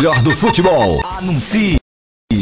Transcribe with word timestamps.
melhor 0.00 0.22
do 0.22 0.30
futebol. 0.30 1.02
Anuncie. 1.04 1.76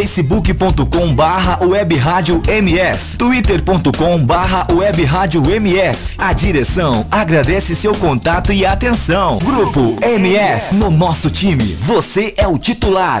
facebook.com 0.00 1.14
barra 1.14 1.58
MF, 2.48 3.18
twitter.com 3.18 4.24
barra 4.24 4.66
MF. 5.50 6.16
A 6.16 6.32
direção 6.32 7.06
agradece 7.10 7.76
seu 7.76 7.94
contato 7.94 8.50
e 8.50 8.64
atenção. 8.64 9.38
Grupo 9.38 9.98
MF, 10.02 10.74
no 10.74 10.90
nosso 10.90 11.28
time, 11.28 11.64
você 11.82 12.32
é 12.38 12.48
o 12.48 12.56
titular. 12.56 13.20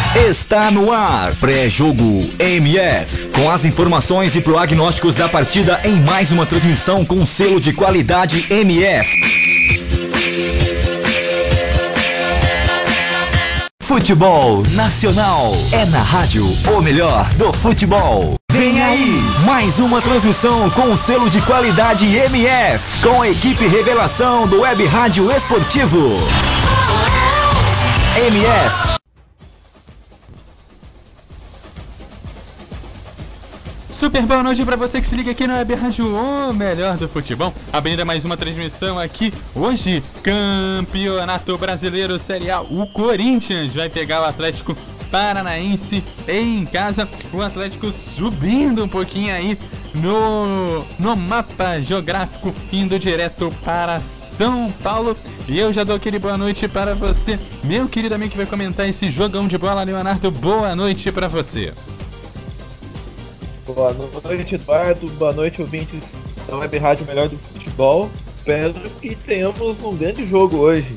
está 0.15 0.69
no 0.69 0.91
ar. 0.91 1.35
Pré-jogo 1.35 2.29
MF. 2.37 3.27
Com 3.27 3.49
as 3.49 3.65
informações 3.65 4.35
e 4.35 4.41
prognósticos 4.41 5.15
da 5.15 5.29
partida 5.29 5.79
em 5.83 5.95
mais 6.01 6.31
uma 6.31 6.45
transmissão 6.45 7.05
com 7.05 7.25
selo 7.25 7.59
de 7.59 7.73
qualidade 7.73 8.47
MF. 8.49 9.09
Futebol 13.81 14.63
Nacional 14.71 15.53
é 15.73 15.85
na 15.85 16.01
rádio 16.01 16.45
o 16.45 16.81
melhor 16.81 17.29
do 17.33 17.51
futebol. 17.51 18.35
Vem 18.51 18.81
aí, 18.81 19.21
mais 19.45 19.79
uma 19.79 20.01
transmissão 20.01 20.69
com 20.69 20.93
o 20.93 20.97
selo 20.97 21.29
de 21.29 21.41
qualidade 21.41 22.05
MF, 22.05 23.01
com 23.01 23.21
a 23.21 23.29
equipe 23.29 23.67
revelação 23.67 24.47
do 24.47 24.61
Web 24.61 24.85
Rádio 24.85 25.29
Esportivo. 25.31 26.17
MF 28.15 28.90
Super 34.01 34.25
boa 34.25 34.41
noite 34.41 34.65
pra 34.65 34.75
você 34.75 34.99
que 34.99 35.05
se 35.05 35.15
liga 35.15 35.29
aqui 35.29 35.45
no 35.45 35.53
Web 35.53 35.75
Rádio, 35.75 36.07
o 36.07 36.51
melhor 36.51 36.97
do 36.97 37.07
futebol. 37.07 37.53
Abrindo 37.71 38.03
mais 38.03 38.25
uma 38.25 38.35
transmissão 38.35 38.97
aqui 38.97 39.31
hoje, 39.53 40.01
Campeonato 40.23 41.55
Brasileiro 41.55 42.17
Série 42.17 42.49
A. 42.49 42.61
O 42.61 42.87
Corinthians 42.87 43.75
vai 43.75 43.91
pegar 43.91 44.21
o 44.21 44.25
Atlético 44.25 44.75
Paranaense 45.11 46.03
em 46.27 46.65
casa. 46.65 47.07
O 47.31 47.43
Atlético 47.43 47.91
subindo 47.91 48.83
um 48.83 48.87
pouquinho 48.87 49.35
aí 49.35 49.55
no, 49.93 50.83
no 50.97 51.15
mapa 51.15 51.79
geográfico, 51.79 52.55
indo 52.73 52.97
direto 52.97 53.53
para 53.63 54.01
São 54.01 54.67
Paulo. 54.81 55.15
E 55.47 55.59
eu 55.59 55.71
já 55.71 55.83
dou 55.83 55.95
aquele 55.95 56.17
boa 56.17 56.39
noite 56.39 56.67
para 56.67 56.95
você, 56.95 57.37
meu 57.63 57.87
querido 57.87 58.15
amigo 58.15 58.31
que 58.31 58.37
vai 58.37 58.47
comentar 58.47 58.89
esse 58.89 59.11
jogão 59.11 59.47
de 59.47 59.59
bola, 59.59 59.83
Leonardo. 59.83 60.31
Boa 60.31 60.75
noite 60.75 61.11
para 61.11 61.27
você. 61.27 61.71
Boa 63.65 63.93
noite, 64.23 64.55
Eduardo. 64.55 65.07
Boa 65.11 65.33
noite, 65.33 65.61
ouvintes 65.61 66.03
da 66.47 66.57
Web 66.57 66.77
Rádio 66.79 67.05
Melhor 67.05 67.29
do 67.29 67.37
Futebol. 67.37 68.09
Espero 68.35 68.73
que 68.73 69.15
tenhamos 69.15 69.83
um 69.83 69.95
grande 69.95 70.25
jogo 70.25 70.57
hoje. 70.57 70.95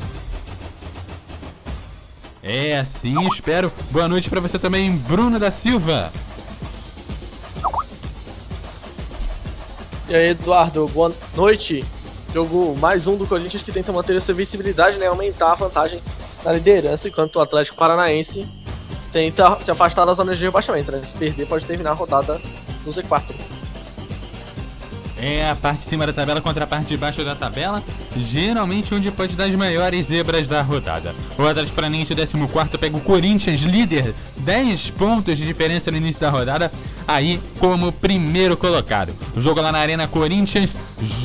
É 2.43 2.79
assim, 2.79 3.15
espero. 3.29 3.71
Boa 3.91 4.09
noite 4.09 4.31
para 4.31 4.41
você 4.41 4.59
também, 4.59 4.97
Bruno 4.97 5.39
da 5.39 5.51
Silva. 5.51 6.11
E 10.09 10.15
aí, 10.15 10.31
Eduardo, 10.31 10.89
boa 10.89 11.13
noite. 11.35 11.85
Jogo 12.33 12.75
mais 12.77 13.07
um 13.07 13.17
do 13.17 13.27
Corinthians 13.27 13.63
que 13.63 13.73
tenta 13.73 13.93
manter 13.93 14.17
essa 14.17 14.33
visibilidade, 14.33 14.99
né? 14.99 15.07
Aumentar 15.07 15.53
a 15.53 15.55
vantagem 15.55 16.03
na 16.43 16.53
liderança, 16.53 17.09
enquanto 17.09 17.37
o 17.37 17.41
Atlético 17.41 17.77
Paranaense 17.77 18.49
tenta 19.15 19.61
se 19.61 19.71
afastar 19.71 20.05
da 20.05 20.13
zona 20.13 20.35
de 20.35 20.45
rebaixamento, 20.45 20.91
né? 20.91 21.01
Se 21.05 21.15
perder, 21.15 21.47
pode 21.47 21.65
terminar 21.65 21.93
a 21.93 21.95
rodada 21.95 22.41
no 22.85 22.91
Z4. 22.91 23.33
É 25.17 25.49
a 25.49 25.55
parte 25.55 25.79
de 25.79 25.87
cima 25.87 26.05
da 26.05 26.13
tabela 26.13 26.41
contra 26.41 26.65
a 26.65 26.67
parte 26.67 26.89
de 26.89 26.97
baixo 26.97 27.25
da 27.25 27.37
tabela, 27.37 27.81
geralmente 28.17 28.93
onde 28.93 29.13
pode 29.13 29.37
dar 29.37 29.45
as 29.45 29.55
maiores 29.55 30.07
zebras 30.07 30.49
da 30.49 30.61
rodada. 30.63 31.15
O 31.39 31.47
Atlético 31.47 31.77
Paranaense, 31.77 32.13
o 32.13 32.49
14 32.49 32.77
pega 32.77 32.97
o 32.97 33.01
Corinthians, 33.01 33.61
líder, 33.61 34.13
10 34.39 34.91
pontos 34.91 35.39
de 35.39 35.47
diferença 35.47 35.93
no 35.93 35.97
início 35.97 36.21
da 36.21 36.29
rodada, 36.29 36.71
aí 37.07 37.41
como 37.61 37.93
primeiro 37.93 38.57
colocado. 38.57 39.15
O 39.37 39.41
jogo 39.41 39.61
lá 39.61 39.71
na 39.71 39.79
Arena 39.79 40.09
Corinthians, 40.09 40.77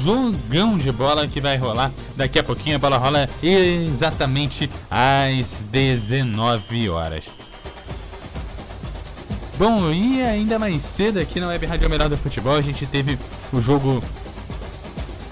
jogão 0.03 0.77
de 0.77 0.91
bola 0.91 1.27
que 1.27 1.41
vai 1.41 1.57
rolar 1.57 1.91
daqui 2.15 2.37
a 2.37 2.43
pouquinho. 2.43 2.75
A 2.75 2.79
bola 2.79 2.97
rola 2.97 3.27
exatamente 3.41 4.69
às 4.91 5.63
19 5.71 6.87
horas. 6.89 7.38
Bom, 9.59 9.91
e 9.91 10.21
ainda 10.21 10.57
mais 10.57 10.81
cedo 10.85 11.19
aqui 11.19 11.37
na 11.37 11.49
Web 11.49 11.65
Rádio 11.65 11.89
Melhor 11.89 12.07
do 12.07 12.17
Futebol, 12.17 12.55
a 12.55 12.61
gente 12.61 12.85
teve 12.85 13.19
o 13.51 13.59
jogo 13.59 14.01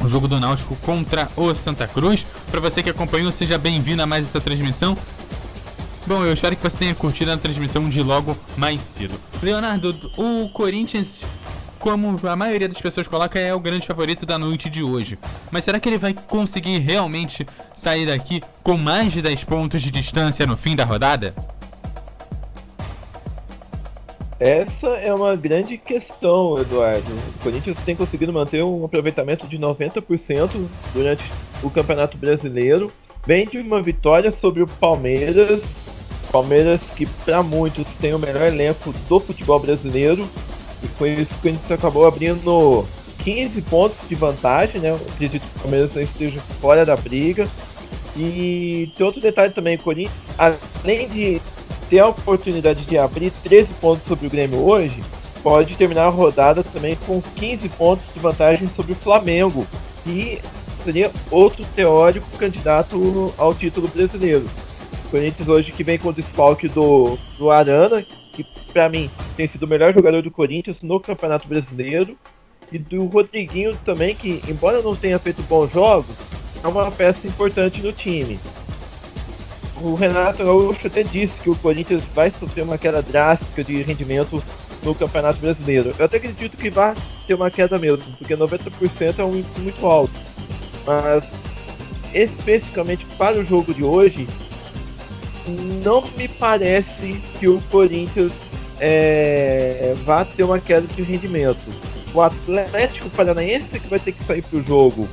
o 0.01 0.09
jogo 0.09 0.27
do 0.27 0.37
Náutico 0.37 0.75
contra 0.81 1.29
o 1.37 1.53
Santa 1.53 1.87
Cruz. 1.87 2.25
Para 2.51 2.59
você 2.59 2.83
que 2.83 2.89
acompanhou, 2.89 3.31
seja 3.31 3.57
bem-vindo 3.57 4.03
a 4.03 4.05
mais 4.05 4.27
essa 4.27 4.41
transmissão. 4.41 4.97
Bom, 6.05 6.25
eu 6.25 6.33
espero 6.33 6.57
que 6.57 6.61
você 6.61 6.75
tenha 6.75 6.93
curtido 6.93 7.31
a 7.31 7.37
transmissão 7.37 7.89
de 7.89 8.03
logo 8.03 8.37
mais 8.57 8.81
cedo. 8.81 9.15
Leonardo, 9.41 9.95
o 10.17 10.49
Corinthians, 10.49 11.23
como 11.79 12.19
a 12.27 12.35
maioria 12.35 12.67
das 12.67 12.81
pessoas 12.81 13.07
coloca, 13.07 13.39
é 13.39 13.55
o 13.55 13.61
grande 13.61 13.87
favorito 13.87 14.25
da 14.25 14.37
noite 14.37 14.69
de 14.69 14.83
hoje. 14.83 15.17
Mas 15.49 15.63
será 15.63 15.79
que 15.79 15.87
ele 15.87 15.97
vai 15.97 16.13
conseguir 16.13 16.79
realmente 16.79 17.47
sair 17.77 18.05
daqui 18.05 18.43
com 18.61 18.75
mais 18.75 19.13
de 19.13 19.21
10 19.21 19.45
pontos 19.45 19.81
de 19.81 19.89
distância 19.89 20.45
no 20.45 20.57
fim 20.57 20.75
da 20.75 20.83
rodada? 20.83 21.33
Essa 24.39 24.89
é 24.89 25.11
uma 25.11 25.35
grande 25.35 25.77
questão, 25.77 26.59
Eduardo. 26.59 27.11
O 27.11 27.43
Corinthians 27.43 27.77
tem 27.83 27.95
conseguido 27.95 28.31
manter 28.31 28.63
um 28.63 28.85
aproveitamento 28.85 29.47
de 29.47 29.57
90% 29.57 30.67
durante 30.93 31.23
o 31.63 31.71
Campeonato 31.71 32.17
Brasileiro. 32.17 32.91
Vem 33.25 33.47
de 33.47 33.57
uma 33.57 33.81
vitória 33.81 34.31
sobre 34.31 34.61
o 34.61 34.67
Palmeiras. 34.67 35.63
Palmeiras 36.31 36.81
que 36.95 37.07
para 37.25 37.41
muitos 37.41 37.87
tem 37.99 38.13
o 38.13 38.19
melhor 38.19 38.43
elenco 38.43 38.93
do 39.09 39.19
futebol 39.19 39.59
brasileiro. 39.59 40.27
E 40.83 40.87
com 40.89 41.07
isso 41.07 41.33
o 41.33 41.41
Corinthians 41.41 41.71
acabou 41.71 42.05
abrindo 42.05 42.85
15 43.23 43.61
pontos 43.63 43.97
de 44.07 44.13
vantagem, 44.13 44.79
né? 44.79 44.93
Acredito 44.93 45.41
que 45.41 45.57
o 45.57 45.61
Palmeiras 45.61 45.95
esteja 45.95 46.39
fora 46.61 46.85
da 46.85 46.95
briga. 46.95 47.47
E 48.15 48.91
tem 48.95 49.05
outro 49.05 49.19
detalhe 49.19 49.51
também, 49.51 49.77
o 49.77 49.81
Corinthians, 49.81 50.13
além 50.37 51.09
de 51.09 51.41
ter 51.89 51.99
a 51.99 52.07
oportunidade 52.07 52.85
de 52.85 52.97
abrir 52.97 53.31
13 53.31 53.69
pontos 53.81 54.05
sobre 54.07 54.27
o 54.27 54.29
Grêmio 54.29 54.59
hoje, 54.59 55.01
pode 55.41 55.75
terminar 55.75 56.05
a 56.05 56.09
rodada 56.09 56.63
também 56.63 56.97
com 57.05 57.21
15 57.21 57.69
pontos 57.69 58.13
de 58.13 58.19
vantagem 58.19 58.67
sobre 58.75 58.93
o 58.93 58.95
Flamengo, 58.95 59.65
que 60.03 60.39
seria 60.83 61.11
outro 61.31 61.65
teórico 61.75 62.27
candidato 62.37 63.33
ao 63.37 63.53
título 63.53 63.87
brasileiro. 63.87 64.45
O 65.05 65.09
Corinthians 65.09 65.47
hoje 65.47 65.71
que 65.71 65.83
vem 65.83 65.97
com 65.97 66.09
o 66.09 66.13
desfalque 66.13 66.67
do, 66.67 67.17
do 67.37 67.49
Arana, 67.49 68.01
que 68.33 68.45
para 68.73 68.89
mim 68.89 69.09
tem 69.35 69.47
sido 69.47 69.63
o 69.63 69.67
melhor 69.67 69.93
jogador 69.93 70.21
do 70.21 70.31
Corinthians 70.31 70.81
no 70.81 70.99
Campeonato 70.99 71.47
Brasileiro, 71.47 72.17
e 72.69 72.77
do 72.77 73.05
Rodriguinho 73.05 73.77
também, 73.85 74.13
que 74.13 74.41
embora 74.49 74.81
não 74.81 74.93
tenha 74.93 75.17
feito 75.17 75.41
bons 75.43 75.71
jogos, 75.71 76.13
é 76.61 76.67
uma 76.67 76.91
peça 76.91 77.25
importante 77.25 77.81
no 77.81 77.93
time 77.93 78.37
o 79.81 79.95
Renato 79.95 80.43
Gaúcho 80.43 80.87
até 80.87 81.03
disse 81.03 81.39
que 81.41 81.49
o 81.49 81.55
Corinthians 81.55 82.03
vai 82.13 82.31
sofrer 82.31 82.63
uma 82.63 82.77
queda 82.77 83.01
drástica 83.01 83.63
de 83.63 83.81
rendimento 83.81 84.43
no 84.83 84.95
Campeonato 84.95 85.39
Brasileiro. 85.39 85.93
Eu 85.97 86.05
até 86.05 86.17
acredito 86.17 86.57
que 86.57 86.69
vai 86.69 86.93
ter 87.25 87.33
uma 87.33 87.51
queda 87.51 87.77
mesmo, 87.77 88.03
porque 88.17 88.35
90% 88.35 89.19
é 89.19 89.23
um 89.23 89.35
índice 89.35 89.59
muito 89.59 89.85
alto. 89.85 90.13
Mas 90.85 91.25
especificamente 92.13 93.05
para 93.17 93.37
o 93.37 93.45
jogo 93.45 93.73
de 93.73 93.83
hoje, 93.83 94.27
não 95.83 96.03
me 96.17 96.27
parece 96.27 97.21
que 97.39 97.47
o 97.47 97.61
Corinthians 97.69 98.33
é, 98.79 99.93
vá 100.05 100.25
ter 100.25 100.43
uma 100.43 100.59
queda 100.59 100.87
de 100.87 101.01
rendimento. 101.01 101.63
O 102.13 102.21
Atlético 102.21 103.09
Paranaense 103.09 103.79
que 103.79 103.87
vai 103.87 103.99
ter 103.99 104.11
que 104.11 104.23
sair 104.23 104.41
para 104.41 104.59
o 104.59 104.63
jogo 104.63 105.07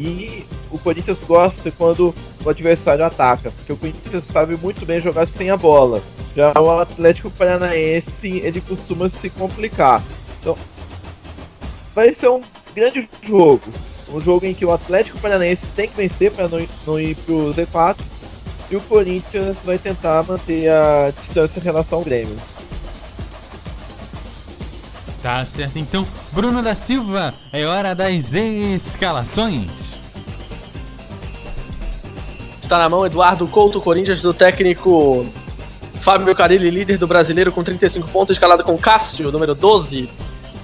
e 0.00 0.46
o 0.70 0.78
Corinthians 0.78 1.18
gosta 1.26 1.70
quando 1.70 2.14
o 2.44 2.48
adversário 2.48 3.04
ataca, 3.04 3.50
porque 3.50 3.72
o 3.72 3.76
Corinthians 3.76 4.24
sabe 4.32 4.56
muito 4.56 4.86
bem 4.86 5.00
jogar 5.00 5.26
sem 5.26 5.50
a 5.50 5.56
bola. 5.56 6.02
Já 6.34 6.52
o 6.58 6.78
Atlético 6.78 7.30
Paranaense, 7.30 8.28
ele 8.38 8.60
costuma 8.60 9.10
se 9.10 9.28
complicar. 9.30 10.02
Então, 10.40 10.56
vai 11.94 12.14
ser 12.14 12.28
um 12.28 12.40
grande 12.74 13.08
jogo. 13.22 13.68
Um 14.12 14.20
jogo 14.20 14.46
em 14.46 14.54
que 14.54 14.64
o 14.64 14.72
Atlético 14.72 15.18
Paranaense 15.18 15.66
tem 15.76 15.86
que 15.86 15.96
vencer 15.96 16.32
para 16.32 16.48
não, 16.48 16.66
não 16.86 17.00
ir 17.00 17.14
para 17.14 17.34
o 17.34 17.54
Z4. 17.54 17.96
E 18.70 18.76
o 18.76 18.80
Corinthians 18.82 19.56
vai 19.64 19.78
tentar 19.78 20.22
manter 20.22 20.70
a 20.70 21.10
distância 21.10 21.60
em 21.60 21.62
relação 21.62 21.98
ao 21.98 22.04
Grêmio. 22.04 22.36
Tá 25.22 25.44
certo, 25.44 25.78
então, 25.78 26.06
Bruno 26.32 26.62
da 26.62 26.74
Silva, 26.74 27.34
é 27.52 27.66
hora 27.66 27.94
das 27.94 28.32
escalações. 28.32 29.98
Está 32.62 32.78
na 32.78 32.88
mão 32.88 33.04
Eduardo 33.04 33.46
Couto, 33.46 33.80
Corinthians, 33.82 34.22
do 34.22 34.32
técnico 34.32 35.26
Fábio 36.00 36.34
Carilli, 36.34 36.70
líder 36.70 36.96
do 36.96 37.06
brasileiro, 37.06 37.52
com 37.52 37.62
35 37.62 38.08
pontos, 38.08 38.34
escalado 38.34 38.64
com 38.64 38.78
Cássio, 38.78 39.30
número 39.30 39.54
12, 39.54 40.08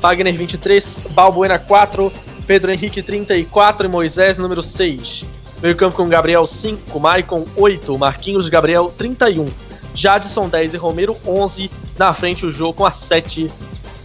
Fagner, 0.00 0.34
23, 0.34 1.00
Balbuena, 1.10 1.58
4, 1.58 2.10
Pedro 2.46 2.72
Henrique, 2.72 3.02
34 3.02 3.86
e 3.86 3.90
Moisés, 3.90 4.38
número 4.38 4.62
6. 4.62 5.26
Meio 5.60 5.76
campo 5.76 5.96
com 5.96 6.08
Gabriel, 6.08 6.46
5, 6.46 6.98
Maicon, 6.98 7.44
8, 7.56 7.98
Marquinhos, 7.98 8.48
Gabriel, 8.48 8.90
31, 8.96 9.48
Jadson, 9.92 10.48
10 10.48 10.74
e 10.74 10.76
Romero, 10.78 11.14
11. 11.26 11.70
Na 11.98 12.14
frente 12.14 12.46
o 12.46 12.52
jogo 12.52 12.74
com 12.74 12.86
a 12.86 12.90
7, 12.90 13.50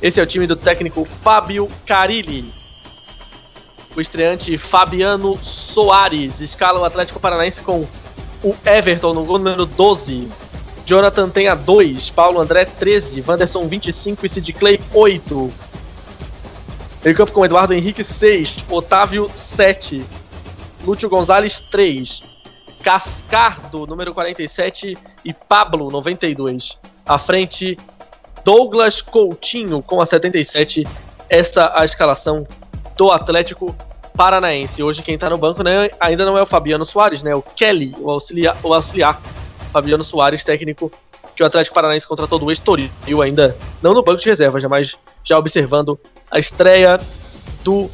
esse 0.02 0.20
é 0.20 0.24
o 0.24 0.26
time 0.26 0.48
do 0.48 0.56
técnico 0.56 1.06
Fábio 1.06 1.70
Carilli. 1.86 2.52
O 3.96 4.02
estreante 4.02 4.58
Fabiano 4.58 5.38
Soares 5.44 6.40
escala 6.40 6.80
o 6.80 6.84
Atlético 6.84 7.20
Paranaense 7.20 7.62
com 7.62 7.88
o 8.44 8.56
Everton 8.66 9.14
no 9.14 9.24
gol 9.24 9.38
número 9.38 9.66
12. 9.66 10.28
Jonathan 10.86 11.30
tem 11.30 11.48
a 11.48 11.56
2, 11.56 12.10
Paulo 12.10 12.40
André 12.40 12.66
13, 12.66 13.24
Wanderson 13.28 13.68
25 13.68 14.26
e 14.26 14.30
Sid 14.30 14.54
Clay 14.54 14.82
8. 14.94 15.54
Meio 17.04 17.16
campo 17.16 17.32
com 17.32 17.46
Eduardo 17.46 17.74
Henrique 17.74 18.04
6, 18.04 18.66
Otávio 18.70 19.30
7, 19.34 20.04
Lúcio 20.84 21.10
Gonzalez 21.10 21.60
3, 21.60 22.24
Cascardo 22.82 23.86
número 23.86 24.14
47 24.14 24.98
e 25.24 25.34
Pablo 25.34 25.92
92. 25.92 26.80
À 27.06 27.18
frente, 27.18 27.78
Douglas 28.44 29.02
Coutinho 29.02 29.82
com 29.82 30.02
a 30.02 30.06
77. 30.06 30.88
Essa 31.30 31.72
a 31.76 31.86
escalação 31.86 32.46
do 32.98 33.12
Atlético 33.12 33.76
Paranaense. 34.16 34.84
Hoje 34.84 35.02
quem 35.02 35.18
tá 35.18 35.30
no 35.30 35.38
banco 35.38 35.64
né, 35.64 35.90
ainda 36.00 36.26
não 36.26 36.38
é 36.38 36.42
o 36.42 36.46
Fabiano 36.46 36.86
Soares, 36.86 37.24
né? 37.24 37.34
O 37.34 37.42
Kelly, 37.42 37.96
o 38.00 38.10
auxiliar, 38.10 38.58
o 38.64 38.74
auxiliar 38.74 39.22
Fabiano 39.72 40.04
Soares, 40.04 40.44
técnico 40.44 40.92
que 41.36 41.44
o 41.44 41.46
Atlético 41.46 41.74
Paranaense 41.74 42.08
contratou 42.08 42.38
do 42.38 42.52
Estoril, 42.52 42.90
ainda 43.24 43.56
não 43.82 43.94
no 43.94 44.04
banco 44.04 44.22
de 44.22 44.30
reservas, 44.30 44.64
mas 44.66 44.98
já 45.24 45.38
observando 45.38 45.98
a 46.30 46.38
estreia 46.38 47.00
do 47.64 47.90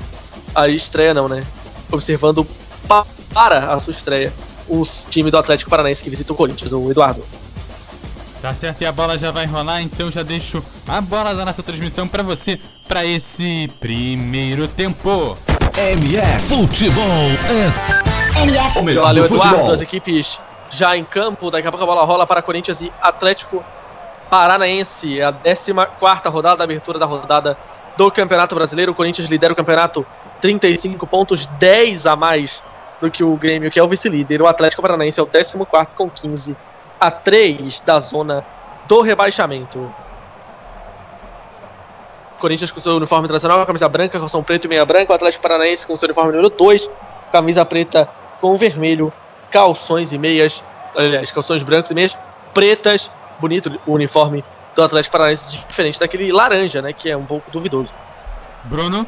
a 0.56 0.68
estreia 0.68 1.14
não, 1.14 1.30
né? 1.30 1.46
Observando 1.92 2.46
para 2.88 3.72
a 3.72 3.80
sua 3.80 3.92
estreia 3.92 4.34
o 4.68 4.84
time 5.10 5.30
do 5.30 5.38
Atlético 5.38 5.70
Paranaense 5.70 6.04
que 6.04 6.10
visita 6.10 6.34
o 6.34 6.36
Corinthians, 6.36 6.74
o 6.74 6.90
Eduardo. 6.90 7.24
Tá 8.42 8.54
certo, 8.54 8.82
e 8.82 8.86
a 8.86 8.92
bola 8.92 9.18
já 9.18 9.32
vai 9.32 9.46
rolar, 9.48 9.82
então 9.82 10.12
já 10.12 10.22
deixo 10.22 10.64
a 10.88 11.02
bola 11.02 11.34
da 11.34 11.44
nossa 11.44 11.64
transmissão 11.64 12.08
para 12.08 12.22
você 12.22 12.60
para 12.88 13.04
esse 13.04 13.68
primeiro 13.80 14.68
tempo. 14.68 15.36
MF 15.76 16.40
Futebol 16.48 17.04
é 17.50 18.42
MF. 18.42 18.80
o 18.80 18.84
melhor 18.84 19.06
Valeu, 19.06 19.28
do 19.28 19.34
Eduardo. 19.34 19.56
futebol. 19.56 19.74
As 19.74 19.82
equipes 19.82 20.40
já 20.70 20.96
em 20.96 21.04
campo. 21.04 21.50
Daqui 21.50 21.68
a 21.68 21.72
pouco 21.72 21.84
a 21.84 21.88
bola 21.88 22.06
rola 22.06 22.28
para 22.28 22.42
Corinthians 22.42 22.82
e 22.82 22.92
Atlético 23.02 23.64
Paranaense. 24.30 25.20
É 25.20 25.26
a 25.26 25.34
14 25.34 25.72
rodada, 26.30 26.64
a 26.64 26.66
abertura 26.66 27.00
da 27.00 27.06
rodada 27.06 27.58
do 27.98 28.12
Campeonato 28.12 28.54
Brasileiro. 28.54 28.92
O 28.92 28.96
Corinthians 28.96 29.28
lidera 29.30 29.54
o 29.54 29.56
campeonato 29.56 30.06
35 30.42 31.08
pontos, 31.08 31.48
10 31.60 32.06
a 32.06 32.16
mais 32.16 32.64
do 33.02 33.10
que 33.10 33.24
o 33.24 33.36
Grêmio, 33.36 33.72
que 33.72 33.80
é 33.80 33.84
o 33.84 33.88
vice-líder. 33.88 34.42
O 34.44 34.48
Atlético 34.48 34.82
Paranaense 34.82 35.20
é 35.20 35.24
o 35.24 35.26
14 35.26 35.58
com 35.96 36.10
15 36.10 36.56
a 37.00 37.12
3 37.12 37.82
da 37.82 38.00
zona 38.00 38.46
do 38.88 39.02
rebaixamento. 39.02 39.94
Corinthians 42.40 42.72
com 42.72 42.80
seu 42.80 42.96
uniforme 42.96 43.28
tradicional, 43.28 43.66
camisa 43.66 43.90
branca, 43.90 44.20
calção 44.20 44.44
preto 44.44 44.66
e 44.66 44.68
meia 44.68 44.86
branca. 44.86 45.12
O 45.12 45.16
Atlético 45.16 45.42
Paranaense 45.42 45.86
com 45.86 45.96
seu 45.96 46.08
uniforme 46.08 46.32
número 46.32 46.50
2, 46.50 46.90
camisa 47.32 47.66
preta 47.66 48.08
com 48.40 48.56
vermelho, 48.56 49.12
calções 49.50 50.14
e 50.14 50.18
meias, 50.18 50.64
aliás, 50.96 51.32
calções 51.32 51.64
brancos 51.64 51.92
e 51.92 51.94
meias 51.94 52.18
pretas. 52.54 53.10
Bonito 53.40 53.80
o 53.86 53.94
uniforme 53.94 54.44
do 54.76 54.84
Atlético 54.84 55.14
Paranaense, 55.14 55.50
diferente 55.68 56.00
daquele 56.00 56.32
laranja, 56.32 56.82
né, 56.82 56.94
que 56.94 57.10
é 57.10 57.18
um 57.18 57.26
pouco 57.26 57.50
duvidoso. 57.52 57.94
Bruno, 58.64 59.08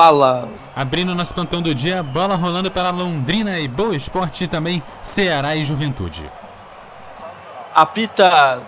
Fala, 0.00 0.48
abrindo 0.74 1.14
nosso 1.14 1.34
plantão 1.34 1.60
do 1.60 1.74
dia, 1.74 2.02
bola 2.02 2.34
rolando 2.34 2.70
pela 2.70 2.88
Londrina 2.88 3.60
e 3.60 3.68
Boa 3.68 3.94
Esporte 3.94 4.44
e 4.44 4.48
também 4.48 4.82
Ceará 5.02 5.54
e 5.54 5.66
Juventude. 5.66 6.24
apita 7.74 8.62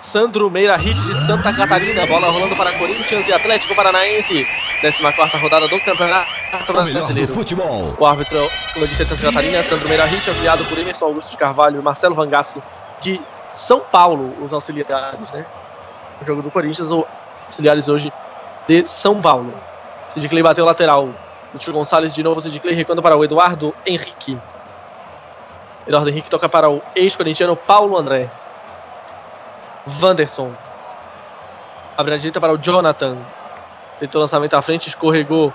Sandro 0.00 0.50
Meira 0.50 0.74
Hit 0.78 0.98
de 1.02 1.20
Santa 1.20 1.52
Catarina, 1.52 2.06
bola 2.06 2.30
rolando 2.30 2.56
para 2.56 2.72
Corinthians 2.78 3.28
e 3.28 3.32
Atlético 3.34 3.74
Paranaense, 3.74 4.46
14 4.80 5.36
rodada 5.36 5.68
do 5.68 5.78
Campeonato 5.80 6.72
Brasileiro. 6.72 7.30
futebol. 7.30 7.94
O 7.98 8.06
árbitro, 8.06 8.38
é 8.38 8.86
Santa 8.86 9.18
Catarina, 9.18 9.62
Sandro 9.62 9.86
Meira 9.86 10.06
Hit, 10.06 10.30
auxiliado 10.30 10.64
por 10.64 10.78
Emerson 10.78 11.04
Augusto 11.04 11.30
de 11.30 11.36
Carvalho 11.36 11.78
e 11.78 11.82
Marcelo 11.82 12.14
Vangassi 12.14 12.62
de 13.02 13.20
São 13.50 13.80
Paulo, 13.80 14.34
os 14.42 14.54
auxiliares, 14.54 15.30
né? 15.30 15.44
O 16.22 16.24
jogo 16.24 16.40
do 16.40 16.50
Corinthians, 16.50 16.90
os 16.90 17.04
auxiliares 17.44 17.86
hoje 17.86 18.10
de 18.66 18.86
São 18.86 19.20
Paulo. 19.20 19.67
Sid 20.08 20.28
Clay 20.28 20.42
bateu 20.42 20.64
o 20.64 20.66
lateral. 20.66 21.08
Lúcio 21.52 21.72
Gonçalves 21.72 22.14
de 22.14 22.22
novo, 22.22 22.40
Sid 22.40 22.58
Clay 22.60 22.74
recuando 22.74 23.02
para 23.02 23.16
o 23.16 23.24
Eduardo 23.24 23.74
Henrique. 23.86 24.38
Eduardo 25.86 26.10
Henrique 26.10 26.30
toca 26.30 26.48
para 26.48 26.68
o 26.68 26.82
ex-corintiano 26.94 27.56
Paulo 27.56 27.96
André. 27.96 28.30
Wanderson. 30.02 30.52
Abre 31.96 32.14
a 32.14 32.16
direita 32.16 32.40
para 32.40 32.52
o 32.52 32.58
Jonathan. 32.58 33.16
Tentou 33.98 34.20
lançamento 34.20 34.54
à 34.54 34.62
frente, 34.62 34.88
escorregou 34.88 35.52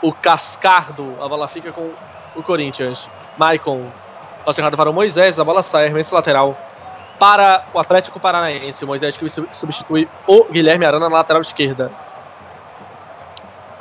o 0.00 0.12
Cascardo. 0.12 1.16
A 1.20 1.28
bola 1.28 1.46
fica 1.46 1.72
com 1.72 1.90
o 2.34 2.42
Corinthians. 2.42 3.08
Maicon. 3.36 3.86
Passe 4.44 4.60
errado 4.60 4.76
para 4.76 4.90
o 4.90 4.92
Moisés. 4.92 5.38
A 5.38 5.44
bola 5.44 5.62
sai, 5.62 5.84
arremesso 5.84 6.14
lateral 6.14 6.56
para 7.18 7.66
o 7.72 7.78
Atlético 7.78 8.18
Paranaense. 8.18 8.84
O 8.84 8.88
Moisés 8.88 9.16
que 9.16 9.28
substitui 9.28 10.08
o 10.26 10.44
Guilherme 10.46 10.84
Arana 10.84 11.08
na 11.08 11.16
lateral 11.18 11.42
esquerda. 11.42 11.92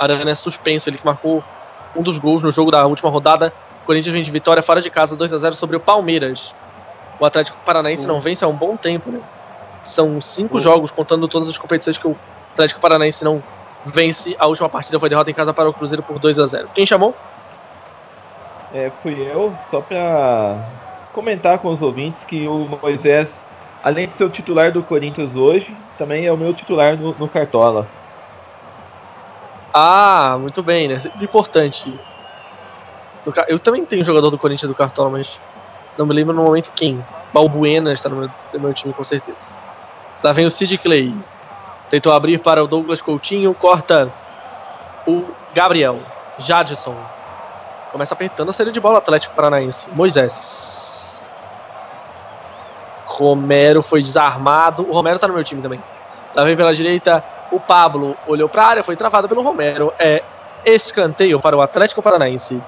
Arana 0.01 0.31
é 0.31 0.35
suspenso, 0.35 0.89
ele 0.89 0.97
que 0.97 1.05
marcou 1.05 1.43
um 1.95 2.01
dos 2.01 2.17
gols 2.17 2.41
no 2.41 2.51
jogo 2.51 2.71
da 2.71 2.85
última 2.87 3.09
rodada. 3.09 3.53
O 3.83 3.85
Corinthians 3.85 4.13
vem 4.13 4.23
de 4.23 4.31
vitória 4.31 4.63
fora 4.63 4.81
de 4.81 4.89
casa, 4.89 5.15
2 5.15 5.33
a 5.33 5.37
0 5.37 5.55
sobre 5.55 5.75
o 5.75 5.79
Palmeiras. 5.79 6.55
O 7.19 7.25
Atlético 7.25 7.57
Paranaense 7.63 8.07
não 8.07 8.19
vence 8.19 8.43
há 8.43 8.47
um 8.47 8.55
bom 8.55 8.75
tempo, 8.75 9.11
né? 9.11 9.19
São 9.83 10.19
cinco 10.19 10.59
jogos, 10.59 10.91
contando 10.91 11.27
todas 11.27 11.49
as 11.49 11.57
competições 11.57 11.97
que 11.97 12.07
o 12.07 12.15
Atlético 12.53 12.79
Paranaense 12.79 13.23
não 13.23 13.43
vence. 13.85 14.35
A 14.39 14.47
última 14.47 14.69
partida 14.69 14.99
foi 14.99 15.09
derrota 15.09 15.29
em 15.29 15.33
casa 15.33 15.53
para 15.53 15.69
o 15.69 15.73
Cruzeiro 15.73 16.01
por 16.01 16.17
2 16.17 16.39
a 16.39 16.45
0 16.45 16.69
Quem 16.73 16.85
chamou? 16.85 17.15
É, 18.73 18.91
fui 19.03 19.19
eu, 19.21 19.53
só 19.69 19.81
para 19.81 20.57
comentar 21.13 21.59
com 21.59 21.69
os 21.69 21.81
ouvintes 21.81 22.23
que 22.23 22.47
o 22.47 22.67
Moisés, 22.81 23.39
além 23.83 24.07
de 24.07 24.13
ser 24.13 24.23
o 24.23 24.29
titular 24.29 24.71
do 24.71 24.81
Corinthians 24.81 25.35
hoje, 25.35 25.75
também 25.97 26.25
é 26.25 26.31
o 26.31 26.37
meu 26.37 26.53
titular 26.53 26.95
no, 26.95 27.13
no 27.13 27.27
Cartola. 27.27 27.87
Ah, 29.73 30.37
muito 30.39 30.61
bem, 30.61 30.87
né? 30.87 30.99
Sempre 30.99 31.25
importante. 31.25 31.99
Eu 33.47 33.59
também 33.59 33.85
tenho 33.85 34.03
jogador 34.03 34.29
do 34.29 34.37
Corinthians 34.37 34.69
do 34.69 34.75
Cartola, 34.75 35.09
mas 35.09 35.39
não 35.97 36.05
me 36.05 36.13
lembro 36.13 36.33
no 36.33 36.43
momento 36.43 36.71
quem. 36.75 37.03
Balbuena 37.33 37.93
está 37.93 38.09
no 38.09 38.15
meu, 38.17 38.29
no 38.53 38.59
meu 38.59 38.73
time 38.73 38.93
com 38.93 39.03
certeza. 39.03 39.47
Lá 40.23 40.31
vem 40.33 40.45
o 40.45 40.51
Sid 40.51 40.77
Clay. 40.79 41.13
Tentou 41.89 42.11
abrir 42.13 42.39
para 42.39 42.63
o 42.63 42.67
Douglas 42.67 43.01
Coutinho, 43.01 43.53
corta 43.53 44.11
o 45.05 45.25
Gabriel. 45.53 45.99
Jadson. 46.37 46.95
Começa 47.91 48.13
apertando 48.13 48.49
a 48.49 48.53
saída 48.53 48.71
de 48.71 48.79
bola 48.79 48.97
Atlético 48.97 49.35
Paranaense. 49.35 49.87
Moisés. 49.91 51.35
Romero 53.05 53.83
foi 53.83 54.01
desarmado. 54.01 54.87
O 54.89 54.93
Romero 54.93 55.19
tá 55.19 55.27
no 55.27 55.33
meu 55.33 55.43
time 55.43 55.61
também. 55.61 55.81
Lá 56.35 56.43
vem 56.43 56.55
pela 56.55 56.73
direita 56.73 57.23
o 57.51 57.59
Pablo. 57.59 58.15
Olhou 58.25 58.47
para 58.47 58.63
a 58.63 58.67
área, 58.67 58.83
foi 58.83 58.95
travado 58.95 59.27
pelo 59.27 59.41
Romero. 59.41 59.93
É 59.99 60.23
escanteio 60.65 61.39
para 61.39 61.55
o 61.55 61.61
Atlético 61.61 62.01
Paranaense. 62.01 62.61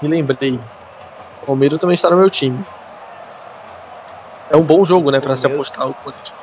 Me 0.00 0.08
lembrei. 0.08 0.60
O 1.42 1.46
Romero 1.46 1.78
também 1.78 1.94
está 1.94 2.10
no 2.10 2.16
meu 2.16 2.30
time. 2.30 2.64
É 4.50 4.56
um 4.56 4.62
bom 4.62 4.84
jogo, 4.84 5.10
né, 5.10 5.20
para 5.20 5.36
se 5.36 5.46
apostar 5.46 5.88
o 5.88 5.94
Corinthians. 5.94 6.34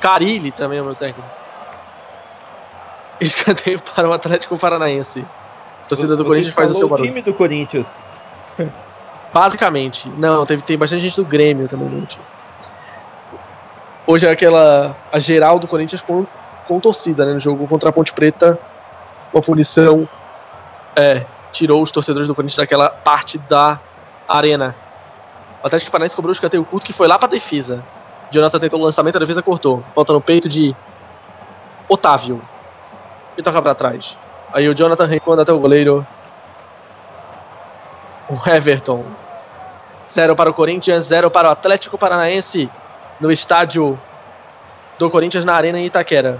Carilli 0.00 0.50
também 0.50 0.78
é 0.78 0.82
o 0.82 0.84
meu 0.84 0.94
técnico. 0.94 1.28
Escanteio 3.20 3.80
para 3.80 4.08
o 4.08 4.12
Atlético 4.12 4.58
Paranaense. 4.58 5.24
A 5.84 5.88
torcida 5.88 6.16
do 6.16 6.24
Corinthians 6.24 6.54
faz 6.54 6.70
o 6.70 6.74
seu 6.74 6.88
barulho. 6.88 7.08
time 7.08 7.22
do 7.22 7.32
Corinthians. 7.32 7.86
Basicamente. 9.32 10.08
Não, 10.10 10.44
teve, 10.44 10.62
tem 10.62 10.76
bastante 10.76 11.02
gente 11.02 11.16
do 11.16 11.24
Grêmio 11.24 11.68
também 11.68 11.88
no 11.88 12.06
time. 12.06 12.24
Hoje 14.06 14.26
é 14.26 14.30
aquela. 14.30 14.94
A 15.10 15.18
geral 15.18 15.58
do 15.58 15.66
Corinthians 15.66 16.02
com, 16.02 16.26
com 16.68 16.78
torcida, 16.78 17.24
né? 17.24 17.32
No 17.32 17.40
jogo 17.40 17.66
contra 17.66 17.88
a 17.88 17.92
Ponte 17.92 18.12
Preta. 18.12 18.58
Uma 19.32 19.42
punição. 19.42 20.08
É. 20.94 21.24
Tirou 21.52 21.80
os 21.82 21.90
torcedores 21.90 22.28
do 22.28 22.34
Corinthians 22.34 22.58
daquela 22.58 22.90
parte 22.90 23.38
da 23.38 23.80
arena. 24.28 24.74
O 25.62 25.66
Atlético 25.66 25.90
Paranaense 25.90 26.14
cobrou 26.14 26.30
o 26.30 26.32
escanteio 26.32 26.64
curto 26.64 26.84
que 26.84 26.92
foi 26.92 27.08
lá 27.08 27.18
pra 27.18 27.28
defesa. 27.28 27.82
Jonathan 28.30 28.58
tentou 28.58 28.80
o 28.80 28.84
lançamento, 28.84 29.16
a 29.16 29.20
defesa 29.20 29.40
cortou. 29.40 29.82
Volta 29.94 30.12
no 30.12 30.20
peito 30.20 30.48
de 30.48 30.76
Otávio. 31.88 32.42
E 33.38 33.42
toca 33.42 33.62
pra 33.62 33.74
trás. 33.74 34.18
Aí 34.52 34.68
o 34.68 34.74
Jonathan 34.74 35.06
recuando 35.06 35.42
até 35.42 35.52
o 35.52 35.58
goleiro. 35.58 36.06
O 38.28 38.48
Everton. 38.48 39.04
Zero 40.10 40.36
para 40.36 40.50
o 40.50 40.54
Corinthians, 40.54 41.06
zero 41.06 41.30
para 41.30 41.48
o 41.48 41.52
Atlético 41.52 41.96
Paranaense 41.96 42.70
no 43.24 43.32
estádio 43.32 43.98
do 44.98 45.08
Corinthians 45.08 45.46
na 45.46 45.54
Arena 45.54 45.80
em 45.80 45.86
Itaquera. 45.86 46.38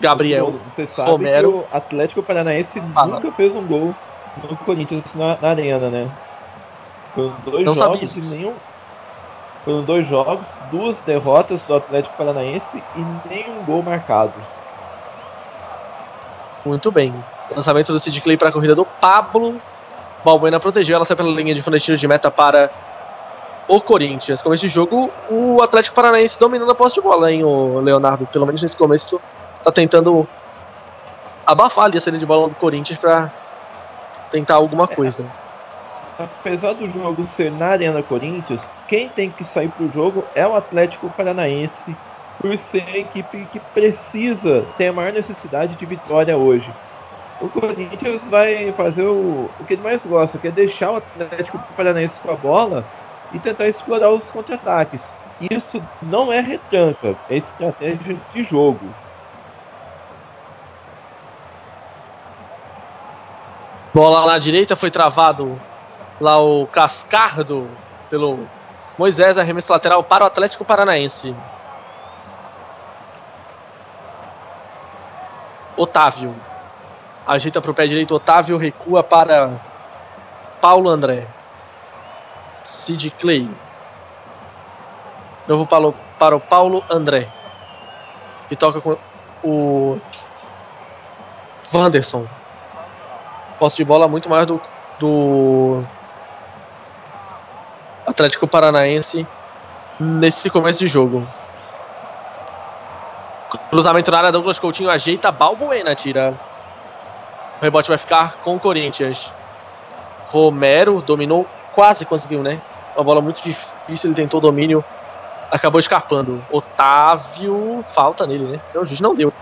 Gabriel 0.00 0.54
Você 0.74 0.86
sabe 0.86 1.10
Romero. 1.10 1.50
que 1.52 1.58
o 1.58 1.76
Atlético 1.76 2.22
Paranaense 2.22 2.80
Ah, 2.94 3.06
nunca 3.06 3.32
fez 3.32 3.56
um 3.56 3.66
gol 3.66 3.92
no 4.48 4.56
Corinthians 4.58 5.14
na, 5.16 5.36
na 5.40 5.48
arena, 5.48 5.90
né? 5.90 6.08
Foram 7.12 7.32
dois 7.44 7.64
Não 7.64 7.74
sabia 7.74 7.96
jogos 8.00 8.16
e 8.16 8.20
disso. 8.20 8.36
nenhum. 8.36 8.54
Foram 9.64 9.82
dois 9.82 10.06
jogos, 10.06 10.48
duas 10.70 11.00
derrotas 11.02 11.62
do 11.64 11.74
Atlético 11.74 12.16
Paranaense 12.16 12.80
e 12.94 13.28
nenhum 13.28 13.64
gol 13.64 13.82
marcado. 13.82 14.32
Muito 16.64 16.92
bem. 16.92 17.12
Lançamento 17.50 17.92
do 17.92 17.98
Sid 17.98 18.20
Clay 18.20 18.36
para 18.36 18.50
a 18.50 18.52
corrida 18.52 18.76
do 18.76 18.84
Pablo. 18.84 19.60
Balbuena 20.24 20.58
protegeu, 20.58 20.96
ela 20.96 21.04
sai 21.04 21.16
pela 21.16 21.30
linha 21.30 21.52
de 21.52 21.62
fundo 21.62 21.78
de 21.78 21.84
tiro 21.84 21.98
de 21.98 22.08
meta 22.08 22.30
para 22.30 22.70
o 23.68 23.80
Corinthians. 23.80 24.40
Começo 24.40 24.62
de 24.62 24.68
jogo, 24.68 25.10
o 25.30 25.60
Atlético 25.62 25.94
Paranaense 25.94 26.38
dominando 26.38 26.70
a 26.70 26.74
posse 26.74 26.94
de 26.94 27.02
bola, 27.02 27.30
hein, 27.30 27.44
o 27.44 27.80
Leonardo? 27.80 28.26
Pelo 28.26 28.46
menos 28.46 28.62
nesse 28.62 28.76
começo, 28.76 29.20
tá 29.62 29.70
tentando 29.70 30.26
abafar 31.46 31.84
ali 31.84 31.98
a 31.98 32.00
saída 32.00 32.18
de 32.18 32.26
bola 32.26 32.48
do 32.48 32.56
Corinthians 32.56 32.98
para 32.98 33.30
tentar 34.30 34.54
alguma 34.54 34.88
coisa. 34.88 35.24
Apesar 36.18 36.74
do 36.74 36.90
jogo 36.90 37.26
ser 37.26 37.50
na 37.50 37.68
Arena 37.68 38.02
Corinthians, 38.02 38.62
quem 38.88 39.08
tem 39.08 39.30
que 39.30 39.44
sair 39.44 39.68
pro 39.68 39.90
jogo 39.92 40.24
é 40.34 40.46
o 40.46 40.54
Atlético 40.54 41.10
Paranaense, 41.10 41.94
por 42.40 42.56
ser 42.56 42.84
a 42.88 42.98
equipe 42.98 43.46
que 43.52 43.60
precisa, 43.60 44.64
tem 44.78 44.88
a 44.88 44.92
maior 44.92 45.12
necessidade 45.12 45.74
de 45.74 45.86
vitória 45.86 46.36
hoje. 46.36 46.70
O 47.40 47.48
Corinthians 47.48 48.22
vai 48.24 48.72
fazer 48.72 49.02
o, 49.02 49.50
o 49.60 49.64
que 49.66 49.74
ele 49.74 49.82
mais 49.82 50.04
gosta, 50.06 50.38
que 50.38 50.48
é 50.48 50.50
deixar 50.50 50.92
o 50.92 50.96
Atlético 50.96 51.58
Paranaense 51.76 52.18
com 52.20 52.30
a 52.30 52.36
bola 52.36 52.84
e 53.32 53.38
tentar 53.38 53.68
explorar 53.68 54.10
os 54.10 54.30
contra-ataques. 54.30 55.02
Isso 55.40 55.82
não 56.00 56.32
é 56.32 56.40
retranca, 56.40 57.16
é 57.28 57.36
estratégia 57.36 58.16
de 58.32 58.44
jogo. 58.44 58.86
Bola 63.92 64.26
na 64.26 64.38
direita 64.38 64.74
foi 64.74 64.90
travado 64.90 65.60
lá 66.20 66.40
o 66.40 66.66
Cascardo 66.66 67.68
pelo 68.08 68.46
Moisés, 68.96 69.38
arremesso 69.38 69.72
lateral 69.72 70.02
para 70.02 70.24
o 70.24 70.26
Atlético 70.26 70.64
Paranaense. 70.64 71.34
Otávio. 75.76 76.34
Ajeita 77.26 77.60
para 77.60 77.70
o 77.70 77.74
pé 77.74 77.86
direito, 77.86 78.14
Otávio 78.14 78.58
recua 78.58 79.02
para 79.02 79.60
Paulo 80.60 80.90
André. 80.90 81.26
Sid 82.62 83.10
Clay. 83.18 83.48
Novo 85.48 85.66
para 85.66 85.88
o, 85.88 85.94
para 86.18 86.36
o 86.36 86.40
Paulo 86.40 86.84
André. 86.90 87.28
E 88.50 88.56
toca 88.56 88.80
com 88.80 88.96
o 89.42 89.98
Wanderson. 91.72 92.26
Posse 93.58 93.78
de 93.78 93.84
bola 93.84 94.06
muito 94.06 94.28
mais 94.28 94.46
do, 94.46 94.60
do 94.98 95.82
Atlético 98.06 98.46
Paranaense 98.46 99.26
nesse 99.98 100.50
começo 100.50 100.80
de 100.80 100.86
jogo. 100.86 101.26
Cruzamento 103.70 104.10
na 104.10 104.18
área, 104.18 104.32
Douglas 104.32 104.58
Coutinho 104.58 104.90
ajeita, 104.90 105.32
Balbuena 105.32 105.94
tira. 105.94 106.38
O 107.64 107.70
rebote 107.72 107.88
vai 107.88 107.96
ficar 107.96 108.36
com 108.44 108.56
o 108.56 108.60
Corinthians. 108.60 109.32
Romero 110.26 111.00
dominou, 111.00 111.46
quase 111.74 112.04
conseguiu, 112.04 112.42
né? 112.42 112.60
Uma 112.94 113.02
bola 113.02 113.22
muito 113.22 113.42
difícil, 113.42 114.10
ele 114.10 114.14
tentou 114.14 114.38
domínio, 114.38 114.84
acabou 115.50 115.80
escapando. 115.80 116.44
Otávio, 116.52 117.82
falta 117.88 118.26
nele, 118.26 118.44
né? 118.44 118.60
Não, 118.74 118.82
o 118.82 118.84
juiz 118.84 119.00
não 119.00 119.14
deu. 119.14 119.32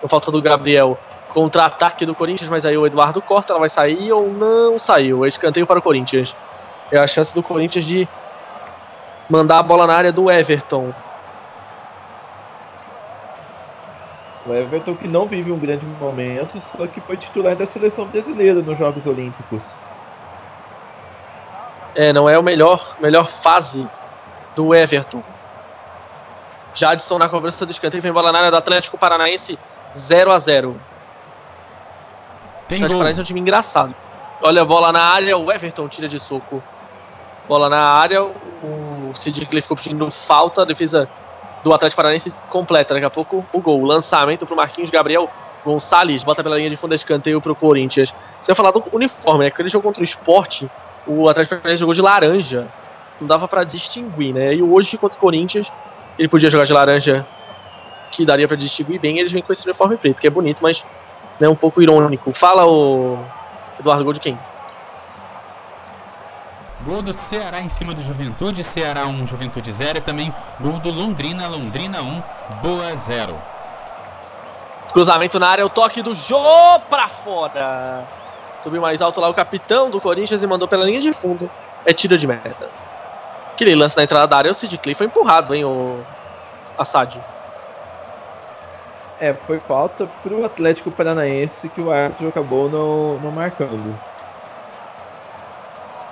Por 0.00 0.08
falta 0.08 0.30
do 0.30 0.40
Gabriel. 0.40 0.96
Contra-ataque 1.34 2.06
do 2.06 2.14
Corinthians, 2.14 2.48
mas 2.48 2.64
aí 2.64 2.78
o 2.78 2.86
Eduardo 2.86 3.20
corta, 3.20 3.52
ela 3.52 3.60
vai 3.60 3.68
sair 3.68 4.10
ou 4.14 4.32
não 4.32 4.78
saiu. 4.78 5.26
Escanteio 5.26 5.66
para 5.66 5.78
o 5.78 5.82
Corinthians. 5.82 6.34
É 6.90 6.96
a 6.96 7.06
chance 7.06 7.34
do 7.34 7.42
Corinthians 7.42 7.84
de 7.84 8.08
mandar 9.28 9.58
a 9.58 9.62
bola 9.62 9.86
na 9.86 9.94
área 9.94 10.10
do 10.10 10.30
Everton. 10.30 10.94
O 14.48 14.54
Everton 14.54 14.94
que 14.94 15.06
não 15.06 15.26
vive 15.26 15.52
um 15.52 15.58
grande 15.58 15.84
momento, 15.84 16.58
só 16.60 16.86
que 16.86 17.00
foi 17.02 17.18
titular 17.18 17.54
da 17.54 17.66
seleção 17.66 18.06
brasileira 18.06 18.62
nos 18.62 18.78
Jogos 18.78 19.04
Olímpicos. 19.06 19.60
É, 21.94 22.12
não 22.14 22.28
é 22.28 22.36
a 22.36 22.42
melhor, 22.42 22.96
melhor 22.98 23.28
fase 23.28 23.86
do 24.56 24.74
Everton. 24.74 25.22
Jadson 26.72 27.18
na 27.18 27.28
cobrança 27.28 27.66
do 27.66 27.72
escanteio, 27.72 28.02
vem 28.02 28.12
bola 28.12 28.32
na 28.32 28.38
área 28.38 28.50
do 28.50 28.56
Atlético 28.56 28.96
Paranaense, 28.96 29.58
0 29.94 30.30
a 30.30 30.38
0 30.38 30.80
Tem 32.68 32.76
Atlético. 32.76 32.98
Paranaense 32.98 33.20
é 33.20 33.22
um 33.22 33.26
time 33.26 33.40
engraçado. 33.40 33.94
Olha 34.40 34.62
a 34.62 34.64
bola 34.64 34.92
na 34.92 35.02
área, 35.02 35.36
o 35.36 35.52
Everton 35.52 35.88
tira 35.88 36.08
de 36.08 36.18
soco. 36.18 36.62
Bola 37.46 37.68
na 37.68 37.80
área, 37.80 38.22
o 38.22 39.12
Sid 39.14 39.44
Clay 39.46 39.60
ficou 39.60 39.76
pedindo 39.76 40.10
falta, 40.10 40.62
a 40.62 40.64
defesa 40.64 41.08
do 41.62 41.72
Atlético 41.72 41.96
Paranaense 41.96 42.34
completa. 42.50 42.94
Daqui 42.94 43.06
a 43.06 43.10
pouco 43.10 43.44
o 43.52 43.60
gol. 43.60 43.84
Lançamento 43.84 44.46
pro 44.46 44.56
Marquinhos 44.56 44.90
Gabriel 44.90 45.28
Gonçalves, 45.64 46.24
bota 46.24 46.42
pela 46.42 46.56
linha 46.56 46.70
de 46.70 46.76
fundo 46.76 46.94
escanteio 46.94 47.40
pro 47.40 47.54
Corinthians. 47.54 48.14
Você 48.40 48.54
falar 48.54 48.70
do 48.70 48.82
uniforme, 48.92 49.40
né? 49.40 49.46
Aquele 49.46 49.68
jogo 49.68 49.84
contra 49.84 50.00
o 50.00 50.04
esporte, 50.04 50.70
o 51.06 51.28
Atlético 51.28 51.56
Paranaense 51.56 51.80
jogou 51.80 51.94
de 51.94 52.02
laranja. 52.02 52.68
Não 53.20 53.26
dava 53.26 53.48
pra 53.48 53.64
distinguir, 53.64 54.32
né? 54.32 54.54
E 54.54 54.62
hoje 54.62 54.96
contra 54.96 55.18
o 55.18 55.20
Corinthians, 55.20 55.70
ele 56.18 56.28
podia 56.28 56.48
jogar 56.48 56.64
de 56.64 56.72
laranja, 56.72 57.26
que 58.12 58.24
daria 58.24 58.46
pra 58.46 58.56
distinguir 58.56 59.00
bem. 59.00 59.18
Eles 59.18 59.32
vêm 59.32 59.42
com 59.42 59.52
esse 59.52 59.66
uniforme 59.66 59.96
preto, 59.96 60.20
que 60.20 60.26
é 60.26 60.30
bonito, 60.30 60.62
mas 60.62 60.86
né, 61.40 61.48
um 61.48 61.56
pouco 61.56 61.82
irônico. 61.82 62.32
Fala 62.32 62.66
o 62.66 63.18
Eduardo 63.78 64.04
Gol 64.04 64.12
de 64.12 64.20
quem? 64.20 64.38
Gol 66.88 67.02
do 67.02 67.12
Ceará 67.12 67.60
em 67.60 67.68
cima 67.68 67.92
do 67.92 68.00
Juventude, 68.00 68.64
Ceará 68.64 69.06
1, 69.06 69.26
Juventude 69.26 69.70
0 69.70 69.98
e 69.98 70.00
também 70.00 70.34
gol 70.58 70.80
do 70.80 70.90
Londrina, 70.90 71.46
Londrina 71.46 72.00
1, 72.00 72.22
Boa 72.62 72.96
0. 72.96 73.36
Cruzamento 74.90 75.38
na 75.38 75.48
área, 75.48 75.66
o 75.66 75.68
toque 75.68 76.00
do 76.00 76.14
Jô 76.14 76.40
pra 76.88 77.06
fora. 77.06 78.04
Subiu 78.62 78.80
mais 78.80 79.02
alto 79.02 79.20
lá 79.20 79.28
o 79.28 79.34
capitão 79.34 79.90
do 79.90 80.00
Corinthians 80.00 80.42
e 80.42 80.46
mandou 80.46 80.66
pela 80.66 80.86
linha 80.86 81.02
de 81.02 81.12
fundo. 81.12 81.50
É 81.84 81.92
tiro 81.92 82.16
de 82.16 82.26
meta. 82.26 82.70
Aquele 83.52 83.74
lance 83.74 83.94
na 83.94 84.04
entrada 84.04 84.26
da 84.26 84.38
área, 84.38 84.50
o 84.50 84.54
Sid 84.54 84.78
Clay 84.78 84.94
foi 84.94 85.08
empurrado, 85.08 85.54
hein, 85.54 85.66
o 85.66 86.00
Assad. 86.78 87.22
É, 89.20 89.34
foi 89.34 89.60
falta 89.60 90.08
pro 90.22 90.42
Atlético 90.42 90.90
Paranaense 90.90 91.68
que 91.68 91.82
o 91.82 91.92
árbitro 91.92 92.28
acabou 92.28 92.70
não, 92.70 93.18
não 93.18 93.30
marcando. 93.30 94.07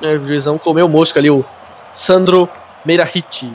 É, 0.02 0.08
O 0.14 0.26
juizão 0.26 0.58
comeu 0.58 0.88
mosca 0.88 1.18
ali, 1.20 1.30
o 1.30 1.44
Sandro 1.92 2.48
Meirahiti. 2.84 3.52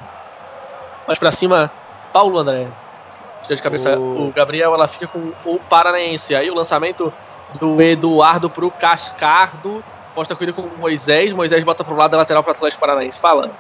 Mais 1.07 1.19
pra 1.19 1.31
cima, 1.31 1.71
Paulo 2.13 2.37
André. 2.37 2.67
Tira 3.43 3.55
de 3.55 3.63
cabeça 3.63 3.99
O- 3.99 4.27
o 4.29 4.31
Gabriel, 4.31 4.73
ela 4.73 4.87
fica 4.87 5.07
com 5.07 5.31
o 5.45 5.59
Paranaense. 5.59 6.35
Aí 6.35 6.49
o 6.49 6.55
lançamento 6.55 7.11
do 7.59 7.81
Eduardo 7.81 8.49
pro 8.49 8.69
Cascardo. 8.71 9.83
Mostra 10.15 10.35
cuida 10.35 10.53
com 10.53 10.61
o 10.61 10.77
Moisés. 10.77 11.33
Moisés 11.33 11.63
bota 11.63 11.83
pro 11.83 11.95
lado 11.95 12.11
da 12.11 12.17
lateral 12.17 12.43
pro 12.43 12.51
Atlético 12.51 12.81
Paranaense. 12.81 13.19
Fala. 13.19 13.51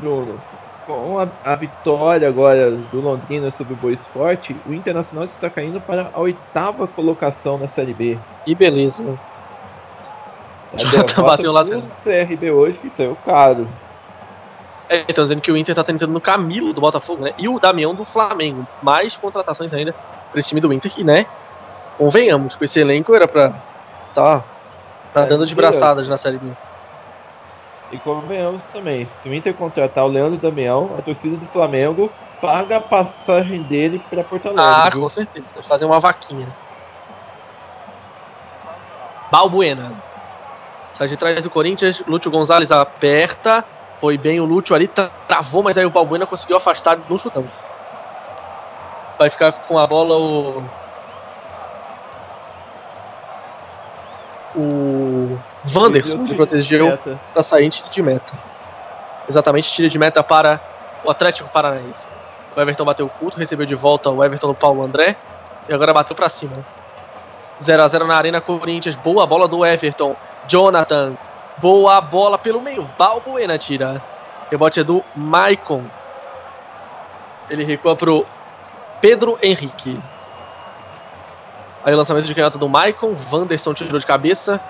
Bruno, 0.00 0.38
com 0.86 1.18
a, 1.18 1.28
a 1.44 1.56
vitória 1.56 2.28
agora 2.28 2.70
do 2.70 3.00
Londrina 3.00 3.50
sobre 3.50 3.72
o 3.72 3.76
Boa 3.76 3.92
Esporte, 3.92 4.54
o 4.66 4.74
Internacional 4.74 5.24
está 5.24 5.48
caindo 5.48 5.80
para 5.80 6.10
a 6.12 6.20
oitava 6.20 6.86
colocação 6.86 7.58
na 7.58 7.68
Série 7.68 7.94
B. 7.94 8.18
Que 8.44 8.54
beleza. 8.54 9.18
Derrota 10.76 11.22
bateu 11.22 11.52
lá 11.52 11.62
dentro. 11.62 11.88
CRB 12.02 12.50
hoje 12.50 12.78
que 12.78 12.90
saiu 12.96 13.16
caro. 13.24 13.68
É, 14.88 15.04
estão 15.08 15.24
dizendo 15.24 15.40
que 15.40 15.50
o 15.50 15.56
Inter 15.56 15.74
tá 15.74 15.82
tentando 15.82 16.12
no 16.12 16.20
Camilo 16.20 16.72
do 16.72 16.80
Botafogo, 16.80 17.24
né? 17.24 17.32
E 17.38 17.48
o 17.48 17.58
Damião 17.58 17.94
do 17.94 18.04
Flamengo. 18.04 18.66
Mais 18.82 19.16
contratações 19.16 19.72
ainda 19.72 19.94
pra 20.30 20.38
esse 20.38 20.50
time 20.50 20.60
do 20.60 20.72
Inter, 20.72 20.90
que, 20.92 21.02
né? 21.02 21.26
Convenhamos, 21.96 22.56
com 22.56 22.64
esse 22.64 22.80
elenco 22.80 23.14
era 23.14 23.26
pra. 23.26 23.60
Tá. 24.14 24.44
Tá 25.12 25.22
É, 25.22 25.26
dando 25.26 25.46
de 25.46 25.54
braçadas 25.54 26.08
na 26.08 26.16
Série 26.16 26.38
B. 26.38 26.50
E 27.92 27.98
convenhamos 27.98 28.64
também, 28.64 29.08
se 29.22 29.28
o 29.28 29.34
Inter 29.34 29.54
contratar 29.54 30.04
o 30.04 30.08
Leandro 30.08 30.38
Damião, 30.38 30.90
a 30.98 31.02
torcida 31.02 31.36
do 31.36 31.46
Flamengo 31.46 32.10
paga 32.40 32.78
a 32.78 32.80
passagem 32.80 33.62
dele 33.62 34.02
para 34.10 34.24
Porto 34.24 34.48
Alegre. 34.48 34.64
Ah, 34.64 34.90
com 34.92 35.08
certeza. 35.08 35.62
Fazer 35.62 35.84
uma 35.84 36.00
vaquinha. 36.00 36.48
Balbuena. 39.30 39.92
Sai 40.94 41.08
de 41.08 41.16
trás 41.16 41.42
do 41.42 41.50
Corinthians. 41.50 42.02
Lúcio 42.06 42.30
Gonzalez 42.30 42.70
aperta. 42.70 43.64
Foi 43.96 44.16
bem 44.16 44.40
o 44.40 44.44
Lúcio 44.44 44.74
ali, 44.74 44.88
tra- 44.88 45.10
travou, 45.28 45.62
mas 45.62 45.76
aí 45.76 45.84
o 45.84 45.90
Balbuena 45.90 46.26
conseguiu 46.26 46.56
afastar 46.56 46.98
no 47.08 47.18
chutão. 47.18 47.44
Vai 49.18 49.28
ficar 49.30 49.52
com 49.52 49.78
a 49.78 49.86
bola 49.86 50.16
o. 50.16 50.62
O 54.56 55.38
Wanderson, 55.74 56.24
que 56.24 56.34
protegeu 56.34 56.96
para 57.32 57.42
sair 57.42 57.68
de 57.68 58.02
meta. 58.02 58.32
Exatamente, 59.28 59.70
tiro 59.70 59.88
de 59.88 59.98
meta 59.98 60.22
para 60.22 60.60
o 61.04 61.10
Atlético 61.10 61.48
Paranaense. 61.48 62.06
O 62.54 62.60
Everton 62.60 62.84
bateu 62.84 63.06
o 63.06 63.10
culto, 63.10 63.38
recebeu 63.38 63.66
de 63.66 63.74
volta 63.74 64.10
o 64.10 64.22
Everton 64.22 64.48
do 64.48 64.54
Paulo 64.54 64.82
André 64.84 65.16
e 65.68 65.74
agora 65.74 65.92
bateu 65.92 66.14
para 66.14 66.28
cima. 66.28 66.64
0 67.60 67.82
a 67.82 67.88
0 67.88 68.06
na 68.06 68.16
Arena 68.16 68.40
Corinthians. 68.40 68.94
Boa 68.94 69.26
bola 69.26 69.48
do 69.48 69.64
Everton. 69.64 70.14
Jonathan. 70.48 71.16
Boa 71.58 72.00
bola 72.00 72.38
pelo 72.38 72.60
meio. 72.60 72.84
Balbuena 72.98 73.58
tira. 73.58 74.02
Rebote 74.50 74.80
é 74.80 74.84
do 74.84 75.02
Maicon. 75.14 75.84
Ele 77.48 77.64
recua 77.64 77.94
pro 77.96 78.24
Pedro 79.00 79.38
Henrique. 79.42 80.00
Aí 81.84 81.92
o 81.92 81.96
lançamento 81.96 82.26
de 82.26 82.34
canhota 82.34 82.58
do 82.58 82.68
Maicon. 82.68 83.14
Wanderson 83.30 83.74
tirou 83.74 83.98
de 83.98 84.06
cabeça. 84.06 84.60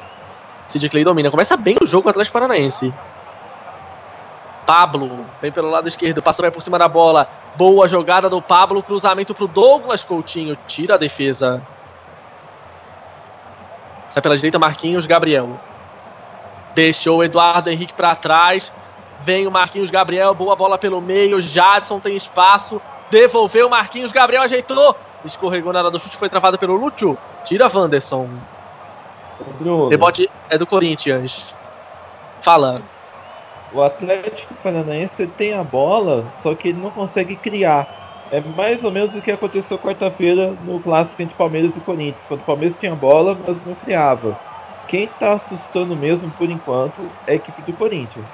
Sid 0.66 0.88
Clay 0.88 1.04
domina. 1.04 1.30
Começa 1.30 1.56
bem 1.56 1.76
o 1.80 1.86
jogo 1.86 2.08
o 2.08 2.10
Atlético 2.10 2.34
Paranaense. 2.34 2.92
Pablo 4.66 5.26
vem 5.40 5.52
pelo 5.52 5.70
lado 5.70 5.88
esquerdo, 5.88 6.22
passa 6.22 6.42
vai 6.42 6.50
por 6.50 6.62
cima 6.62 6.78
da 6.78 6.88
bola. 6.88 7.28
Boa 7.56 7.86
jogada 7.86 8.28
do 8.28 8.40
Pablo, 8.40 8.82
cruzamento 8.82 9.34
pro 9.34 9.46
Douglas 9.46 10.02
Coutinho, 10.02 10.56
tira 10.66 10.94
a 10.94 10.98
defesa. 10.98 11.62
Sai 14.14 14.22
pela 14.22 14.36
direita 14.36 14.60
Marquinhos 14.60 15.08
Gabriel. 15.08 15.58
Deixou 16.72 17.18
o 17.18 17.24
Eduardo 17.24 17.68
Henrique 17.68 17.94
para 17.94 18.14
trás. 18.14 18.72
Vem 19.18 19.44
o 19.44 19.50
Marquinhos 19.50 19.90
Gabriel, 19.90 20.32
boa 20.32 20.54
bola 20.54 20.78
pelo 20.78 21.00
meio. 21.00 21.42
Jadson 21.42 21.98
tem 21.98 22.14
espaço. 22.14 22.80
Devolveu 23.10 23.66
o 23.66 23.70
Marquinhos 23.70 24.12
Gabriel, 24.12 24.42
ajeitou. 24.42 24.96
Escorregou 25.24 25.72
na 25.72 25.80
hora 25.80 25.90
do 25.90 25.98
chute, 25.98 26.16
foi 26.16 26.28
travado 26.28 26.56
pelo 26.56 26.76
Lúcio. 26.76 27.18
Tira 27.42 27.68
Wanderson. 27.68 28.28
Bruno, 29.58 29.88
Rebote 29.88 30.30
é 30.48 30.56
do 30.56 30.64
Corinthians. 30.64 31.52
Fala. 32.40 32.76
o 33.72 33.82
Atlético 33.82 34.54
Paranaense 34.62 35.26
tem 35.26 35.54
a 35.54 35.64
bola, 35.64 36.24
só 36.40 36.54
que 36.54 36.68
ele 36.68 36.80
não 36.80 36.92
consegue 36.92 37.34
criar. 37.34 38.03
É 38.34 38.40
mais 38.40 38.82
ou 38.82 38.90
menos 38.90 39.14
o 39.14 39.22
que 39.22 39.30
aconteceu 39.30 39.78
quarta-feira 39.78 40.50
no 40.64 40.80
clássico 40.80 41.22
entre 41.22 41.36
Palmeiras 41.36 41.76
e 41.76 41.80
Corinthians, 41.80 42.24
quando 42.26 42.40
o 42.40 42.44
Palmeiras 42.44 42.76
tinha 42.76 42.92
bola, 42.92 43.38
mas 43.46 43.64
não 43.64 43.76
criava. 43.76 44.36
Quem 44.88 45.06
tá 45.06 45.34
assustando 45.34 45.94
mesmo 45.94 46.28
por 46.32 46.50
enquanto 46.50 47.08
é 47.28 47.32
a 47.32 47.36
equipe 47.36 47.62
do 47.62 47.72
Corinthians. 47.74 48.26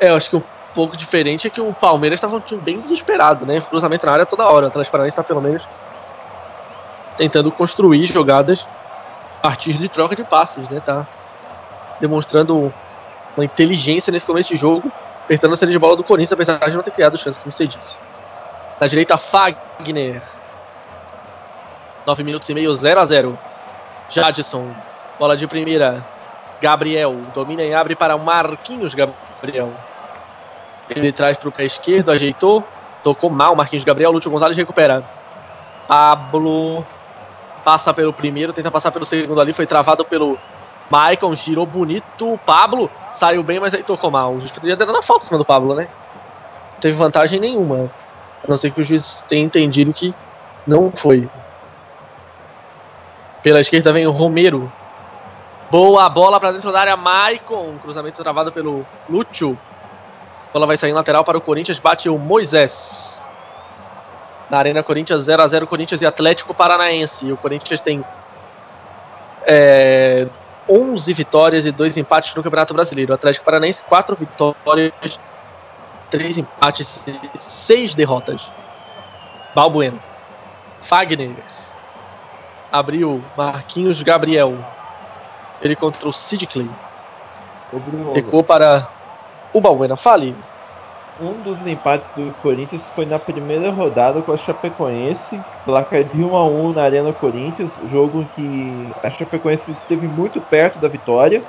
É, 0.00 0.08
eu 0.10 0.16
acho 0.16 0.28
que 0.28 0.34
um 0.34 0.42
pouco 0.74 0.96
diferente 0.96 1.46
é 1.46 1.50
que 1.50 1.60
o 1.60 1.72
Palmeiras 1.72 2.16
estava 2.16 2.34
um 2.34 2.40
time 2.40 2.60
bem 2.60 2.80
desesperado, 2.80 3.46
né? 3.46 3.60
Cruzamento 3.60 4.04
na 4.04 4.12
área 4.12 4.26
toda 4.26 4.50
hora. 4.50 4.66
O 4.66 4.68
Atlético 4.68 4.90
Paranaense 4.90 5.14
está 5.14 5.22
pelo 5.22 5.40
menos 5.40 5.68
tentando 7.16 7.52
construir 7.52 8.04
jogadas 8.06 8.68
a 9.38 9.48
partir 9.48 9.74
de 9.74 9.88
troca 9.88 10.16
de 10.16 10.24
passes, 10.24 10.68
né? 10.68 10.80
Tá 10.80 11.06
demonstrando 12.00 12.74
uma 13.36 13.44
inteligência 13.44 14.10
nesse 14.10 14.26
começo 14.26 14.48
de 14.48 14.56
jogo, 14.56 14.90
apertando 15.24 15.52
a 15.52 15.56
série 15.56 15.70
de 15.70 15.78
bola 15.78 15.94
do 15.94 16.02
Corinthians, 16.02 16.32
apesar 16.32 16.58
de 16.68 16.74
não 16.74 16.82
ter 16.82 16.90
criado 16.90 17.16
chance, 17.16 17.38
como 17.38 17.52
você 17.52 17.68
disse. 17.68 18.15
Na 18.80 18.86
direita, 18.86 19.16
Fagner. 19.16 20.22
9 22.06 22.22
minutos 22.22 22.48
e 22.48 22.54
meio, 22.54 22.74
0 22.74 23.00
a 23.00 23.04
0 23.04 23.38
Jadson. 24.08 24.70
Bola 25.18 25.36
de 25.36 25.46
primeira. 25.46 26.04
Gabriel. 26.60 27.16
Domina 27.34 27.62
e 27.62 27.74
abre 27.74 27.94
para 27.94 28.16
Marquinhos 28.16 28.94
Gabriel. 28.94 29.72
Ele 30.88 31.10
traz 31.10 31.36
para 31.36 31.48
o 31.48 31.52
pé 31.52 31.64
esquerdo, 31.64 32.10
ajeitou. 32.10 32.64
Tocou 33.02 33.30
mal 33.30 33.56
Marquinhos 33.56 33.84
Gabriel. 33.84 34.12
Lúcio 34.12 34.30
Gonzalez 34.30 34.56
recupera. 34.56 35.02
Pablo. 35.88 36.86
Passa 37.64 37.92
pelo 37.92 38.12
primeiro, 38.12 38.52
tenta 38.52 38.70
passar 38.70 38.92
pelo 38.92 39.04
segundo 39.04 39.40
ali. 39.40 39.52
Foi 39.52 39.66
travado 39.66 40.04
pelo 40.04 40.38
Maicon. 40.88 41.34
Girou 41.34 41.66
bonito. 41.66 42.38
Pablo 42.46 42.90
saiu 43.10 43.42
bem, 43.42 43.58
mas 43.58 43.74
aí 43.74 43.82
tocou 43.82 44.10
mal. 44.10 44.34
O 44.34 44.40
juiz 44.40 44.52
poderia 44.52 44.76
ter 44.76 44.86
dado 44.86 44.98
a 44.98 45.02
falta 45.02 45.24
em 45.24 45.28
cima 45.28 45.38
do 45.38 45.44
Pablo, 45.44 45.74
né? 45.74 45.88
Não 46.74 46.80
teve 46.80 46.96
vantagem 46.96 47.40
nenhuma. 47.40 47.90
A 48.46 48.50
não 48.50 48.56
ser 48.56 48.70
que 48.70 48.80
o 48.80 48.84
juiz 48.84 49.24
tenha 49.28 49.44
entendido 49.44 49.92
que 49.92 50.14
não 50.66 50.92
foi. 50.92 51.28
Pela 53.42 53.60
esquerda 53.60 53.92
vem 53.92 54.06
o 54.06 54.12
Romero. 54.12 54.72
Boa 55.70 56.08
bola 56.08 56.38
para 56.38 56.52
dentro 56.52 56.70
da 56.70 56.80
área, 56.80 56.96
Maicon. 56.96 57.76
Cruzamento 57.82 58.22
travado 58.22 58.52
pelo 58.52 58.86
Lúcio. 59.08 59.58
A 60.50 60.52
bola 60.52 60.66
vai 60.66 60.76
sair 60.76 60.92
lateral 60.92 61.24
para 61.24 61.36
o 61.36 61.40
Corinthians. 61.40 61.80
Bate 61.80 62.08
o 62.08 62.18
Moisés. 62.18 63.28
Na 64.48 64.58
Arena 64.58 64.82
Corinthians 64.82 65.22
0 65.22 65.42
a 65.42 65.48
0 65.48 65.66
Corinthians 65.66 66.00
e 66.02 66.06
Atlético 66.06 66.54
Paranaense. 66.54 67.32
O 67.32 67.36
Corinthians 67.36 67.80
tem 67.80 68.04
é, 69.44 70.28
11 70.68 71.12
vitórias 71.12 71.66
e 71.66 71.72
2 71.72 71.96
empates 71.96 72.32
no 72.34 72.44
Campeonato 72.44 72.74
Brasileiro. 72.74 73.12
O 73.12 73.14
Atlético 73.14 73.44
Paranaense, 73.44 73.82
4 73.82 74.14
vitórias 74.14 75.18
três 76.10 76.38
empates 76.38 77.04
e 77.34 77.38
seis 77.38 77.94
derrotas. 77.94 78.52
Balbuena. 79.54 79.98
Fagner. 80.80 81.34
Abriu 82.70 83.22
Marquinhos 83.36 84.02
Gabriel. 84.02 84.54
Ele 85.60 85.74
contra 85.74 86.08
o 86.08 86.12
Sid 86.12 86.46
Clay. 86.46 86.70
Recuou 88.14 88.44
para 88.44 88.88
o 89.52 89.60
Balbuena. 89.60 89.96
Fale. 89.96 90.34
Um 91.18 91.32
dos 91.42 91.66
empates 91.66 92.08
do 92.14 92.30
Corinthians 92.42 92.84
foi 92.94 93.06
na 93.06 93.18
primeira 93.18 93.70
rodada 93.70 94.20
com 94.20 94.32
a 94.32 94.36
Chapecoense, 94.36 95.40
placar 95.64 96.04
de 96.04 96.22
1 96.22 96.36
a 96.36 96.46
1 96.46 96.72
na 96.74 96.82
Arena 96.82 97.10
Corinthians, 97.10 97.72
jogo 97.90 98.28
que 98.36 98.92
a 99.02 99.08
Chapecoense 99.08 99.70
esteve 99.70 100.06
muito 100.06 100.42
perto 100.42 100.78
da 100.78 100.88
vitória. 100.88 101.42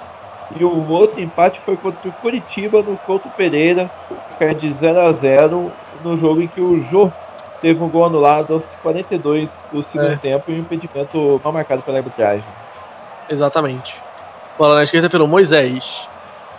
E 0.55 0.63
o 0.63 0.87
outro 0.89 1.19
empate 1.21 1.59
foi 1.65 1.75
contra 1.77 2.09
o 2.09 2.13
Curitiba 2.13 2.81
no 2.81 2.97
Couto 2.97 3.29
Pereira, 3.35 3.89
placar 4.37 4.55
de 4.55 4.71
0 4.73 4.99
a 5.01 5.11
0 5.11 5.71
no 6.03 6.17
jogo 6.17 6.41
em 6.41 6.47
que 6.47 6.61
o 6.61 6.81
Jô 6.83 7.11
teve 7.61 7.83
um 7.83 7.89
gol 7.89 8.05
anulado 8.05 8.53
aos 8.53 8.65
42 8.81 9.51
do 9.71 9.83
segundo 9.83 10.11
É. 10.13 10.17
tempo 10.17 10.49
e 10.51 10.55
um 10.55 10.59
impedimento 10.59 11.41
mal 11.43 11.51
marcado 11.51 11.81
pela 11.81 11.97
arbitragem. 11.97 12.43
Exatamente. 13.29 14.01
Bola 14.57 14.75
na 14.75 14.83
esquerda 14.83 15.09
pelo 15.09 15.27
Moisés. 15.27 16.09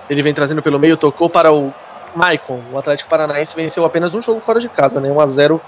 Ele 0.09 0.23
vem 0.23 0.35
trazendo 0.35 0.63
pelo 0.63 0.79
meio, 0.79 0.97
tocou 0.97 1.29
para 1.31 1.53
o 1.53 1.73
Maicon. 2.15 2.61
O 2.73 2.79
Atlético 2.79 3.09
Paranaense 3.09 3.57
venceu 3.57 3.85
apenas 3.85 4.15
um 4.15 4.21
jogo 4.21 4.41
fora 4.41 4.61
de 4.61 4.69
casa, 4.69 5.01
né? 5.01 5.11
1 5.11 5.21
a 5.21 5.27
0 5.27 5.61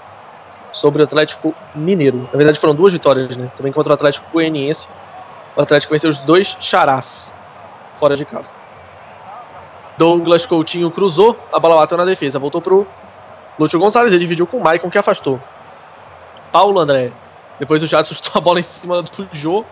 sobre 0.71 1.01
o 1.01 1.05
Atlético 1.05 1.53
Mineiro. 1.75 2.27
Na 2.31 2.37
verdade 2.37 2.59
foram 2.59 2.73
duas 2.75 2.93
vitórias, 2.93 3.35
né? 3.35 3.49
Também 3.57 3.73
contra 3.73 3.91
o 3.91 3.95
Atlético 3.95 4.27
Goianiense. 4.31 4.89
O 5.55 5.61
Atlético 5.61 5.93
venceu 5.93 6.09
os 6.09 6.21
dois 6.21 6.55
charás 6.59 7.33
fora 7.95 8.15
de 8.15 8.25
casa. 8.25 8.53
Douglas 9.97 10.45
Coutinho 10.45 10.89
cruzou, 10.89 11.37
a 11.51 11.59
bola 11.59 11.75
bateu 11.75 11.97
na 11.97 12.05
defesa, 12.05 12.39
voltou 12.39 12.61
pro 12.61 12.87
Lúcio 13.59 13.79
Gonçalves, 13.79 14.13
ele 14.13 14.21
dividiu 14.21 14.47
com 14.47 14.57
o 14.57 14.63
Maicon 14.63 14.89
que 14.89 14.97
afastou. 14.97 15.39
Paulo 16.51 16.79
André. 16.79 17.11
Depois 17.59 17.83
o 17.83 17.87
Jadson 17.87 18.15
chutou 18.15 18.31
a 18.35 18.41
bola 18.41 18.59
em 18.59 18.63
cima 18.63 19.01
do 19.01 19.27
Jô. 19.31 19.63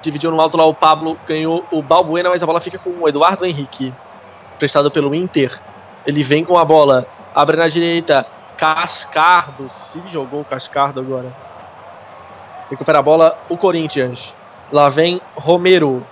Dividiu 0.00 0.30
no 0.30 0.40
alto 0.40 0.56
lá 0.56 0.64
o 0.64 0.72
Pablo, 0.72 1.18
ganhou 1.28 1.64
o 1.70 1.82
Balbuena, 1.82 2.30
mas 2.30 2.42
a 2.42 2.46
bola 2.46 2.60
fica 2.60 2.78
com 2.78 2.90
o 2.90 3.06
Eduardo 3.06 3.44
Henrique, 3.44 3.92
prestado 4.58 4.90
pelo 4.90 5.14
Inter. 5.14 5.60
Ele 6.06 6.22
vem 6.22 6.42
com 6.42 6.56
a 6.56 6.64
bola, 6.64 7.06
abre 7.34 7.58
na 7.58 7.68
direita, 7.68 8.26
Cascardo, 8.56 9.68
se 9.68 10.00
jogou 10.06 10.40
o 10.40 10.44
Cascardo 10.44 11.00
agora. 11.00 11.30
Recupera 12.70 13.00
a 13.00 13.02
bola 13.02 13.38
o 13.48 13.56
Corinthians. 13.56 14.34
Lá 14.72 14.88
vem 14.88 15.20
Romero. 15.34 16.06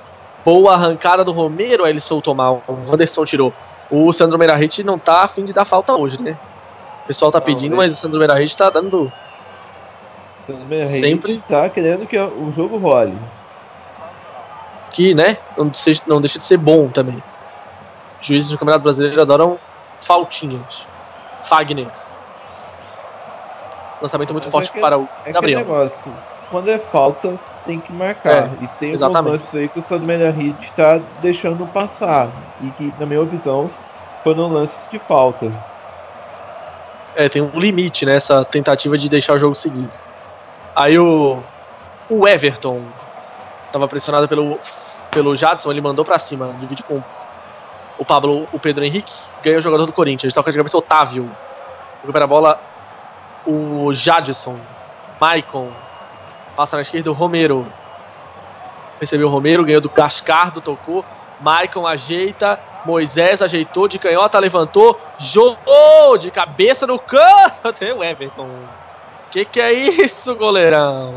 Boa 0.49 0.73
arrancada 0.73 1.23
do 1.23 1.31
Romero, 1.31 1.85
aí 1.85 1.93
ele 1.93 2.01
soltou 2.01 2.35
mal. 2.35 2.63
O 2.67 2.73
Wanderson 2.91 3.23
tirou. 3.27 3.53
O 3.91 4.11
Sandro 4.15 4.39
Meirahit 4.39 4.83
não 4.83 4.99
tá 4.99 5.25
afim 5.25 5.45
de 5.45 5.53
dar 5.53 5.67
falta 5.67 5.93
hoje, 5.95 6.23
né? 6.23 6.39
O 7.05 7.07
pessoal 7.07 7.31
tá 7.31 7.39
Não, 7.39 7.45
pedindo, 7.45 7.77
mas 7.77 7.93
o 7.93 7.97
Sandro 7.99 8.19
Meirahit 8.19 8.57
tá 8.57 8.71
dando. 8.71 9.13
Sempre. 10.79 11.43
tá 11.47 11.69
querendo 11.69 12.07
que 12.07 12.19
o 12.19 12.51
jogo 12.57 12.79
role. 12.79 13.15
que, 14.93 15.15
né, 15.15 15.37
não, 15.55 15.71
não 16.07 16.19
deixa 16.19 16.39
de 16.39 16.47
ser 16.47 16.57
bom 16.57 16.89
também. 16.89 17.23
Juízes 18.23 18.51
do 18.51 18.57
Campeonato 18.59 18.83
Brasileiro 18.85 19.21
adoram 19.21 19.59
faltinhas. 20.01 20.89
Fagner. 21.43 21.89
Lançamento 24.01 24.33
muito 24.33 24.47
Mas 24.47 24.53
forte 24.53 24.71
é 24.71 24.73
que- 24.73 24.81
para 24.81 24.99
o 24.99 25.07
É 25.27 25.31
Gabriel. 25.33 25.59
negócio, 25.61 26.11
quando 26.51 26.71
é 26.71 26.79
falta, 26.79 27.39
tem 27.69 27.79
que 27.79 27.93
marcar. 27.93 28.45
É, 28.45 28.51
e 28.63 28.69
tem 28.81 28.91
exatamente. 28.93 29.19
alguns 29.19 29.33
lances 29.33 29.55
aí 29.55 29.69
que 29.69 29.79
o 29.79 29.83
Sandro 29.83 30.07
Meirahit 30.07 30.73
tá 30.75 30.99
deixando 31.21 31.67
passar. 31.67 32.31
E 32.63 32.71
que, 32.71 32.93
na 32.99 33.05
minha 33.05 33.23
visão, 33.25 33.71
foram 34.25 34.51
lances 34.51 34.89
de 34.91 34.99
falta. 35.01 35.53
É, 37.15 37.29
tem 37.29 37.43
um 37.43 37.61
limite 37.61 38.07
nessa 38.07 38.43
tentativa 38.43 38.97
de 38.97 39.11
deixar 39.11 39.35
o 39.35 39.39
jogo 39.39 39.55
seguir. 39.55 39.87
Aí 40.75 40.99
o, 40.99 41.39
o 42.09 42.27
Everton 42.27 42.81
tava 43.71 43.87
pressionado 43.87 44.27
pelo, 44.27 44.59
pelo 45.11 45.37
Jadson, 45.37 45.71
ele 45.71 45.83
mandou 45.83 46.07
pra 46.07 46.19
cima, 46.19 46.55
divide 46.59 46.83
com 46.83 47.03
o 47.99 48.05
Pablo, 48.05 48.47
o 48.51 48.59
Pedro 48.59 48.85
Henrique, 48.85 49.13
ganhou 49.43 49.59
o 49.59 49.63
jogador 49.63 49.85
do 49.85 49.93
Corinthians, 49.93 50.33
toca 50.33 50.51
de 50.51 50.57
cabeça 50.57 50.77
o 50.77 50.81
Otávio, 50.81 51.31
recupera 52.01 52.25
a 52.25 52.29
bola 52.29 52.61
o 53.45 53.93
Jadson, 53.93 54.57
Maicon, 55.21 55.71
passa 56.59 56.75
na 56.75 56.83
esquerda 56.83 57.09
o 57.09 57.15
Romero, 57.15 57.65
recebeu 58.99 59.29
o 59.29 59.31
Romero, 59.31 59.65
ganhou 59.65 59.81
do 59.81 59.89
Cascardo, 59.89 60.61
tocou, 60.61 61.05
Maicon 61.41 61.87
ajeita, 61.87 62.59
Moisés 62.85 63.41
ajeitou 63.41 63.87
de 63.87 63.97
canhota, 63.97 64.41
levantou, 64.41 65.01
jogou 65.19 66.19
de 66.19 66.33
cabeça 66.33 66.85
no 66.85 66.99
canto. 66.99 67.73
Tem 67.79 67.93
o 67.93 68.03
Everton. 68.03 68.49
Que 69.31 69.45
que 69.45 69.61
é 69.61 69.73
isso, 69.73 70.35
goleirão? 70.35 71.15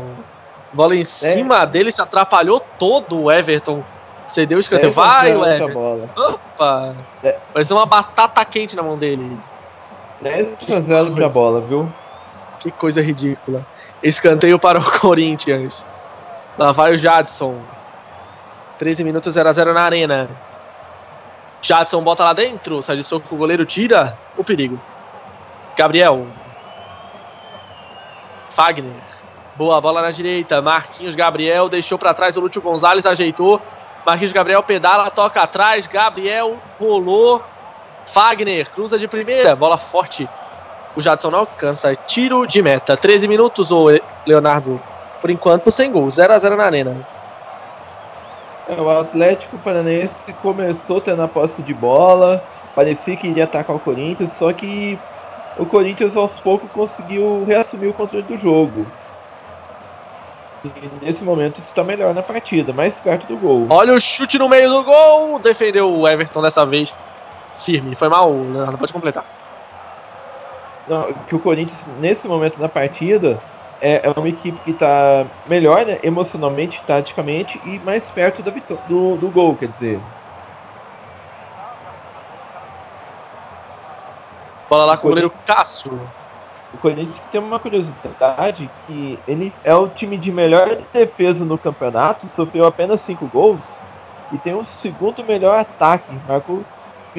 Bola 0.72 0.94
em 0.94 1.02
cima 1.02 1.64
dele, 1.64 1.90
se 1.90 2.00
atrapalhou 2.00 2.60
todo 2.78 3.22
o 3.22 3.32
Everton. 3.32 3.82
Cedeu 4.28 4.58
o 4.58 4.60
escanteio. 4.60 4.94
10 4.94 4.98
a 4.98 5.02
Vai, 5.02 5.28
0 5.30 5.40
o 5.40 5.44
Everton. 5.44 5.80
bola. 5.80 6.10
Opa! 6.16 6.94
É. 7.24 7.36
Pareceu 7.52 7.76
uma 7.76 7.86
batata 7.86 8.44
quente 8.44 8.76
na 8.76 8.82
mão 8.84 8.96
dele. 8.96 9.36
10 10.20 10.70
a 10.70 10.80
0 10.80 11.14
pra 11.16 11.28
bola, 11.28 11.60
viu? 11.62 11.92
Que 12.60 12.70
coisa 12.70 13.02
ridícula. 13.02 13.66
Escanteio 14.02 14.58
para 14.58 14.80
o 14.80 14.84
Corinthians. 15.00 15.86
Lá 16.58 16.72
vai 16.72 16.92
o 16.92 16.98
Jadson. 16.98 17.60
13 18.78 19.04
minutos 19.04 19.34
0 19.34 19.48
a 19.48 19.52
0 19.52 19.72
na 19.72 19.82
arena. 19.82 20.28
Jadson 21.60 22.02
bota 22.02 22.24
lá 22.24 22.32
dentro. 22.32 22.82
Sai 22.82 22.96
de 22.96 23.04
soco, 23.04 23.34
o 23.34 23.38
goleiro 23.38 23.64
tira. 23.64 24.18
O 24.36 24.42
perigo. 24.42 24.80
Gabriel. 25.76 26.26
Fagner. 28.50 28.92
Boa 29.54 29.80
bola 29.80 30.02
na 30.02 30.10
direita. 30.10 30.60
Marquinhos 30.60 31.14
Gabriel 31.14 31.68
deixou 31.68 31.98
para 31.98 32.12
trás 32.12 32.36
o 32.36 32.40
Lúcio 32.40 32.60
Gonzalez, 32.60 33.06
ajeitou. 33.06 33.62
Marquinhos 34.04 34.32
Gabriel 34.32 34.62
pedala, 34.62 35.10
toca 35.10 35.42
atrás. 35.42 35.86
Gabriel 35.86 36.58
rolou. 36.78 37.42
Fagner 38.06 38.68
cruza 38.70 38.98
de 38.98 39.06
primeira. 39.06 39.54
Bola 39.54 39.78
forte 39.78 40.28
o 40.96 41.00
Jadson 41.00 41.30
não 41.30 41.40
alcança. 41.40 41.94
Tiro 41.94 42.46
de 42.46 42.62
meta. 42.62 42.96
13 42.96 43.26
minutos, 43.28 43.70
o 43.70 43.88
Leonardo. 44.26 44.80
Por 45.20 45.30
enquanto, 45.30 45.70
sem 45.70 45.90
gol. 45.90 46.10
0 46.10 46.32
a 46.32 46.38
0 46.38 46.56
na 46.56 46.64
arena. 46.64 47.06
É, 48.68 48.80
o 48.80 48.88
Atlético 48.88 49.58
Paranaense 49.58 50.32
começou 50.34 51.00
tendo 51.00 51.22
a 51.22 51.28
posse 51.28 51.62
de 51.62 51.74
bola, 51.74 52.42
parecia 52.74 53.16
que 53.16 53.26
iria 53.26 53.44
atacar 53.44 53.74
o 53.74 53.80
Corinthians, 53.80 54.32
só 54.38 54.52
que 54.52 54.98
o 55.58 55.66
Corinthians 55.66 56.16
aos 56.16 56.38
poucos 56.40 56.70
conseguiu 56.70 57.44
reassumir 57.44 57.90
o 57.90 57.92
controle 57.92 58.24
do 58.24 58.38
jogo. 58.38 58.86
E 60.64 61.04
nesse 61.04 61.24
momento 61.24 61.58
está 61.58 61.82
melhor 61.82 62.14
na 62.14 62.22
partida, 62.22 62.72
mais 62.72 62.96
perto 62.96 63.26
do 63.26 63.36
gol. 63.36 63.66
Olha 63.68 63.94
o 63.94 64.00
chute 64.00 64.38
no 64.38 64.48
meio 64.48 64.70
do 64.70 64.84
gol. 64.84 65.40
Defendeu 65.40 65.92
o 65.92 66.06
Everton 66.06 66.40
dessa 66.40 66.64
vez. 66.64 66.94
Firme. 67.58 67.96
Foi 67.96 68.08
mal, 68.08 68.30
Leonardo. 68.32 68.78
Pode 68.78 68.92
completar. 68.92 69.24
Que 71.28 71.34
o 71.34 71.38
Corinthians, 71.40 71.86
nesse 72.00 72.26
momento 72.26 72.58
da 72.58 72.68
partida, 72.68 73.38
é, 73.80 74.06
é 74.06 74.10
uma 74.16 74.28
equipe 74.28 74.58
que 74.60 74.70
está 74.70 75.26
melhor 75.48 75.84
né, 75.86 75.98
emocionalmente, 76.02 76.80
taticamente 76.86 77.60
e 77.64 77.78
mais 77.80 78.10
perto 78.10 78.42
da 78.42 78.50
vitó- 78.50 78.78
do, 78.88 79.16
do 79.16 79.28
gol, 79.28 79.56
quer 79.56 79.68
dizer. 79.68 80.00
Bola 84.68 84.86
lá 84.86 84.96
com 84.96 85.06
o 85.06 85.10
goleiro 85.10 85.30
Cássio. 85.44 86.00
O 86.72 86.78
Corinthians 86.78 87.20
tem 87.30 87.40
uma 87.40 87.58
curiosidade 87.58 88.70
que 88.86 89.18
ele 89.28 89.52
é 89.62 89.74
o 89.74 89.88
time 89.88 90.16
de 90.16 90.32
melhor 90.32 90.78
defesa 90.92 91.44
no 91.44 91.58
campeonato, 91.58 92.26
sofreu 92.28 92.64
apenas 92.64 93.02
5 93.02 93.26
gols 93.28 93.60
e 94.32 94.38
tem 94.38 94.54
o 94.54 94.64
segundo 94.64 95.22
melhor 95.22 95.58
ataque, 95.58 96.18
marcou 96.26 96.64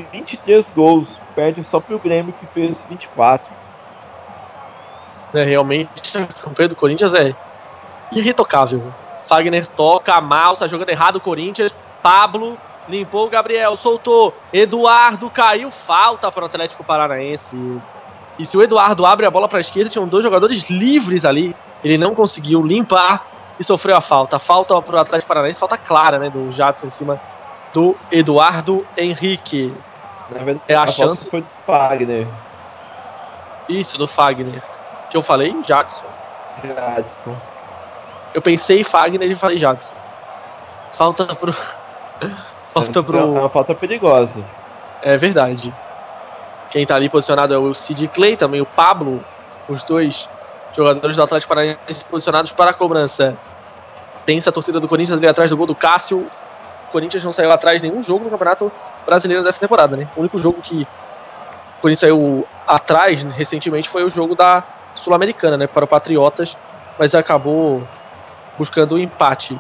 23 0.02 0.72
gols, 0.74 1.20
perde 1.36 1.64
só 1.64 1.80
pro 1.80 2.00
Grêmio 2.00 2.34
que 2.40 2.46
fez 2.48 2.82
24. 2.90 3.46
É, 5.34 5.44
realmente, 5.44 6.18
a 6.18 6.26
campanha 6.26 6.70
do 6.70 6.76
Corinthians 6.76 7.14
é 7.14 7.34
irretocável. 8.12 8.94
Fagner 9.26 9.66
toca 9.68 10.20
mal, 10.22 10.54
está 10.54 10.68
jogando 10.68 10.90
errado 10.90 11.18
o 11.18 11.22
Corinthians. 11.22 11.74
Pablo 12.02 12.58
limpou 12.88 13.26
o 13.26 13.30
Gabriel, 13.30 13.76
soltou. 13.78 14.34
Eduardo 14.52 15.30
caiu, 15.30 15.72
falta 15.72 16.32
para 16.32 16.44
o 16.44 16.46
Atlético 16.46 16.84
Paranaense. 16.84 17.58
E 18.38 18.46
se 18.46 18.58
o 18.58 18.62
Eduardo 18.62 19.06
abre 19.06 19.26
a 19.26 19.32
bola 19.32 19.48
para 19.48 19.60
a 19.60 19.62
esquerda, 19.62 19.90
tinham 19.90 20.08
dois 20.08 20.24
jogadores 20.24 20.70
livres 20.70 21.26
ali. 21.26 21.56
Ele 21.84 21.98
não 21.98 22.14
conseguiu 22.16 22.62
limpar 22.66 23.26
e 23.60 23.64
sofreu 23.64 23.96
a 23.96 24.02
falta. 24.02 24.40
Falta 24.40 24.80
para 24.82 24.96
o 24.96 25.00
Atlético 25.00 25.28
Paranaense, 25.28 25.60
falta 25.60 25.78
clara, 25.78 26.20
né, 26.20 26.30
do 26.30 26.52
Jadson 26.52 26.88
em 26.88 26.90
cima 26.90 27.22
do 27.74 27.96
Eduardo 28.12 28.86
Henrique. 28.98 29.74
Verdade, 30.30 30.62
É 30.68 30.76
a 30.76 30.80
falta 30.88 30.92
chance. 30.94 31.30
foi 31.30 31.42
do 31.42 31.48
Fagner, 31.66 32.28
Isso, 33.68 33.98
do 33.98 34.08
Fagner. 34.08 34.62
Que 35.10 35.18
eu 35.18 35.22
falei, 35.24 35.56
Jadson. 35.64 36.06
Jadson. 36.64 37.36
Eu 38.34 38.42
pensei 38.42 38.84
Fagner 38.84 39.30
e 39.30 39.36
falei 39.36 39.58
Jadson. 39.58 39.94
Falta 40.92 41.26
pro. 41.36 41.54
Falta 42.70 43.00
É 43.00 43.04
pro. 43.04 43.32
uma 43.32 43.50
falta 43.50 43.76
perigosa. 43.76 44.44
É 45.02 45.16
verdade. 45.18 45.72
Quem 46.72 46.86
tá 46.88 46.96
ali 46.96 47.08
posicionado 47.08 47.54
é 47.54 47.58
o 47.58 47.72
Sid 47.74 48.08
Clay, 48.08 48.36
também 48.36 48.62
o 48.62 48.66
Pablo, 48.66 49.24
os 49.70 49.84
dois 49.84 50.28
jogadores 50.76 51.16
do 51.16 51.22
Atlético 51.22 51.50
Paranaense 51.54 52.04
posicionados 52.10 52.52
para 52.52 52.72
a 52.72 52.74
cobrança. 52.74 53.38
Tem 54.26 54.40
essa 54.40 54.52
torcida 54.52 54.80
do 54.80 54.88
Corinthians 54.88 55.20
ali 55.20 55.28
atrás 55.28 55.52
do 55.52 55.58
gol 55.58 55.68
do 55.68 55.76
Cássio. 55.76 56.26
Corinthians 56.94 57.24
não 57.24 57.34
saiu 57.34 57.52
atrás 57.52 57.82
nenhum 57.82 58.02
jogo 58.02 58.24
no 58.24 58.30
Campeonato 58.30 58.72
Brasileiro 59.04 59.44
dessa 59.44 59.60
temporada, 59.60 59.98
né? 59.98 60.08
O 60.16 60.20
único 60.20 60.38
jogo 60.38 60.62
que 60.62 60.84
o 60.84 61.82
Corinthians 61.82 62.00
saiu 62.00 62.48
atrás 62.68 63.24
recentemente 63.24 63.90
foi 63.90 64.04
o 64.04 64.10
jogo 64.10 64.36
da 64.36 64.64
Sul-Americana, 64.96 65.58
né? 65.58 65.66
Para 65.66 65.86
o 65.86 65.88
Patriotas, 65.88 66.56
mas 66.98 67.16
acabou 67.16 67.86
buscando 68.58 68.94
o 68.94 69.00
empate. 69.00 69.58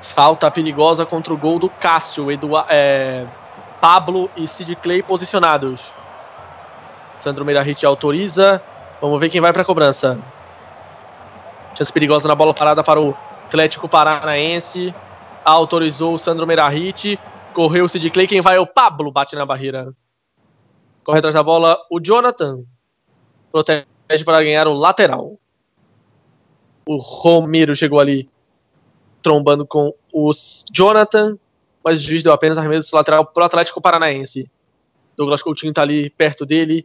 Falta 0.00 0.50
perigosa 0.50 1.06
contra 1.06 1.32
o 1.32 1.36
gol 1.36 1.60
do 1.60 1.70
Cássio, 1.70 2.32
Edu, 2.32 2.50
é, 2.68 3.24
Pablo 3.80 4.28
e 4.36 4.48
Sid 4.48 4.74
Clay 4.76 5.02
posicionados. 5.02 5.94
Sandro 7.20 7.44
Meirahit 7.44 7.86
autoriza. 7.86 8.60
Vamos 9.00 9.20
ver 9.20 9.28
quem 9.28 9.40
vai 9.40 9.52
para 9.52 9.62
a 9.62 9.64
cobrança. 9.64 10.18
Chance 11.78 11.92
perigosa 11.92 12.26
na 12.26 12.34
bola 12.34 12.52
parada 12.52 12.82
para 12.82 13.00
o 13.00 13.14
Atlético 13.44 13.88
Paranaense. 13.88 14.92
Autorizou 15.44 16.14
o 16.14 16.18
Sandro 16.18 16.44
Meirahit. 16.44 17.16
Correu 17.54 17.84
o 17.84 17.88
Sid 17.88 18.10
Clay. 18.10 18.26
Quem 18.26 18.40
vai 18.40 18.56
é 18.56 18.60
o 18.60 18.66
Pablo. 18.66 19.12
Bate 19.12 19.36
na 19.36 19.46
barreira. 19.46 19.94
Corre 21.04 21.20
atrás 21.20 21.36
da 21.36 21.42
bola 21.42 21.78
o 21.88 22.00
Jonathan. 22.00 22.64
Protege 23.52 23.86
para 24.24 24.42
ganhar 24.42 24.66
o 24.66 24.72
lateral. 24.72 25.38
O 26.84 26.96
Romero 26.96 27.76
chegou 27.76 28.00
ali 28.00 28.28
trombando 29.22 29.64
com 29.64 29.94
o 30.12 30.32
Jonathan, 30.72 31.38
mas 31.84 32.00
o 32.00 32.04
juiz 32.04 32.24
deu 32.24 32.32
apenas 32.32 32.58
arremesso 32.58 32.96
lateral 32.96 33.24
para 33.24 33.42
o 33.44 33.46
Atlético 33.46 33.80
Paranaense. 33.80 34.50
Douglas 35.16 35.44
Coutinho 35.44 35.70
está 35.70 35.82
ali 35.82 36.10
perto 36.10 36.44
dele. 36.44 36.84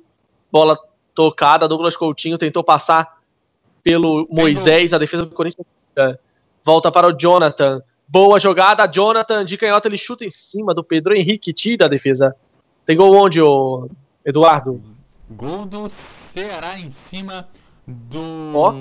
Bola 0.51 0.77
tocada. 1.15 1.67
Douglas 1.67 1.97
Coutinho 1.97 2.37
tentou 2.37 2.63
passar 2.63 3.12
pelo 3.83 4.27
Moisés. 4.31 4.93
A 4.93 4.97
defesa 4.97 5.25
do 5.25 5.35
Corinthians 5.35 5.67
volta 6.63 6.91
para 6.91 7.07
o 7.07 7.17
Jonathan. 7.17 7.81
Boa 8.07 8.39
jogada. 8.39 8.87
Jonathan 8.87 9.43
de 9.43 9.57
canhota. 9.57 9.87
Ele 9.87 9.97
chuta 9.97 10.25
em 10.25 10.29
cima 10.29 10.73
do 10.73 10.83
Pedro 10.83 11.15
Henrique. 11.15 11.53
Tira 11.53 11.85
a 11.85 11.89
defesa. 11.89 12.35
Tem 12.85 12.95
gol 12.95 13.13
onde, 13.13 13.41
ô 13.41 13.89
Eduardo? 14.25 14.81
Gol 15.29 15.65
do 15.65 15.89
Ceará 15.89 16.79
em 16.79 16.89
cima 16.89 17.47
do 17.85 18.53
Ó. 18.55 18.73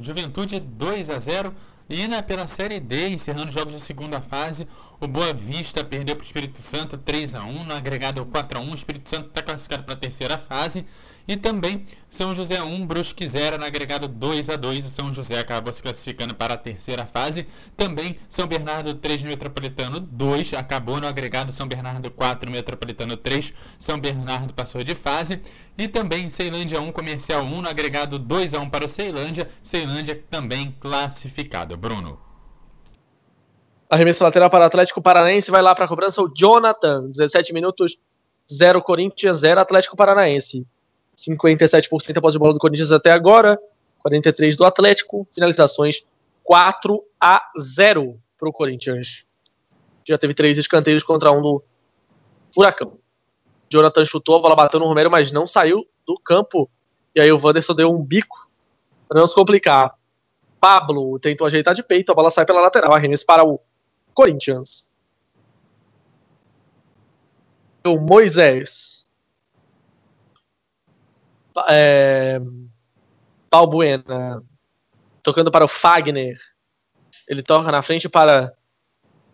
Juventude 0.00 0.60
2 0.60 1.10
a 1.10 1.18
0 1.18 1.54
e 1.88 2.08
na, 2.08 2.22
pela 2.22 2.48
Série 2.48 2.80
D, 2.80 3.08
encerrando 3.10 3.48
os 3.48 3.54
jogos 3.54 3.74
da 3.74 3.80
segunda 3.80 4.20
fase, 4.20 4.66
o 4.98 5.06
Boa 5.06 5.34
Vista 5.34 5.84
perdeu 5.84 6.16
para 6.16 6.22
o 6.22 6.26
Espírito 6.26 6.58
Santo 6.58 6.96
3 6.96 7.34
a 7.34 7.44
1 7.44 7.64
no 7.64 7.74
agregado 7.74 8.24
4 8.24 8.58
a 8.58 8.60
1 8.62 8.70
O 8.70 8.74
Espírito 8.74 9.08
Santo 9.08 9.28
está 9.28 9.42
classificado 9.42 9.82
para 9.84 9.94
a 9.94 9.96
terceira 9.96 10.38
fase. 10.38 10.86
E 11.26 11.36
também 11.36 11.86
São 12.10 12.34
José 12.34 12.62
1, 12.62 12.86
Brusque 12.86 13.26
0 13.26 13.56
no 13.56 13.64
agregado 13.64 14.06
2 14.06 14.50
a 14.50 14.56
2 14.56 14.86
O 14.86 14.90
São 14.90 15.12
José 15.12 15.38
acabou 15.38 15.72
se 15.72 15.82
classificando 15.82 16.34
para 16.34 16.54
a 16.54 16.56
terceira 16.56 17.06
fase. 17.06 17.46
Também 17.76 18.18
São 18.28 18.46
Bernardo 18.46 18.94
3 18.94 19.22
Metropolitano 19.22 20.00
2 20.00 20.52
acabou 20.52 21.00
no 21.00 21.06
agregado 21.06 21.50
São 21.50 21.66
Bernardo 21.66 22.10
4 22.10 22.50
Metropolitano 22.50 23.16
3. 23.16 23.54
São 23.78 23.98
Bernardo 23.98 24.52
passou 24.52 24.84
de 24.84 24.94
fase. 24.94 25.40
E 25.78 25.88
também 25.88 26.28
Ceilândia 26.28 26.80
1 26.80 26.92
Comercial 26.92 27.42
1 27.42 27.62
no 27.62 27.68
agregado 27.68 28.18
2 28.18 28.52
a 28.52 28.60
1 28.60 28.68
para 28.68 28.84
o 28.84 28.88
Ceilândia. 28.88 29.48
Ceilândia 29.62 30.22
também 30.30 30.76
classificado. 30.78 31.74
Bruno. 31.74 32.18
Arremesso 33.88 34.22
lateral 34.22 34.50
para 34.50 34.64
o 34.64 34.66
Atlético 34.66 35.00
Paranaense. 35.00 35.50
Vai 35.50 35.62
lá 35.62 35.74
para 35.74 35.86
a 35.86 35.88
cobrança 35.88 36.20
o 36.20 36.30
Jonathan. 36.34 37.06
17 37.06 37.54
minutos, 37.54 37.96
0 38.52 38.82
Corinthians, 38.82 39.38
0 39.38 39.60
Atlético 39.60 39.96
Paranaense. 39.96 40.66
57% 41.16 42.16
após 42.18 42.32
de 42.32 42.38
bola 42.38 42.52
do 42.52 42.58
Corinthians 42.58 42.92
até 42.92 43.10
agora. 43.10 43.58
43% 44.04 44.56
do 44.56 44.64
Atlético. 44.64 45.26
Finalizações 45.32 46.04
4 46.42 47.02
a 47.20 47.42
0 47.58 48.20
para 48.38 48.48
o 48.48 48.52
Corinthians. 48.52 49.26
Já 50.06 50.18
teve 50.18 50.34
três 50.34 50.58
escanteios 50.58 51.02
contra 51.02 51.32
um 51.32 51.40
do 51.40 51.64
Furacão. 52.54 52.98
Jonathan 53.72 54.04
chutou, 54.04 54.36
a 54.36 54.40
bola 54.40 54.54
bateu 54.54 54.78
no 54.78 54.86
Romero, 54.86 55.10
mas 55.10 55.32
não 55.32 55.46
saiu 55.46 55.86
do 56.06 56.18
campo. 56.22 56.70
E 57.14 57.20
aí 57.20 57.32
o 57.32 57.40
Wanderson 57.42 57.74
deu 57.74 57.90
um 57.90 58.02
bico 58.02 58.50
para 59.08 59.20
não 59.20 59.26
se 59.26 59.34
complicar. 59.34 59.94
Pablo 60.60 61.18
tentou 61.18 61.46
ajeitar 61.46 61.74
de 61.74 61.82
peito, 61.82 62.12
a 62.12 62.14
bola 62.14 62.30
sai 62.30 62.44
pela 62.44 62.60
lateral. 62.60 62.92
Arremesso 62.92 63.24
para 63.24 63.44
o 63.44 63.60
Corinthians. 64.12 64.94
O 67.86 67.98
Moisés. 67.98 69.03
É... 71.68 72.40
Balbuena. 73.50 74.42
Tocando 75.22 75.50
para 75.50 75.64
o 75.64 75.68
Fagner. 75.68 76.36
Ele 77.28 77.42
toca 77.42 77.70
na 77.70 77.82
frente 77.82 78.08
para 78.08 78.52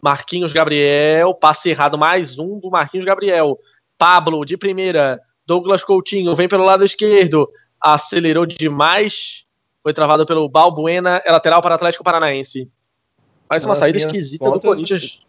Marquinhos 0.03 0.53
Gabriel. 0.53 1.35
Passe 1.35 1.71
errado, 1.71 1.99
mais 1.99 2.39
um 2.39 2.61
do 2.61 2.71
Marquinhos 2.71 3.05
Gabriel. 3.05 3.59
Pablo 3.99 4.45
de 4.45 4.57
primeira. 4.57 5.21
Douglas 5.47 5.83
Coutinho 5.83 6.35
vem 6.35 6.49
pelo 6.49 6.65
lado 6.65 6.85
esquerdo. 6.85 7.51
Acelerou 7.81 8.47
demais. 8.47 9.47
Foi 9.83 9.93
travado 9.93 10.27
pelo 10.27 10.49
Balbuena. 10.49 11.21
É 11.25 11.33
lateral 11.33 11.63
para 11.63 11.73
o 11.73 11.75
Atlético 11.75 12.05
Paranaense. 12.05 12.71
Mais 13.49 13.65
uma 13.65 13.75
saída 13.75 13.99
esquisita 13.99 14.45
do 14.45 14.53
contas, 14.53 14.69
Corinthians. 14.69 15.27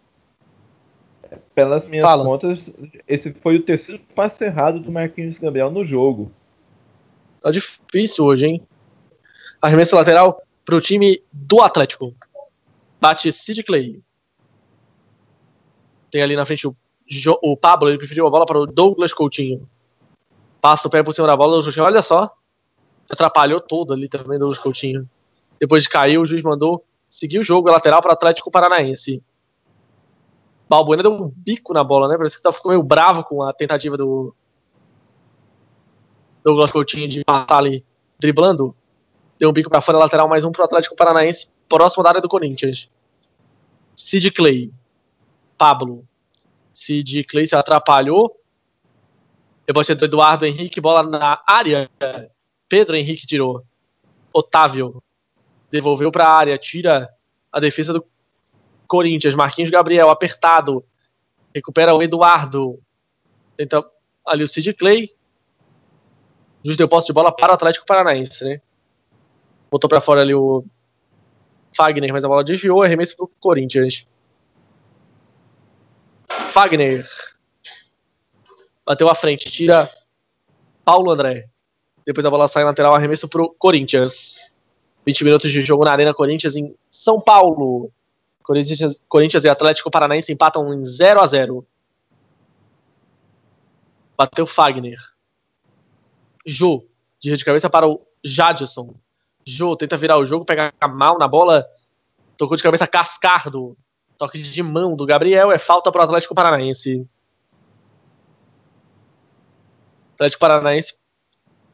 Pelas 1.56 1.88
minhas 1.88 2.04
Fala. 2.04 2.23
contas, 2.23 2.69
esse 3.08 3.34
foi 3.34 3.56
o 3.56 3.63
terceiro 3.63 4.01
passe 4.13 4.45
errado 4.45 4.80
do 4.80 4.91
Marquinhos 4.91 5.39
Gabriel 5.39 5.71
no 5.71 5.84
jogo. 5.84 6.32
Tá 7.41 7.51
difícil 7.51 8.25
hoje, 8.25 8.45
hein? 8.47 8.67
Arremesso 9.62 9.95
lateral 9.95 10.41
pro 10.63 10.80
time 10.80 11.21
do 11.32 11.62
Atlético. 11.62 12.13
Bate 12.99 13.32
Sid 13.34 13.63
Clay. 13.63 14.01
Tem 16.12 16.21
ali 16.21 16.36
na 16.36 16.45
frente 16.45 16.67
o, 16.67 16.75
Jo- 17.08 17.39
o 17.41 17.58
Pablo, 17.58 17.89
ele 17.89 17.97
preferiu 17.97 18.27
a 18.27 18.30
bola 18.30 18.45
para 18.45 18.60
o 18.60 18.65
Douglas 18.65 19.13
Coutinho. 19.13 19.67
Passa 20.60 20.88
o 20.88 20.91
pé 20.91 21.01
por 21.01 21.13
cima 21.13 21.25
da 21.27 21.36
bola, 21.36 21.60
o 21.60 21.63
Coutinho, 21.63 21.86
olha 21.86 22.01
só. 22.01 22.30
Atrapalhou 23.10 23.60
todo 23.60 23.93
ali 23.93 24.08
também 24.08 24.38
Douglas 24.38 24.60
Coutinho. 24.60 25.10
Depois 25.60 25.84
de 25.84 25.89
cair, 25.89 26.17
o 26.17 26.25
juiz 26.25 26.43
mandou 26.43 26.84
seguir 27.10 27.39
o 27.39 27.43
jogo, 27.43 27.69
é 27.69 27.71
lateral 27.71 28.01
para 28.01 28.13
Atlético 28.13 28.51
Paranaense. 28.51 29.23
Balbuena 30.69 31.04
deu 31.04 31.12
um 31.13 31.27
bico 31.36 31.73
na 31.73 31.84
bola, 31.84 32.08
né? 32.08 32.15
Parece 32.15 32.38
que 32.38 32.43
tá, 32.43 32.51
ficou 32.51 32.71
meio 32.71 32.84
bravo 32.84 33.23
com 33.23 33.43
a 33.43 33.51
tentativa 33.51 33.97
do 33.97 34.34
Douglas 36.43 36.71
Coutinho 36.71 37.08
de 37.08 37.23
passar 37.23 37.58
ali 37.58 37.86
driblando. 38.19 38.75
Deu 39.38 39.49
um 39.49 39.54
bico 39.54 39.69
para 39.69 39.82
fora, 39.82 39.97
lateral 39.97 40.27
mais 40.27 40.45
um 40.45 40.51
pro 40.51 40.63
Atlético 40.63 40.95
Paranaense, 40.95 41.54
próximo 41.67 42.04
da 42.04 42.10
área 42.10 42.21
do 42.21 42.30
Corinthians. 42.30 42.89
Sid 43.95 44.32
Clay. 44.32 44.71
Pablo. 45.58 46.06
Sid 46.73 47.23
Clay 47.25 47.47
se 47.47 47.56
atrapalhou. 47.56 48.38
Rebote 49.67 49.93
do 49.95 50.06
Eduardo 50.06 50.45
Henrique, 50.45 50.82
bola 50.82 51.04
na 51.04 51.41
área. 51.47 51.89
Pedro 52.67 52.95
Henrique 52.95 53.25
tirou. 53.27 53.63
Otávio. 54.34 55.01
Devolveu 55.69 56.12
para 56.12 56.25
a 56.25 56.38
área, 56.38 56.58
tira 56.58 57.10
a 57.51 57.60
defesa 57.60 57.93
do 57.93 58.06
Corinthians. 58.88 59.36
Marquinhos 59.36 59.71
Gabriel, 59.71 60.10
apertado. 60.10 60.84
Recupera 61.54 61.95
o 61.95 62.01
Eduardo. 62.01 62.80
Tenta 63.56 63.84
ali 64.25 64.43
o 64.43 64.47
Sid 64.47 64.73
Clay. 64.73 65.10
Juiz 66.63 66.78
deu 66.78 66.88
posse 66.88 67.08
de 67.08 67.13
bola 67.13 67.32
para 67.32 67.52
o 67.52 67.56
Atlético 67.56 67.86
Paranaense, 67.86 68.43
né? 68.43 68.62
Botou 69.69 69.89
para 69.89 70.02
fora 70.02 70.21
ali 70.21 70.34
o 70.34 70.63
Fagner, 71.76 72.12
mas 72.12 72.24
a 72.24 72.28
bola 72.28 72.43
desviou, 72.43 72.82
arremesso 72.82 73.15
pro 73.15 73.32
Corinthians. 73.39 74.06
Fagner. 76.28 77.08
Bateu 78.86 79.10
à 79.10 79.15
frente, 79.15 79.50
tira 79.50 79.89
Paulo 80.84 81.12
André. 81.12 81.47
Depois 82.06 82.26
a 82.26 82.30
bola 82.30 82.47
sai 82.47 82.63
lateral, 82.63 82.93
arremesso 82.93 83.28
pro 83.28 83.56
Corinthians. 83.58 84.38
20 85.06 85.24
minutos 85.24 85.52
de 85.52 85.62
jogo 85.62 85.84
na 85.84 85.91
Arena 85.91 86.13
Corinthians 86.13 86.56
em 86.56 86.76
São 86.89 87.19
Paulo. 87.19 87.91
Corinthians, 88.43 89.02
Corinthians 89.08 89.43
e 89.43 89.50
Atlético 89.50 89.89
Paranaense 89.89 90.32
empatam 90.32 90.74
em 90.74 90.84
0 90.84 91.21
a 91.21 91.26
0 91.26 91.65
Bateu 94.17 94.45
Fagner. 94.45 95.00
Jô, 96.45 96.86
de 97.19 97.36
de 97.36 97.45
cabeça 97.45 97.69
para 97.69 97.88
o 97.88 98.01
Jadson. 98.23 98.95
Jô 99.45 99.75
tenta 99.75 99.97
virar 99.97 100.17
o 100.17 100.25
jogo, 100.25 100.45
pega 100.45 100.73
mal 100.89 101.17
na 101.17 101.27
bola. 101.27 101.65
Tocou 102.38 102.58
de 102.58 102.63
cabeça 102.63 102.88
Cascardo. 102.88 103.77
Toque 104.17 104.41
de 104.41 104.63
mão 104.63 104.95
do 104.95 105.06
Gabriel. 105.06 105.51
É 105.51 105.60
falta 105.60 105.91
para 105.91 106.01
o 106.01 106.04
Atlético 106.06 106.36
Paranaense. 106.36 107.08
O 110.12 110.13
Atlético 110.15 110.39
Paranaense 110.39 110.99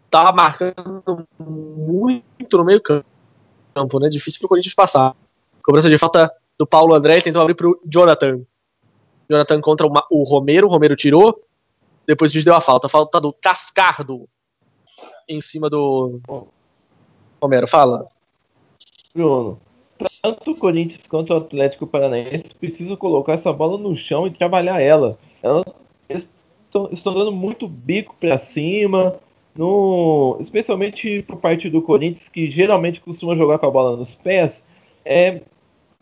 tava 0.09 0.31
marcando 0.31 1.27
muito 1.39 2.57
no 2.57 2.63
meio 2.63 2.81
campo, 2.81 3.99
né? 3.99 4.09
Difícil 4.09 4.39
para 4.39 4.45
o 4.45 4.49
Corinthians 4.49 4.75
passar. 4.75 5.15
Cobrança 5.63 5.89
de 5.89 5.97
falta 5.97 6.31
do 6.57 6.65
Paulo 6.65 6.93
André. 6.93 7.19
Tentou 7.19 7.41
abrir 7.41 7.55
para 7.55 7.67
o 7.67 7.79
Jonathan. 7.85 8.41
Jonathan 9.29 9.59
contra 9.59 9.85
o 10.09 10.23
Romero, 10.23 10.67
o 10.67 10.71
Romero 10.71 10.95
tirou. 10.95 11.43
Depois 12.05 12.31
o 12.31 12.33
juiz 12.33 12.45
deu 12.45 12.55
a 12.55 12.61
falta. 12.61 12.87
Falta 12.87 13.19
do 13.19 13.33
Cascardo 13.33 14.29
em 15.27 15.41
cima 15.41 15.69
do. 15.69 16.19
Romero, 17.41 17.67
fala. 17.67 18.05
Bruno, 19.13 19.59
tanto 20.21 20.51
o 20.51 20.57
Corinthians 20.57 21.05
quanto 21.07 21.33
o 21.33 21.37
Atlético 21.37 21.87
Paranaense 21.87 22.53
precisam 22.59 22.95
colocar 22.95 23.33
essa 23.33 23.51
bola 23.51 23.77
no 23.77 23.95
chão 23.95 24.27
e 24.27 24.31
trabalhar 24.31 24.79
ela. 24.79 25.17
estão, 26.09 27.13
dando 27.13 27.31
muito 27.31 27.67
bico 27.67 28.15
pra 28.19 28.37
cima, 28.37 29.19
no, 29.55 30.37
especialmente 30.39 31.23
por 31.23 31.37
parte 31.37 31.69
do 31.69 31.81
Corinthians, 31.81 32.29
que 32.29 32.49
geralmente 32.49 33.01
costuma 33.01 33.35
jogar 33.35 33.57
com 33.57 33.65
a 33.65 33.71
bola 33.71 33.97
nos 33.97 34.13
pés. 34.13 34.63
É, 35.03 35.41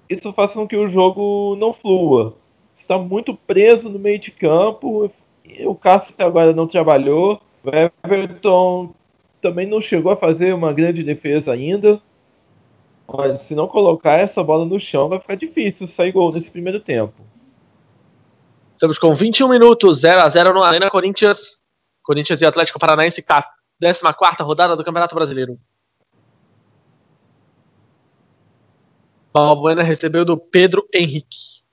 isso 0.09 0.33
faz 0.33 0.51
com 0.51 0.67
que 0.67 0.75
o 0.75 0.89
jogo 0.89 1.55
não 1.57 1.73
flua. 1.73 2.35
Está 2.77 2.97
muito 2.97 3.33
preso 3.33 3.89
no 3.89 3.97
meio 3.97 4.19
de 4.19 4.31
campo. 4.31 5.11
O 5.65 5.75
Cássio 5.75 6.13
agora 6.17 6.53
não 6.53 6.67
trabalhou. 6.67 7.41
O 7.65 7.71
Everton 8.05 8.93
também 9.41 9.67
não 9.67 9.81
chegou 9.81 10.11
a 10.11 10.17
fazer 10.17 10.53
uma 10.53 10.71
grande 10.71 11.03
defesa 11.03 11.53
ainda. 11.53 11.99
Olha, 13.07 13.39
se 13.39 13.55
não 13.55 13.67
colocar 13.67 14.19
essa 14.19 14.43
bola 14.43 14.65
no 14.65 14.79
chão, 14.79 15.09
vai 15.09 15.19
ficar 15.19 15.35
difícil 15.35 15.87
sair 15.87 16.11
gol 16.11 16.29
nesse 16.31 16.49
primeiro 16.51 16.79
tempo. 16.79 17.13
Estamos 18.75 18.99
com 18.99 19.13
21 19.15 19.47
minutos, 19.47 20.03
0x0 20.03 20.53
no 20.53 20.61
Arena 20.61 20.91
Corinthians. 20.91 21.63
Corinthians 22.03 22.41
e 22.41 22.45
Atlético 22.45 22.77
Paranaense, 22.77 23.23
14 23.23 24.03
rodada 24.41 24.75
do 24.75 24.83
Campeonato 24.83 25.15
Brasileiro. 25.15 25.59
Balbuena 29.33 29.81
recebeu 29.81 30.23
do 30.23 30.37
Pedro 30.37 30.87
Henrique. 30.93 31.63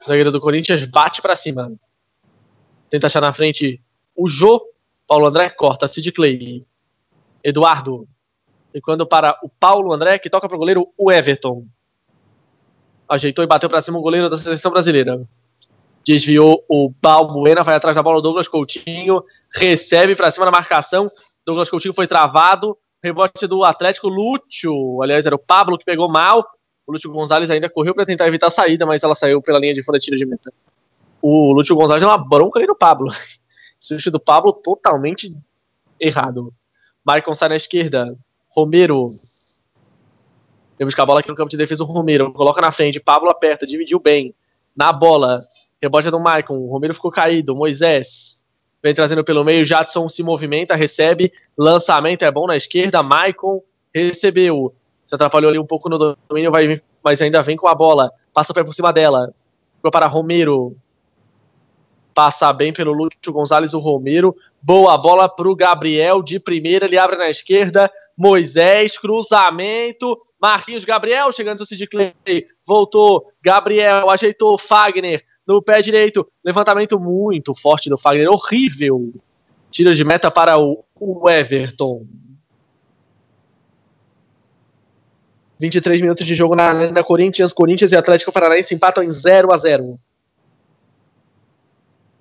O 0.00 0.06
zagueiro 0.06 0.30
do 0.30 0.40
Corinthians 0.40 0.84
bate 0.86 1.20
pra 1.20 1.34
cima. 1.34 1.72
Tenta 2.88 3.08
achar 3.08 3.20
na 3.20 3.32
frente 3.32 3.82
o 4.16 4.28
Jô. 4.28 4.60
Paulo 5.06 5.26
André 5.26 5.50
corta. 5.50 5.86
Sid 5.86 6.10
Clay. 6.12 6.66
Eduardo. 7.44 8.08
E 8.74 8.80
quando 8.80 9.06
para 9.06 9.38
o 9.42 9.48
Paulo 9.48 9.92
André, 9.92 10.18
que 10.18 10.28
toca 10.28 10.48
pro 10.48 10.58
goleiro 10.58 10.88
o 10.96 11.12
Everton. 11.12 11.64
Ajeitou 13.08 13.44
e 13.44 13.46
bateu 13.46 13.68
pra 13.68 13.80
cima 13.80 13.98
o 13.98 14.02
goleiro 14.02 14.28
da 14.28 14.36
seleção 14.36 14.70
brasileira. 14.70 15.26
Desviou 16.04 16.64
o 16.68 16.92
Balbuena, 17.00 17.62
vai 17.62 17.74
atrás 17.74 17.96
da 17.96 18.02
bola 18.02 18.18
o 18.18 18.20
Douglas 18.20 18.48
Coutinho. 18.48 19.22
Recebe 19.54 20.14
pra 20.14 20.30
cima 20.30 20.46
da 20.46 20.52
marcação. 20.52 21.06
Douglas 21.44 21.70
Coutinho 21.70 21.94
foi 21.94 22.06
travado. 22.06 22.76
Rebote 23.02 23.46
do 23.46 23.62
Atlético, 23.64 24.08
Lúcio. 24.08 25.00
Aliás, 25.02 25.26
era 25.26 25.34
o 25.34 25.38
Pablo 25.38 25.78
que 25.78 25.84
pegou 25.84 26.08
mal. 26.08 26.44
O 26.86 26.92
Lúcio 26.92 27.10
Gonzalez 27.10 27.50
ainda 27.50 27.68
correu 27.68 27.94
para 27.94 28.04
tentar 28.04 28.28
evitar 28.28 28.46
a 28.46 28.50
saída, 28.50 28.86
mas 28.86 29.02
ela 29.02 29.14
saiu 29.14 29.42
pela 29.42 29.58
linha 29.58 29.74
de 29.74 29.82
fora 29.82 29.98
tiro 29.98 30.16
de 30.16 30.26
meta. 30.26 30.52
O 31.20 31.52
Lúcio 31.52 31.74
Gonzalez 31.74 32.02
é 32.02 32.06
uma 32.06 32.18
bronca 32.18 32.58
ali 32.58 32.66
no 32.66 32.76
Pablo. 32.76 33.10
Chute 33.80 34.10
do 34.10 34.20
Pablo 34.20 34.52
totalmente 34.52 35.36
errado. 36.00 36.52
Maicon 37.04 37.34
sai 37.34 37.50
na 37.50 37.56
esquerda. 37.56 38.16
Romero. 38.48 39.08
Vem 40.78 40.86
buscar 40.86 41.04
a 41.04 41.06
bola 41.06 41.20
aqui 41.20 41.28
no 41.28 41.36
campo 41.36 41.50
de 41.50 41.56
defesa. 41.56 41.84
O 41.84 41.86
Romero 41.86 42.32
coloca 42.32 42.60
na 42.60 42.72
frente. 42.72 43.00
Pablo 43.00 43.30
aperta, 43.30 43.66
dividiu 43.66 44.00
bem. 44.00 44.34
Na 44.74 44.92
bola. 44.92 45.46
Rebote 45.80 46.08
é 46.08 46.10
do 46.10 46.20
Maicon. 46.20 46.66
Romero 46.66 46.94
ficou 46.94 47.10
caído. 47.10 47.54
Moisés. 47.54 48.44
Vem 48.82 48.94
trazendo 48.94 49.24
pelo 49.24 49.44
meio. 49.44 49.64
Jadson 49.64 50.08
se 50.08 50.22
movimenta, 50.22 50.74
recebe. 50.74 51.32
Lançamento 51.56 52.24
é 52.24 52.30
bom 52.30 52.46
na 52.46 52.56
esquerda. 52.56 53.02
Maicon 53.02 53.62
recebeu. 53.94 54.74
Se 55.06 55.14
atrapalhou 55.14 55.50
ali 55.50 55.58
um 55.58 55.66
pouco 55.66 55.88
no 55.88 56.16
domínio, 56.28 56.50
vai, 56.50 56.80
mas 57.02 57.22
ainda 57.22 57.42
vem 57.42 57.56
com 57.56 57.68
a 57.68 57.74
bola. 57.74 58.12
Passa 58.34 58.52
o 58.52 58.54
pé 58.54 58.64
por 58.64 58.74
cima 58.74 58.92
dela. 58.92 59.32
Ficou 59.76 59.90
para 59.90 60.06
Romero. 60.06 60.76
Passa 62.16 62.50
bem 62.50 62.72
pelo 62.72 62.94
Lúcio 62.94 63.30
Gonzalez, 63.30 63.74
o 63.74 63.78
Romero. 63.78 64.34
Boa 64.62 64.96
bola 64.96 65.28
para 65.28 65.50
o 65.50 65.54
Gabriel 65.54 66.22
de 66.22 66.40
primeira. 66.40 66.86
Ele 66.86 66.96
abre 66.96 67.18
na 67.18 67.28
esquerda. 67.28 67.92
Moisés, 68.16 68.96
cruzamento. 68.96 70.16
Marquinhos 70.40 70.82
Gabriel 70.82 71.30
chegando 71.30 71.60
o 71.60 71.66
Sid 71.66 71.86
Clay. 71.86 72.14
Voltou. 72.66 73.30
Gabriel 73.42 74.08
ajeitou. 74.08 74.56
Fagner 74.56 75.26
no 75.46 75.60
pé 75.60 75.82
direito. 75.82 76.26
Levantamento 76.42 76.98
muito 76.98 77.54
forte 77.54 77.90
do 77.90 77.98
Fagner. 77.98 78.30
Horrível. 78.30 79.12
Tira 79.70 79.94
de 79.94 80.02
meta 80.02 80.30
para 80.30 80.58
o, 80.58 80.86
o 80.98 81.28
Everton. 81.28 82.06
23 85.60 86.00
minutos 86.00 86.24
de 86.24 86.34
jogo 86.34 86.56
na 86.56 86.70
Arena 86.70 87.04
Corinthians. 87.04 87.52
Corinthians 87.52 87.92
e 87.92 87.96
Atlético 87.96 88.32
Paranaense 88.32 88.74
empatam 88.74 89.04
em 89.04 89.10
0 89.10 89.52
a 89.52 89.58
0 89.58 90.00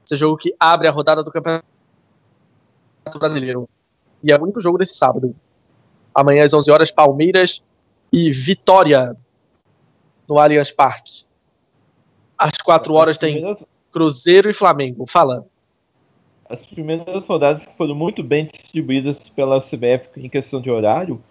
Esse 0.05 0.15
jogo 0.15 0.37
que 0.37 0.55
abre 0.59 0.87
a 0.87 0.91
rodada 0.91 1.23
do 1.23 1.31
Campeonato 1.31 1.65
Brasileiro. 3.17 3.67
E 4.23 4.31
é 4.31 4.37
o 4.37 4.43
único 4.43 4.61
jogo 4.61 4.77
desse 4.77 4.95
sábado. 4.95 5.35
Amanhã 6.13 6.45
às 6.45 6.53
11 6.53 6.71
horas, 6.71 6.91
Palmeiras 6.91 7.63
e 8.13 8.31
Vitória 8.31 9.17
no 10.29 10.39
Allianz 10.39 10.71
Parque. 10.71 11.25
Às 12.37 12.57
4 12.57 12.93
horas 12.93 13.15
As 13.15 13.19
tem 13.19 13.43
Cruzeiro 13.91 14.49
e 14.49 14.53
Flamengo. 14.53 15.05
Fala. 15.07 15.45
As 16.47 16.63
primeiras 16.63 17.25
rodadas 17.25 17.65
que 17.65 17.75
foram 17.75 17.95
muito 17.95 18.21
bem 18.21 18.45
distribuídas 18.45 19.27
pela 19.29 19.59
CBF 19.59 20.09
em 20.17 20.29
questão 20.29 20.61
de 20.61 20.69
horário, 20.69 21.21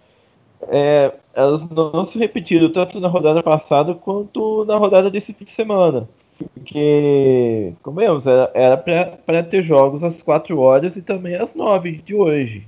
é, 0.63 1.13
elas 1.33 1.67
não 1.69 2.03
se 2.03 2.17
repetiram 2.17 2.69
tanto 2.71 2.99
na 2.99 3.07
rodada 3.07 3.41
passada 3.41 3.93
quanto 3.93 4.65
na 4.65 4.75
rodada 4.77 5.09
desse 5.09 5.33
fim 5.33 5.45
de 5.45 5.51
semana. 5.51 6.09
Porque, 6.37 7.73
como 7.81 7.99
vemos, 7.99 8.25
era, 8.27 8.77
para 9.25 9.43
ter 9.43 9.63
jogos 9.63 10.03
às 10.03 10.21
4 10.21 10.59
horas 10.59 10.95
e 10.95 11.01
também 11.01 11.35
às 11.35 11.55
9 11.55 12.01
de 12.03 12.13
hoje. 12.13 12.67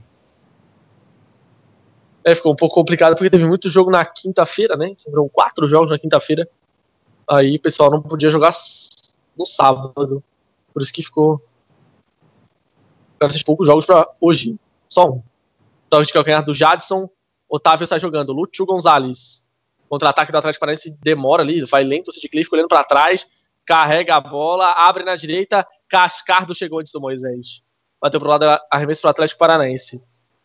É, 2.24 2.36
ficou 2.36 2.52
um 2.52 2.56
pouco 2.56 2.76
complicado 2.76 3.16
porque 3.16 3.30
teve 3.30 3.46
muito 3.46 3.70
jogo 3.70 3.90
na 3.90 4.06
quinta-feira, 4.06 4.76
né? 4.76 4.94
Foram 5.10 5.30
quatro 5.30 5.68
jogos 5.68 5.92
na 5.92 6.00
quinta-feira. 6.00 6.48
Aí 7.30 7.56
o 7.56 7.62
pessoal 7.62 7.90
não 7.90 8.02
podia 8.02 8.30
jogar 8.30 8.52
no 9.38 9.46
sábado. 9.46 10.24
Por 10.74 10.82
isso 10.82 10.94
que 10.94 11.04
ficou. 11.04 11.42
Ficaram 13.14 13.30
esses 13.30 13.44
poucos 13.44 13.68
jogos 13.68 13.86
pra 13.86 14.08
hoje. 14.20 14.58
Só 14.90 15.10
um. 15.10 15.24
Toque 15.90 16.08
de 16.08 16.14
calcanhar 16.14 16.44
do 16.44 16.54
Jadson. 16.54 17.10
Otávio 17.50 17.88
sai 17.88 18.00
jogando. 18.00 18.34
Lúcio 18.34 18.66
Gonzalez. 18.66 19.48
Contra-ataque 19.90 20.32
do 20.32 20.38
Atlético 20.38 20.60
Paranaense 20.60 20.98
demora 21.02 21.44
ali. 21.44 21.64
Vai 21.64 21.84
lento. 21.84 22.10
O 22.10 22.12
Sid 22.12 22.28
fica 22.30 22.56
olhando 22.56 22.68
pra 22.68 22.84
trás. 22.84 23.26
Carrega 23.68 24.16
a 24.16 24.22
bola. 24.22 24.72
Abre 24.72 25.04
na 25.04 25.16
direita. 25.16 25.68
Cascardo 25.88 26.56
chegou 26.56 26.80
antes 26.80 26.92
do 26.92 27.00
Moisés. 27.00 27.62
Bateu 28.02 28.20
pro 28.20 28.30
lado. 28.30 28.46
Arremesso 28.72 29.02
pro 29.02 29.12
Atlético 29.12 29.38
Paranaense. 29.38 30.02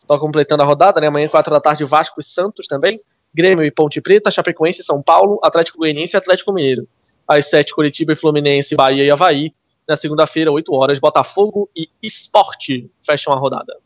Só 0.06 0.18
completando 0.18 0.62
a 0.62 0.66
rodada, 0.66 1.00
né? 1.00 1.06
Amanhã, 1.06 1.28
4 1.28 1.52
da 1.52 1.60
tarde, 1.60 1.84
Vasco 1.84 2.20
e 2.20 2.24
Santos 2.24 2.66
também. 2.66 3.00
Grêmio 3.32 3.64
e 3.64 3.70
Ponte 3.70 4.00
Preta, 4.00 4.30
Chapecoense 4.30 4.80
e 4.80 4.84
São 4.84 5.00
Paulo, 5.00 5.40
Atlético 5.42 5.78
Goianiense 5.78 6.16
e 6.16 6.18
Atlético 6.18 6.52
Mineiro. 6.52 6.86
Às 7.26 7.48
7, 7.48 7.74
Curitiba 7.74 8.12
e 8.12 8.16
Fluminense, 8.16 8.74
Bahia 8.74 9.04
e 9.04 9.10
Havaí. 9.10 9.54
Na 9.88 9.96
segunda-feira, 9.96 10.50
8 10.52 10.74
horas, 10.74 10.98
Botafogo 10.98 11.70
e 11.74 11.88
Esporte 12.02 12.90
fecham 13.00 13.32
a 13.32 13.36
rodada. 13.36 13.78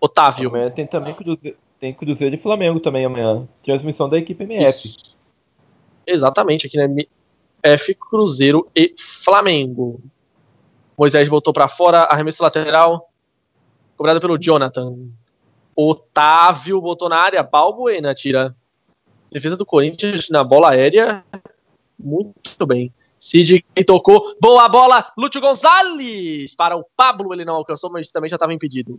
Otávio. 0.00 0.48
Amanhã 0.48 0.70
tem 0.70 0.86
também 0.86 1.14
Cruzeiro, 1.14 1.56
tem 1.78 1.94
Cruzeiro 1.94 2.34
e 2.34 2.38
Flamengo 2.38 2.80
também 2.80 3.04
amanhã. 3.04 3.48
Transmissão 3.64 4.08
da 4.08 4.18
equipe 4.18 4.44
MF. 4.44 4.88
Isso. 4.88 5.18
Exatamente, 6.06 6.66
aqui 6.66 6.76
na 6.76 6.88
F, 7.62 7.94
Cruzeiro 7.94 8.68
e 8.74 8.94
Flamengo. 8.98 10.00
Moisés 10.96 11.28
voltou 11.28 11.52
para 11.52 11.68
fora, 11.68 12.02
arremesso 12.02 12.42
lateral, 12.42 13.10
cobrado 13.96 14.20
pelo 14.20 14.38
Jonathan. 14.38 14.96
Otávio 15.74 16.80
botou 16.80 17.08
na 17.08 17.16
área, 17.16 17.42
Balbuena 17.42 18.14
tira. 18.14 18.54
Defesa 19.32 19.56
do 19.56 19.64
Corinthians 19.64 20.28
na 20.28 20.42
bola 20.42 20.70
aérea, 20.70 21.24
muito 21.98 22.66
bem. 22.66 22.92
Cid 23.18 23.64
tocou, 23.86 24.34
boa 24.40 24.68
bola, 24.68 25.12
Lúcio 25.16 25.40
Gonzalez 25.40 26.54
para 26.54 26.76
o 26.76 26.84
Pablo, 26.96 27.32
ele 27.32 27.44
não 27.44 27.54
alcançou, 27.54 27.90
mas 27.90 28.10
também 28.10 28.28
já 28.28 28.36
estava 28.36 28.52
impedido. 28.52 28.98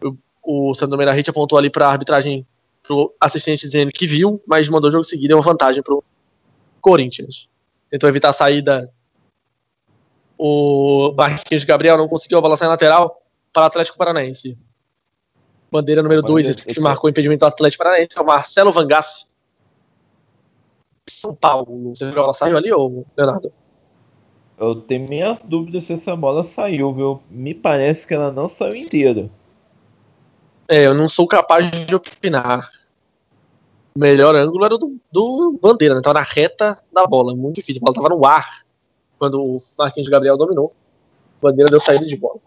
O, 0.00 0.70
o 0.70 0.74
Sandro 0.74 0.96
Meirahit 0.96 1.28
apontou 1.28 1.58
ali 1.58 1.68
para 1.68 1.86
a 1.86 1.90
arbitragem 1.90 2.46
pro 2.82 3.12
assistente 3.20 3.62
dizendo 3.62 3.92
que 3.92 4.06
viu, 4.06 4.42
mas 4.46 4.68
mandou 4.68 4.88
o 4.88 4.92
jogo 4.92 5.04
seguir, 5.04 5.28
deu 5.28 5.36
uma 5.36 5.42
vantagem 5.42 5.82
pro 5.82 6.02
Corinthians. 6.80 7.48
Tentou 7.90 8.08
evitar 8.08 8.30
a 8.30 8.32
saída. 8.32 8.92
O 10.36 11.12
Marquinhos 11.16 11.64
Gabriel 11.64 11.98
não 11.98 12.08
conseguiu 12.08 12.38
a 12.38 12.40
bola 12.40 12.56
sair 12.56 12.68
lateral 12.68 13.22
para 13.52 13.64
o 13.64 13.66
Atlético 13.66 13.98
Paranaense. 13.98 14.58
Bandeira 15.70 16.02
número 16.02 16.22
2, 16.22 16.48
esse 16.48 16.66
que 16.66 16.80
marcou 16.80 17.08
o 17.08 17.10
impedimento 17.10 17.40
do 17.40 17.46
Atlético 17.46 17.84
Paranaense, 17.84 18.16
é 18.16 18.20
o 18.20 18.26
Marcelo 18.26 18.72
Vangassi. 18.72 19.26
São 21.08 21.34
Paulo. 21.34 21.94
Você 21.94 22.04
viu 22.06 22.18
a 22.18 22.22
bola 22.22 22.32
saiu 22.32 22.56
ali, 22.56 22.72
ou 22.72 23.06
Leonardo? 23.16 23.52
Eu 24.58 24.74
tenho 24.76 25.08
minhas 25.08 25.40
dúvidas 25.40 25.84
se 25.84 25.92
essa 25.92 26.16
bola 26.16 26.42
saiu, 26.42 26.92
viu? 26.92 27.22
Me 27.30 27.54
parece 27.54 28.06
que 28.06 28.14
ela 28.14 28.32
não 28.32 28.48
saiu 28.48 28.74
inteira. 28.74 29.30
É, 30.68 30.86
eu 30.86 30.94
não 30.94 31.08
sou 31.08 31.26
capaz 31.26 31.70
de 31.70 31.94
opinar. 31.94 32.68
O 33.98 34.00
melhor 34.00 34.36
ângulo 34.36 34.64
era 34.64 34.76
o 34.76 34.78
do, 34.78 34.96
do 35.10 35.58
Bandeira, 35.60 35.96
né? 35.96 36.00
Tava 36.00 36.20
na 36.20 36.24
reta 36.24 36.78
da 36.92 37.04
bola. 37.04 37.34
Muito 37.34 37.56
difícil. 37.56 37.82
A 37.82 37.86
bola 37.86 37.94
tava 37.96 38.08
no 38.14 38.24
ar. 38.24 38.46
quando 39.18 39.42
o 39.42 39.60
Marquinhos 39.76 40.08
Gabriel 40.08 40.36
dominou. 40.36 40.72
Bandeira 41.42 41.68
deu 41.68 41.80
saída 41.80 42.06
de 42.06 42.16
bola. 42.16 42.38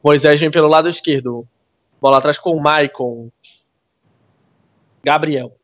Moisés 0.00 0.38
vem 0.38 0.48
pelo 0.48 0.68
lado 0.68 0.88
esquerdo. 0.88 1.44
Bola 2.00 2.18
atrás 2.18 2.38
com 2.38 2.56
o 2.56 2.62
Maicon. 2.62 3.32
Gabriel. 5.02 5.56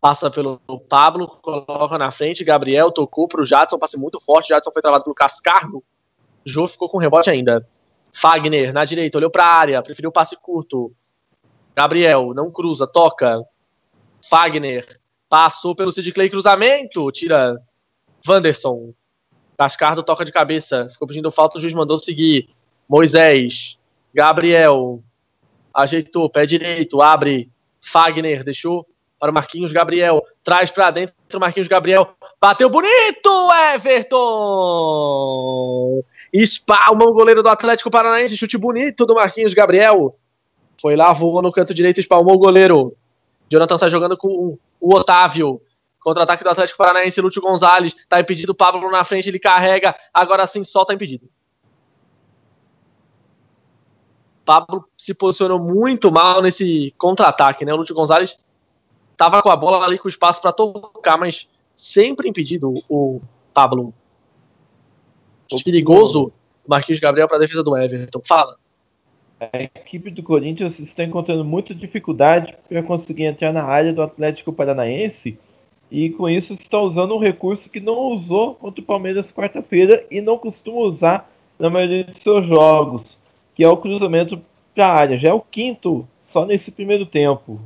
Passa 0.00 0.28
pelo 0.28 0.60
Pablo, 0.88 1.38
coloca 1.40 1.96
na 1.96 2.10
frente. 2.10 2.42
Gabriel 2.42 2.90
tocou 2.90 3.28
pro 3.28 3.44
Jadson, 3.44 3.78
passe 3.78 3.96
muito 3.96 4.18
forte. 4.18 4.48
Jadson 4.48 4.72
foi 4.72 4.82
travado 4.82 5.04
pelo 5.04 5.14
Cascardo. 5.14 5.84
Jô 6.44 6.66
ficou 6.66 6.88
com 6.88 6.98
rebote 6.98 7.30
ainda. 7.30 7.64
Fagner 8.12 8.72
na 8.72 8.84
direita, 8.84 9.18
olhou 9.18 9.30
pra 9.30 9.44
área, 9.44 9.80
preferiu 9.82 10.10
passe 10.10 10.36
curto. 10.36 10.92
Gabriel, 11.76 12.34
não 12.34 12.50
cruza, 12.50 12.88
toca. 12.88 13.46
Fagner, 14.28 14.98
passou 15.28 15.74
pelo 15.74 15.92
Sid 15.92 16.12
Clay, 16.12 16.30
cruzamento, 16.30 17.10
tira 17.12 17.56
Wanderson. 18.26 18.92
Cascardo 19.56 20.02
toca 20.02 20.24
de 20.24 20.32
cabeça, 20.32 20.88
ficou 20.90 21.08
pedindo 21.08 21.30
falta, 21.30 21.58
o 21.58 21.60
juiz 21.60 21.74
mandou 21.74 21.98
seguir. 21.98 22.48
Moisés, 22.88 23.78
Gabriel, 24.14 25.02
ajeitou, 25.74 26.30
pé 26.30 26.46
direito, 26.46 27.02
abre. 27.02 27.50
Fagner, 27.80 28.42
deixou 28.44 28.86
para 29.18 29.30
o 29.30 29.34
Marquinhos 29.34 29.72
Gabriel, 29.72 30.22
traz 30.44 30.70
para 30.70 30.92
dentro, 30.92 31.14
Marquinhos 31.40 31.68
Gabriel, 31.68 32.14
bateu 32.40 32.70
bonito, 32.70 33.50
Everton! 33.74 34.94
Espalma 36.32 37.04
o 37.04 37.12
goleiro 37.12 37.42
do 37.42 37.48
Atlético 37.48 37.90
Paranaense, 37.90 38.36
chute 38.36 38.56
bonito 38.56 39.04
do 39.04 39.14
Marquinhos 39.14 39.54
Gabriel. 39.54 40.16
Foi 40.80 40.94
lá, 40.94 41.12
voou 41.12 41.42
no 41.42 41.50
canto 41.50 41.74
direito, 41.74 41.98
espalmou 41.98 42.36
o 42.36 42.38
goleiro. 42.38 42.96
Jonathan 43.50 43.78
sai 43.78 43.90
jogando 43.90 44.16
com 44.16 44.58
o 44.80 44.94
Otávio. 44.94 45.60
Contra-ataque 46.00 46.44
do 46.44 46.50
Atlético 46.50 46.78
Paranaense, 46.78 47.20
Lúcio 47.20 47.42
Gonzalez. 47.42 47.94
Tá 48.08 48.20
impedido, 48.20 48.54
Pablo 48.54 48.90
na 48.90 49.04
frente, 49.04 49.28
ele 49.28 49.38
carrega. 49.38 49.94
Agora 50.12 50.46
sim, 50.46 50.62
solta 50.64 50.94
impedido. 50.94 51.28
Pablo 54.44 54.88
se 54.96 55.12
posicionou 55.12 55.58
muito 55.58 56.10
mal 56.10 56.40
nesse 56.40 56.94
contra-ataque, 56.96 57.64
né? 57.64 57.74
O 57.74 57.76
Lúcio 57.76 57.94
Gonzalez 57.94 58.38
tava 59.16 59.42
com 59.42 59.50
a 59.50 59.56
bola 59.56 59.84
ali 59.84 59.98
com 59.98 60.08
espaço 60.08 60.40
para 60.40 60.52
tocar, 60.52 61.18
mas 61.18 61.48
sempre 61.74 62.28
impedido 62.28 62.72
o 62.88 63.20
Pablo. 63.52 63.92
Perigoso 65.64 66.32
Marquinhos 66.66 67.00
Gabriel 67.00 67.28
para 67.28 67.38
defesa 67.38 67.62
do 67.62 67.76
Everton. 67.76 68.20
Fala. 68.26 68.56
A 69.40 69.62
equipe 69.62 70.10
do 70.10 70.22
Corinthians 70.22 70.80
está 70.80 71.04
encontrando 71.04 71.44
muita 71.44 71.72
dificuldade 71.72 72.56
para 72.68 72.82
conseguir 72.82 73.24
entrar 73.24 73.52
na 73.52 73.62
área 73.62 73.92
do 73.92 74.02
Atlético 74.02 74.52
Paranaense 74.52 75.38
e 75.90 76.10
com 76.10 76.28
isso 76.28 76.52
está 76.52 76.78
usando 76.80 77.14
um 77.14 77.20
recurso 77.20 77.70
que 77.70 77.78
não 77.78 78.12
usou 78.12 78.54
contra 78.56 78.80
o 78.80 78.84
Palmeiras 78.84 79.30
quarta-feira 79.30 80.04
e 80.10 80.20
não 80.20 80.36
costuma 80.36 80.80
usar 80.80 81.30
na 81.58 81.70
maioria 81.70 82.04
de 82.04 82.18
seus 82.18 82.46
jogos, 82.46 83.18
que 83.54 83.62
é 83.62 83.68
o 83.68 83.76
cruzamento 83.76 84.40
para 84.74 84.88
a 84.88 84.94
área. 84.94 85.18
Já 85.18 85.28
é 85.28 85.32
o 85.32 85.40
quinto 85.40 86.06
só 86.26 86.44
nesse 86.44 86.70
primeiro 86.72 87.06
tempo. 87.06 87.60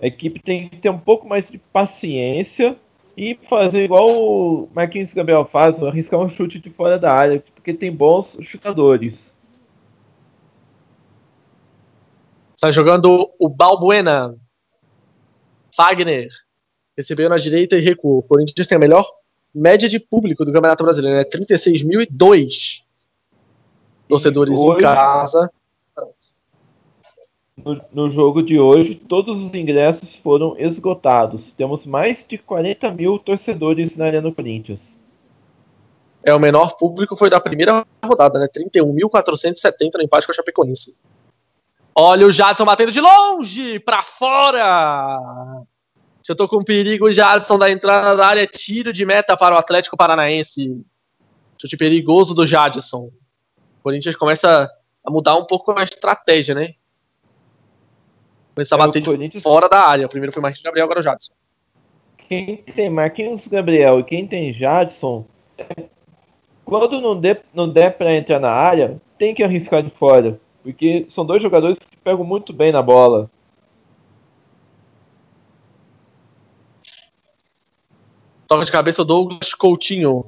A 0.00 0.06
equipe 0.06 0.40
tem 0.40 0.68
que 0.68 0.76
ter 0.76 0.90
um 0.90 0.98
pouco 0.98 1.28
mais 1.28 1.48
de 1.48 1.58
paciência 1.58 2.76
e 3.16 3.36
fazer 3.48 3.84
igual 3.84 4.06
o 4.08 4.68
Marquinhos 4.72 5.12
Gabriel 5.12 5.44
faz, 5.44 5.82
arriscar 5.82 6.20
um 6.20 6.28
chute 6.28 6.60
de 6.60 6.70
fora 6.70 6.98
da 6.98 7.12
área, 7.12 7.42
porque 7.54 7.72
tem 7.74 7.90
bons 7.90 8.38
chutadores. 8.42 9.27
Está 12.58 12.72
jogando 12.72 13.32
o 13.38 13.48
Balbuena. 13.48 14.34
Fagner. 15.76 16.26
Recebeu 16.96 17.28
na 17.28 17.38
direita 17.38 17.76
e 17.76 17.80
recuou. 17.80 18.18
O 18.18 18.22
Corinthians 18.24 18.66
tem 18.66 18.74
a 18.74 18.80
melhor 18.80 19.06
média 19.54 19.88
de 19.88 20.00
público 20.00 20.44
do 20.44 20.52
Campeonato 20.52 20.82
Brasileiro, 20.82 21.18
né? 21.18 21.24
36.002 21.24 22.84
torcedores 24.08 24.58
Hoje- 24.58 24.78
em 24.78 24.82
casa. 24.82 25.48
No, 27.56 27.80
no 27.92 28.10
jogo 28.10 28.42
de 28.42 28.58
hoje, 28.58 28.96
todos 28.96 29.40
os 29.44 29.54
ingressos 29.54 30.16
foram 30.16 30.56
esgotados. 30.58 31.52
Temos 31.52 31.86
mais 31.86 32.26
de 32.26 32.38
40 32.38 32.90
mil 32.90 33.20
torcedores 33.20 33.94
na 33.94 34.06
Arena 34.06 34.32
Corinthians. 34.32 34.98
É 36.24 36.34
o 36.34 36.40
menor 36.40 36.76
público 36.76 37.14
foi 37.14 37.30
da 37.30 37.38
primeira 37.38 37.86
rodada, 38.04 38.40
né? 38.40 38.48
31.470 38.48 39.94
no 39.94 40.02
empate 40.02 40.26
com 40.26 40.32
a 40.32 40.34
Chapecoense. 40.34 40.96
Olha 42.00 42.28
o 42.28 42.30
Jadson 42.30 42.64
batendo 42.64 42.92
de 42.92 43.00
longe 43.00 43.80
pra 43.80 44.04
fora. 44.04 45.18
Se 46.22 46.30
eu 46.30 46.36
tô 46.36 46.46
com 46.46 46.62
perigo, 46.62 47.06
o 47.06 47.12
Jadson 47.12 47.58
da 47.58 47.68
entrada 47.68 48.14
da 48.14 48.24
área, 48.24 48.46
tiro 48.46 48.92
de 48.92 49.04
meta 49.04 49.36
para 49.36 49.56
o 49.56 49.58
Atlético 49.58 49.96
Paranaense. 49.96 50.80
Chute 51.60 51.76
perigoso 51.76 52.36
do 52.36 52.46
Jadson. 52.46 53.10
O 53.56 53.82
Corinthians 53.82 54.14
começa 54.14 54.70
a 55.04 55.10
mudar 55.10 55.34
um 55.34 55.44
pouco 55.44 55.76
a 55.76 55.82
estratégia, 55.82 56.54
né? 56.54 56.74
Começar 58.54 58.76
a 58.76 58.78
É, 58.78 58.86
bater 58.86 59.28
de 59.28 59.40
fora 59.40 59.68
da 59.68 59.80
área. 59.80 60.06
O 60.06 60.08
primeiro 60.08 60.32
foi 60.32 60.40
Marquinhos 60.40 60.62
Gabriel, 60.62 60.84
agora 60.84 61.00
o 61.00 61.02
Jadson. 61.02 61.34
Quem 62.28 62.58
tem 62.58 62.88
Marquinhos 62.88 63.48
Gabriel 63.48 63.98
e 63.98 64.04
quem 64.04 64.24
tem 64.24 64.54
Jadson, 64.54 65.26
quando 66.64 67.00
não 67.00 67.20
der, 67.20 67.44
não 67.52 67.68
der 67.68 67.98
para 67.98 68.14
entrar 68.14 68.38
na 68.38 68.52
área, 68.52 69.02
tem 69.18 69.34
que 69.34 69.42
arriscar 69.42 69.82
de 69.82 69.90
fora. 69.90 70.38
Porque 70.68 71.06
são 71.08 71.24
dois 71.24 71.42
jogadores 71.42 71.78
que 71.78 71.96
pegam 71.96 72.22
muito 72.22 72.52
bem 72.52 72.70
na 72.70 72.82
bola. 72.82 73.30
Toca 78.46 78.66
de 78.66 78.70
cabeça 78.70 79.00
o 79.00 79.04
Douglas 79.06 79.54
Coutinho. 79.54 80.26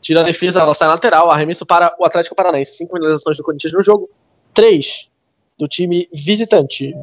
Tira 0.00 0.20
a 0.20 0.22
defesa, 0.22 0.62
ela 0.62 0.72
sai 0.72 0.88
lateral. 0.88 1.30
Arremesso 1.30 1.66
para 1.66 1.94
o 1.98 2.04
Atlético 2.06 2.34
Paranaense. 2.34 2.78
Cinco 2.78 2.94
finalizações 2.94 3.36
do 3.36 3.42
Corinthians 3.42 3.74
no 3.74 3.82
jogo. 3.82 4.08
Três 4.54 5.10
do 5.58 5.68
time 5.68 6.08
visitante. 6.10 6.94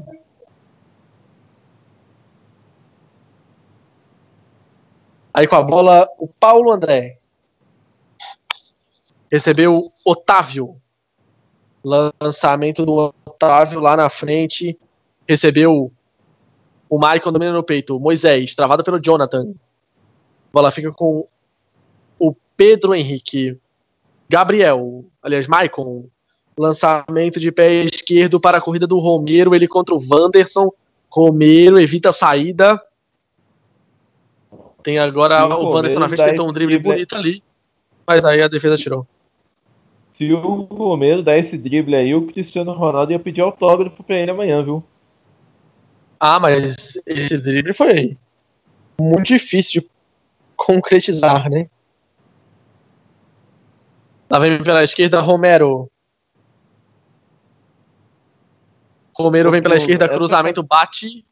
Aí 5.31 5.47
com 5.47 5.55
a 5.55 5.61
bola, 5.61 6.09
o 6.17 6.27
Paulo 6.27 6.71
André. 6.71 7.19
Recebeu 9.31 9.93
Otávio. 10.03 10.81
Lançamento 12.21 12.85
do 12.85 13.13
Otávio 13.25 13.79
lá 13.79 13.95
na 13.95 14.09
frente. 14.09 14.77
Recebeu 15.27 15.91
o 16.89 16.97
Maicon 16.97 17.31
domina 17.31 17.53
no 17.53 17.63
peito. 17.63 17.99
Moisés, 17.99 18.55
travado 18.55 18.83
pelo 18.83 18.99
Jonathan. 18.99 19.53
Bola 20.51 20.71
fica 20.71 20.91
com 20.91 21.25
o 22.19 22.35
Pedro 22.57 22.93
Henrique. 22.93 23.57
Gabriel, 24.27 25.05
aliás, 25.23 25.47
Maicon. 25.47 26.05
Lançamento 26.57 27.39
de 27.39 27.51
pé 27.51 27.83
esquerdo 27.83 28.39
para 28.39 28.57
a 28.57 28.61
corrida 28.61 28.87
do 28.87 28.99
Romero. 28.99 29.55
Ele 29.55 29.67
contra 29.67 29.95
o 29.95 30.01
Wanderson. 30.11 30.69
Romero 31.09 31.79
evita 31.79 32.09
a 32.09 32.13
saída. 32.13 32.81
Tem 34.83 34.99
agora 34.99 35.45
o 35.45 35.67
o 35.67 35.73
Wanderson 35.73 35.99
na 35.99 36.09
frente, 36.09 36.23
tentou 36.23 36.49
um 36.49 36.51
drible. 36.51 36.79
bonito 36.79 37.15
ali. 37.15 37.43
Mas 38.05 38.25
aí 38.25 38.41
a 38.41 38.47
defesa 38.47 38.75
tirou. 38.75 39.07
Se 40.17 40.33
o 40.33 40.61
Romero 40.63 41.21
dar 41.21 41.37
esse 41.37 41.55
drible 41.55 41.95
aí, 41.95 42.15
o 42.15 42.25
Cristiano 42.25 42.73
Ronaldo 42.73 43.11
ia 43.11 43.19
pedir 43.19 43.41
autógrafo 43.41 44.03
pra 44.03 44.15
ele 44.15 44.31
amanhã, 44.31 44.63
viu? 44.63 44.83
Ah, 46.19 46.39
mas 46.39 46.99
esse 47.05 47.39
drible 47.39 47.71
foi 47.71 48.17
muito 48.99 49.27
difícil 49.27 49.83
de 49.83 49.89
concretizar, 50.55 51.47
né? 51.51 51.69
Lá 54.27 54.39
vem 54.39 54.63
pela 54.63 54.83
esquerda, 54.83 55.19
Romero. 55.19 55.87
Romero 59.15 59.51
vem 59.51 59.61
pela 59.61 59.75
esquerda, 59.75 60.09
cruzamento, 60.09 60.63
bate, 60.63 61.23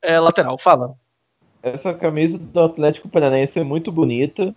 é 0.00 0.18
lateral, 0.18 0.56
fala. 0.56 0.94
Essa 1.62 1.92
camisa 1.92 2.38
do 2.38 2.60
Atlético 2.60 3.10
Paranaense 3.10 3.60
é 3.60 3.62
muito 3.62 3.92
bonita, 3.92 4.54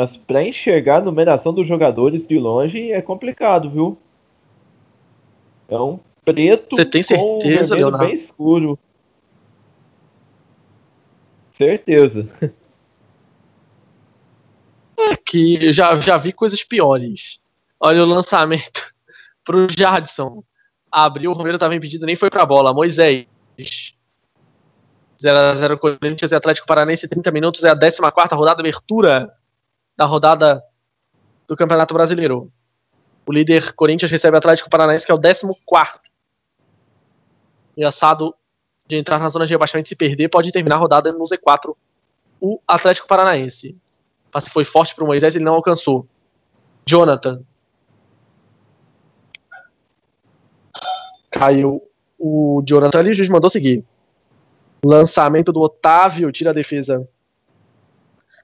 mas 0.00 0.16
pra 0.16 0.42
enxergar 0.42 0.96
a 0.96 1.04
numeração 1.04 1.52
dos 1.52 1.68
jogadores 1.68 2.26
de 2.26 2.38
longe 2.38 2.90
é 2.90 3.02
complicado, 3.02 3.68
viu? 3.68 3.98
É 5.68 5.78
um 5.78 6.00
preto 6.24 6.74
Você 6.74 6.86
tem 6.86 7.02
com 7.02 7.36
um 7.36 7.40
certeza, 7.42 7.74
vermelho 7.74 7.90
Leonardo? 7.90 8.06
bem 8.06 8.14
escuro. 8.14 8.78
Certeza. 11.50 12.26
Que 15.26 15.66
eu 15.66 15.72
já, 15.72 15.94
já 15.96 16.16
vi 16.16 16.32
coisas 16.32 16.64
piores. 16.64 17.38
Olha 17.78 18.02
o 18.02 18.06
lançamento 18.06 18.94
pro 19.44 19.66
Jadson. 19.68 20.42
Abriu, 20.90 21.30
o 21.30 21.34
Romero 21.34 21.56
estava 21.56 21.74
impedido, 21.74 22.06
nem 22.06 22.16
foi 22.16 22.30
pra 22.30 22.46
bola. 22.46 22.72
Moisés. 22.72 23.26
0x0 25.22 25.78
Corinthians 25.78 26.32
e 26.32 26.34
Atlético 26.34 26.66
Paranense, 26.66 27.06
30 27.06 27.30
minutos, 27.30 27.64
é 27.64 27.68
a 27.68 27.76
14 27.76 28.34
rodada, 28.34 28.62
abertura 28.62 29.30
da 30.00 30.06
rodada 30.06 30.64
do 31.46 31.54
Campeonato 31.54 31.92
Brasileiro. 31.92 32.50
O 33.26 33.30
líder 33.30 33.74
Corinthians 33.74 34.10
recebe 34.10 34.34
o 34.34 34.38
Atlético 34.38 34.70
Paranaense, 34.70 35.04
que 35.04 35.12
é 35.12 35.14
o 35.14 35.20
14. 35.20 36.00
Engraçado 37.76 38.34
de 38.86 38.96
entrar 38.96 39.18
na 39.18 39.28
zona 39.28 39.44
de 39.44 39.52
rebaixamento 39.52 39.88
e 39.88 39.90
se 39.90 39.96
perder, 39.96 40.30
pode 40.30 40.50
terminar 40.52 40.76
a 40.76 40.78
rodada 40.78 41.12
no 41.12 41.22
Z4 41.24 41.76
o 42.40 42.58
Atlético 42.66 43.06
Paranaense. 43.06 43.76
O 44.28 44.30
passe 44.30 44.48
foi 44.48 44.64
forte 44.64 44.94
para 44.94 45.04
o 45.04 45.06
Moisés, 45.06 45.36
ele 45.36 45.44
não 45.44 45.52
alcançou. 45.52 46.08
Jonathan. 46.86 47.42
Caiu 51.30 51.86
o 52.18 52.62
Jonathan 52.66 53.00
ali, 53.00 53.10
o 53.10 53.14
juiz 53.14 53.28
mandou 53.28 53.50
seguir. 53.50 53.84
Lançamento 54.82 55.52
do 55.52 55.60
Otávio, 55.60 56.32
tira 56.32 56.52
a 56.52 56.54
defesa. 56.54 57.06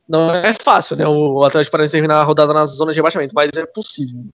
Não 0.09 0.31
é 0.31 0.55
fácil, 0.55 0.97
né? 0.97 1.07
O 1.07 1.43
Atlético 1.45 1.73
Paranaense 1.73 1.93
terminar 1.93 2.21
a 2.21 2.23
rodada 2.23 2.55
na 2.55 2.65
zona 2.67 2.93
de 2.93 2.99
rebaixamento, 2.99 3.35
mas 3.35 3.51
é 3.57 3.67
possível. 3.67 4.25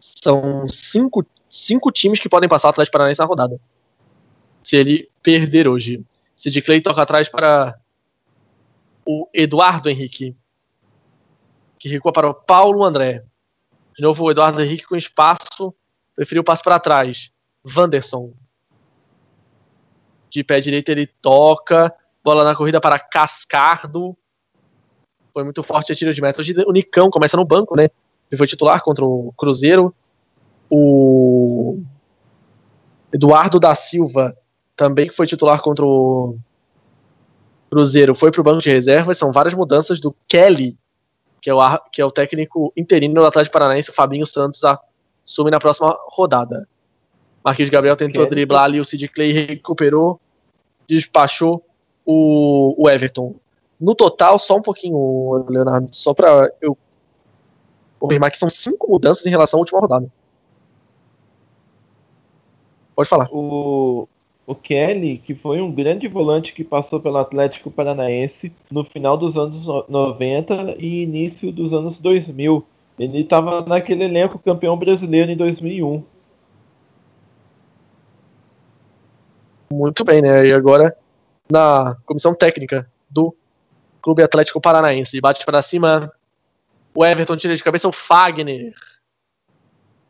São 0.00 0.66
cinco, 0.66 1.24
cinco 1.48 1.92
times 1.92 2.18
que 2.18 2.28
podem 2.28 2.48
passar 2.48 2.68
o 2.68 2.70
Atlético 2.70 2.92
Paranaense 2.92 3.20
na 3.20 3.26
rodada. 3.26 3.60
Se 4.62 4.76
ele 4.76 5.08
perder 5.22 5.68
hoje. 5.68 6.04
Sid 6.34 6.62
Clay 6.62 6.80
toca 6.80 7.02
atrás 7.02 7.28
para 7.28 7.78
o 9.04 9.28
Eduardo 9.32 9.88
Henrique. 9.88 10.36
Que 11.78 11.88
recua 11.88 12.12
para 12.12 12.28
o 12.28 12.34
Paulo 12.34 12.84
André. 12.84 13.24
De 13.96 14.02
novo 14.02 14.24
o 14.24 14.30
Eduardo 14.30 14.60
Henrique 14.60 14.84
com 14.84 14.96
espaço. 14.96 15.74
Preferiu 16.14 16.42
o 16.42 16.44
passo 16.44 16.62
para 16.62 16.78
trás. 16.80 17.32
Wanderson. 17.64 18.32
De 20.30 20.44
pé 20.44 20.60
direito 20.60 20.90
ele 20.90 21.06
toca. 21.06 21.94
Bola 22.22 22.44
na 22.44 22.54
corrida 22.54 22.80
para 22.80 22.98
Cascardo. 22.98 24.16
Foi 25.38 25.44
muito 25.44 25.62
forte 25.62 25.92
a 25.92 25.94
tiro 25.94 26.12
de 26.12 26.20
metros. 26.20 26.48
O 26.66 26.72
Nicão 26.72 27.10
começa 27.10 27.36
no 27.36 27.44
banco, 27.44 27.76
né? 27.76 27.84
Ele 28.28 28.36
foi 28.36 28.48
titular 28.48 28.82
contra 28.82 29.04
o 29.04 29.32
Cruzeiro. 29.38 29.94
O 30.68 31.78
Eduardo 33.12 33.60
da 33.60 33.72
Silva 33.72 34.36
também 34.74 35.08
foi 35.12 35.28
titular 35.28 35.62
contra 35.62 35.86
o 35.86 36.36
Cruzeiro. 37.70 38.16
Foi 38.16 38.32
para 38.32 38.40
o 38.40 38.42
banco 38.42 38.60
de 38.60 38.68
reservas. 38.68 39.16
São 39.16 39.30
várias 39.30 39.54
mudanças 39.54 40.00
do 40.00 40.12
Kelly, 40.26 40.76
que 41.40 41.48
é 41.48 41.54
o, 41.54 41.78
que 41.92 42.02
é 42.02 42.04
o 42.04 42.10
técnico 42.10 42.72
interino 42.76 43.14
do 43.14 43.24
Atlético 43.24 43.52
Paranaense. 43.52 43.90
O 43.90 43.94
Fabinho 43.94 44.26
Santos 44.26 44.62
assume 45.24 45.52
na 45.52 45.60
próxima 45.60 45.96
rodada. 46.08 46.66
Marquinhos 47.44 47.70
Gabriel 47.70 47.94
tentou 47.94 48.24
Kelly. 48.24 48.34
driblar 48.34 48.64
ali. 48.64 48.80
O 48.80 48.84
Sid 48.84 49.06
Clay 49.06 49.30
recuperou, 49.30 50.20
despachou 50.88 51.64
o, 52.04 52.74
o 52.76 52.90
Everton. 52.90 53.36
No 53.80 53.94
total, 53.94 54.38
só 54.38 54.56
um 54.56 54.62
pouquinho, 54.62 55.44
Leonardo, 55.48 55.88
só 55.94 56.12
para 56.12 56.52
eu 56.60 56.76
confirmar 57.98 58.30
que 58.30 58.38
são 58.38 58.50
cinco 58.50 58.90
mudanças 58.90 59.24
em 59.26 59.30
relação 59.30 59.58
à 59.58 59.60
última 59.60 59.80
rodada. 59.80 60.10
Pode 62.94 63.08
falar. 63.08 63.28
O, 63.30 64.08
o 64.44 64.54
Kelly, 64.54 65.18
que 65.18 65.34
foi 65.34 65.60
um 65.60 65.70
grande 65.70 66.08
volante 66.08 66.52
que 66.52 66.64
passou 66.64 67.00
pelo 67.00 67.18
Atlético 67.18 67.70
Paranaense 67.70 68.52
no 68.70 68.82
final 68.82 69.16
dos 69.16 69.36
anos 69.36 69.66
90 69.88 70.74
e 70.78 71.02
início 71.02 71.52
dos 71.52 71.72
anos 71.72 72.00
2000. 72.00 72.64
Ele 72.98 73.20
estava 73.20 73.60
naquele 73.60 74.04
elenco 74.04 74.38
campeão 74.40 74.76
brasileiro 74.76 75.30
em 75.30 75.36
2001. 75.36 76.02
Muito 79.70 80.04
bem, 80.04 80.20
né? 80.20 80.46
E 80.46 80.52
agora 80.52 80.96
na 81.48 81.96
comissão 82.04 82.34
técnica 82.34 82.90
do 83.08 83.34
Clube 84.02 84.22
Atlético 84.22 84.60
Paranaense. 84.60 85.20
Bate 85.20 85.44
para 85.44 85.62
cima. 85.62 86.12
O 86.94 87.04
Everton 87.04 87.36
tira 87.36 87.54
de 87.54 87.62
cabeça 87.62 87.88
o 87.88 87.92
Fagner. 87.92 88.74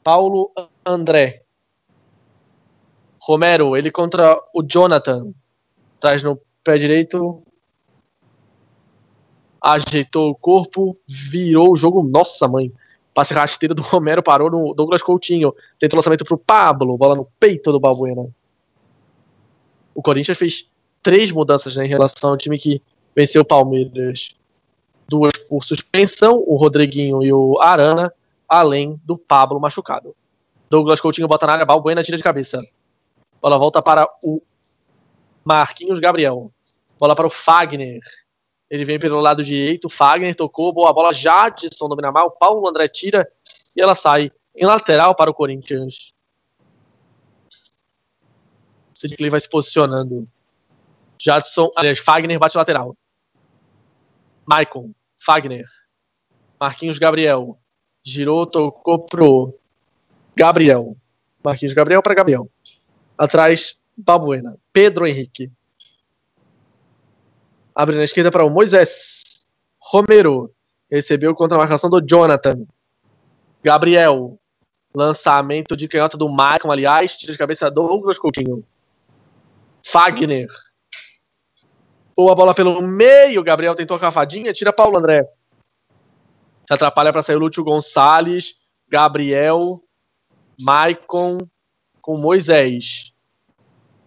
Paulo 0.03 0.51
André. 0.85 1.43
Romero, 3.21 3.77
ele 3.77 3.91
contra 3.91 4.41
o 4.55 4.63
Jonathan. 4.63 5.33
Traz 6.01 6.23
no 6.23 6.41
pé 6.65 6.79
direito. 6.79 7.43
Ajeitou 9.61 10.31
o 10.31 10.35
corpo. 10.35 10.97
Virou 11.07 11.73
o 11.73 11.77
jogo. 11.77 12.03
Nossa, 12.03 12.49
mãe. 12.49 12.73
Passe 13.13 13.35
rasteiro 13.35 13.75
do 13.75 13.83
Romero 13.83 14.23
parou 14.23 14.51
no 14.51 14.73
Douglas 14.75 15.03
Coutinho. 15.03 15.53
Tenta 15.79 15.97
o 15.97 15.99
lançamento 15.99 16.25
pro 16.25 16.39
Pablo. 16.39 16.97
Bola 16.97 17.17
no 17.17 17.29
peito 17.41 17.73
do 17.73 17.81
Balbuena. 17.81 18.33
O 19.95 20.01
Corinthians 20.01 20.39
fez 20.39 20.71
três 21.03 21.33
mudanças 21.33 21.77
né, 21.77 21.85
em 21.85 21.89
relação 21.89 22.31
ao 22.31 22.37
time 22.37 22.57
que 22.57 22.81
venceu 23.19 23.43
o 23.43 23.45
Palmeiras 23.45 24.37
duas 25.09 25.33
por 25.49 25.65
suspensão, 25.65 26.41
o 26.47 26.55
Rodriguinho 26.55 27.25
e 27.25 27.33
o 27.33 27.61
Arana, 27.61 28.15
além 28.49 29.01
do 29.05 29.19
Pablo 29.19 29.59
machucado. 29.59 30.15
Douglas 30.71 31.01
Coutinho 31.01 31.27
bota 31.27 31.45
na 31.45 31.55
área, 31.55 31.67
Balbuena 31.67 32.05
tira 32.05 32.17
de 32.17 32.23
cabeça. 32.23 32.63
Bola 33.43 33.59
volta 33.59 33.83
para 33.83 34.09
o 34.23 34.41
Marquinhos 35.45 35.99
Gabriel. 35.99 36.53
Bola 36.97 37.17
para 37.17 37.27
o 37.27 37.31
Fagner. 37.31 37.99
Ele 38.71 38.85
vem 38.85 39.01
pelo 39.01 39.19
lado 39.19 39.43
direito, 39.43 39.89
Fagner 39.89 40.37
tocou, 40.37 40.73
boa 40.73 40.93
bola, 40.93 41.13
Jadson 41.13 41.89
domina 41.89 42.13
mal, 42.13 42.31
Paulo 42.31 42.69
André 42.69 42.87
tira 42.87 43.29
e 43.75 43.81
ela 43.81 43.97
sai 43.97 44.31
em 44.55 44.65
lateral 44.65 45.13
para 45.17 45.31
o 45.31 45.35
Corinthians. 45.35 46.13
Sid 48.95 49.17
vai 49.29 49.41
se 49.41 49.51
posicionando. 49.51 50.29
Jadson, 51.21 51.69
aliás, 51.75 51.99
Fagner 51.99 52.39
bate 52.39 52.57
lateral. 52.57 52.95
Maicon, 54.49 54.95
Fagner, 55.19 55.67
Marquinhos 56.59 56.99
Gabriel, 56.99 57.59
girou, 58.03 58.47
tocou 58.47 59.01
pro 59.01 59.55
Gabriel. 60.35 60.97
Marquinhos 61.45 61.75
Gabriel 61.75 62.03
para 62.03 62.15
Gabriel. 62.15 62.51
Atrás, 63.19 63.83
Babuena. 63.95 64.57
Pedro 64.73 65.07
Henrique. 65.07 65.53
Abre 67.75 67.97
na 67.97 68.05
esquerda 68.05 68.31
para 68.31 68.45
o 68.45 68.49
Moisés. 68.49 69.47
Romero. 69.79 70.51
Recebeu 70.91 71.35
contra 71.35 71.59
a 71.59 71.61
marcação 71.61 71.91
do 71.91 72.01
Jonathan. 72.01 72.67
Gabriel. 73.63 74.39
Lançamento 74.95 75.77
de 75.77 75.87
canhota 75.87 76.17
do 76.17 76.29
Maicon, 76.29 76.73
aliás. 76.73 77.19
Tira 77.19 77.33
de 77.33 77.39
cabeça 77.39 77.71
do 77.71 77.87
Douglas 77.87 78.19
Coutinho. 78.19 78.65
Fagner 79.85 80.49
ou 82.19 82.31
a 82.33 82.35
bola 82.35 82.53
pelo 82.53 82.83
meio, 82.83 83.45
Gabriel 83.45 83.77
tentou 83.77 83.97
a 83.97 84.01
cavadinha, 84.01 84.53
tira 84.53 84.73
Paulo 84.73 84.99
André. 84.99 85.23
Se 86.67 86.75
atrapalha 86.75 87.13
para 87.13 87.23
sair 87.23 87.37
o 87.37 87.39
Lúcio 87.39 87.63
Gonçalves, 87.63 88.57
Gabriel, 88.89 89.61
Maicon 90.61 91.39
com 92.03 92.19
Moisés. 92.19 93.15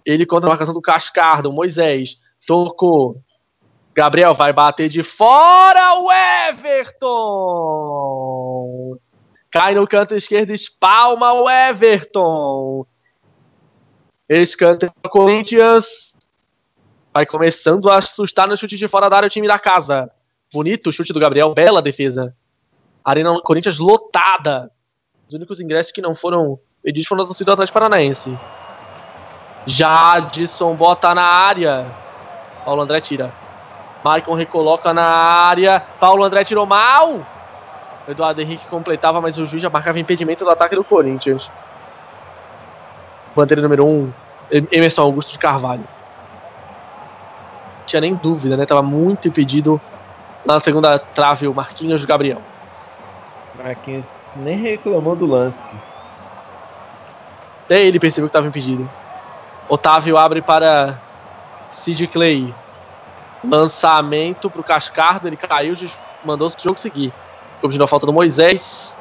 Ele 0.06 0.26
contra 0.26 0.50
a 0.50 0.52
marcação 0.52 0.74
do 0.74 0.82
Cascardo, 0.82 1.54
Moisés. 1.54 2.18
Tocou. 2.46 3.24
Gabriel 3.96 4.34
vai 4.34 4.52
bater 4.52 4.90
de 4.90 5.04
fora 5.04 5.94
o 5.94 6.12
Everton. 6.50 7.08
Cai 9.50 9.74
no 9.74 9.88
canto 9.88 10.16
esquerdo, 10.16 10.52
espalma 10.52 11.32
o 11.32 11.50
Everton. 11.50 12.86
Escanteio 14.28 14.92
Corinthians. 15.10 16.11
Vai 17.14 17.26
começando 17.26 17.90
a 17.90 17.98
assustar 17.98 18.48
no 18.48 18.56
chute 18.56 18.78
de 18.78 18.88
fora 18.88 19.10
da 19.10 19.18
área 19.18 19.28
o 19.28 19.30
time 19.30 19.46
da 19.46 19.60
casa. 19.60 20.10
Bonito 20.52 20.90
o 20.90 20.94
chute 20.94 21.12
do 21.12 21.20
Gabriel, 21.20 21.54
bela 21.54 21.82
defesa. 21.82 22.34
Arena 23.04 23.38
Corinthians 23.42 23.80
lotada. 23.80 24.72
Os 25.28 25.34
únicos 25.34 25.60
ingressos 25.60 25.92
que 25.92 26.02
não 26.02 26.16
foram 26.16 26.58
pedidos 26.82 27.08
foram 27.08 27.24
da 27.24 27.28
torcida 27.28 27.52
do 27.52 27.54
Atlético 27.54 27.74
Paranaense. 27.74 28.38
Jadson 29.66 30.74
bota 30.74 31.14
na 31.14 31.24
área. 31.24 31.86
Paulo 32.64 32.82
André 32.82 33.02
tira. 33.02 33.34
Maicon 34.06 34.34
recoloca 34.34 34.94
na 34.94 35.04
área. 35.04 35.82
Paulo 36.00 36.24
André 36.24 36.46
tirou 36.46 36.66
mal. 36.66 37.28
Eduardo 38.08 38.42
Henrique 38.42 38.66
completava, 38.68 39.20
mas 39.20 39.38
o 39.38 39.46
juiz 39.46 39.62
já 39.62 39.70
marcava 39.70 40.00
impedimento 40.00 40.46
do 40.46 40.50
ataque 40.50 40.76
do 40.76 40.84
Corinthians. 40.84 41.52
Bandeira 43.36 43.62
número 43.62 43.86
1, 43.86 43.90
um, 43.90 44.14
Emerson 44.72 45.02
Augusto 45.02 45.34
de 45.34 45.40
Carvalho 45.40 45.86
tinha 47.86 48.02
nem 48.02 48.16
dúvida, 48.16 48.58
né? 48.58 48.66
Tava 48.66 48.82
muito 48.82 49.28
impedido 49.28 49.80
na 50.46 50.60
segunda 50.60 50.98
trave 50.98 51.48
o 51.48 51.54
Marquinhos 51.54 52.06
Gabriel. 52.06 52.42
Marquinhos 53.56 54.06
nem 54.36 54.58
reclamou 54.58 55.16
do 55.16 55.26
lance. 55.26 55.76
Até 57.66 57.84
ele 57.84 58.00
percebeu 58.00 58.28
que 58.28 58.30
estava 58.30 58.48
impedido. 58.48 58.90
Otávio 59.70 60.18
abre 60.18 60.42
para 60.42 61.00
Sid 61.72 62.08
Clay. 62.08 62.54
Lançamento 63.44 64.50
para 64.50 64.62
o 64.62 64.64
Cascardo, 64.64 65.28
ele 65.28 65.38
caiu, 65.38 65.74
mandou 66.24 66.48
o 66.48 66.62
jogo 66.62 66.80
seguir. 66.80 67.14
Ficou 67.56 67.84
a 67.84 67.88
falta 67.88 68.06
do 68.06 68.14
Moisés. 68.14 69.00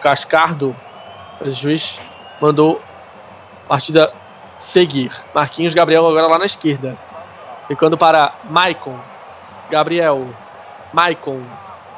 Cascardo, 0.00 0.74
o 1.40 1.50
juiz 1.50 2.00
mandou 2.40 2.80
a 3.66 3.68
partida 3.68 4.12
seguir. 4.58 5.12
Marquinhos 5.34 5.74
Gabriel 5.74 6.06
agora 6.06 6.26
lá 6.26 6.38
na 6.38 6.46
esquerda. 6.46 6.98
Ficando 7.68 7.96
para 7.96 8.32
Maicon. 8.44 8.98
Gabriel. 9.70 10.28
Maicon. 10.92 11.42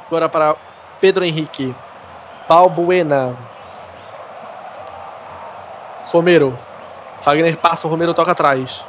Agora 0.07 0.29
para 0.29 0.57
Pedro 1.01 1.25
Henrique. 1.25 1.75
Balbuena. 2.49 3.37
Romero. 6.07 6.59
Fagner 7.21 7.57
passa, 7.57 7.87
o 7.87 7.91
Romero 7.91 8.15
toca 8.15 8.33
atrás. 8.33 8.87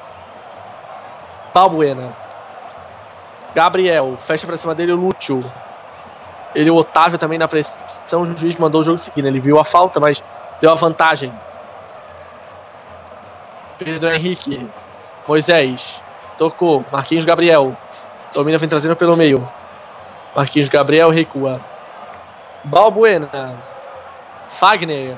Balbuena. 1.53 2.15
Gabriel, 3.53 4.15
fecha 4.19 4.45
pra 4.45 4.55
cima 4.55 4.75
dele 4.75 4.93
o 4.93 4.95
Lúcio. 4.95 5.39
Ele, 6.55 6.69
o 6.69 6.75
Otávio 6.75 7.17
também 7.17 7.37
na 7.37 7.47
pressão. 7.47 8.21
O 8.21 8.37
juiz 8.37 8.57
mandou 8.57 8.81
o 8.81 8.83
jogo 8.83 8.97
seguindo. 8.97 9.25
Ele 9.25 9.39
viu 9.39 9.59
a 9.59 9.65
falta, 9.65 9.99
mas 9.99 10.23
deu 10.61 10.71
a 10.71 10.75
vantagem. 10.75 11.33
Pedro 13.77 14.11
Henrique. 14.11 14.69
Moisés. 15.27 16.01
Tocou. 16.39 16.85
Marquinhos 16.89 17.25
Gabriel. 17.25 17.75
Domina, 18.33 18.57
vem 18.57 18.69
trazendo 18.69 18.95
pelo 18.95 19.17
meio. 19.17 19.45
Marquinhos 20.33 20.69
Gabriel 20.69 21.09
recua. 21.09 21.61
Balbuena. 22.63 23.29
Fagner. 24.47 25.17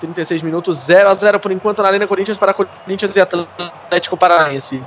36 0.00 0.42
minutos, 0.42 0.78
0 0.78 1.08
a 1.08 1.14
0 1.14 1.40
por 1.40 1.52
enquanto 1.52 1.82
na 1.82 1.88
Arena 1.88 2.06
Corinthians 2.06 2.38
para 2.38 2.52
Corinthians 2.54 3.16
e 3.16 3.20
Atlético 3.20 4.16
Paranaense. 4.16 4.82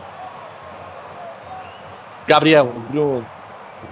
Gabriel. 2.28 2.72
Bruno, 2.90 3.26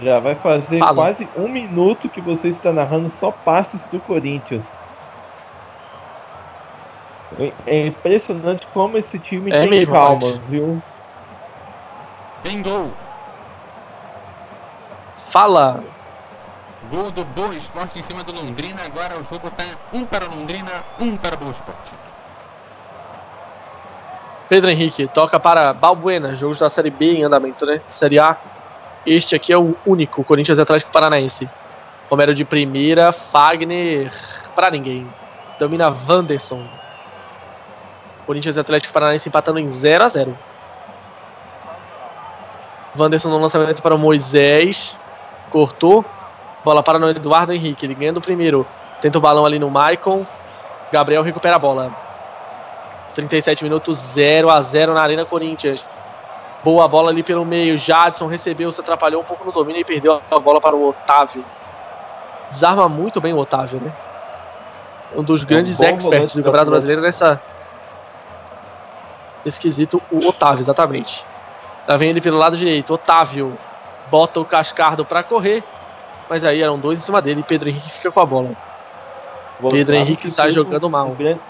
já 0.01 0.19
vai 0.19 0.35
fazer 0.35 0.77
Fala. 0.77 0.95
quase 0.95 1.27
um 1.35 1.49
minuto 1.49 2.07
que 2.07 2.21
você 2.21 2.49
está 2.49 2.71
narrando 2.71 3.11
só 3.19 3.31
passes 3.31 3.85
do 3.87 3.99
Corinthians. 3.99 4.63
É- 7.67 7.87
impressionante 7.87 8.67
como 8.73 8.97
esse 8.97 9.19
time 9.19 9.51
É 9.51 9.61
tem 9.61 9.69
mesmo, 9.69 9.93
calma, 9.93 10.19
viu? 10.47 10.81
Tem 12.43 12.61
gol. 12.61 12.93
Fala. 15.29 15.83
Gol 16.89 17.11
do 17.11 17.23
Boa 17.25 17.53
Esporte 17.53 17.99
em 17.99 18.01
cima 18.01 18.23
do 18.23 18.31
Londrina. 18.31 18.81
Agora 18.85 19.17
o 19.19 19.23
jogo 19.23 19.49
tá 19.51 19.63
um 19.93 20.05
para 20.05 20.25
Londrina, 20.25 20.71
um 20.99 21.17
para 21.17 21.35
Boa 21.35 21.51
Esporte. 21.51 21.91
Pedro 24.47 24.71
Henrique 24.71 25.07
toca 25.07 25.39
para 25.39 25.73
Balbuena, 25.73 26.33
jogos 26.35 26.57
da 26.57 26.69
Série 26.69 26.89
B 26.89 27.17
em 27.17 27.23
andamento, 27.23 27.65
né? 27.65 27.81
Série 27.89 28.17
A. 28.17 28.35
Este 29.05 29.35
aqui 29.35 29.53
é 29.53 29.57
o 29.57 29.75
único, 29.85 30.23
Corinthians 30.23 30.57
e 30.57 30.61
Atlético 30.61 30.91
Paranaense. 30.91 31.49
Romero 32.09 32.33
de 32.33 32.43
primeira, 32.43 33.11
Fagner 33.11 34.11
para 34.55 34.71
ninguém. 34.71 35.07
Domina 35.59 35.93
Wanderson. 36.07 36.67
Corinthians 38.25 38.55
e 38.55 38.59
Atlético 38.59 38.93
Paranaense 38.93 39.29
empatando 39.29 39.59
em 39.59 39.69
0 39.69 40.03
a 40.03 40.09
0 40.09 40.37
Wanderson 42.97 43.29
no 43.29 43.39
lançamento 43.39 43.81
para 43.81 43.95
o 43.95 43.97
Moisés. 43.97 44.99
Cortou. 45.49 46.05
Bola 46.63 46.83
para 46.83 46.99
o 46.99 47.09
Eduardo 47.09 47.53
Henrique. 47.53 47.85
Ele 47.85 47.95
ganha 47.95 48.13
do 48.13 48.21
primeiro. 48.21 48.65
Tenta 49.01 49.17
o 49.17 49.21
balão 49.21 49.45
ali 49.45 49.59
no 49.59 49.69
Maicon. 49.69 50.25
Gabriel 50.91 51.23
recupera 51.23 51.55
a 51.55 51.59
bola. 51.59 51.91
37 53.13 53.63
minutos, 53.63 53.97
0 53.97 54.49
a 54.49 54.61
0 54.61 54.93
na 54.93 55.01
Arena 55.01 55.25
Corinthians. 55.25 55.85
Boa 56.63 56.87
bola 56.87 57.09
ali 57.09 57.23
pelo 57.23 57.45
meio. 57.45 57.77
Jadson 57.77 58.27
recebeu, 58.27 58.71
se 58.71 58.81
atrapalhou 58.81 59.21
um 59.21 59.25
pouco 59.25 59.45
no 59.45 59.51
domínio 59.51 59.81
e 59.81 59.85
perdeu 59.85 60.21
a 60.29 60.39
bola 60.39 60.59
para 60.59 60.75
o 60.75 60.89
Otávio. 60.89 61.43
Desarma 62.49 62.89
muito 62.89 63.21
bem 63.21 63.33
o 63.33 63.37
Otávio, 63.37 63.79
né? 63.79 63.93
Um 65.15 65.23
dos 65.23 65.43
grandes 65.43 65.77
bom 65.77 65.85
experts 65.85 66.33
do 66.33 66.43
Campeonato 66.43 66.47
Atlético. 66.47 66.71
Brasileiro 66.71 67.01
nessa. 67.01 67.41
Nesse 69.45 69.59
quesito, 69.59 70.01
o 70.11 70.27
Otávio, 70.27 70.61
exatamente. 70.61 71.25
Lá 71.89 71.97
vem 71.97 72.09
ele 72.11 72.21
pelo 72.21 72.37
lado 72.37 72.55
direito. 72.55 72.93
Otávio 72.93 73.57
bota 74.11 74.39
o 74.39 74.45
Cascardo 74.45 75.03
para 75.03 75.23
correr. 75.23 75.63
Mas 76.29 76.45
aí 76.45 76.61
eram 76.61 76.77
dois 76.77 76.99
em 76.99 77.01
cima 77.01 77.19
dele 77.19 77.39
e 77.39 77.43
Pedro 77.43 77.69
Henrique 77.69 77.89
fica 77.89 78.11
com 78.11 78.19
a 78.19 78.25
bola. 78.27 78.51
O 79.59 79.69
Pedro 79.69 79.79
Otávio 79.81 79.95
Henrique 79.95 80.21
que 80.21 80.29
sai 80.31 80.51
jogando 80.51 80.85
um- 80.85 80.89
mal. 80.91 81.09
grande- 81.09 81.41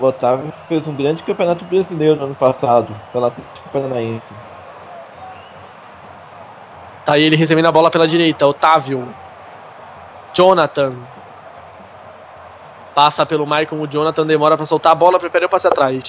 O 0.00 0.06
Otávio 0.06 0.50
fez 0.66 0.86
um 0.88 0.94
grande 0.96 1.22
campeonato 1.22 1.64
brasileiro 1.66 2.16
no 2.16 2.24
ano 2.24 2.34
passado, 2.34 2.88
pela 3.12 3.26
Atlético 3.28 3.68
Paranaense. 3.70 4.32
Tá 7.04 7.12
aí 7.14 7.22
ele 7.22 7.36
recebendo 7.36 7.66
a 7.66 7.72
bola 7.72 7.90
pela 7.90 8.08
direita. 8.08 8.46
Otávio. 8.46 9.06
Jonathan. 10.32 10.94
Passa 12.94 13.26
pelo 13.26 13.46
Maicon. 13.46 13.76
O 13.80 13.86
Jonathan 13.86 14.26
demora 14.26 14.56
pra 14.56 14.64
soltar 14.64 14.92
a 14.92 14.94
bola. 14.94 15.18
Prefere 15.18 15.44
o 15.44 15.48
passe 15.48 15.66
atrás. 15.68 16.02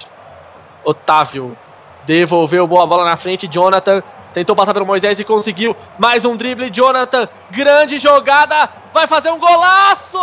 Otávio. 0.84 1.58
Devolveu 2.06 2.68
boa 2.68 2.86
bola 2.86 3.06
na 3.06 3.18
frente. 3.18 3.48
Jonathan. 3.48 4.02
Tentou 4.34 4.56
passar 4.56 4.74
pelo 4.74 4.86
Moisés 4.86 5.20
e 5.20 5.24
conseguiu. 5.24 5.76
Mais 5.98 6.26
um 6.26 6.36
drible. 6.36 6.70
Jonathan. 6.72 7.28
Grande 7.52 8.00
jogada. 8.00 8.70
Vai 8.94 9.08
fazer 9.08 9.32
um 9.32 9.40
golaço! 9.40 10.18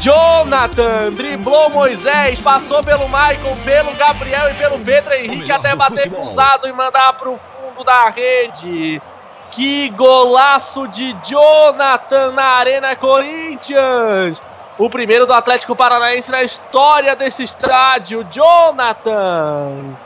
Jonathan 0.00 1.10
driblou 1.10 1.70
Moisés, 1.70 2.40
passou 2.40 2.82
pelo 2.84 3.08
Maicon, 3.08 3.54
pelo 3.64 3.92
Gabriel 3.94 4.50
e 4.50 4.54
pelo 4.54 4.78
Pedro 4.78 5.12
Henrique 5.12 5.36
melhor 5.38 5.58
até 5.58 5.74
bater 5.74 6.04
futebol. 6.04 6.20
cruzado 6.24 6.68
e 6.68 6.72
mandar 6.72 7.14
pro 7.14 7.36
fundo 7.36 7.84
da 7.84 8.08
rede. 8.08 9.02
Que 9.50 9.88
golaço 9.90 10.86
de 10.88 11.16
Jonathan 11.24 12.32
na 12.32 12.44
Arena 12.44 12.94
Corinthians! 12.94 14.40
O 14.78 14.88
primeiro 14.88 15.26
do 15.26 15.32
Atlético 15.32 15.74
Paranaense 15.74 16.30
na 16.30 16.42
história 16.44 17.16
desse 17.16 17.42
estádio, 17.42 18.24
Jonathan! 18.30 19.96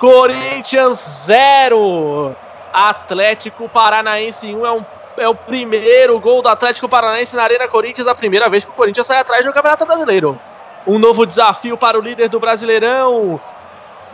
Corinthians 0.00 0.98
0, 1.26 2.34
Atlético 2.72 3.68
Paranaense 3.68 4.52
1 4.52 4.66
é, 4.66 4.72
um, 4.72 4.84
é 5.16 5.28
o 5.28 5.34
primeiro 5.34 6.18
gol 6.20 6.42
do 6.42 6.48
Atlético 6.48 6.88
Paranaense 6.88 7.36
na 7.36 7.42
Arena 7.42 7.68
Corinthians, 7.68 8.06
a 8.06 8.14
primeira 8.14 8.48
vez 8.48 8.64
que 8.64 8.70
o 8.70 8.74
Corinthians 8.74 9.06
sai 9.06 9.18
atrás 9.18 9.44
no 9.44 9.52
Campeonato 9.52 9.86
Brasileiro. 9.86 10.38
Um 10.86 10.98
novo 10.98 11.26
desafio 11.26 11.76
para 11.76 11.98
o 11.98 12.00
líder 12.00 12.28
do 12.28 12.40
Brasileirão. 12.40 13.40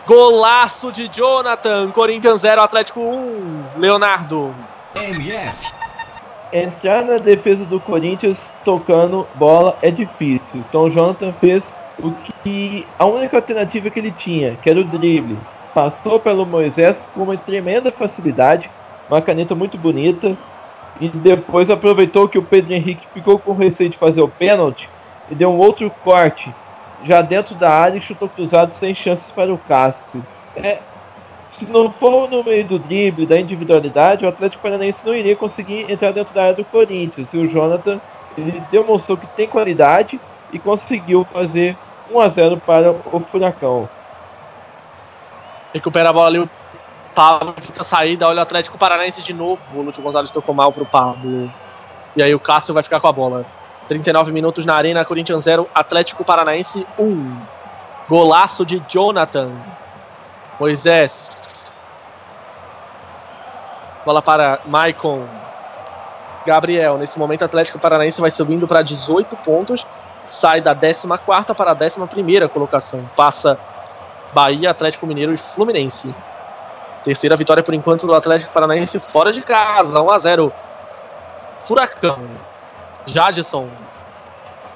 Golaço 0.05 0.91
de 0.91 1.09
Jonathan, 1.09 1.91
Corinthians 1.91 2.41
0, 2.41 2.61
Atlético 2.61 3.01
1. 3.01 3.63
Leonardo. 3.77 4.55
MF. 4.95 5.73
Entrar 6.51 7.03
na 7.03 7.17
defesa 7.17 7.65
do 7.65 7.79
Corinthians 7.79 8.53
tocando 8.63 9.27
bola 9.35 9.77
é 9.81 9.91
difícil. 9.91 10.63
Então 10.69 10.83
o 10.83 10.89
Jonathan 10.89 11.33
fez 11.41 11.77
o 11.99 12.11
que 12.11 12.87
a 12.97 13.05
única 13.05 13.35
alternativa 13.35 13.89
que 13.89 13.99
ele 13.99 14.11
tinha, 14.11 14.55
que 14.55 14.69
era 14.69 14.79
o 14.79 14.83
drible. 14.83 15.37
Passou 15.73 16.19
pelo 16.19 16.45
Moisés 16.45 16.97
com 17.13 17.23
uma 17.23 17.37
tremenda 17.37 17.91
facilidade, 17.91 18.69
uma 19.09 19.21
caneta 19.21 19.53
muito 19.53 19.77
bonita. 19.77 20.37
E 20.99 21.09
depois 21.09 21.69
aproveitou 21.69 22.27
que 22.27 22.37
o 22.37 22.43
Pedro 22.43 22.73
Henrique 22.73 23.07
ficou 23.13 23.37
com 23.37 23.53
receio 23.53 23.89
de 23.89 23.97
fazer 23.97 24.21
o 24.21 24.27
pênalti 24.27 24.89
e 25.29 25.35
deu 25.35 25.49
um 25.49 25.57
outro 25.57 25.91
corte 26.03 26.51
já 27.03 27.21
dentro 27.21 27.53
da 27.55 27.69
área 27.69 27.97
e 27.97 28.01
chutou 28.01 28.27
cruzado 28.27 28.71
sem 28.71 28.95
chances 28.95 29.29
para 29.29 29.53
o 29.53 29.57
Cássio. 29.57 30.23
É, 30.55 30.79
se 31.51 31.65
não 31.65 31.91
for 31.91 32.29
no 32.29 32.43
meio 32.43 32.65
do 32.65 32.79
drible, 32.79 33.25
da 33.25 33.39
individualidade, 33.39 34.25
o 34.25 34.29
Atlético 34.29 34.63
Paranaense 34.63 35.05
não 35.05 35.15
iria 35.15 35.35
conseguir 35.35 35.89
entrar 35.91 36.11
dentro 36.11 36.33
da 36.33 36.43
área 36.43 36.55
do 36.55 36.65
Corinthians. 36.65 37.27
E 37.33 37.37
o 37.37 37.47
Jonathan 37.47 37.99
ele 38.37 38.61
demonstrou 38.71 39.17
que 39.17 39.27
tem 39.27 39.47
qualidade 39.47 40.19
e 40.51 40.59
conseguiu 40.59 41.25
fazer 41.31 41.75
1 42.11 42.19
a 42.19 42.29
0 42.29 42.57
para 42.57 42.91
o 42.91 43.19
Furacão. 43.31 43.89
Recupera 45.73 46.09
a 46.09 46.13
bola 46.13 46.27
ali 46.27 46.39
o 46.39 46.49
Pablo, 47.17 47.55
fica 47.59 47.81
a 47.81 47.83
saída, 47.83 48.27
olha 48.27 48.37
o 48.37 48.41
Atlético 48.43 48.77
Paranaense 48.77 49.23
de 49.23 49.33
novo. 49.33 49.79
O 49.79 49.81
Lúcio 49.81 50.03
Gonzalez 50.03 50.29
tocou 50.29 50.53
mal 50.53 50.71
pro 50.71 50.85
Pablo. 50.85 51.51
E 52.15 52.21
aí 52.21 52.35
o 52.35 52.39
Cássio 52.39 52.75
vai 52.75 52.83
ficar 52.83 52.99
com 52.99 53.07
a 53.07 53.11
bola. 53.11 53.43
39 53.87 54.31
minutos 54.31 54.67
na 54.67 54.75
arena, 54.75 55.03
Corinthians 55.03 55.45
0, 55.45 55.67
Atlético 55.73 56.23
Paranaense 56.23 56.85
1. 56.99 57.37
Golaço 58.07 58.63
de 58.63 58.79
Jonathan. 58.87 59.49
Moisés. 60.59 61.79
Bola 64.05 64.21
para 64.21 64.59
Maicon. 64.67 65.25
Gabriel. 66.45 66.99
Nesse 66.99 67.17
momento, 67.17 67.43
Atlético 67.43 67.79
Paranaense 67.79 68.21
vai 68.21 68.29
subindo 68.29 68.67
para 68.67 68.83
18 68.83 69.35
pontos. 69.37 69.87
Sai 70.27 70.61
da 70.61 70.75
14 70.75 71.07
para 71.55 71.71
a 71.71 71.75
11 71.75 72.47
colocação. 72.49 73.09
Passa 73.15 73.57
Bahia, 74.35 74.69
Atlético 74.69 75.07
Mineiro 75.07 75.33
e 75.33 75.37
Fluminense. 75.37 76.13
Terceira 77.07 77.37
vitória 77.37 77.63
por 77.63 77.73
enquanto 77.73 78.05
do 78.05 78.13
Atlético 78.13 78.51
Paranaense 78.51 78.99
fora 78.99 79.31
de 79.31 79.41
casa, 79.41 80.01
1 80.01 80.11
a 80.11 80.19
0. 80.19 80.53
Furacão. 81.61 82.19
Jadson. 83.05 83.69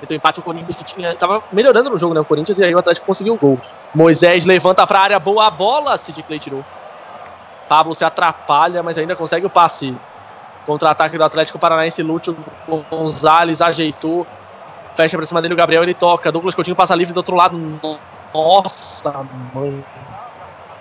Então 0.02 0.16
empate 0.16 0.40
o 0.40 0.42
Corinthians 0.42 0.78
que 0.78 0.84
tinha 0.86 1.14
tava 1.14 1.44
melhorando 1.52 1.90
no 1.90 1.98
jogo, 1.98 2.14
né, 2.14 2.22
o 2.22 2.26
Corinthians 2.26 2.58
e 2.58 2.64
aí 2.64 2.74
o 2.74 2.80
Atlético 2.80 3.06
conseguiu 3.06 3.34
o 3.34 3.38
gol. 3.38 3.60
Moisés 3.94 4.46
levanta 4.46 4.88
para 4.88 5.00
a 5.00 5.02
área, 5.02 5.20
boa 5.20 5.52
bola, 5.52 5.98
Sid 5.98 6.24
Clay 6.24 6.40
tirou. 6.40 6.64
Pablo 7.68 7.94
se 7.94 8.06
atrapalha, 8.06 8.82
mas 8.82 8.98
ainda 8.98 9.14
consegue 9.14 9.46
o 9.46 9.50
passe. 9.50 9.94
Contra-ataque 10.66 11.18
do 11.18 11.26
Atlético 11.26 11.60
Paranaense, 11.60 12.02
Lúcio 12.02 12.38
Gonzalez 12.90 13.62
ajeitou. 13.62 14.26
Fecha 14.96 15.18
pra 15.18 15.26
cima 15.26 15.42
dele 15.42 15.54
o 15.54 15.58
Gabriel, 15.58 15.84
ele 15.84 15.94
toca. 15.94 16.32
Douglas 16.32 16.56
Coutinho 16.56 16.78
passa 16.78 16.96
livre 16.96 17.14
do 17.14 17.18
outro 17.18 17.36
lado. 17.36 17.58
Nossa, 18.34 19.26
mãe. 19.54 19.84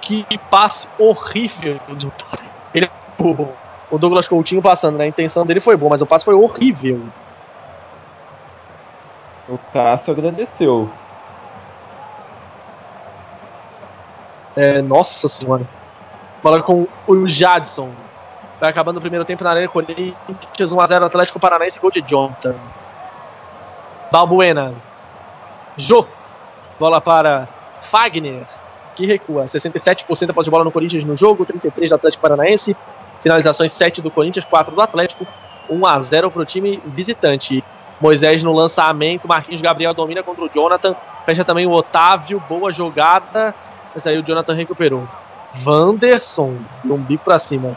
Que 0.00 0.24
passe 0.50 0.88
horrível 0.98 1.78
do 1.88 2.12
Ele, 2.74 2.90
o, 3.18 3.48
o 3.90 3.98
Douglas 3.98 4.28
Coutinho 4.28 4.62
passando, 4.62 4.96
né? 4.96 5.04
A 5.04 5.08
intenção 5.08 5.44
dele 5.44 5.60
foi 5.60 5.76
boa, 5.76 5.90
mas 5.90 6.02
o 6.02 6.06
passe 6.06 6.24
foi 6.24 6.34
horrível. 6.34 7.02
O 9.48 9.58
Cássio 9.72 10.12
agradeceu. 10.12 10.90
É, 14.56 14.80
nossa 14.80 15.28
senhora. 15.28 15.66
Bola 16.42 16.62
com 16.62 16.86
o 17.06 17.28
Jadson. 17.28 17.90
Vai 18.60 18.70
acabando 18.70 18.98
o 18.98 19.00
primeiro 19.00 19.24
tempo 19.24 19.42
na 19.42 19.50
Arena 19.50 19.68
Corinthians, 19.68 20.14
1x0 20.72 21.04
Atlético 21.04 21.40
Paranaense, 21.40 21.80
gol 21.80 21.90
de 21.90 22.02
Jonathan. 22.02 22.54
Balbuena. 24.12 24.74
Jô. 25.76 26.06
Bola 26.78 27.00
para 27.00 27.48
Fagner, 27.80 28.46
que 29.00 29.06
recua. 29.06 29.44
67% 29.44 30.30
após 30.30 30.44
de 30.44 30.50
bola 30.50 30.64
no 30.64 30.70
Corinthians 30.70 31.04
no 31.04 31.16
jogo, 31.16 31.46
33% 31.46 31.88
do 31.88 31.94
Atlético 31.94 32.22
Paranaense. 32.22 32.76
Finalizações 33.20 33.72
7 33.72 34.02
do 34.02 34.10
Corinthians, 34.10 34.44
4 34.44 34.74
do 34.74 34.80
Atlético. 34.80 35.26
1x0 35.70 36.30
para 36.30 36.42
o 36.42 36.44
time 36.44 36.82
visitante. 36.86 37.64
Moisés 38.00 38.42
no 38.42 38.52
lançamento, 38.52 39.28
Marquinhos 39.28 39.62
Gabriel 39.62 39.94
domina 39.94 40.22
contra 40.22 40.44
o 40.44 40.48
Jonathan. 40.48 40.94
Fecha 41.24 41.44
também 41.44 41.66
o 41.66 41.72
Otávio, 41.72 42.42
boa 42.48 42.72
jogada. 42.72 43.54
Mas 43.94 44.06
aí 44.06 44.18
o 44.18 44.22
Jonathan 44.22 44.54
recuperou. 44.54 45.06
Vanderson, 45.52 46.56
um 46.84 46.96
bico 46.96 47.24
pra 47.24 47.38
cima. 47.38 47.76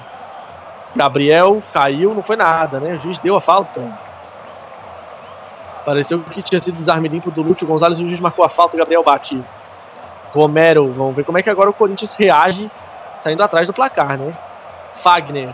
Gabriel 0.95 1.61
caiu, 1.73 2.13
não 2.13 2.23
foi 2.23 2.35
nada, 2.35 2.79
né? 2.79 2.95
O 2.95 2.99
juiz 2.99 3.19
deu 3.19 3.35
a 3.35 3.41
falta. 3.41 3.81
Pareceu 5.85 6.19
que 6.19 6.41
tinha 6.41 6.59
sido 6.59 6.75
desarme 6.75 7.09
limpo 7.09 7.31
do 7.31 7.41
Lúcio 7.41 7.67
Gonzalez 7.67 7.99
e 7.99 8.03
o 8.03 8.07
juiz 8.07 8.21
marcou 8.21 8.45
a 8.45 8.49
falta, 8.49 8.77
Gabriel 8.77 9.03
bate. 9.03 9.43
Romero, 10.33 10.91
vamos 10.91 11.15
ver 11.15 11.23
como 11.23 11.37
é 11.37 11.43
que 11.43 11.49
agora 11.49 11.69
o 11.69 11.73
Corinthians 11.73 12.15
reage 12.15 12.69
saindo 13.19 13.43
atrás 13.43 13.67
do 13.67 13.73
placar, 13.73 14.17
né? 14.17 14.33
Fagner. 14.91 15.53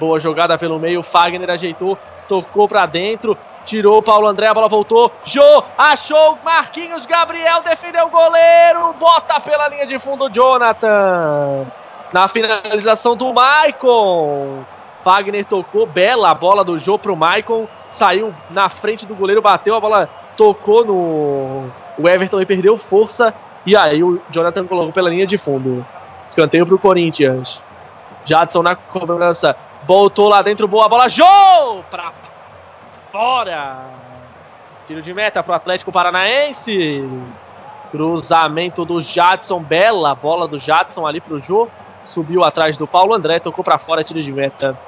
Boa 0.00 0.18
jogada 0.18 0.56
pelo 0.56 0.78
meio, 0.78 1.02
Fagner 1.02 1.50
ajeitou, 1.50 1.98
tocou 2.26 2.66
para 2.66 2.86
dentro, 2.86 3.36
tirou 3.66 3.98
o 3.98 4.02
Paulo 4.02 4.26
André, 4.26 4.46
a 4.46 4.54
bola 4.54 4.68
voltou. 4.68 5.12
Jô, 5.24 5.62
achou 5.76 6.38
Marquinhos 6.42 7.04
Gabriel, 7.04 7.62
defendeu 7.62 8.06
o 8.06 8.10
goleiro, 8.10 8.94
bota 8.98 9.38
pela 9.40 9.68
linha 9.68 9.86
de 9.86 9.98
fundo 9.98 10.30
Jonathan. 10.30 11.66
Na 12.12 12.28
finalização 12.28 13.14
do 13.14 13.32
Maicon. 13.32 14.64
Fagner 15.04 15.44
tocou, 15.44 15.86
bela 15.86 16.34
bola 16.34 16.64
do 16.64 16.78
Jô 16.78 16.98
pro 16.98 17.14
Maicon, 17.14 17.68
saiu 17.90 18.34
na 18.50 18.68
frente 18.68 19.06
do 19.06 19.14
goleiro, 19.14 19.42
bateu, 19.42 19.74
a 19.74 19.80
bola 19.80 20.08
tocou 20.36 20.84
no 20.84 21.70
o 21.98 22.08
Everton 22.08 22.40
e 22.40 22.46
perdeu 22.46 22.76
força. 22.76 23.34
E 23.66 23.74
aí 23.74 24.02
o 24.02 24.20
Jonathan 24.30 24.66
colocou 24.66 24.92
pela 24.92 25.10
linha 25.10 25.26
de 25.26 25.36
fundo. 25.36 25.84
Escanteio 26.28 26.64
pro 26.64 26.78
Corinthians. 26.78 27.62
Jadson 28.24 28.62
na 28.62 28.76
cobrança. 28.76 29.56
Voltou 29.86 30.28
lá 30.28 30.40
dentro, 30.40 30.68
boa 30.68 30.88
bola. 30.88 31.08
Jô! 31.08 31.24
Pra 31.90 32.12
fora. 33.10 33.78
Tiro 34.86 35.02
de 35.02 35.12
meta 35.12 35.42
pro 35.42 35.52
Atlético 35.52 35.90
Paranaense. 35.90 37.04
Cruzamento 37.90 38.84
do 38.84 39.00
Jadson. 39.00 39.60
Bela 39.60 40.14
bola 40.14 40.46
do 40.46 40.58
Jadson 40.58 41.06
ali 41.06 41.20
pro 41.20 41.40
Jô. 41.40 41.68
Subiu 42.04 42.44
atrás 42.44 42.78
do 42.78 42.86
Paulo 42.86 43.14
André. 43.14 43.40
Tocou 43.40 43.64
para 43.64 43.78
fora. 43.78 44.04
Tiro 44.04 44.22
de 44.22 44.32
meta. 44.32 44.78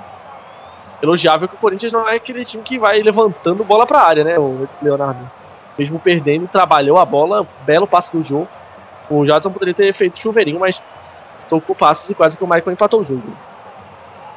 Elogiável 1.03 1.49
que 1.49 1.55
o 1.55 1.59
Corinthians 1.59 1.93
não 1.93 2.09
é 2.09 2.17
aquele 2.17 2.45
time 2.45 2.63
que 2.63 2.79
vai 2.79 3.01
levantando 3.01 3.63
bola 3.63 3.87
pra 3.87 4.03
área, 4.03 4.25
né, 4.25 4.37
o 4.37 4.69
Leonardo? 4.83 5.31
Mesmo 5.79 6.01
perdendo, 6.01 6.49
trabalhou 6.49 6.99
a 6.99 7.05
bola. 7.05 7.47
Belo 7.65 7.87
passe 7.87 8.17
do 8.17 8.21
Jô. 8.21 8.49
O 9.11 9.25
Jadson 9.25 9.51
poderia 9.51 9.75
ter 9.75 9.93
feito 9.93 10.19
chuveirinho, 10.19 10.61
mas 10.61 10.83
tocou 11.49 11.75
passes 11.75 12.11
e 12.11 12.15
quase 12.15 12.37
que 12.37 12.45
o 12.45 12.47
Michael 12.47 12.73
empatou 12.73 13.01
o 13.01 13.05
jogo. 13.05 13.23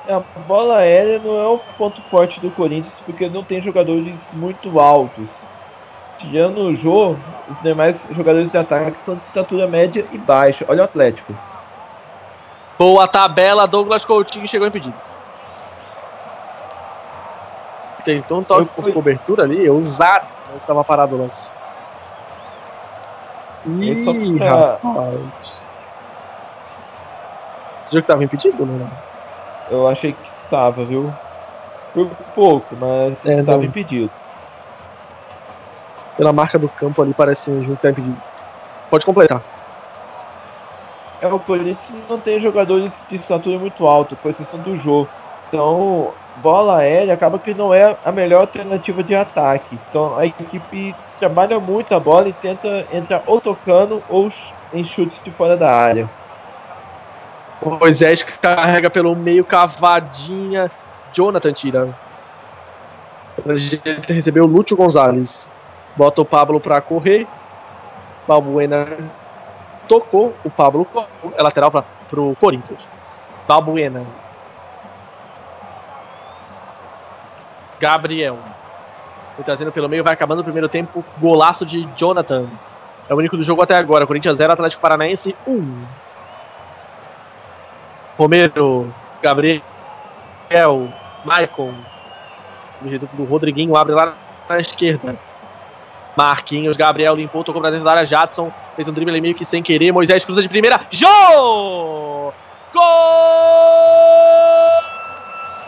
A 0.08 0.20
bola 0.48 0.78
aérea 0.78 1.20
não 1.20 1.38
é 1.38 1.48
o 1.48 1.58
ponto 1.78 2.02
forte 2.04 2.40
do 2.40 2.50
Corinthians 2.52 2.94
porque 3.06 3.30
não 3.30 3.44
tem 3.44 3.62
jogadores 3.62 4.34
muito 4.34 4.80
altos. 4.80 5.30
Tirando 6.18 6.62
o 6.62 6.76
Jô, 6.76 7.12
os 7.50 7.62
demais 7.62 8.00
jogadores 8.12 8.52
de 8.52 8.58
ataque 8.58 9.02
são 9.02 9.16
de 9.16 9.24
estatura 9.24 9.68
média 9.68 10.06
e 10.12 10.18
baixa. 10.18 10.66
Olha 10.68 10.82
o 10.82 10.86
Atlético. 10.86 11.34
Boa 12.78 13.08
tabela, 13.08 13.68
Douglas 13.68 14.06
Coutinho 14.06 14.48
chegou 14.48 14.68
impedido. 14.68 14.96
Tentou 18.04 18.40
um 18.40 18.44
toque 18.44 18.72
por 18.74 18.92
cobertura 18.92 19.44
ali, 19.44 19.70
ousado, 19.70 20.28
mas 20.52 20.64
estava 20.64 20.84
parado 20.84 21.16
o 21.16 21.20
lance. 21.20 21.52
Ih, 23.66 24.38
pra... 24.38 24.80
rapaz. 24.84 25.64
Você 27.86 27.96
viu 27.96 28.02
que 28.02 28.06
estava 28.06 28.24
impedido, 28.24 28.66
não? 28.66 28.90
Eu 29.68 29.88
achei 29.88 30.14
que 30.14 30.28
estava, 30.28 30.86
viu? 30.86 31.14
Por 31.94 32.16
pouco, 32.34 32.76
mas 32.76 33.24
É, 33.26 33.40
estava 33.40 33.58
não. 33.60 33.66
impedido. 33.66 34.12
Pela 36.16 36.32
marca 36.34 36.58
do 36.58 36.70
campo 36.70 37.02
ali, 37.02 37.14
parece 37.14 37.52
um 37.52 37.64
jogo 37.64 37.78
que 37.78 37.82
tá 37.82 37.90
impedido. 37.90 38.22
Pode 38.90 39.06
completar. 39.06 39.44
É, 41.20 41.28
o 41.28 41.40
Corinthians 41.40 42.08
não 42.08 42.20
tem 42.20 42.40
jogadores 42.40 43.04
de 43.08 43.16
estatura 43.16 43.60
muito 43.60 43.86
alta, 43.86 44.16
com 44.16 44.30
exceção 44.30 44.60
do 44.62 44.76
jogo. 44.78 45.12
Então, 45.48 46.16
bola 46.36 46.78
aérea 46.80 47.14
acaba 47.14 47.38
que 47.40 47.54
não 47.54 47.74
é 47.74 47.98
a 48.04 48.12
melhor 48.12 48.42
alternativa 48.42 49.04
de 49.04 49.14
ataque. 49.14 49.80
Então, 49.90 50.16
a 50.18 50.26
equipe 50.26 50.96
trabalha 51.22 51.60
muito 51.60 51.94
a 51.94 52.00
bola 52.00 52.28
e 52.28 52.34
tenta 52.34 52.88
entrar 52.92 53.22
ou 53.28 53.40
tocando 53.40 54.02
ou 54.10 54.34
em 54.74 54.84
chutes 54.84 55.22
de 55.24 55.30
fora 55.30 55.56
da 55.56 55.72
área. 55.72 56.10
O 57.62 57.70
Moisés 57.70 58.24
carrega 58.24 58.90
pelo 58.90 59.16
meio, 59.16 59.46
cavadinha. 59.46 60.72
Jonathan 61.14 61.54
tira. 61.54 61.96
Ele 63.46 63.82
recebeu 64.08 64.48
Lúcio 64.48 64.76
Gonzalez. 64.76 65.52
Bota 65.96 66.24
o 66.24 66.26
Pablo 66.26 66.60
pra 66.60 66.82
correr. 66.82 67.28
Balbuena 68.28 68.88
tocou. 69.88 70.34
O 70.44 70.50
Pablo 70.50 70.88
é 71.38 71.44
lateral 71.44 71.70
pra, 71.70 71.84
pro 72.08 72.36
Corinthians. 72.40 72.90
Balbuena. 73.48 74.04
Gabriel. 77.80 78.40
Trazendo 79.44 79.72
pelo 79.72 79.90
meio, 79.90 80.04
vai 80.04 80.14
acabando 80.14 80.42
o 80.42 80.44
primeiro 80.44 80.70
tempo. 80.70 81.04
Golaço 81.20 81.66
de 81.66 81.88
Jonathan. 81.96 82.48
É 83.10 83.14
o 83.14 83.18
único 83.18 83.36
do 83.36 83.44
jogo 83.44 83.62
até 83.62 83.76
agora. 83.76 84.06
Corinthians 84.06 84.38
0, 84.38 84.54
Atlético 84.54 84.82
Paranaense 84.82 85.36
1. 85.48 85.84
Romero, 88.18 88.94
Gabriel, 89.22 89.64
Maicon. 91.26 91.74
Do 93.14 93.24
Rodriguinho 93.24 93.76
abre 93.76 93.96
lá 93.96 94.14
na 94.48 94.60
esquerda. 94.60 95.18
Marquinhos, 96.16 96.78
Gabriel 96.78 97.16
limpou, 97.16 97.44
tocou 97.44 97.62
pra 97.62 97.72
dentro 97.72 97.86
da 97.86 97.92
área. 97.92 98.06
Jadson 98.06 98.52
fez 98.76 98.88
um 98.88 98.94
drible 98.94 99.20
meio 99.22 99.36
que 99.36 99.46
sem 99.46 99.64
querer. 99.64 99.92
Moisés 99.92 100.26
cruza 100.26 100.42
de 100.42 100.50
primeira. 100.50 100.80
Jô! 100.92 102.34
Gol! 102.74 102.82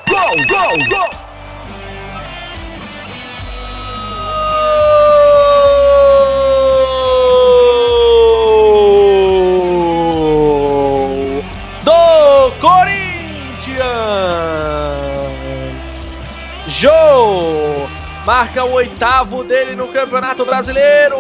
Gol, 0.07 0.47
gol, 0.47 0.85
gol! 0.89 1.22
Marca 18.33 18.63
o 18.63 18.71
oitavo 18.71 19.43
dele 19.43 19.75
no 19.75 19.89
Campeonato 19.89 20.43
Brasileiro. 20.43 21.19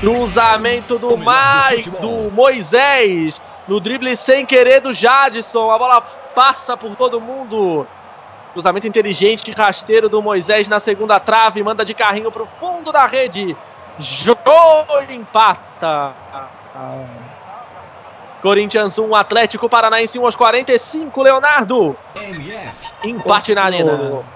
Cruzamento 0.00 0.98
do 0.98 1.18
Mai, 1.18 1.82
do 2.00 2.30
Moisés, 2.30 3.42
no 3.68 3.78
drible 3.78 4.16
sem 4.16 4.46
querer 4.46 4.80
do 4.80 4.94
Jadson. 4.94 5.70
A 5.70 5.78
bola 5.78 6.00
passa 6.34 6.78
por 6.78 6.96
todo 6.96 7.20
mundo. 7.20 7.86
Cruzamento 8.54 8.86
inteligente, 8.86 9.52
rasteiro 9.52 10.08
do 10.08 10.22
Moisés 10.22 10.66
na 10.66 10.80
segunda 10.80 11.20
trave, 11.20 11.62
manda 11.62 11.84
de 11.84 11.92
carrinho 11.92 12.32
pro 12.32 12.46
fundo 12.46 12.90
da 12.90 13.04
rede. 13.04 13.54
Jô 13.98 14.34
empata. 15.10 16.14
Corinthians 18.40 18.98
1, 18.98 19.14
Atlético 19.14 19.68
Paranaense 19.68 20.18
1 20.18 20.24
aos 20.24 20.36
45, 20.36 21.22
Leonardo. 21.22 21.94
MF. 22.16 22.92
Empate 23.04 23.54
na 23.54 23.64
arena. 23.64 24.35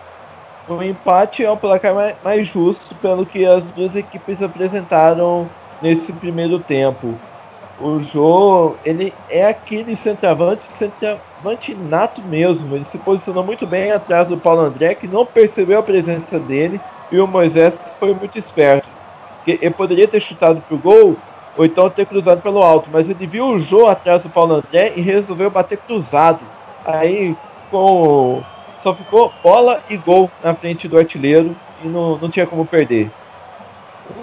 O 0.71 0.81
empate 0.85 1.45
é 1.45 1.51
o 1.51 1.57
placar 1.57 1.93
mais, 2.23 2.47
justo 2.47 2.95
pelo 2.95 3.27
que 3.27 3.45
as 3.45 3.65
duas 3.73 3.97
equipes 3.97 4.41
apresentaram 4.41 5.49
nesse 5.83 6.13
primeiro 6.13 6.61
tempo. 6.61 7.13
O 7.81 8.01
Jô, 8.05 8.77
ele 8.85 9.13
é 9.29 9.45
aquele 9.45 9.97
centroavante, 9.97 10.63
centroavante 10.79 11.75
nato 11.75 12.23
mesmo. 12.23 12.77
Ele 12.77 12.85
se 12.85 12.99
posicionou 12.99 13.43
muito 13.43 13.67
bem 13.67 13.91
atrás 13.91 14.29
do 14.29 14.37
Paulo 14.37 14.61
André, 14.61 14.95
que 14.95 15.09
não 15.09 15.27
percebeu 15.27 15.81
a 15.81 15.83
presença 15.83 16.39
dele, 16.39 16.81
e 17.11 17.19
o 17.19 17.27
Moisés 17.27 17.77
foi 17.99 18.15
muito 18.15 18.39
esperto. 18.39 18.87
ele 19.45 19.71
poderia 19.71 20.07
ter 20.07 20.21
chutado 20.21 20.63
pro 20.69 20.79
gol 20.79 21.17
ou 21.57 21.65
então 21.65 21.91
ter 21.91 22.07
cruzado 22.07 22.41
pelo 22.43 22.63
alto, 22.63 22.89
mas 22.93 23.11
ele 23.11 23.27
viu 23.27 23.47
o 23.47 23.59
Jô 23.59 23.89
atrás 23.89 24.23
do 24.23 24.29
Paulo 24.31 24.55
André 24.55 24.93
e 24.95 25.01
resolveu 25.01 25.51
bater 25.51 25.79
cruzado. 25.79 26.39
Aí 26.85 27.35
com 27.73 28.41
só 28.83 28.95
ficou 28.95 29.33
bola 29.43 29.83
e 29.89 29.97
gol 29.97 30.31
na 30.43 30.55
frente 30.55 30.89
do 30.89 30.99
artilheiro 30.99 31.57
e 31.83 31.89
não, 31.89 32.17
não 32.17 32.31
tinha 32.31 32.47
como 32.47 32.67
perder. 32.67 33.11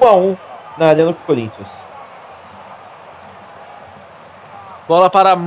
1 0.02 0.06
um 0.06 0.08
a 0.08 0.14
1 0.14 0.30
um 0.30 0.38
na 0.78 0.88
Arena 0.88 1.12
do 1.12 1.20
Corinthians. 1.26 1.70
Bola 4.88 5.10
para 5.10 5.38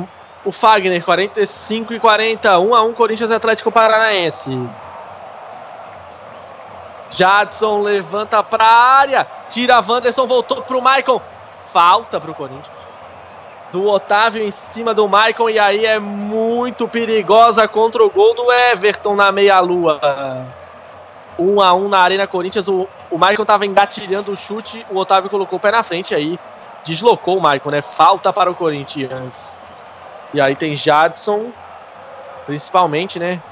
o 0.45 0.53
Fagner, 0.53 1.05
45 1.05 1.95
e 1.95 2.01
40. 2.01 2.59
1 2.59 2.75
a 2.75 2.83
1 2.83 2.93
Corinthians 2.93 3.31
Atlético 3.31 3.73
Paranaense. 3.73 4.51
Jadson 7.11 7.83
levanta 7.83 8.43
para 8.43 8.65
a 8.65 8.99
área. 8.99 9.27
Tira 9.49 9.81
Wanderson, 9.81 10.27
voltou 10.27 10.63
para 10.63 10.77
o 10.77 10.83
Maicon. 10.83 11.21
Falta 11.65 12.21
para 12.21 12.31
o 12.31 12.35
Corinthians. 12.35 12.90
Do 13.73 13.87
Otávio 13.87 14.43
em 14.43 14.51
cima 14.51 14.93
do 14.93 15.09
Maicon. 15.09 15.49
E 15.49 15.59
aí 15.59 15.87
é 15.87 15.99
muito 15.99 16.89
perigosa 16.89 17.69
contra 17.69 18.05
o 18.05 18.11
gol 18.11 18.35
do 18.35 18.51
Everton 18.51 19.15
na 19.15 19.31
meia-lua. 19.31 20.01
1 21.39 21.61
a 21.61 21.73
1 21.73 21.89
na 21.89 21.99
Arena 21.99 22.27
Corinthians. 22.27 22.69
O, 22.69 22.89
o 23.11 23.19
Maicon 23.19 23.43
estava 23.43 23.65
engatilhando 23.65 24.33
o 24.33 24.37
chute. 24.37 24.85
O 24.91 24.99
Otávio 24.99 25.31
colocou 25.31 25.59
o 25.59 25.61
pé 25.61 25.71
na 25.71 25.83
frente 25.83 26.15
aí. 26.15 26.39
Deslocou 26.85 27.39
o 27.39 27.41
Maicon, 27.41 27.71
né? 27.71 27.83
Falta 27.83 28.33
para 28.33 28.51
o 28.51 28.55
Corinthians. 28.55 29.63
E 30.33 30.41
aí 30.41 30.55
tem 30.55 30.77
Jadson, 30.77 31.51
principalmente, 32.47 33.19
né? 33.19 33.43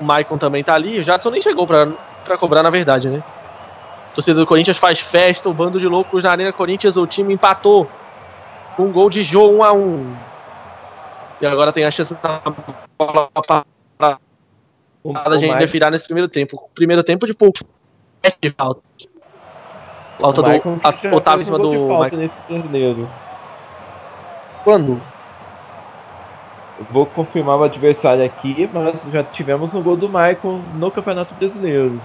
O 0.00 0.04
Maicon 0.04 0.38
também 0.38 0.64
tá 0.64 0.74
ali. 0.74 0.98
O 0.98 1.02
Jadson 1.02 1.30
nem 1.30 1.42
chegou 1.42 1.66
pra 1.66 2.38
cobrar, 2.38 2.62
na 2.62 2.70
verdade, 2.70 3.08
né? 3.08 3.22
A 4.10 4.14
torcida 4.14 4.40
do 4.40 4.46
Corinthians 4.46 4.78
faz 4.78 4.98
festa, 4.98 5.48
o 5.48 5.54
bando 5.54 5.78
de 5.78 5.86
loucos 5.86 6.24
na 6.24 6.30
Arena 6.32 6.52
Corinthians, 6.52 6.96
o 6.96 7.06
time 7.06 7.34
empatou. 7.34 7.88
Com 8.80 8.86
um 8.86 8.92
gol 8.92 9.10
de 9.10 9.22
Jô 9.22 9.46
1 9.50 9.62
a 9.62 9.72
1 9.74 10.16
E 11.42 11.46
agora 11.46 11.70
tem 11.70 11.84
a 11.84 11.90
chance 11.90 12.14
da 12.14 12.40
bola 12.98 13.28
para 13.44 13.66
a 15.02 15.36
gente 15.36 15.58
definir 15.58 15.90
nesse 15.90 16.06
primeiro 16.06 16.30
tempo. 16.30 16.70
Primeiro 16.74 17.04
tempo 17.04 17.26
de 17.26 17.34
pouco. 17.34 17.58
De 18.40 18.48
falta. 18.48 18.80
Falta 20.18 20.42
do 20.42 20.50
a, 20.50 21.14
Otávio 21.14 21.42
em 21.42 21.44
cima 21.44 21.58
do. 21.58 21.88
Falta 21.88 22.16
nesse. 22.16 22.34
Quando? 24.64 24.92
Eu 26.78 26.86
vou 26.90 27.04
confirmar 27.04 27.58
o 27.58 27.64
adversário 27.64 28.24
aqui, 28.24 28.66
mas 28.72 29.04
já 29.12 29.22
tivemos 29.22 29.74
um 29.74 29.82
gol 29.82 29.98
do 29.98 30.08
Michael 30.08 30.62
no 30.74 30.90
Campeonato 30.90 31.34
Brasileiro. 31.34 32.00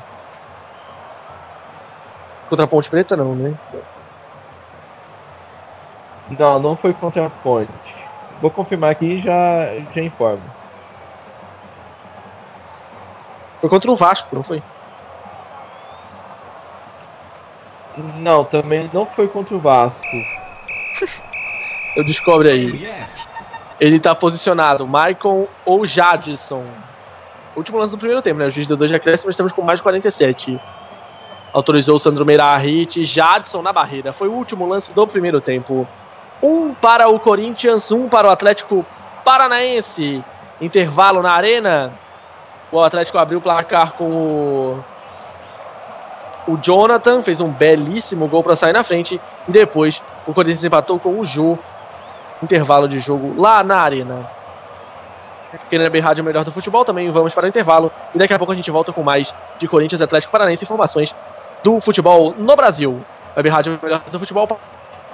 Contra 2.49 2.65
a 2.65 2.67
Ponte 2.67 2.89
Preta 2.89 3.15
não, 3.15 3.34
né? 3.34 3.57
Não, 6.30 6.59
não 6.59 6.76
foi 6.76 6.93
contra 6.93 7.26
a 7.26 7.30
Ponte. 7.30 7.71
Vou 8.41 8.51
confirmar 8.51 8.91
aqui 8.91 9.05
e 9.05 9.21
já, 9.21 9.67
já 9.93 10.01
informo. 10.01 10.43
Foi 13.59 13.69
contra 13.69 13.91
o 13.91 13.95
Vasco, 13.95 14.36
não 14.36 14.43
foi? 14.43 14.61
Não, 18.17 18.43
também 18.43 18.89
não 18.93 19.05
foi 19.05 19.28
contra 19.28 19.55
o 19.55 19.59
Vasco. 19.59 20.05
Eu 21.95 22.03
descobre 22.03 22.49
aí. 22.49 22.88
Ele 23.80 23.99
tá 23.99 24.13
posicionado, 24.13 24.88
Maicon 24.88 25.47
ou 25.65 25.86
Jadson. 25.86 26.65
Último 27.55 27.78
lance 27.78 27.95
do 27.95 27.97
primeiro 27.97 28.21
tempo, 28.21 28.39
né? 28.39 28.47
O 28.47 28.51
juiz 28.51 28.67
deu 28.67 28.76
dois 28.76 28.93
acréscimos, 28.93 29.34
estamos 29.34 29.53
com 29.53 29.61
mais 29.61 29.80
de 29.80 29.84
47. 29.84 30.59
Autorizou 31.53 31.95
o 31.95 31.99
Sandro 31.99 32.26
Meirahit, 32.26 33.05
Jadson 33.05 33.61
na 33.61 33.71
barreira. 33.71 34.11
Foi 34.11 34.28
o 34.28 34.34
último 34.34 34.67
lance 34.67 34.93
do 34.93 35.07
primeiro 35.07 35.39
tempo. 35.39 35.88
Um 36.42 36.74
para 36.74 37.08
o 37.08 37.20
Corinthians, 37.20 37.92
um 37.92 38.08
para 38.08 38.28
o 38.28 38.32
Atlético 38.32 38.86
Paranaense. 39.24 40.24
Intervalo 40.60 41.22
na 41.22 41.32
arena. 41.32 41.94
O 42.72 42.82
Atlético 42.82 43.18
abriu 43.18 43.40
o 43.40 43.42
placar 43.42 43.94
com 43.94 44.10
o 44.10 44.84
o 46.48 46.58
Jonathan 46.58 47.22
fez 47.22 47.42
um 47.42 47.52
belíssimo 47.52 48.28
gol 48.28 48.44
para 48.44 48.56
sair 48.56 48.74
na 48.74 48.84
frente. 48.84 49.20
E 49.48 49.52
depois 49.52 50.02
o 50.28 50.34
Corinthians 50.34 50.64
empatou 50.64 51.00
com 51.00 51.20
o 51.20 51.26
Jô. 51.26 51.58
Intervalo 52.42 52.88
de 52.88 53.00
jogo 53.00 53.40
lá 53.40 53.64
na 53.64 53.78
arena. 53.78 54.30
Na 55.72 56.02
Rádio 56.02 56.24
Melhor 56.24 56.44
do 56.44 56.52
Futebol 56.52 56.84
também 56.84 57.10
vamos 57.12 57.34
para 57.34 57.46
o 57.46 57.48
intervalo. 57.48 57.92
E 58.14 58.18
daqui 58.18 58.34
a 58.34 58.38
pouco 58.38 58.52
a 58.52 58.56
gente 58.56 58.70
volta 58.70 58.92
com 58.92 59.02
mais 59.02 59.34
de 59.58 59.68
Corinthians 59.68 60.02
Atlético 60.02 60.32
Paranaense 60.32 60.64
informações 60.64 61.16
do 61.64 61.80
futebol 61.80 62.36
no 62.38 62.56
Brasil. 62.56 63.04
Web 63.36 63.50
Rádio 63.50 63.80
Melhor 63.82 64.02
do 64.12 64.20
Futebol 64.20 64.48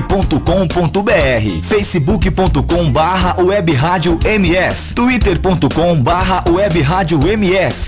mf.com.br, 0.00 1.68
facebook.com 1.68 2.90
barra 2.90 3.36
web 3.40 3.72
rádio 3.72 4.18
mf, 4.24 4.94
twitter.com 4.94 6.02
barra. 6.02 6.44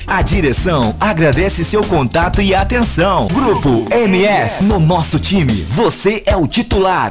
A 0.06 0.22
direção 0.22 0.94
agradece 1.00 1.64
seu 1.64 1.82
contato 1.82 2.42
e 2.42 2.54
atenção. 2.54 3.28
Grupo 3.28 3.86
MF, 3.90 4.62
no 4.64 4.78
nosso 4.78 5.18
time, 5.18 5.52
você 5.52 6.22
é 6.26 6.36
o 6.36 6.46
titular. 6.46 7.10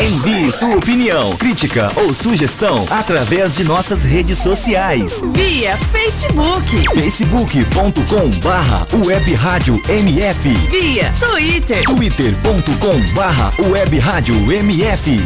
Envie 0.00 0.52
sua 0.52 0.76
opinião, 0.76 1.36
crítica 1.36 1.90
ou 1.96 2.14
sugestão 2.14 2.84
através 2.88 3.56
de 3.56 3.64
nossas 3.64 4.04
redes 4.04 4.38
sociais. 4.38 5.22
Via 5.34 5.76
Facebook. 5.76 6.84
facebook.com 6.94 8.30
barra 8.40 8.86
web 9.04 9.34
rádio 9.34 9.80
MF 9.88 10.48
Via 10.70 11.12
Twitter. 11.18 11.82
twitter.com 11.82 13.14
barra 13.14 13.52
web 13.70 13.98
rádio 13.98 14.34
MF 14.52 15.20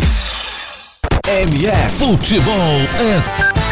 MF 1.26 1.94
Futebol 1.98 2.80
é 2.98 3.71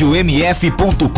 radiomf.com.br 0.00 1.08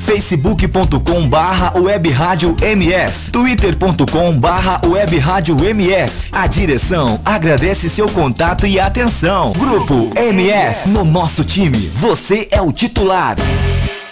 facebook.com 0.00 1.28
barra 1.28 1.78
web 1.78 2.08
rádio 2.10 2.56
MF 2.60 3.30
twitter.com 3.30 4.38
barra 4.38 4.80
web 4.86 5.18
rádio 5.18 5.62
MF 5.62 6.30
A 6.32 6.46
direção 6.46 7.20
agradece 7.24 7.90
seu 7.90 8.08
contato 8.08 8.66
e 8.66 8.80
atenção. 8.80 9.52
Grupo 9.52 10.10
MF, 10.16 10.88
no 10.88 11.04
nosso 11.04 11.44
time, 11.44 11.78
você 11.78 12.48
é 12.50 12.60
o 12.60 12.72
titular. 12.72 13.36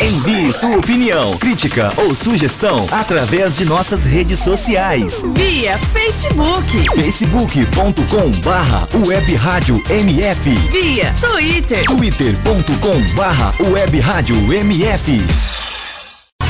Envie 0.00 0.52
sua 0.52 0.78
opinião, 0.78 1.36
crítica 1.36 1.92
ou 1.96 2.14
sugestão 2.14 2.86
através 2.90 3.56
de 3.56 3.64
nossas 3.64 4.04
redes 4.04 4.38
sociais. 4.38 5.22
Via 5.34 5.78
Facebook. 5.78 6.86
facebook.com 6.94 8.30
barra 8.42 8.88
web 9.06 9.34
rádio 9.34 9.82
MF 9.90 10.50
Via 10.72 11.12
Twitter. 11.20 11.84
twitter.com 11.84 13.14
barra 13.14 13.52
web 13.60 14.00
rádio 14.00 14.36
MF 14.52 15.20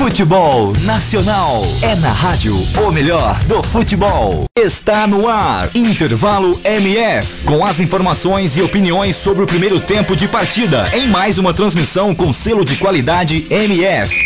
Futebol 0.00 0.72
Nacional 0.80 1.62
é 1.82 1.94
na 1.96 2.10
rádio, 2.10 2.56
o 2.56 2.90
melhor 2.90 3.38
do 3.44 3.62
futebol. 3.62 4.46
Está 4.56 5.06
no 5.06 5.28
ar, 5.28 5.70
Intervalo 5.76 6.58
MF, 6.64 7.44
com 7.44 7.62
as 7.62 7.80
informações 7.80 8.56
e 8.56 8.62
opiniões 8.62 9.14
sobre 9.14 9.44
o 9.44 9.46
primeiro 9.46 9.78
tempo 9.78 10.16
de 10.16 10.26
partida, 10.26 10.90
em 10.94 11.06
mais 11.06 11.36
uma 11.36 11.52
transmissão 11.52 12.14
com 12.14 12.32
selo 12.32 12.64
de 12.64 12.78
qualidade 12.78 13.46
MF. 13.50 14.16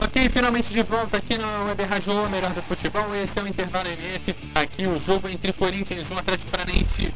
Ok, 0.00 0.28
finalmente 0.30 0.72
de 0.72 0.82
volta 0.84 1.16
aqui 1.16 1.36
na 1.36 1.64
Web 1.64 1.82
Rádio 1.82 2.12
O 2.12 2.30
Melhor 2.30 2.52
do 2.52 2.62
Futebol. 2.62 3.12
Esse 3.16 3.40
é 3.40 3.42
o 3.42 3.48
Intervalo 3.48 3.88
MF. 3.88 4.36
Aqui 4.54 4.86
o 4.86 4.96
jogo 5.00 5.28
entre 5.28 5.52
Corinthians 5.52 6.08
e 6.08 6.12
o 6.14 6.18
Atlético 6.20 6.52
Paranaense 6.52 7.12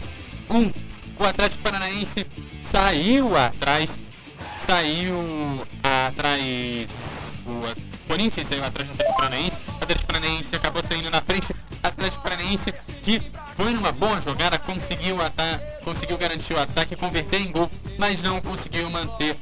1. 0.51 0.73
O 1.21 1.25
Atlético 1.25 1.63
Paranaense 1.63 2.27
saiu 2.71 3.37
atrás. 3.37 3.99
Saiu 4.67 5.67
atrás. 5.83 6.43
O 7.47 8.07
Corinthians 8.07 8.47
saiu 8.49 8.65
atrás 8.65 8.89
do 8.89 8.93
Atlético 8.95 9.17
Paranaense. 9.17 9.57
O 9.69 9.83
Atlético 9.85 10.07
Paranaense 10.07 10.57
acabou 10.57 10.83
saindo 10.83 11.11
na 11.11 11.23
frente. 11.23 11.55
Atlético 11.83 12.23
Paranaense 12.23 12.73
que 13.03 13.23
foi 13.57 13.73
numa 13.73 13.93
boa 13.93 14.21
jogada, 14.21 14.59
conseguiu, 14.59 15.21
ata 15.23 15.63
conseguiu 15.85 16.19
garantir 16.19 16.55
o 16.55 16.61
ataque, 16.61 16.97
converter 16.97 17.41
em 17.41 17.53
gol, 17.53 17.71
mas 17.97 18.23
não 18.23 18.41
conseguiu 18.41 18.91
manter 18.91 19.37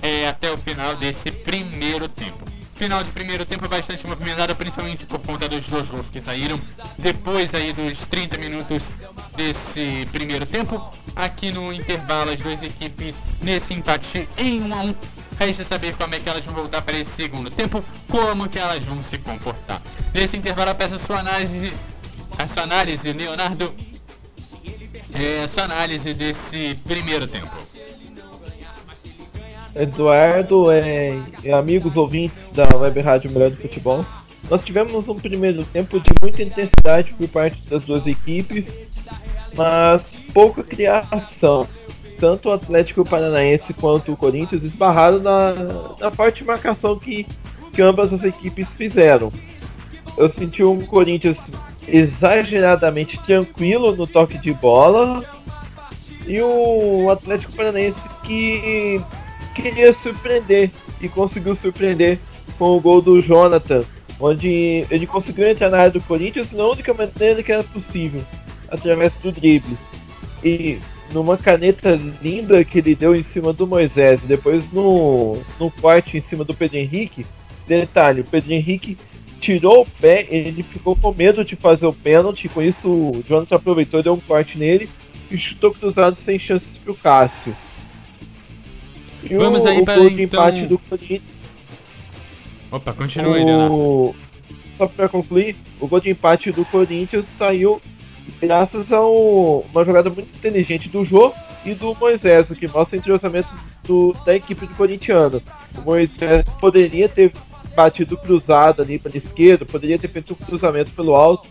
é, 0.00 0.28
até 0.28 0.50
o 0.52 0.58
final 0.58 0.94
desse 0.96 1.30
primeiro 1.30 2.08
tempo. 2.08 2.44
Final 2.74 3.04
de 3.04 3.10
primeiro 3.12 3.44
tempo 3.46 3.68
bastante 3.68 4.06
movimentado, 4.06 4.56
principalmente 4.56 5.06
por 5.06 5.20
conta 5.20 5.48
dos 5.48 5.68
dois 5.68 5.90
gols 5.90 6.08
que 6.08 6.20
saíram. 6.20 6.60
Depois 6.98 7.54
aí 7.54 7.72
dos 7.72 8.06
30 8.06 8.38
minutos 8.38 8.90
desse 9.36 10.06
primeiro 10.10 10.46
tempo, 10.46 10.92
aqui 11.14 11.52
no 11.52 11.72
intervalo 11.72 12.30
as 12.30 12.40
duas 12.40 12.62
equipes 12.62 13.16
nesse 13.40 13.74
empate 13.74 14.28
em 14.36 14.62
1 14.62 14.74
a 14.74 14.82
1 14.82 14.94
Resta 15.38 15.64
saber 15.64 15.96
como 15.96 16.14
é 16.14 16.20
que 16.20 16.28
elas 16.28 16.44
vão 16.44 16.54
voltar 16.54 16.82
para 16.82 16.96
esse 16.96 17.10
segundo 17.10 17.50
tempo, 17.50 17.82
como 18.08 18.48
que 18.48 18.58
elas 18.58 18.82
vão 18.84 19.02
se 19.02 19.18
comportar. 19.18 19.80
Nesse 20.12 20.36
intervalo, 20.36 20.70
eu 20.70 20.74
peço 20.74 20.94
a 20.94 20.98
sua 20.98 21.18
análise, 21.20 21.72
a 22.38 22.46
sua 22.46 22.62
análise, 22.62 23.12
Leonardo, 23.12 23.74
é, 25.14 25.44
a 25.44 25.48
sua 25.48 25.64
análise 25.64 26.14
desse 26.14 26.78
primeiro 26.84 27.26
tempo. 27.26 27.50
Eduardo 29.74 30.70
é, 30.70 31.18
e 31.42 31.50
amigos 31.50 31.96
ouvintes 31.96 32.50
da 32.52 32.68
Web 32.76 33.00
Rádio 33.00 33.30
Melhor 33.30 33.50
do 33.50 33.56
Futebol. 33.56 34.04
Nós 34.50 34.62
tivemos 34.62 35.08
um 35.08 35.14
primeiro 35.14 35.64
tempo 35.64 35.98
de 35.98 36.10
muita 36.20 36.42
intensidade 36.42 37.14
por 37.14 37.28
parte 37.28 37.66
das 37.68 37.86
duas 37.86 38.06
equipes, 38.06 38.78
mas 39.54 40.12
pouca 40.34 40.62
criação. 40.62 41.66
Tanto 42.18 42.48
o 42.48 42.52
Atlético 42.52 43.04
Paranaense 43.04 43.72
quanto 43.72 44.12
o 44.12 44.16
Corinthians 44.16 44.62
esbarraram 44.62 45.20
na, 45.20 45.52
na 45.98 46.10
forte 46.10 46.44
marcação 46.44 46.98
que, 46.98 47.26
que 47.72 47.80
ambas 47.80 48.12
as 48.12 48.24
equipes 48.24 48.68
fizeram. 48.74 49.32
Eu 50.16 50.30
senti 50.30 50.62
um 50.62 50.80
Corinthians 50.82 51.38
exageradamente 51.88 53.18
tranquilo 53.24 53.96
no 53.96 54.06
toque 54.06 54.38
de 54.38 54.52
bola 54.52 55.24
e 56.26 56.40
o 56.40 57.10
Atlético 57.10 57.54
Paranaense 57.54 58.00
que 58.24 59.00
queria 59.54 59.92
surpreender 59.92 60.70
e 61.00 61.08
conseguiu 61.08 61.54
surpreender 61.54 62.18
com 62.58 62.76
o 62.76 62.80
gol 62.80 63.00
do 63.00 63.20
Jonathan, 63.20 63.84
onde 64.20 64.86
ele 64.90 65.06
conseguiu 65.06 65.48
entrar 65.48 65.70
na 65.70 65.78
área 65.78 65.90
do 65.90 66.00
Corinthians 66.00 66.52
na 66.52 66.64
única 66.64 66.92
maneira 66.94 67.42
que 67.42 67.52
era 67.52 67.64
possível, 67.64 68.22
através 68.68 69.14
do 69.14 69.32
drible. 69.32 69.76
E 70.44 70.78
numa 71.12 71.36
caneta 71.36 71.98
linda 72.22 72.64
que 72.64 72.78
ele 72.78 72.94
deu 72.94 73.14
em 73.14 73.22
cima 73.22 73.52
do 73.52 73.66
Moisés, 73.66 74.22
depois 74.22 74.72
no, 74.72 75.36
no 75.58 75.70
corte 75.70 76.16
em 76.16 76.20
cima 76.20 76.44
do 76.44 76.54
Pedro 76.54 76.78
Henrique, 76.78 77.26
detalhe, 77.66 78.22
o 78.22 78.24
Pedro 78.24 78.52
Henrique 78.52 78.96
tirou 79.40 79.82
o 79.82 79.86
pé, 79.86 80.26
ele 80.30 80.62
ficou 80.62 80.94
com 80.94 81.12
medo 81.12 81.44
de 81.44 81.56
fazer 81.56 81.86
o 81.86 81.92
pênalti, 81.92 82.48
com 82.48 82.62
isso 82.62 82.88
o 82.88 83.24
Jonathan 83.28 83.56
aproveitou, 83.56 84.02
deu 84.02 84.14
um 84.14 84.20
corte 84.20 84.56
nele 84.56 84.88
e 85.30 85.36
chutou 85.36 85.72
cruzado 85.72 86.14
sem 86.14 86.38
chances 86.38 86.76
pro 86.76 86.94
Cássio. 86.94 87.54
E 89.22 89.34
Vamos 89.34 89.64
o, 89.64 89.68
aí 89.68 89.80
o 89.80 89.84
para, 89.84 89.98
então- 90.00 90.18
empate 90.18 90.66
do 90.66 90.78
Corinthians 90.78 91.22
Opa, 92.70 92.92
continua 92.94 93.36
aí, 93.36 93.44
o... 93.44 94.14
Só 94.78 94.86
pra 94.86 95.08
concluir, 95.08 95.56
o 95.78 95.86
gol 95.86 96.00
de 96.00 96.10
empate 96.10 96.50
do 96.50 96.64
Corinthians 96.64 97.26
saiu 97.36 97.80
graças 98.40 98.90
a 98.92 99.00
um- 99.06 99.62
uma 99.72 99.84
jogada 99.84 100.08
muito 100.08 100.34
inteligente 100.34 100.88
do 100.88 101.04
Jô 101.04 101.32
e 101.64 101.74
do 101.74 101.94
Moisés, 101.94 102.50
o 102.50 102.54
que 102.56 102.66
mostra 102.66 102.96
o 102.96 103.00
entrosamento 103.00 103.48
do- 103.84 104.14
da 104.24 104.34
equipe 104.34 104.66
do 104.66 104.74
corintiano. 104.74 105.42
O 105.76 105.82
Moisés 105.82 106.44
poderia 106.60 107.08
ter 107.08 107.32
batido 107.76 108.16
cruzado 108.16 108.80
ali 108.82 108.98
para 108.98 109.16
esquerda, 109.16 109.64
poderia 109.66 109.98
ter 109.98 110.08
feito 110.08 110.32
um 110.32 110.44
cruzamento 110.46 110.90
pelo 110.92 111.14
alto, 111.14 111.48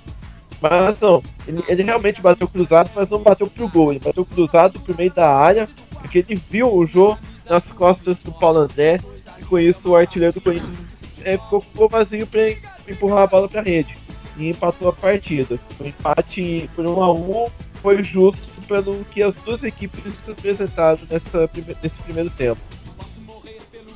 mas 0.59 0.99
não. 0.99 1.21
Ele, 1.47 1.63
ele 1.67 1.83
realmente 1.83 2.19
bateu 2.21 2.47
cruzado, 2.47 2.89
mas 2.95 3.09
não 3.11 3.19
bateu 3.19 3.47
pro 3.47 3.67
gol. 3.69 3.91
Ele 3.91 3.99
bateu 3.99 4.25
cruzado 4.25 4.79
pro 4.79 4.95
meio 4.97 5.11
da 5.13 5.29
área, 5.33 5.69
porque 5.99 6.19
ele 6.19 6.35
viu 6.35 6.73
o 6.75 6.85
Jô 6.85 7.15
nas 7.49 7.71
costas 7.71 8.23
do 8.23 8.31
Paulo 8.31 8.59
André, 8.59 8.99
e 9.39 9.45
com 9.45 9.59
isso 9.59 9.89
o 9.89 9.95
artilheiro 9.95 10.33
do 10.33 10.41
Corinthians 10.41 10.91
é, 11.23 11.37
ficou, 11.37 11.89
vazio 11.89 12.27
para 12.27 12.49
empurrar 12.87 13.23
a 13.23 13.27
bola 13.27 13.47
para 13.47 13.61
rede 13.61 13.95
e 14.37 14.49
empatou 14.49 14.89
a 14.89 14.93
partida. 14.93 15.59
O 15.79 15.85
empate 15.85 16.69
por 16.75 16.85
1 16.85 17.03
a 17.03 17.13
1 17.13 17.47
foi 17.81 18.03
justo 18.03 18.47
pelo 18.67 19.03
que 19.05 19.21
as 19.21 19.35
duas 19.35 19.63
equipes 19.63 20.01
apresentaram 20.29 20.99
nessa, 21.09 21.49
nesse 21.83 21.99
primeiro 22.03 22.29
tempo. 22.29 22.61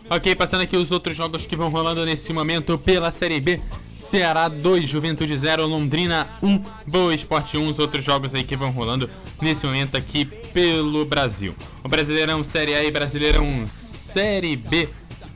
Ok, 0.09 0.35
passando 0.35 0.61
aqui 0.61 0.77
os 0.77 0.91
outros 0.91 1.17
jogos 1.17 1.47
que 1.47 1.55
vão 1.55 1.69
rolando 1.69 2.05
nesse 2.05 2.31
momento 2.31 2.77
pela 2.77 3.09
Série 3.11 3.39
B. 3.39 3.59
Ceará 4.05 4.47
2, 4.47 4.87
Juventude 4.87 5.35
0, 5.35 5.65
Londrina 5.65 6.27
1, 6.41 6.61
Boa 6.87 7.13
Esporte 7.13 7.57
1. 7.57 7.67
Os 7.67 7.79
outros 7.79 8.03
jogos 8.03 8.35
aí 8.35 8.43
que 8.43 8.55
vão 8.55 8.69
rolando 8.69 9.09
nesse 9.41 9.65
momento 9.65 9.97
aqui 9.97 10.25
pelo 10.25 11.03
Brasil. 11.05 11.55
O 11.83 11.89
Brasileirão 11.89 12.43
Série 12.43 12.75
A 12.75 12.83
e 12.83 12.91
Brasileirão 12.91 13.65
Série 13.67 14.55
B 14.55 14.87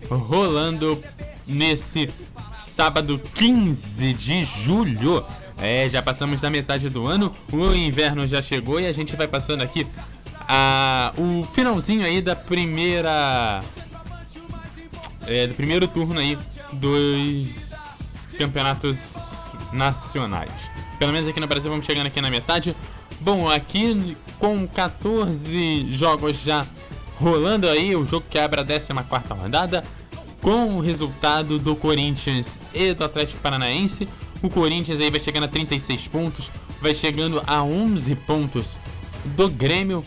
rolando 0.08 1.04
nesse 1.48 2.12
sábado 2.60 3.20
15 3.34 4.14
de 4.14 4.46
julho. 4.46 5.26
É, 5.58 5.90
já 5.90 6.02
passamos 6.04 6.40
da 6.40 6.50
metade 6.50 6.90
do 6.90 7.08
ano, 7.08 7.36
o 7.52 7.74
inverno 7.74 8.28
já 8.28 8.42
chegou 8.42 8.80
e 8.80 8.86
a 8.86 8.94
gente 8.94 9.16
vai 9.16 9.28
passando 9.28 9.62
aqui 9.62 9.86
a, 10.48 11.12
o 11.18 11.44
finalzinho 11.54 12.06
aí 12.06 12.22
da 12.22 12.36
primeira 12.36 13.62
é, 15.26 15.48
do 15.48 15.56
primeiro 15.56 15.88
turno 15.88 16.20
aí 16.20 16.38
dos 16.72 17.69
campeonatos 18.40 19.18
nacionais. 19.74 20.50
Pelo 20.98 21.12
menos 21.12 21.28
aqui 21.28 21.42
no 21.42 21.48
Brasil 21.48 21.70
vamos 21.70 21.86
chegando 21.86 22.08
aqui 22.08 22.22
na 22.22 22.32
metade. 22.32 22.74
Bom, 23.20 23.50
aqui 23.50 24.16
com 24.40 24.66
14 24.66 25.94
jogos 25.94 26.42
já 26.42 26.66
rolando 27.18 27.68
aí, 27.68 27.94
o 27.98 28.06
jogo 28.06 28.26
que 28.30 28.40
abre 28.40 28.62
a 28.62 28.66
14 28.66 28.94
rodada, 29.38 29.84
com 30.42 30.78
o 30.78 30.80
resultado 30.80 31.60
do 31.60 31.76
Corinthians 31.76 32.62
e 32.74 32.94
do 32.94 33.04
Atlético 33.04 33.42
Paranaense. 33.42 34.08
O 34.42 34.50
Corinthians 34.50 35.02
aí 35.02 35.12
vai 35.12 35.20
chegando 35.20 35.44
a 35.44 35.50
36 35.50 36.08
pontos, 36.08 36.50
vai 36.82 36.96
chegando 36.96 37.44
a 37.46 37.62
11 37.62 38.16
pontos 38.16 38.78
do 39.26 39.50
Grêmio, 39.50 40.02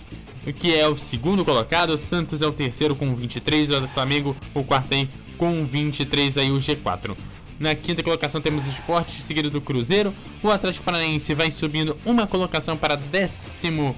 que 0.56 0.74
é 0.74 0.88
o 0.88 0.96
segundo 0.96 1.44
colocado. 1.44 1.90
O 1.90 1.98
Santos 1.98 2.40
é 2.40 2.46
o 2.46 2.52
terceiro 2.52 2.96
com 2.96 3.14
23, 3.14 3.70
o 3.72 3.88
Flamengo 3.88 4.34
o 4.54 4.64
quarto 4.64 4.94
aí 4.94 5.10
com 5.36 5.66
23 5.66 6.38
aí 6.38 6.50
o 6.50 6.56
G4. 6.56 7.14
Na 7.62 7.76
quinta 7.76 8.02
colocação 8.02 8.40
temos 8.40 8.66
o 8.66 8.70
Sport, 8.70 9.08
seguido 9.20 9.48
do 9.48 9.60
Cruzeiro. 9.60 10.12
O 10.42 10.50
Atlético 10.50 10.84
Paranaense 10.84 11.32
vai 11.32 11.48
subindo 11.52 11.96
uma 12.04 12.26
colocação 12.26 12.76
para 12.76 12.96
décimo 12.96 13.94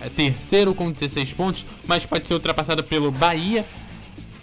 eh, 0.00 0.08
terceiro 0.08 0.72
com 0.76 0.92
16 0.92 1.32
pontos, 1.32 1.66
mas 1.88 2.06
pode 2.06 2.28
ser 2.28 2.34
ultrapassado 2.34 2.84
pelo 2.84 3.10
Bahia, 3.10 3.66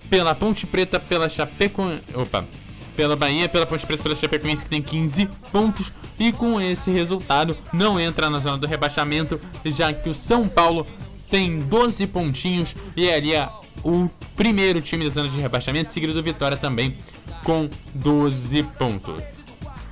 pela 0.09 0.35
Ponte 0.35 0.67
Preta, 0.67 0.99
pela 0.99 1.30
Chapecoense, 1.30 2.01
opa, 2.13 2.45
pela 2.93 3.15
Bahia, 3.15 3.47
pela 3.47 3.65
Ponte 3.65 3.85
Preta, 3.88 4.03
pela 4.03 4.15
Chapecoense 4.17 4.65
que 4.65 4.69
tem 4.69 4.81
15 4.81 5.30
pontos 5.49 5.89
e 6.19 6.34
com 6.34 6.59
esse 6.59 6.91
resultado 6.91 7.55
não 7.71 7.97
entra 7.97 8.30
na 8.30 8.39
zona 8.39 8.57
do 8.57 8.67
rebaixamento, 8.67 9.39
já 9.63 9.93
que 9.93 10.09
o 10.09 10.13
São 10.13 10.45
Paulo 10.45 10.85
tem 11.30 11.61
12 11.61 12.05
pontinhos 12.07 12.76
e 12.97 13.07
é 13.07 13.15
ali 13.15 13.34
a- 13.34 13.49
o 13.81 14.09
primeiro 14.35 14.81
time 14.81 15.05
da 15.07 15.13
zona 15.13 15.30
de 15.30 15.38
rebaixamento, 15.39 15.93
seguido 15.93 16.13
do 16.13 16.21
Vitória 16.21 16.57
também 16.57 16.97
com 17.43 17.69
12 17.93 18.63
pontos. 18.77 19.22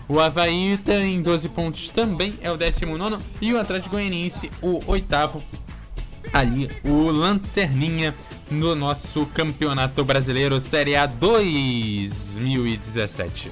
O 0.07 0.19
Havaí 0.19 0.79
tem 0.83 1.21
12 1.21 1.49
pontos 1.49 1.89
também, 1.89 2.33
é 2.41 2.51
o 2.51 2.57
19 2.57 3.17
e 3.39 3.53
o 3.53 3.59
Atlético 3.59 3.95
Goianiense 3.95 4.49
o 4.61 4.81
oitavo 4.87 5.43
ali 6.33 6.67
o 6.83 7.11
Lanterninha 7.11 8.15
no 8.49 8.73
nosso 8.75 9.27
Campeonato 9.27 10.03
Brasileiro 10.03 10.59
Série 10.59 10.95
A 10.95 11.05
2017. 11.05 13.51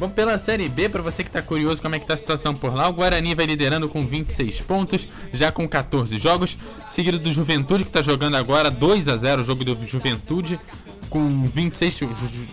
Bom, 0.00 0.08
pela 0.08 0.38
Série 0.38 0.68
B, 0.68 0.88
para 0.88 1.02
você 1.02 1.24
que 1.24 1.30
tá 1.30 1.42
curioso 1.42 1.82
como 1.82 1.96
é 1.96 1.98
que 1.98 2.06
tá 2.06 2.14
a 2.14 2.16
situação 2.16 2.54
por 2.54 2.72
lá, 2.72 2.88
o 2.88 2.92
Guarani 2.92 3.34
vai 3.34 3.46
liderando 3.46 3.88
com 3.88 4.06
26 4.06 4.60
pontos, 4.60 5.08
já 5.32 5.50
com 5.50 5.68
14 5.68 6.16
jogos, 6.18 6.56
seguido 6.86 7.18
do 7.18 7.32
Juventude 7.32 7.84
que 7.84 7.90
tá 7.90 8.00
jogando 8.00 8.36
agora 8.36 8.70
2 8.70 9.08
a 9.08 9.16
0 9.16 9.42
o 9.42 9.44
jogo 9.44 9.64
do 9.64 9.74
Juventude 9.86 10.60
com 11.08 11.46
26 11.46 12.00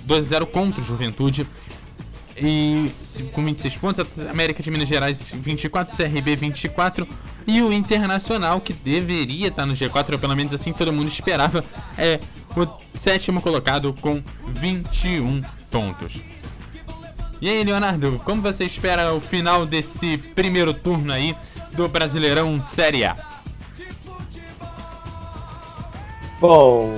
2 0.04 0.26
a 0.26 0.28
0 0.28 0.48
contra 0.48 0.82
o 0.82 0.84
Juventude. 0.84 1.48
E 2.38 2.92
com 3.32 3.46
26 3.46 3.78
pontos, 3.78 4.06
América 4.30 4.62
de 4.62 4.70
Minas 4.70 4.90
Gerais 4.90 5.30
24, 5.34 5.96
CRB 5.96 6.36
24 6.36 7.08
e 7.48 7.62
o 7.62 7.72
Internacional, 7.72 8.60
que 8.60 8.74
deveria 8.74 9.48
estar 9.48 9.66
no 9.66 9.74
G4, 9.74 10.14
ou 10.14 10.20
pelo 10.20 10.36
menos 10.36 10.54
assim 10.54 10.74
todo 10.74 10.92
mundo 10.92 11.08
esperava, 11.08 11.64
é 11.98 12.20
o 12.56 12.68
sétimo 12.98 13.42
colocado 13.42 13.94
com 14.02 14.22
21 14.48 15.42
pontos. 15.72 16.22
E 17.42 17.50
aí, 17.50 17.64
Leonardo, 17.64 18.20
como 18.26 18.42
você 18.42 18.64
espera 18.64 19.14
o 19.14 19.20
final 19.20 19.66
desse 19.66 20.18
primeiro 20.18 20.74
turno 20.74 21.14
aí 21.14 21.36
do 21.74 21.88
Brasileirão 21.88 22.62
Série 22.62 23.06
A? 23.06 23.16
Bom, 26.40 26.98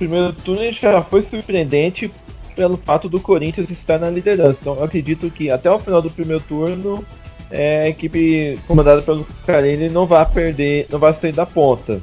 primeiro 0.00 0.32
turno 0.32 0.72
já 0.72 1.02
foi 1.02 1.22
surpreendente 1.22 2.10
pelo 2.56 2.78
fato 2.78 3.06
do 3.06 3.20
Corinthians 3.20 3.70
estar 3.70 3.98
na 3.98 4.08
liderança. 4.08 4.60
Então 4.62 4.76
eu 4.76 4.84
acredito 4.84 5.30
que 5.30 5.50
até 5.50 5.70
o 5.70 5.78
final 5.78 6.00
do 6.00 6.10
primeiro 6.10 6.42
turno 6.42 7.04
é, 7.50 7.82
a 7.82 7.88
equipe 7.88 8.58
comandada 8.66 9.02
pelo 9.02 9.26
Carilli 9.44 9.90
não 9.90 10.06
vai 10.06 10.24
perder, 10.24 10.86
não 10.90 10.98
vai 10.98 11.14
sair 11.14 11.32
da 11.32 11.44
ponta. 11.44 12.00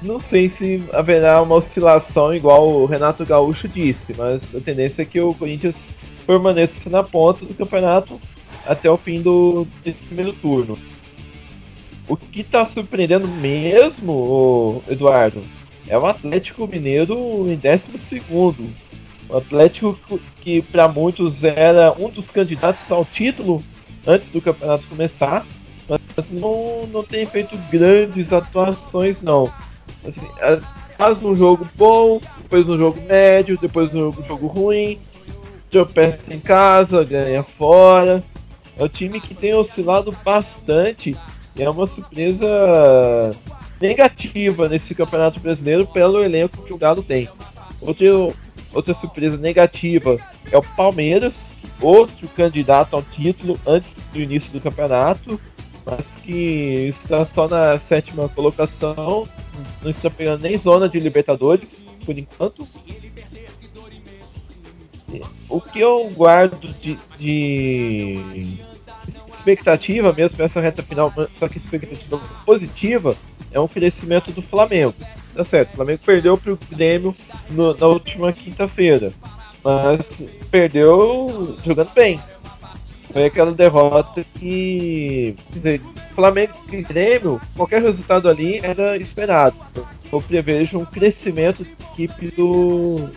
Não 0.00 0.18
sei 0.18 0.48
se 0.48 0.82
haverá 0.92 1.42
uma 1.42 1.56
oscilação 1.56 2.34
igual 2.34 2.66
o 2.66 2.86
Renato 2.86 3.26
Gaúcho 3.26 3.68
disse, 3.68 4.14
mas 4.16 4.54
a 4.54 4.60
tendência 4.60 5.02
é 5.02 5.04
que 5.04 5.20
o 5.20 5.34
Corinthians 5.34 5.76
permaneça 6.26 6.88
na 6.88 7.02
ponta 7.02 7.44
do 7.44 7.54
campeonato 7.54 8.18
até 8.66 8.90
o 8.90 8.96
fim 8.96 9.20
do, 9.20 9.66
desse 9.84 10.00
primeiro 10.00 10.32
turno. 10.32 10.78
O 12.08 12.16
que 12.16 12.40
está 12.40 12.64
surpreendendo 12.64 13.26
mesmo, 13.26 14.82
Eduardo, 14.88 15.42
é 15.88 15.96
o 15.96 16.06
Atlético 16.06 16.66
Mineiro 16.66 17.46
em 17.48 17.56
12 17.56 18.22
O 19.28 19.36
Atlético 19.36 20.20
que 20.40 20.62
para 20.62 20.88
muitos 20.88 21.42
era 21.44 21.92
um 21.92 22.08
dos 22.08 22.30
candidatos 22.30 22.90
ao 22.90 23.04
título 23.04 23.62
antes 24.06 24.30
do 24.30 24.40
campeonato 24.40 24.86
começar, 24.86 25.44
mas 25.88 26.30
não, 26.30 26.86
não 26.92 27.02
tem 27.02 27.26
feito 27.26 27.56
grandes 27.70 28.32
atuações 28.32 29.22
não. 29.22 29.52
Assim, 30.06 30.26
faz 30.96 31.22
um 31.22 31.34
jogo 31.34 31.68
bom, 31.76 32.20
depois 32.42 32.68
um 32.68 32.78
jogo 32.78 33.00
médio, 33.02 33.58
depois 33.60 33.92
um 33.92 33.98
jogo, 33.98 34.22
um 34.22 34.26
jogo 34.26 34.46
ruim, 34.46 34.98
tropeça 35.70 36.32
em 36.32 36.40
casa, 36.40 37.04
ganha 37.04 37.42
fora. 37.42 38.22
É 38.78 38.84
um 38.84 38.88
time 38.88 39.20
que 39.20 39.34
tem 39.34 39.54
oscilado 39.54 40.12
bastante 40.24 41.16
e 41.56 41.62
é 41.62 41.68
uma 41.68 41.86
surpresa 41.86 42.46
negativa 43.80 44.68
nesse 44.68 44.94
Campeonato 44.94 45.40
Brasileiro 45.40 45.86
pelo 45.86 46.22
elenco 46.22 46.62
que 46.62 46.72
o 46.72 46.78
Galo 46.78 47.02
tem. 47.02 47.28
Outro, 47.80 48.34
outra 48.72 48.94
surpresa 48.94 49.36
negativa 49.36 50.16
é 50.50 50.56
o 50.56 50.62
Palmeiras, 50.62 51.50
outro 51.80 52.26
candidato 52.28 52.96
ao 52.96 53.02
título 53.02 53.58
antes 53.66 53.90
do 54.12 54.20
início 54.20 54.52
do 54.52 54.60
campeonato, 54.60 55.40
mas 55.84 56.06
que 56.22 56.92
está 56.98 57.24
só 57.24 57.48
na 57.48 57.78
sétima 57.78 58.28
colocação, 58.28 59.26
não 59.82 59.90
está 59.90 60.10
pegando 60.10 60.42
nem 60.42 60.56
zona 60.56 60.88
de 60.88 60.98
Libertadores 60.98 61.80
por 62.04 62.18
enquanto. 62.18 62.66
O 65.48 65.60
que 65.60 65.80
eu 65.80 66.10
guardo 66.10 66.74
de, 66.80 66.98
de 67.16 68.58
expectativa 69.46 70.12
mesmo 70.12 70.42
essa 70.42 70.60
reta 70.60 70.82
final, 70.82 71.12
só 71.38 71.48
que 71.48 71.58
expectativa 71.58 72.20
positiva, 72.44 73.16
é 73.52 73.60
um 73.60 73.68
crescimento 73.68 74.32
do 74.32 74.42
Flamengo. 74.42 74.94
Tá 75.34 75.44
certo, 75.44 75.72
o 75.72 75.76
Flamengo 75.76 76.00
perdeu 76.04 76.36
para 76.36 76.52
o 76.52 76.58
Grêmio 76.70 77.14
no, 77.50 77.74
na 77.74 77.86
última 77.86 78.32
quinta-feira, 78.32 79.12
mas 79.62 80.22
perdeu 80.50 81.56
jogando 81.64 81.92
bem. 81.94 82.20
Foi 83.12 83.26
aquela 83.26 83.52
derrota 83.52 84.24
que. 84.34 85.36
Dizer, 85.50 85.80
Flamengo 86.14 86.52
e 86.72 86.82
Grêmio, 86.82 87.40
qualquer 87.54 87.82
resultado 87.82 88.28
ali 88.28 88.58
era 88.62 88.96
esperado. 88.96 89.56
Eu 90.12 90.20
prevejo 90.20 90.78
um 90.78 90.84
crescimento 90.84 91.64
da 91.64 91.70
equipe 91.92 92.30
do, 92.32 93.08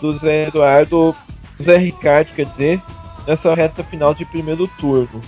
do 0.00 0.12
Zé 0.18 0.48
Eduardo, 0.48 1.14
Zé 1.62 1.76
Ricardo, 1.76 2.34
quer 2.34 2.46
dizer, 2.46 2.80
nessa 3.26 3.54
reta 3.54 3.82
final 3.82 4.14
de 4.14 4.24
primeiro 4.24 4.68
turno. 4.78 5.20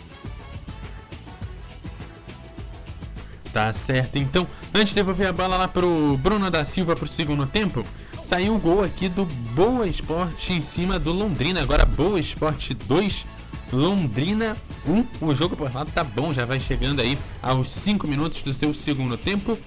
Tá 3.52 3.72
certo, 3.72 4.16
então, 4.16 4.46
antes 4.72 4.90
de 4.90 4.94
devolver 4.94 5.26
a 5.26 5.32
bola 5.32 5.56
lá 5.56 5.66
pro 5.66 6.16
Bruno 6.18 6.48
da 6.50 6.64
Silva 6.64 6.94
pro 6.94 7.08
segundo 7.08 7.44
tempo, 7.46 7.84
saiu 8.22 8.54
o 8.54 8.58
gol 8.58 8.84
aqui 8.84 9.08
do 9.08 9.24
Boa 9.24 9.88
Esporte 9.88 10.52
em 10.52 10.60
cima 10.60 11.00
do 11.00 11.12
Londrina. 11.12 11.60
Agora 11.60 11.84
Boa 11.84 12.20
Esporte 12.20 12.74
2, 12.74 13.26
Londrina 13.72 14.56
1. 14.86 15.26
O 15.26 15.34
jogo 15.34 15.56
por 15.56 15.74
lá 15.74 15.84
tá 15.84 16.04
bom, 16.04 16.32
já 16.32 16.44
vai 16.44 16.60
chegando 16.60 17.00
aí 17.00 17.18
aos 17.42 17.72
5 17.72 18.06
minutos 18.06 18.44
do 18.44 18.54
seu 18.54 18.72
segundo 18.72 19.18
tempo. 19.18 19.58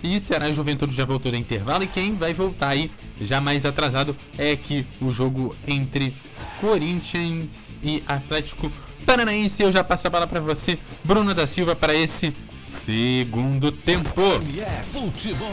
E 0.00 0.20
Ceará 0.20 0.48
e 0.48 0.52
Juventude 0.52 0.94
já 0.94 1.04
voltou 1.04 1.32
do 1.32 1.38
intervalo. 1.38 1.82
E 1.82 1.88
quem 1.88 2.14
vai 2.14 2.32
voltar 2.34 2.68
aí, 2.68 2.88
já 3.20 3.40
mais 3.40 3.64
atrasado, 3.64 4.16
é 4.38 4.54
que 4.54 4.86
o 5.00 5.10
jogo 5.10 5.56
entre 5.66 6.14
Corinthians 6.60 7.76
e 7.82 8.00
Atlético 8.06 8.70
Paranaense. 9.04 9.62
Eu 9.62 9.72
já 9.72 9.82
passo 9.82 10.06
a 10.06 10.10
bola 10.10 10.26
para 10.26 10.40
você, 10.40 10.78
Bruno 11.02 11.34
da 11.34 11.46
Silva, 11.46 11.74
para 11.74 11.94
esse 11.94 12.32
segundo 12.74 13.70
tempo. 13.70 14.20
MF 14.20 15.00
Futebol 15.00 15.48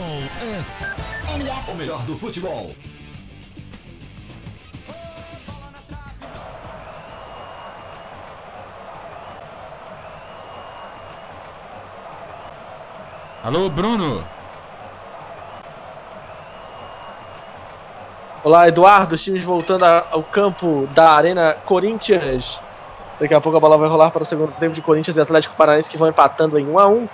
é 1.68 1.70
o 1.70 1.74
melhor 1.76 2.02
do 2.02 2.16
futebol. 2.18 2.74
Alô, 13.42 13.68
Bruno. 13.70 14.24
Olá, 18.44 18.68
Eduardo. 18.68 19.14
Os 19.14 19.22
times 19.22 19.44
voltando 19.44 19.84
ao 19.84 20.22
campo 20.22 20.88
da 20.94 21.12
Arena 21.12 21.54
Corinthians. 21.64 22.62
Daqui 23.22 23.34
a 23.34 23.40
pouco 23.40 23.56
a 23.56 23.60
bola 23.60 23.78
vai 23.78 23.88
rolar 23.88 24.10
para 24.10 24.24
o 24.24 24.26
segundo 24.26 24.50
tempo 24.54 24.74
de 24.74 24.82
Corinthians 24.82 25.16
e 25.16 25.20
Atlético 25.20 25.54
Paranaense 25.54 25.88
que 25.88 25.96
vão 25.96 26.08
empatando 26.08 26.58
em 26.58 26.66
1 26.66 26.76
a 26.76 26.86
1. 26.88 27.08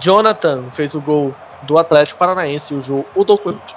Jonathan 0.00 0.64
fez 0.72 0.94
o 0.94 1.02
gol 1.02 1.34
do 1.64 1.76
Atlético 1.76 2.18
Paranaense 2.18 2.72
e 2.72 2.78
o 2.78 2.80
jogo 2.80 3.04
o 3.14 3.24
do 3.24 3.36
Corinthians. 3.36 3.76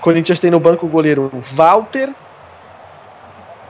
Corinthians 0.00 0.40
tem 0.40 0.50
no 0.50 0.58
banco 0.58 0.86
o 0.86 0.88
goleiro 0.88 1.30
Walter, 1.52 2.10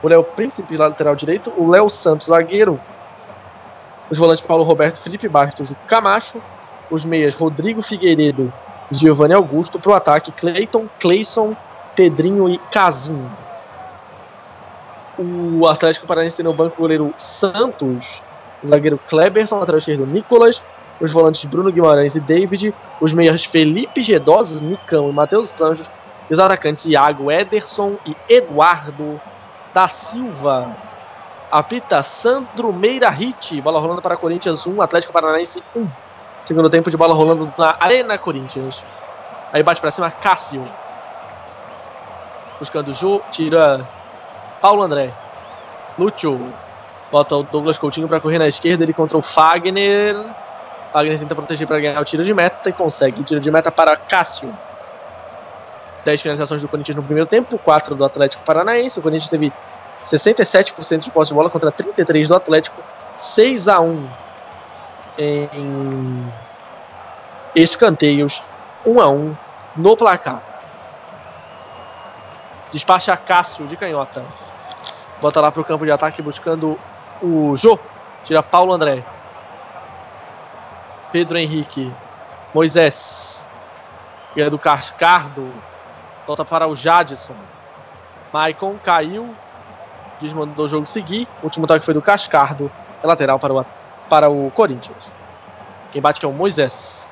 o 0.01 0.07
Léo 0.07 0.23
Príncipe, 0.23 0.77
lateral 0.77 1.13
direito, 1.13 1.51
o 1.57 1.69
Léo 1.69 1.89
Santos, 1.89 2.27
zagueiro, 2.27 2.79
os 4.09 4.17
volantes 4.17 4.45
Paulo 4.45 4.63
Roberto, 4.63 4.97
Felipe 4.97 5.27
Bastos 5.27 5.71
e 5.71 5.75
Camacho, 5.89 6.41
os 6.89 7.03
meias 7.03 7.35
Rodrigo 7.35 7.83
Figueiredo 7.83 8.53
Giovanni 8.89 9.33
Augusto, 9.33 9.77
para 9.77 9.91
o 9.91 9.93
ataque 9.93 10.31
Cleiton, 10.31 10.87
Cleison, 11.01 11.53
Pedrinho 11.97 12.47
e 12.47 12.57
Casim. 12.71 13.27
O 15.17 15.67
Atlético 15.67 16.07
Paranaense 16.07 16.37
tem 16.37 16.45
no 16.45 16.55
banco 16.55 16.75
o 16.75 16.81
goleiro 16.81 17.13
Santos, 17.17 18.23
zagueiro 18.65 18.99
Kleberson, 19.07 19.59
lateral 19.59 19.77
esquerdo 19.77 20.05
Nicolas, 20.07 20.65
os 20.99 21.11
volantes 21.11 21.47
Bruno 21.49 21.71
Guimarães 21.71 22.15
e 22.15 22.21
David, 22.21 22.73
os 22.99 23.13
meias 23.13 23.45
Felipe 23.45 24.01
Gedoses, 24.01 24.61
Nicão 24.61 25.09
e 25.09 25.13
Matheus 25.13 25.53
Anjos, 25.61 25.91
e 26.29 26.33
os 26.33 26.39
atacantes 26.39 26.85
Iago 26.85 27.31
Ederson 27.31 27.97
e 28.05 28.15
Eduardo 28.27 29.21
da 29.73 29.87
Silva. 29.87 30.75
Apita 31.51 32.01
Sandro 32.01 32.73
Meira 32.73 33.09
Hit, 33.09 33.61
bola 33.61 33.79
rolando 33.79 34.01
para 34.01 34.17
Corinthians 34.17 34.65
1, 34.65 34.81
Atlético 34.81 35.13
Paranaense 35.13 35.63
1. 35.75 35.87
Segundo 36.47 36.69
tempo 36.69 36.89
de 36.89 36.97
bola 36.97 37.13
rolando 37.13 37.53
na 37.57 37.77
Arena 37.79 38.17
Corinthians. 38.17 38.87
Aí 39.51 39.61
bate 39.61 39.79
para 39.79 39.91
cima 39.91 40.11
Cássio. 40.11 40.63
Buscando 42.59 42.89
o 42.89 42.93
Jô, 42.93 43.23
tira 43.29 43.87
Paulo 44.63 44.81
André. 44.81 45.13
Lúcio. 45.99 46.39
Bota 47.11 47.35
o 47.35 47.43
Douglas 47.43 47.77
Coutinho 47.77 48.07
para 48.07 48.21
correr 48.21 48.39
na 48.39 48.47
esquerda, 48.47 48.85
ele 48.85 48.93
contra 48.93 49.17
o 49.17 49.21
Fagner. 49.21 50.15
Fagner 50.93 51.19
tenta 51.19 51.35
proteger 51.35 51.67
para 51.67 51.81
ganhar 51.81 51.99
o 51.99 52.05
tiro 52.05 52.23
de 52.23 52.33
meta 52.33 52.69
e 52.69 52.71
consegue. 52.71 53.21
Tiro 53.23 53.41
de 53.41 53.51
meta 53.51 53.69
para 53.69 53.97
Cássio. 53.97 54.57
10 56.05 56.21
finalizações 56.21 56.61
do 56.61 56.69
Corinthians 56.69 56.95
no 56.95 57.03
primeiro 57.03 57.27
tempo, 57.27 57.57
4 57.57 57.93
do 57.93 58.05
Atlético 58.05 58.41
Paranaense. 58.45 58.99
O 58.99 59.01
Corinthians 59.01 59.29
teve 59.29 59.51
67% 60.01 61.03
de 61.03 61.11
posse 61.11 61.31
de 61.31 61.35
bola 61.35 61.49
contra 61.49 61.69
33 61.69 62.29
do 62.29 62.35
Atlético. 62.35 62.81
6 63.17 63.67
a 63.67 63.81
1 63.81 64.09
em 65.17 66.33
escanteios. 67.53 68.41
1 68.85 69.01
a 69.01 69.09
1 69.09 69.35
no 69.75 69.97
placar. 69.97 70.41
Despacha 72.71 73.15
Cássio 73.17 73.67
de 73.67 73.75
canhota. 73.75 74.25
Bota 75.23 75.39
lá 75.39 75.49
pro 75.53 75.63
campo 75.63 75.85
de 75.85 75.91
ataque 75.91 76.21
buscando 76.21 76.77
o 77.21 77.55
Jô. 77.55 77.79
Tira 78.25 78.43
Paulo 78.43 78.73
André. 78.73 79.05
Pedro 81.13 81.37
Henrique. 81.37 81.89
Moisés. 82.53 83.47
E 84.35 84.49
do 84.49 84.59
Cascardo. 84.59 85.49
Volta 86.27 86.43
para 86.43 86.67
o 86.67 86.75
Jadson. 86.75 87.37
Maicon 88.33 88.75
caiu. 88.83 89.33
Desmandou 90.19 90.65
o 90.65 90.67
jogo 90.67 90.85
seguir. 90.87 91.25
O 91.41 91.45
último 91.45 91.67
toque 91.67 91.85
foi 91.85 91.93
do 91.93 92.01
Cascardo. 92.01 92.69
É 93.01 93.07
lateral 93.07 93.39
para 93.39 93.53
o, 93.53 93.65
para 94.09 94.29
o 94.29 94.51
Corinthians. 94.51 95.09
Quem 95.93 96.01
bate 96.01 96.25
é 96.25 96.27
o 96.27 96.33
Moisés. 96.33 97.09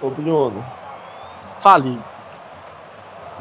Ô 0.00 0.08
Bruno, 0.08 0.64
Fale. 1.60 2.00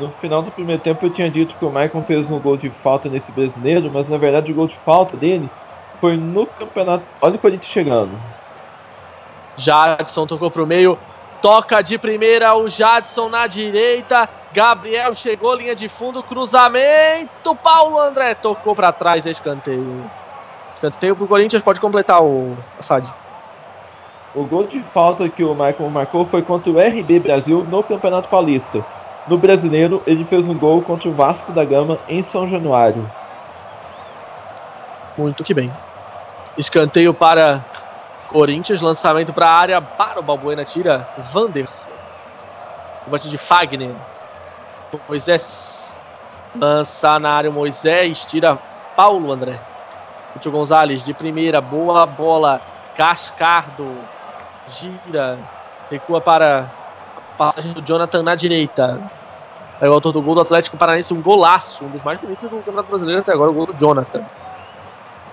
No 0.01 0.11
final 0.19 0.41
do 0.41 0.51
primeiro 0.51 0.81
tempo 0.81 1.05
eu 1.05 1.09
tinha 1.09 1.29
dito 1.29 1.55
que 1.55 1.63
o 1.63 1.69
Maicon 1.69 2.03
fez 2.03 2.29
um 2.29 2.39
gol 2.39 2.57
de 2.57 2.69
falta 2.83 3.07
nesse 3.07 3.31
brasileiro, 3.31 3.89
mas 3.93 4.09
na 4.09 4.17
verdade 4.17 4.51
o 4.51 4.55
gol 4.55 4.67
de 4.67 4.77
falta 4.83 5.15
dele 5.15 5.49
foi 5.99 6.17
no 6.17 6.45
campeonato. 6.45 7.03
Olha 7.21 7.35
o 7.35 7.39
Corinthians 7.39 7.71
chegando. 7.71 8.11
Jadson 9.55 10.25
tocou 10.25 10.49
pro 10.49 10.65
meio. 10.65 10.97
Toca 11.41 11.81
de 11.81 11.97
primeira 11.97 12.55
o 12.55 12.67
Jadson 12.67 13.29
na 13.29 13.47
direita. 13.47 14.27
Gabriel 14.53 15.13
chegou, 15.13 15.55
linha 15.55 15.75
de 15.75 15.87
fundo, 15.87 16.21
cruzamento. 16.21 17.55
Paulo 17.55 17.99
André 17.99 18.33
tocou 18.35 18.75
para 18.75 18.91
trás, 18.91 19.25
escanteio. 19.25 20.03
Escanteio 20.73 21.15
pro 21.15 21.27
Corinthians, 21.27 21.63
pode 21.63 21.79
completar 21.79 22.23
o 22.23 22.57
Assad. 22.77 23.07
O 24.33 24.43
gol 24.43 24.63
de 24.65 24.81
falta 24.93 25.27
que 25.29 25.43
o 25.43 25.53
Maicon 25.53 25.89
marcou 25.89 26.25
foi 26.25 26.41
contra 26.41 26.71
o 26.71 26.79
RB 26.79 27.19
Brasil 27.19 27.65
no 27.69 27.83
Campeonato 27.83 28.29
Paulista. 28.29 28.83
No 29.27 29.37
brasileiro, 29.37 30.01
ele 30.05 30.25
fez 30.25 30.47
um 30.47 30.57
gol 30.57 30.81
contra 30.81 31.07
o 31.07 31.13
Vasco 31.13 31.51
da 31.51 31.63
Gama 31.63 31.99
em 32.07 32.23
São 32.23 32.49
Januário. 32.49 33.07
Muito 35.17 35.43
que 35.43 35.53
bem. 35.53 35.71
Escanteio 36.57 37.13
para 37.13 37.63
Corinthians, 38.29 38.81
lançamento 38.81 39.33
para 39.33 39.47
a 39.47 39.53
área, 39.53 39.81
para 39.81 40.19
o 40.19 40.23
Balbuena, 40.23 40.65
tira 40.65 41.07
Wanderson. 41.33 41.89
Combate 43.05 43.29
de 43.29 43.37
Fagner. 43.37 43.95
Moisés 45.07 45.99
lança 46.55 47.19
na 47.19 47.31
área 47.31 47.51
Moisés, 47.51 48.25
tira 48.25 48.57
Paulo 48.95 49.31
André. 49.31 49.59
Lúcio 50.35 50.51
Gonzalez 50.51 51.05
de 51.05 51.13
primeira, 51.13 51.61
boa 51.61 52.05
bola. 52.05 52.61
Cascardo 52.95 53.97
gira, 54.67 55.39
recua 55.89 56.19
para 56.21 56.80
passagem 57.41 57.73
do 57.73 57.81
Jonathan 57.81 58.21
na 58.21 58.35
direita. 58.35 59.01
Aí 59.79 59.89
o 59.89 59.93
autor 59.93 60.11
do 60.11 60.21
gol 60.21 60.35
do 60.35 60.41
Atlético 60.41 60.77
Paranaense, 60.77 61.11
um 61.11 61.21
golaço, 61.21 61.83
um 61.83 61.89
dos 61.89 62.03
mais 62.03 62.19
bonitos 62.19 62.47
do 62.47 62.57
Campeonato 62.57 62.87
Brasileiro 62.87 63.21
até 63.21 63.33
agora, 63.33 63.49
o 63.49 63.53
gol 63.53 63.65
do 63.65 63.73
Jonathan. 63.73 64.23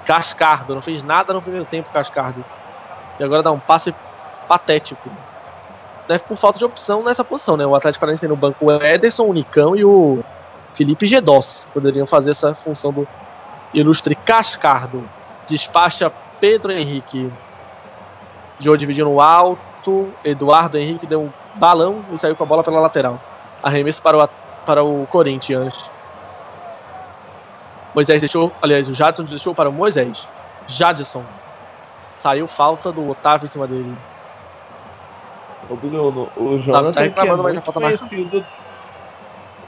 Cascardo, 0.07 0.75
não 0.75 0.81
fez 0.81 1.05
nada 1.05 1.35
no 1.35 1.43
primeiro 1.43 1.67
tempo, 1.67 1.91
Cascardo. 1.91 2.43
E 3.21 3.25
agora 3.25 3.43
dá 3.43 3.53
um 3.53 3.59
passe 3.59 3.95
patético. 4.49 5.11
Deve 6.09 6.25
por 6.25 6.39
falta 6.39 6.59
de 6.59 6.65
opção 6.65 7.03
nessa 7.03 7.23
posição, 7.23 7.59
né? 7.59 7.67
O 7.67 7.75
Atlético 7.75 8.01
Paranaense 8.01 8.23
tem 8.23 8.31
no 8.31 8.37
banco 8.37 8.65
o 8.65 8.73
Ederson, 8.73 9.25
o 9.25 9.35
Nicão 9.35 9.77
e 9.77 9.85
o 9.85 10.25
Felipe 10.73 11.07
Gedós. 11.07 11.69
Poderiam 11.75 12.07
fazer 12.07 12.31
essa 12.31 12.55
função 12.55 12.91
do 12.91 13.07
ilustre 13.75 14.15
Cascardo. 14.15 15.07
Despacha 15.47 16.11
Pedro 16.41 16.73
Henrique. 16.73 17.31
Jô 18.59 18.75
dividiu 18.79 19.05
no 19.05 19.21
alto. 19.21 20.11
Eduardo 20.25 20.79
Henrique 20.79 21.07
deu 21.07 21.21
um 21.21 21.31
balão 21.59 22.05
e 22.13 22.19
saiu 22.19 22.37
com 22.37 22.45
a 22.45 22.47
bola 22.47 22.63
pela 22.63 22.81
lateral. 22.81 23.21
Arremesso 23.63 24.03
para 24.03 24.17
o, 24.17 24.29
para 24.65 24.83
o 24.83 25.07
Corinthians. 25.07 25.91
Moisés 27.95 28.23
deixou, 28.23 28.53
aliás, 28.63 28.89
o 28.89 28.95
Jadson 28.95 29.25
deixou 29.25 29.55
para 29.55 29.69
o 29.69 29.73
Moisés. 29.73 30.29
Jadson. 30.67 31.25
Saiu 32.19 32.47
falta 32.47 32.93
do 32.93 33.09
Otávio 33.11 33.47
em 33.47 33.49
cima 33.49 33.67
dele. 33.67 33.97
O 35.69 35.77
Bruno, 35.77 36.29
o 36.37 36.59
tá 36.59 36.65
Jonathan 36.65 37.11
que 37.11 37.21
é 37.21 37.37
muito 37.37 37.73
conhecido. 37.73 38.47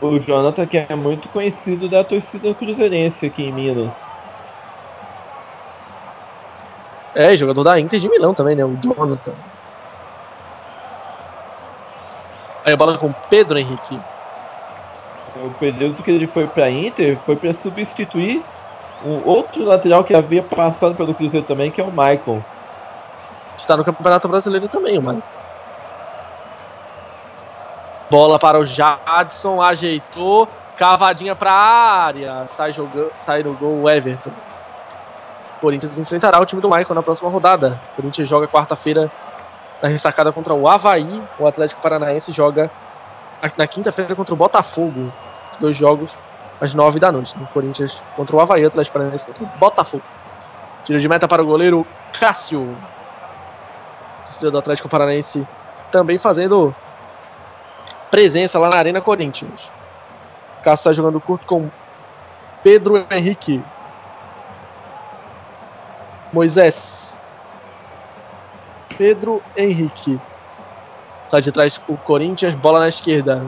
O 0.01 0.19
Jonathan 0.19 0.67
que 0.67 0.77
é 0.79 0.95
muito 0.95 1.29
conhecido 1.29 1.89
da 1.89 2.03
torcida 2.03 2.55
cruzeirense 2.55 3.27
aqui 3.27 3.45
em 3.45 3.53
Minas. 3.53 3.95
É, 7.15 7.37
jogador 7.37 7.65
da 7.65 7.79
Inter 7.79 7.99
de 7.99 8.09
Milão 8.09 8.33
também, 8.33 8.55
né? 8.55 8.65
O 8.65 8.77
Jonathan. 8.77 9.33
Aí 12.60 12.60
a 12.73 12.77
bola 12.77 12.99
com 12.99 13.13
Pedro 13.29 13.59
Henrique. 13.59 13.99
O 15.37 15.51
período 15.59 16.03
que 16.03 16.11
ele 16.11 16.27
foi 16.27 16.47
pra 16.47 16.71
Inter 16.71 17.19
foi 17.25 17.37
para 17.37 17.55
substituir 17.55 18.43
um 19.05 19.27
outro 19.27 19.65
lateral 19.65 20.05
que 20.05 20.15
havia 20.15 20.43
passado 20.43 20.95
pelo 20.95 21.15
Cruzeiro 21.15 21.47
também, 21.47 21.71
que 21.71 21.81
é 21.81 21.85
o 21.85 21.91
Michael. 21.91 22.45
Está 23.57 23.77
no 23.77 23.85
Campeonato 23.85 24.29
Brasileiro 24.29 24.69
também, 24.69 24.99
mano. 24.99 25.23
Bola 28.11 28.39
para 28.39 28.59
o 28.59 28.67
Jadson, 28.67 29.63
ajeitou, 29.63 30.49
cavadinha 30.77 31.37
para 31.37 31.53
a 31.53 32.05
área, 32.05 32.47
sai, 32.49 32.73
jogando, 32.73 33.13
sai 33.17 33.43
no 33.43 33.55
gol 33.55 33.83
o 33.83 33.89
Everton. 33.89 34.33
Corinthians 35.61 35.99
enfrentará 35.99 36.41
o 36.41 36.47
time 36.47 36.61
do 36.61 36.69
Michael 36.69 36.95
na 36.95 37.03
próxima 37.03 37.31
rodada. 37.31 37.81
Corinthians 37.95 38.27
joga 38.27 38.49
quarta-feira 38.49 39.11
na 39.83 39.89
ressacada 39.89 40.33
contra 40.33 40.55
o 40.55 40.69
Havaí. 40.69 41.23
O 41.39 41.47
Atlético 41.47 41.81
Paranaense 41.81 42.33
joga 42.33 42.71
na 43.57 43.67
quinta-feira 43.67 44.15
contra 44.15 44.35
o 44.35 44.37
Botafogo. 44.37 45.13
Os 45.51 45.57
dois 45.57 45.77
jogos 45.77 46.17
às 46.61 46.75
nove 46.75 46.99
da 46.99 47.11
noite. 47.11 47.37
O 47.41 47.47
Corinthians 47.49 48.05
contra 48.17 48.37
o 48.37 48.41
Havaí, 48.41 48.65
Atlético 48.65 48.95
Paranaense 48.95 49.25
contra 49.25 49.45
o 49.45 49.47
Botafogo. 49.59 50.05
Tiro 50.85 50.99
de 50.99 51.09
meta 51.09 51.27
para 51.27 51.43
o 51.43 51.47
goleiro 51.47 51.87
Cássio. 52.19 52.77
Torcedor 54.27 54.53
do 54.53 54.59
Atlético 54.59 54.89
Paranaense 54.89 55.47
também 55.91 56.19
fazendo 56.19 56.75
presença 58.11 58.59
lá 58.59 58.69
na 58.69 58.77
Arena 58.77 59.01
Corinthians. 59.01 59.73
Cássio 60.63 60.91
está 60.91 60.93
jogando 60.93 61.21
curto 61.21 61.47
com 61.47 61.71
Pedro 62.63 63.07
Henrique. 63.11 63.63
Moisés. 66.33 67.20
Pedro 69.01 69.41
Henrique. 69.57 70.21
Sai 71.27 71.41
de 71.41 71.51
trás 71.51 71.81
o 71.89 71.97
Corinthians, 71.97 72.55
bola 72.55 72.81
na 72.81 72.89
esquerda. 72.89 73.47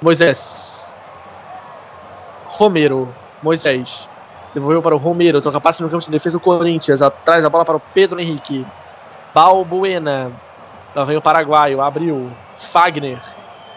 Moisés. 0.00 0.90
Romero. 2.46 3.14
Moisés. 3.42 4.08
Devolveu 4.54 4.80
para 4.80 4.94
o 4.94 4.98
Romero. 4.98 5.42
Troca 5.42 5.60
passe 5.60 5.82
no 5.82 5.90
campo 5.90 6.02
de 6.02 6.10
defesa 6.10 6.38
o 6.38 6.40
Corinthians. 6.40 7.02
Atrás 7.02 7.44
a 7.44 7.50
bola 7.50 7.66
para 7.66 7.76
o 7.76 7.80
Pedro 7.92 8.18
Henrique. 8.18 8.66
Balbuena. 9.34 10.32
Lá 10.94 11.04
vem 11.04 11.18
o 11.18 11.22
paraguaio. 11.22 11.82
Abriu. 11.82 12.32
Fagner. 12.56 13.20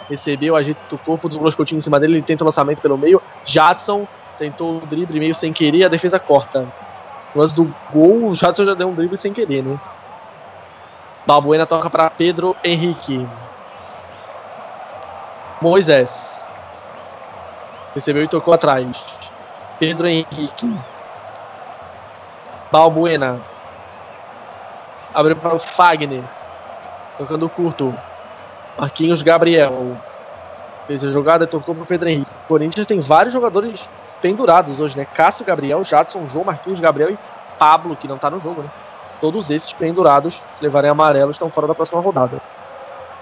Recebeu, 0.10 0.56
agita 0.56 0.96
o 0.96 0.98
corpo 0.98 1.28
do 1.28 1.34
Douglas 1.34 1.56
Coutinho 1.56 1.80
em 1.80 1.82
cima 1.82 2.00
dele. 2.00 2.14
Ele 2.14 2.22
tenta 2.22 2.46
o 2.46 2.48
lançamento 2.48 2.82
pelo 2.82 2.98
meio. 2.98 3.22
Jadson 3.44 4.08
tentou 4.38 4.78
o 4.78 4.86
drible 4.86 5.20
meio 5.20 5.36
sem 5.36 5.52
querer. 5.52 5.84
A 5.84 5.90
defesa 5.90 6.18
corta. 6.22 6.62
No 7.36 7.42
lance 7.42 7.54
do 7.54 7.66
gol, 7.92 8.28
o 8.28 8.34
Jadson 8.34 8.64
já 8.64 8.74
deu 8.74 8.88
um 8.88 8.96
drible 8.96 9.18
sem 9.18 9.34
querer, 9.34 9.62
né? 9.62 9.78
Balbuena 11.30 11.68
toca 11.68 11.92
para 11.92 12.10
Pedro 12.10 12.56
Henrique. 12.64 13.24
Moisés. 15.62 16.44
Recebeu 17.94 18.24
e 18.24 18.28
tocou 18.28 18.52
atrás. 18.52 19.06
Pedro 19.78 20.08
Henrique. 20.08 20.76
Balbuena. 22.72 23.40
Abriu 25.14 25.36
para 25.36 25.54
o 25.54 25.60
Fagner. 25.60 26.24
Tocando 27.16 27.48
curto. 27.48 27.94
Marquinhos 28.76 29.22
Gabriel. 29.22 29.98
Fez 30.88 31.04
a 31.04 31.10
jogada 31.10 31.44
e 31.44 31.48
tocou 31.48 31.76
para 31.76 31.84
o 31.84 31.88
Pedro 31.88 32.10
Henrique. 32.10 32.32
O 32.46 32.48
Corinthians 32.48 32.88
tem 32.88 33.00
vários 33.00 33.36
jogadores 33.36 33.88
pendurados 34.20 34.80
hoje, 34.80 34.98
né? 34.98 35.06
Cássio 35.06 35.46
Gabriel, 35.46 35.84
Jadson, 35.84 36.26
João 36.26 36.46
Marquinhos 36.46 36.82
Gabriel 36.82 37.12
e 37.12 37.20
Pablo, 37.60 37.96
que 37.96 38.08
não 38.08 38.18
tá 38.18 38.32
no 38.32 38.40
jogo, 38.40 38.64
né? 38.64 38.70
Todos 39.20 39.50
esses 39.50 39.74
pendurados, 39.74 40.42
se 40.50 40.64
levarem 40.64 40.90
amarelo, 40.90 41.32
estão 41.32 41.50
fora 41.50 41.68
da 41.68 41.76
próxima 41.76 42.00
rodada. 42.02 42.42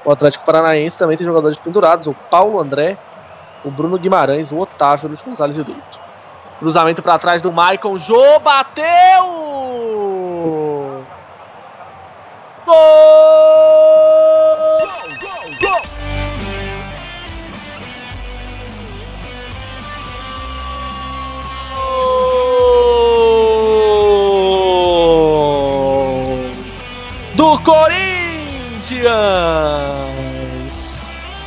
O 0.05 0.11
Atlético 0.11 0.45
Paranaense 0.45 0.97
também 0.97 1.17
tem 1.17 1.25
jogadores 1.25 1.57
pendurados: 1.57 2.07
o 2.07 2.13
Paulo 2.29 2.59
André, 2.59 2.97
o 3.63 3.71
Bruno 3.71 3.97
Guimarães, 3.97 4.51
o 4.51 4.57
Otávio, 4.57 5.07
Luiz 5.09 5.21
Gonzalez 5.21 5.57
e 5.57 5.61
o 5.61 5.65
Deito. 5.65 5.99
Cruzamento 6.59 7.01
para 7.01 7.19
trás 7.19 7.41
do 7.41 7.51
Michael. 7.51 7.97
Jô 7.97 8.39
bateu! 8.39 8.85
Gol! 12.65 13.76
Do 27.57 27.63
Corinthians! 27.63 29.07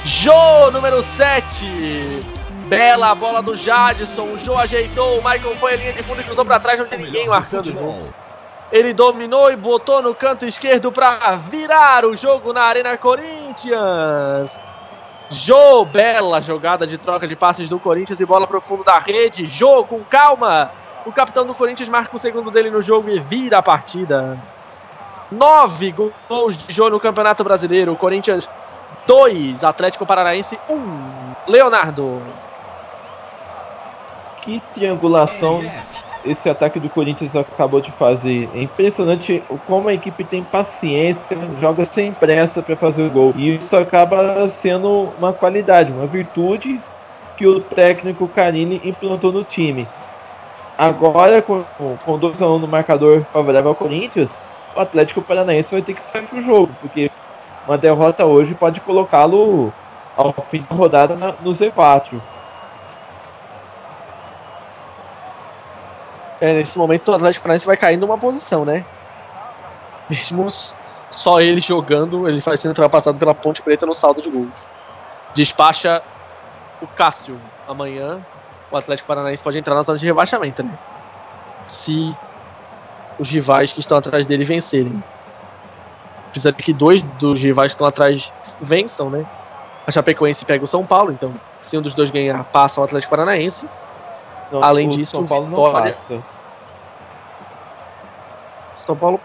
Jô, 0.05 0.70
número 0.73 1.01
7. 1.03 2.27
Bela 2.66 3.15
bola 3.15 3.41
do 3.41 3.55
Jadson. 3.55 4.24
O 4.24 4.37
Jô 4.39 4.59
ajeitou. 4.59 5.20
O 5.20 5.23
Michael 5.23 5.55
foi 5.57 5.74
a 5.74 5.77
linha 5.77 5.93
de 5.93 6.03
fundo 6.03 6.20
e 6.20 6.24
cruzou 6.24 6.45
para 6.45 6.59
trás. 6.59 6.81
Não 6.81 6.87
tem 6.87 6.99
ninguém 6.99 7.28
marcando 7.28 7.66
o 7.66 7.77
jogo. 7.77 8.12
Ele 8.73 8.93
dominou 8.93 9.53
e 9.53 9.57
botou 9.57 10.03
no 10.03 10.12
canto 10.12 10.45
esquerdo 10.45 10.91
para 10.91 11.37
virar 11.37 12.05
o 12.05 12.16
jogo 12.16 12.53
na 12.53 12.62
Arena 12.62 12.99
Corinthians. 12.99 14.61
Jô, 15.31 15.85
bela 15.85 16.43
jogada 16.43 16.89
de 16.89 16.99
troca 16.99 17.28
de 17.28 17.37
passes 17.37 17.70
do 17.70 17.78
Corinthians 17.78 18.19
e 18.19 18.27
bola 18.27 18.49
para 18.49 18.59
o 18.59 18.62
fundo 18.62 18.82
da 18.82 18.99
rede. 18.99 19.47
Jô, 19.47 19.85
com 19.85 20.03
calma. 20.03 20.73
O 21.07 21.12
capitão 21.12 21.47
do 21.47 21.55
Corinthians 21.55 21.89
marca 21.89 22.16
o 22.16 22.19
segundo 22.19 22.51
dele 22.51 22.69
no 22.69 22.82
jogo 22.82 23.09
e 23.09 23.20
vira 23.20 23.59
a 23.59 23.62
partida. 23.62 24.37
Nove 25.31 25.94
gols 26.28 26.57
de 26.57 26.73
Jô 26.73 26.90
no 26.90 26.98
Campeonato 26.98 27.44
Brasileiro. 27.44 27.94
Corinthians 27.97 28.48
2, 29.07 29.62
Atlético 29.62 30.05
Paranaense 30.05 30.59
1. 30.69 30.74
Um. 30.74 31.35
Leonardo. 31.47 32.20
Que 34.43 34.61
triangulação 34.74 35.61
esse 36.24 36.48
ataque 36.48 36.78
do 36.78 36.89
Corinthians 36.89 37.35
acabou 37.35 37.81
de 37.81 37.90
fazer. 37.93 38.48
É 38.55 38.62
impressionante 38.62 39.43
como 39.66 39.89
a 39.89 39.94
equipe 39.94 40.24
tem 40.24 40.43
paciência, 40.43 41.36
joga 41.61 41.86
sem 41.90 42.12
pressa 42.12 42.62
para 42.62 42.77
fazer 42.77 43.02
o 43.02 43.11
gol. 43.11 43.32
E 43.36 43.57
isso 43.57 43.74
acaba 43.77 44.48
sendo 44.51 45.12
uma 45.19 45.32
qualidade, 45.32 45.93
uma 45.93 46.07
virtude 46.07 46.81
que 47.36 47.47
o 47.47 47.61
técnico 47.61 48.28
Carini 48.28 48.81
implantou 48.85 49.32
no 49.32 49.44
time. 49.44 49.89
Agora, 50.77 51.43
com, 51.43 51.62
com 52.05 52.19
2 52.19 52.40
a 52.40 52.47
1 52.47 52.59
no 52.59 52.69
marcador 52.69 53.24
favorável 53.32 53.70
ao 53.70 53.74
Corinthians, 53.74 54.31
o 54.74 54.80
Atlético 54.80 55.22
Paranaense 55.22 55.70
vai 55.70 55.82
ter 55.82 55.94
que 55.94 56.02
sair 56.02 56.26
pro 56.26 56.42
jogo, 56.42 56.72
porque 56.80 57.10
uma 57.66 57.76
derrota 57.76 58.24
hoje 58.24 58.55
pode 58.55 58.80
colocá-lo 58.80 59.72
ao 60.16 60.34
fim 60.51 60.64
da 60.68 60.74
rodada 60.74 61.16
na, 61.16 61.32
no 61.40 61.52
Z4. 61.52 62.20
É, 66.40 66.55
nesse 66.55 66.78
momento 66.78 67.10
o 67.10 67.14
Atlético 67.14 67.42
Paranaense 67.42 67.66
vai 67.66 67.76
caindo 67.76 68.05
uma 68.05 68.16
posição, 68.16 68.64
né? 68.64 68.84
Mesmo 70.09 70.47
só 71.10 71.40
ele 71.40 71.60
jogando, 71.60 72.28
ele 72.28 72.40
vai 72.40 72.56
sendo 72.56 72.70
ultrapassado 72.70 73.18
pela 73.18 73.34
Ponte 73.34 73.60
Preta 73.62 73.84
no 73.84 73.94
saldo 73.94 74.22
de 74.22 74.30
gols. 74.30 74.68
Despacha 75.34 76.02
o 76.80 76.86
Cássio. 76.86 77.38
Amanhã 77.68 78.24
o 78.70 78.76
Atlético 78.76 79.09
Paranaense 79.09 79.42
pode 79.42 79.59
entrar 79.59 79.74
na 79.74 79.82
zona 79.82 79.98
de 79.98 80.06
rebaixamento, 80.06 80.62
né? 80.62 80.78
Se 81.66 82.16
os 83.20 83.28
rivais 83.28 83.70
que 83.72 83.80
estão 83.80 83.98
atrás 83.98 84.26
dele 84.26 84.44
vencerem. 84.44 85.05
Precisa 86.30 86.52
que 86.55 86.72
dois 86.72 87.05
dos 87.05 87.42
rivais 87.42 87.72
que 87.72 87.74
estão 87.74 87.86
atrás 87.86 88.32
vençam, 88.62 89.10
né? 89.10 89.26
A 89.86 89.92
Chapecoense 89.92 90.44
pega 90.47 90.64
o 90.64 90.68
São 90.68 90.86
Paulo, 90.86 91.12
então 91.12 91.34
se 91.60 91.76
um 91.76 91.82
dos 91.82 91.94
dois 91.94 92.10
ganhar, 92.10 92.42
passa 92.47 92.80
o 92.80 92.84
Atlético 92.84 93.10
Paranaense. 93.10 93.70
Não, 94.51 94.62
Além 94.64 94.86
o 94.88 94.90
disso, 94.90 95.10
São 95.12 95.26
Paulo 95.26 95.48
Vitória- 95.51 95.90
não 95.92 95.98
passa. 96.09 96.24
São 98.74 98.97
Paulo. 98.97 99.20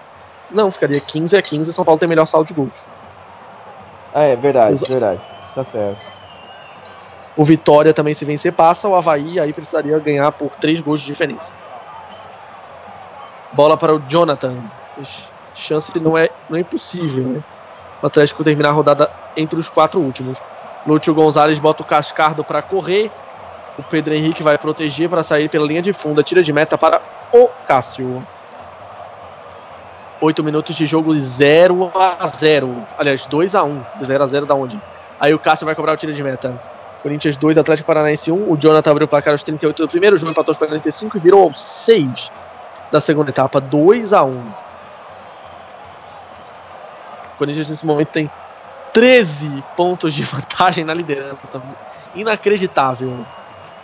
Não, 0.51 0.69
ficaria 0.69 0.99
15 0.99 1.37
a 1.37 1.41
15. 1.41 1.71
São 1.71 1.85
Paulo 1.85 1.97
tem 1.99 2.09
melhor 2.09 2.25
saldo 2.25 2.47
de 2.47 2.53
gols. 2.53 2.91
Ah, 4.13 4.23
é 4.23 4.35
verdade, 4.35 4.73
Os- 4.73 4.81
verdade. 4.89 5.21
Tá 5.53 5.63
certo. 5.63 6.05
O 7.37 7.43
Vitória 7.45 7.93
também, 7.93 8.13
se 8.13 8.25
vencer, 8.25 8.53
passa. 8.53 8.87
O 8.89 8.95
Havaí 8.95 9.39
aí 9.39 9.53
precisaria 9.53 9.97
ganhar 9.99 10.31
por 10.33 10.55
3 10.55 10.81
gols 10.81 11.01
de 11.01 11.07
diferença. 11.07 11.53
Bola 13.55 13.77
para 13.77 13.95
o 13.95 13.99
Jonathan. 14.05 14.63
Ch- 15.01 15.31
Chance 15.53 15.97
não 16.01 16.17
é, 16.17 16.27
não 16.49 16.57
é 16.57 16.61
impossível, 16.61 17.29
né? 17.29 17.41
O 18.01 18.05
Atlético 18.05 18.43
terminar 18.43 18.69
a 18.69 18.73
rodada 18.73 19.09
entre 19.33 19.57
os 19.57 19.69
quatro 19.69 20.01
últimos. 20.01 20.41
Lúcio 20.85 21.13
Gonzalez 21.15 21.57
bota 21.57 21.81
o 21.81 21.85
Cascardo 21.85 22.43
para 22.43 22.61
correr. 22.61 23.13
O 23.77 23.83
Pedro 23.83 24.13
Henrique 24.13 24.43
vai 24.43 24.57
proteger 24.57 25.09
para 25.09 25.23
sair 25.23 25.49
pela 25.49 25.65
linha 25.65 25.81
de 25.81 25.93
fundo. 25.93 26.21
Tira 26.21 26.43
de 26.43 26.51
meta 26.51 26.77
para 26.77 27.01
o 27.33 27.47
Cássio. 27.65 28.27
8 30.21 30.43
minutos 30.43 30.75
de 30.75 30.85
jogo 30.85 31.13
0 31.13 31.91
a 31.95 32.27
0. 32.27 32.85
Aliás, 32.97 33.25
2 33.25 33.55
a 33.55 33.63
1. 33.63 33.85
0 34.03 34.23
a 34.23 34.27
0 34.27 34.45
da 34.45 34.55
onde? 34.55 34.81
Aí 35.17 35.33
o 35.33 35.39
Cássio 35.39 35.65
vai 35.65 35.75
cobrar 35.75 35.93
o 35.93 35.97
tiro 35.97 36.13
de 36.13 36.21
meta. 36.23 36.61
Corinthians 37.01 37.37
2, 37.37 37.57
Atlético 37.57 37.87
Paranaense 37.87 38.31
1. 38.33 38.51
O 38.51 38.57
Jonathan 38.57 38.91
abriu 38.91 39.05
o 39.05 39.09
placar 39.09 39.33
aos 39.33 39.43
38 39.43 39.81
do 39.81 39.87
primeiro, 39.87 40.17
o 40.17 40.19
João 40.19 40.31
empatou 40.31 40.51
aos 40.51 40.57
45 40.57 41.17
e 41.17 41.21
virou 41.21 41.43
aos 41.43 41.61
6 41.85 42.31
da 42.91 42.99
segunda 42.99 43.29
etapa. 43.29 43.59
2 43.59 44.13
a 44.13 44.23
1. 44.23 44.31
O 47.33 47.37
Corinthians 47.37 47.69
nesse 47.69 47.85
momento 47.85 48.09
tem 48.09 48.29
13 48.93 49.63
pontos 49.75 50.13
de 50.13 50.23
vantagem 50.25 50.85
na 50.85 50.93
liderança. 50.93 51.61
Inacreditável. 52.13 53.25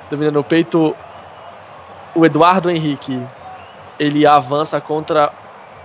Dominando 0.09 0.39
o 0.39 0.43
peito 0.43 0.95
o 2.15 2.25
Eduardo 2.25 2.69
Henrique. 2.69 3.25
Ele 3.99 4.25
avança 4.25 4.79
contra 4.81 5.31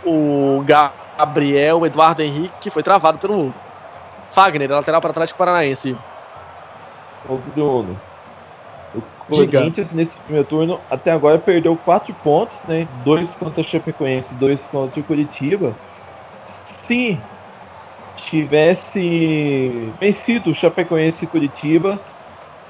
o 0.04 0.64
Gabriel. 0.64 1.80
O 1.80 1.86
Eduardo 1.86 2.22
Henrique 2.22 2.70
foi 2.70 2.82
travado 2.82 3.18
pelo 3.18 3.52
Fagner, 4.30 4.70
lateral 4.70 5.00
para 5.00 5.10
Atlético 5.10 5.38
Paranaense. 5.38 5.96
Bruno. 7.54 8.00
O 9.28 9.34
Diga. 9.34 9.58
Corinthians 9.58 9.92
nesse 9.92 10.16
primeiro 10.18 10.46
turno 10.46 10.80
até 10.88 11.10
agora 11.10 11.38
perdeu 11.38 11.76
4 11.76 12.14
pontos, 12.22 12.58
né? 12.68 12.86
Dois 13.04 13.34
contra 13.34 13.60
a 13.60 13.64
Chapecoense, 13.64 14.32
dois 14.34 14.66
contra 14.68 15.00
o 15.00 15.02
Curitiba. 15.02 15.74
Se 16.44 17.18
tivesse 18.16 19.90
vencido 20.00 20.50
o 20.50 20.54
Chapecoense 20.54 21.24
e 21.24 21.28
Curitiba, 21.28 21.98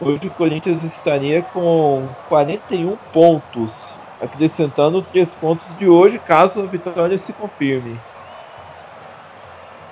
hoje 0.01 0.29
o 0.29 0.31
Corinthians 0.31 0.83
estaria 0.83 1.43
com 1.43 2.07
41 2.29 2.97
pontos, 3.13 3.71
acrescentando 4.23 5.03
3 5.13 5.29
pontos 5.35 5.67
de 5.79 5.87
hoje, 5.87 6.19
caso 6.19 6.61
a 6.61 6.67
vitória 6.67 7.19
se 7.19 7.35
confirme. 7.35 7.99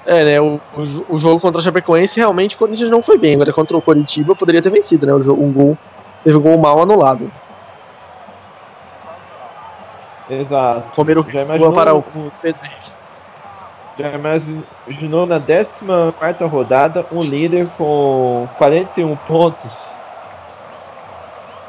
É, 0.06 0.24
né? 0.24 0.40
O, 0.40 0.60
o, 0.76 1.14
o 1.14 1.18
jogo 1.18 1.40
contra 1.40 1.60
a 1.60 1.64
Chapecoense 1.64 2.18
realmente 2.18 2.56
o 2.56 2.58
Corinthians 2.58 2.90
não 2.90 3.02
foi 3.02 3.18
bem. 3.18 3.34
Agora 3.34 3.52
contra 3.52 3.76
o 3.76 3.82
Coritiba 3.82 4.34
poderia 4.34 4.62
ter 4.62 4.70
vencido, 4.70 5.06
né? 5.06 5.12
O 5.12 5.32
um 5.32 5.52
gol. 5.52 5.78
Teve 6.24 6.38
gol 6.38 6.56
mal 6.56 6.80
anulado. 6.80 7.30
Exato. 10.28 10.84
Romero 10.96 11.26
Já 11.30 11.42
imaginou, 11.42 11.72
para 11.72 11.94
o 11.94 12.02
Pedro 12.40 12.64
Henrique. 12.64 12.90
já 13.98 14.08
imaginou 14.12 15.26
na 15.26 15.38
14 15.38 16.44
rodada 16.46 17.04
um 17.12 17.20
líder 17.20 17.68
com 17.76 18.48
41 18.56 19.14
pontos? 19.16 19.70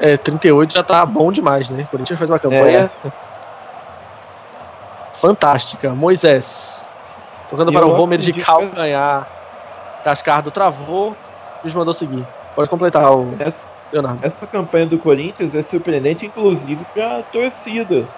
É, 0.00 0.16
38 0.16 0.72
já 0.72 0.82
tá 0.82 1.04
bom 1.04 1.30
demais, 1.30 1.68
né? 1.68 1.82
O 1.82 1.86
Corinthians 1.88 2.18
fez 2.18 2.30
uma 2.30 2.38
campanha 2.38 2.90
fantástica. 5.12 5.94
Moisés. 5.94 6.94
Tocando 7.48 7.70
E 7.70 7.74
para 7.74 7.86
o 7.86 7.92
Homer 7.92 8.18
de 8.18 8.32
calcanhar. 8.32 9.28
Cascardo 10.02 10.50
travou. 10.50 11.14
Nos 11.62 11.74
mandou 11.74 11.92
seguir. 11.92 12.26
Pode 12.54 12.68
completar 12.68 13.10
o 13.12 13.34
Essa, 13.38 13.56
Leonardo. 13.92 14.24
essa 14.24 14.46
campanha 14.46 14.86
do 14.86 14.98
Corinthians 14.98 15.54
é 15.54 15.62
surpreendente, 15.62 16.26
inclusive, 16.26 16.84
para 16.92 17.18
a 17.18 17.22
torcida. 17.22 18.08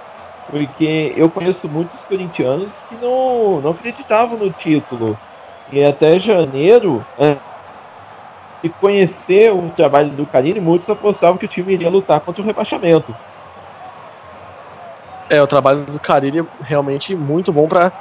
Porque 0.47 1.13
eu 1.15 1.31
conheço 1.31 1.69
muitos 1.69 2.03
corintianos 2.05 2.73
que 2.89 2.97
não, 2.97 3.61
não 3.61 3.71
acreditavam 3.71 4.39
no 4.39 4.51
título. 4.51 5.19
E 5.71 5.83
até 5.83 6.19
janeiro, 6.19 7.05
é, 7.19 7.37
e 8.63 8.69
conhecer 8.71 9.53
o 9.53 9.71
trabalho 9.71 10.11
do 10.17 10.27
Carini, 10.27 10.61
muitos 10.61 10.89
apostavam 10.89 11.37
que 11.37 11.45
o 11.45 11.49
time 11.49 11.75
iria 11.75 11.91
lutar 11.91 12.21
contra 12.21 12.43
o 12.43 12.47
rebaixamento. 12.47 13.15
É, 15.31 15.43
o 15.43 15.47
trabalho 15.47 15.85
do 15.85 16.01
Carilli 16.01 16.41
é 16.41 16.45
realmente 16.63 17.15
muito 17.15 17.53
bom 17.53 17.69
pra 17.69 17.93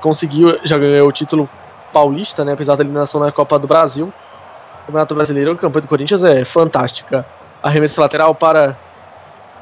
conseguir. 0.00 0.60
Já 0.64 0.78
ganhou 0.78 1.08
o 1.08 1.12
título 1.12 1.48
paulista, 1.92 2.44
né? 2.44 2.52
Apesar 2.52 2.76
da 2.76 2.84
eliminação 2.84 3.20
na 3.20 3.32
Copa 3.32 3.58
do 3.58 3.66
Brasil. 3.66 4.12
Campeonato 4.86 5.14
Brasileiro, 5.14 5.52
a 5.52 5.56
campanha 5.56 5.82
do 5.82 5.88
Corinthians 5.88 6.24
é 6.24 6.44
fantástica. 6.44 7.26
Arremesso 7.62 8.00
lateral 8.00 8.34
para 8.34 8.76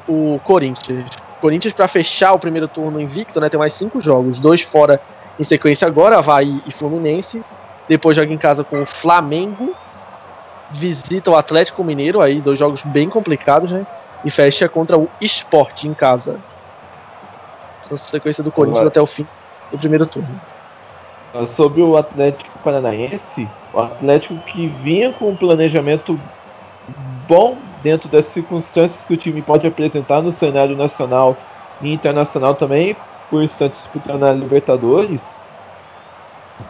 o 0.08 0.40
Corinthians. 0.44 1.10
Corinthians, 1.40 1.74
para 1.74 1.88
fechar 1.88 2.32
o 2.32 2.38
primeiro 2.38 2.68
turno 2.68 3.00
invicto, 3.00 3.40
né? 3.40 3.48
Tem 3.48 3.58
mais 3.58 3.72
cinco 3.72 4.00
jogos, 4.00 4.40
dois 4.40 4.62
fora 4.62 5.00
em 5.38 5.42
sequência 5.42 5.86
agora, 5.86 6.18
Havaí 6.18 6.60
e 6.66 6.72
Fluminense. 6.72 7.42
Depois 7.88 8.16
joga 8.16 8.32
em 8.32 8.38
casa 8.38 8.64
com 8.64 8.82
o 8.82 8.86
Flamengo. 8.86 9.74
Visita 10.70 11.30
o 11.30 11.36
Atlético 11.36 11.84
Mineiro, 11.84 12.20
aí 12.20 12.40
dois 12.40 12.58
jogos 12.58 12.82
bem 12.82 13.08
complicados, 13.08 13.72
né? 13.72 13.86
e 14.24 14.30
fecha 14.30 14.68
contra 14.68 14.98
o 14.98 15.08
Sport 15.20 15.84
em 15.84 15.94
casa. 15.94 16.38
Essa 17.84 17.96
sequência 17.96 18.42
do 18.42 18.52
Corinthians 18.52 18.86
até 18.86 19.00
o 19.00 19.06
fim 19.06 19.26
do 19.70 19.78
primeiro 19.78 20.06
turno. 20.06 20.40
Sobre 21.56 21.80
o 21.80 21.96
Atlético 21.96 22.58
Paranaense, 22.58 23.48
o 23.72 23.80
Atlético 23.80 24.34
que 24.52 24.66
vinha 24.66 25.12
com 25.12 25.30
um 25.30 25.36
planejamento 25.36 26.18
bom 27.26 27.56
dentro 27.82 28.08
das 28.08 28.26
circunstâncias 28.26 29.04
que 29.04 29.14
o 29.14 29.16
time 29.16 29.40
pode 29.40 29.66
apresentar 29.66 30.20
no 30.20 30.32
cenário 30.32 30.76
nacional 30.76 31.36
e 31.80 31.92
internacional 31.92 32.54
também, 32.54 32.94
por 33.30 33.42
estar 33.42 33.68
disputando 33.68 34.24
a 34.24 34.32
Libertadores. 34.32 35.20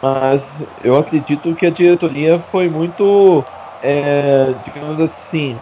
Mas 0.01 0.49
eu 0.81 0.97
acredito 0.97 1.53
que 1.55 1.65
a 1.65 1.69
diretoria 1.69 2.39
foi 2.51 2.69
muito, 2.69 3.43
é, 3.81 4.53
digamos 4.63 4.99
assim, 5.01 5.57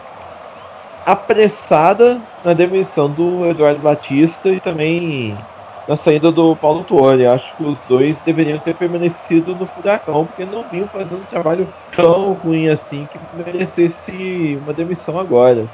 apressada 1.04 2.20
na 2.44 2.54
demissão 2.54 3.10
do 3.10 3.44
Eduardo 3.46 3.80
Batista 3.80 4.48
e 4.48 4.60
também 4.60 5.36
na 5.86 5.96
saída 5.96 6.30
do 6.30 6.56
Paulo 6.56 6.84
Tuori. 6.84 7.26
Acho 7.26 7.56
que 7.56 7.62
os 7.64 7.78
dois 7.86 8.22
deveriam 8.22 8.58
ter 8.58 8.74
permanecido 8.74 9.54
no 9.54 9.66
Furacão, 9.66 10.26
porque 10.26 10.44
não 10.44 10.64
vinham 10.68 10.88
fazendo 10.88 11.18
um 11.18 11.24
trabalho 11.24 11.72
tão 11.90 12.32
ruim 12.34 12.68
assim 12.68 13.06
que 13.06 13.18
merecesse 13.32 14.58
uma 14.62 14.72
demissão 14.72 15.18
agora. 15.18 15.66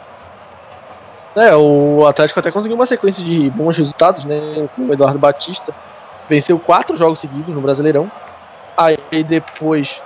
É, 1.37 1.55
o 1.55 2.05
Atlético 2.07 2.41
até 2.41 2.51
conseguiu 2.51 2.77
uma 2.77 2.87
sequência 2.87 3.23
de 3.23 3.49
bons 3.51 3.77
resultados, 3.77 4.25
né? 4.25 4.37
Com 4.75 4.87
o 4.87 4.93
Eduardo 4.93 5.19
Batista. 5.19 5.73
Venceu 6.29 6.59
quatro 6.59 6.97
jogos 6.97 7.21
seguidos 7.21 7.55
no 7.55 7.61
Brasileirão. 7.61 8.09
Aí 8.77 8.97
depois 9.25 10.03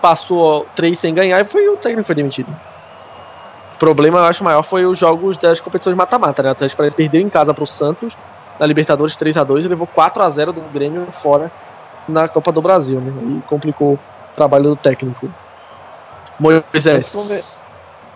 passou 0.00 0.66
três 0.74 0.98
sem 0.98 1.14
ganhar 1.14 1.40
e 1.40 1.48
foi 1.48 1.68
o 1.68 1.76
técnico 1.76 2.06
foi 2.06 2.16
demitido. 2.16 2.50
O 2.50 3.78
problema, 3.78 4.18
eu 4.18 4.24
acho, 4.24 4.42
maior 4.42 4.64
foi 4.64 4.84
os 4.84 4.98
jogos 4.98 5.38
das 5.38 5.60
competições 5.60 5.96
mata-mata, 5.96 6.42
né? 6.42 6.48
O 6.48 6.52
Atlético 6.52 6.78
parece 6.78 6.96
perdeu 6.96 7.20
em 7.20 7.30
casa 7.30 7.54
pro 7.54 7.66
Santos, 7.66 8.16
na 8.62 8.66
Libertadores 8.66 9.16
3 9.16 9.38
a 9.38 9.42
2 9.42 9.64
e 9.64 9.68
levou 9.68 9.88
4 9.88 10.22
a 10.22 10.30
0 10.30 10.52
do 10.52 10.60
Grêmio 10.72 11.08
fora 11.10 11.50
na 12.06 12.28
Copa 12.28 12.52
do 12.52 12.62
Brasil, 12.62 13.00
né? 13.00 13.12
E 13.38 13.48
complicou 13.48 13.94
o 13.94 13.98
trabalho 14.36 14.62
do 14.66 14.76
técnico. 14.76 15.28
Moisés. 16.38 17.64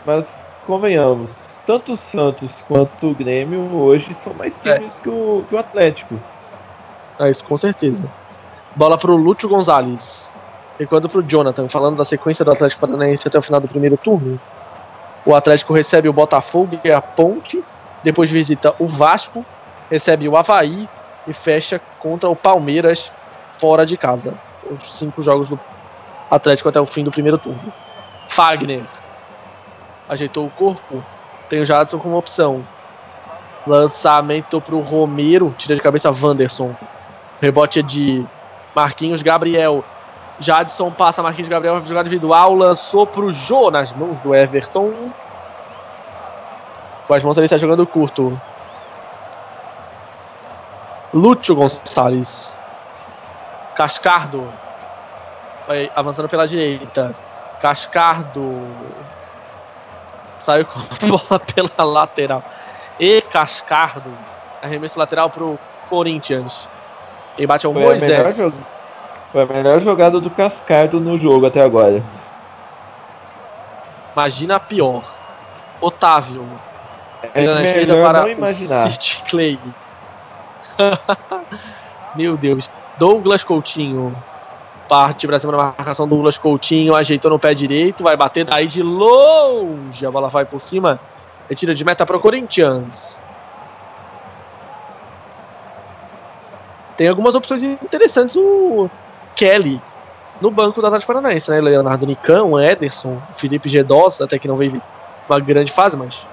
Mas 0.06 0.44
convenhamos, 0.64 1.32
tanto 1.66 1.94
o 1.94 1.96
Santos 1.96 2.52
quanto 2.68 3.08
o 3.08 3.14
Grêmio 3.14 3.60
hoje 3.74 4.16
são 4.20 4.34
mais 4.34 4.64
É. 4.64 4.78
times 4.78 4.92
que, 5.02 5.08
o, 5.08 5.44
que 5.48 5.54
o 5.56 5.58
Atlético. 5.58 6.14
É 7.18 7.28
isso, 7.28 7.42
com 7.42 7.56
certeza. 7.56 8.08
Bola 8.76 8.96
pro 8.96 9.16
Lúcio 9.16 9.48
Gonzalez. 9.48 10.32
Recuando 10.78 11.08
pro 11.08 11.24
Jonathan, 11.24 11.68
falando 11.68 11.96
da 11.96 12.04
sequência 12.04 12.44
do 12.44 12.52
Atlético 12.52 12.82
Paranaense 12.82 13.26
até 13.26 13.36
o 13.36 13.42
final 13.42 13.60
do 13.60 13.66
primeiro 13.66 13.96
turno. 13.96 14.38
O 15.24 15.34
Atlético 15.34 15.74
recebe 15.74 16.08
o 16.08 16.12
Botafogo 16.12 16.78
e 16.84 16.92
a 16.92 17.02
Ponte. 17.02 17.64
Depois 18.04 18.30
visita 18.30 18.72
o 18.78 18.86
Vasco. 18.86 19.44
Recebe 19.90 20.28
o 20.28 20.36
Havaí. 20.36 20.88
e 21.26 21.32
fecha 21.32 21.80
contra 21.98 22.28
o 22.28 22.36
Palmeiras 22.36 23.12
fora 23.58 23.84
de 23.84 23.96
casa. 23.96 24.34
Os 24.70 24.96
cinco 24.96 25.22
jogos 25.22 25.48
do 25.48 25.58
Atlético 26.30 26.68
até 26.68 26.80
o 26.80 26.86
fim 26.86 27.02
do 27.02 27.10
primeiro 27.10 27.38
turno. 27.38 27.72
Fagner 28.28 28.84
ajeitou 30.08 30.46
o 30.46 30.50
corpo, 30.50 31.02
tem 31.48 31.60
o 31.60 31.66
Jadson 31.66 31.98
como 31.98 32.16
opção. 32.16 32.66
Lançamento 33.66 34.60
pro 34.60 34.80
Romero, 34.80 35.52
tira 35.56 35.74
de 35.74 35.82
cabeça 35.82 36.10
Wanderson. 36.10 36.74
Rebote 37.40 37.80
é 37.80 37.82
de 37.82 38.24
Marquinhos 38.74 39.22
Gabriel. 39.22 39.84
Jadson 40.38 40.90
passa 40.92 41.22
Marquinhos 41.22 41.48
Gabriel 41.48 41.84
jogada 41.84 42.08
individual, 42.08 42.54
lançou 42.54 43.06
pro 43.06 43.32
Jô 43.32 43.70
nas 43.70 43.92
mãos 43.92 44.20
do 44.20 44.34
Everton. 44.34 44.92
Com 47.06 47.14
as 47.14 47.22
mãos 47.22 47.36
ele 47.36 47.46
está 47.46 47.56
jogando 47.56 47.86
curto. 47.86 48.40
Lúcio 51.16 51.54
Gonçalves. 51.56 52.54
Cascardo. 53.74 54.46
Vai 55.66 55.90
avançando 55.96 56.28
pela 56.28 56.46
direita. 56.46 57.14
Cascardo. 57.60 58.62
Saiu 60.38 60.66
com 60.66 60.78
a 60.78 60.82
bola 61.08 61.40
pela 61.40 61.84
lateral. 61.84 62.42
E 63.00 63.22
Cascardo. 63.22 64.10
Arremesso 64.62 64.98
lateral 64.98 65.30
pro 65.30 65.58
Corinthians. 65.88 66.68
E 67.38 67.46
bate 67.46 67.66
ao 67.66 67.72
Foi 67.72 67.82
a, 67.82 67.86
Moisés. 67.86 68.36
jo- 68.36 68.66
foi 69.32 69.42
a 69.42 69.46
melhor 69.46 69.80
jogada 69.80 70.20
do 70.20 70.30
Cascardo 70.30 71.00
no 71.00 71.18
jogo 71.18 71.46
até 71.46 71.62
agora. 71.62 72.02
Imagina 74.14 74.56
a 74.56 74.60
pior. 74.60 75.02
Otávio. 75.80 76.46
É 77.34 77.42
melhor 77.42 78.00
para 78.00 78.20
não 78.22 78.28
imaginar. 78.30 78.90
City 78.90 79.22
Clay. 79.28 79.58
Meu 82.14 82.36
Deus. 82.36 82.70
Douglas 82.98 83.44
Coutinho. 83.44 84.16
Parte 84.88 85.26
pra 85.26 85.38
cima 85.38 85.52
da 85.52 85.58
marcação. 85.58 86.08
Douglas 86.08 86.38
Coutinho 86.38 86.94
ajeitou 86.94 87.30
no 87.30 87.38
pé 87.38 87.54
direito. 87.54 88.02
Vai 88.02 88.16
bater 88.16 88.44
daí 88.44 88.66
de 88.66 88.82
longe. 88.82 90.06
A 90.06 90.10
bola 90.10 90.28
vai 90.28 90.44
por 90.44 90.60
cima. 90.60 91.00
Retira 91.48 91.74
de 91.74 91.84
meta 91.84 92.06
para 92.06 92.16
o 92.16 92.20
Corinthians. 92.20 93.22
Tem 96.96 97.08
algumas 97.08 97.34
opções 97.34 97.62
interessantes. 97.62 98.36
O 98.36 98.88
Kelly 99.34 99.80
no 100.40 100.50
banco 100.50 100.80
do 100.80 100.86
Atlético 100.86 101.12
Paranaense, 101.12 101.50
né? 101.50 101.60
Leonardo 101.60 102.06
Nicão, 102.06 102.60
Ederson, 102.60 103.20
Felipe 103.34 103.68
Gedosa, 103.68 104.24
até 104.24 104.38
que 104.38 104.48
não 104.48 104.56
veio 104.56 104.80
uma 105.28 105.40
grande 105.40 105.72
fase, 105.72 105.96
mas 105.96 106.26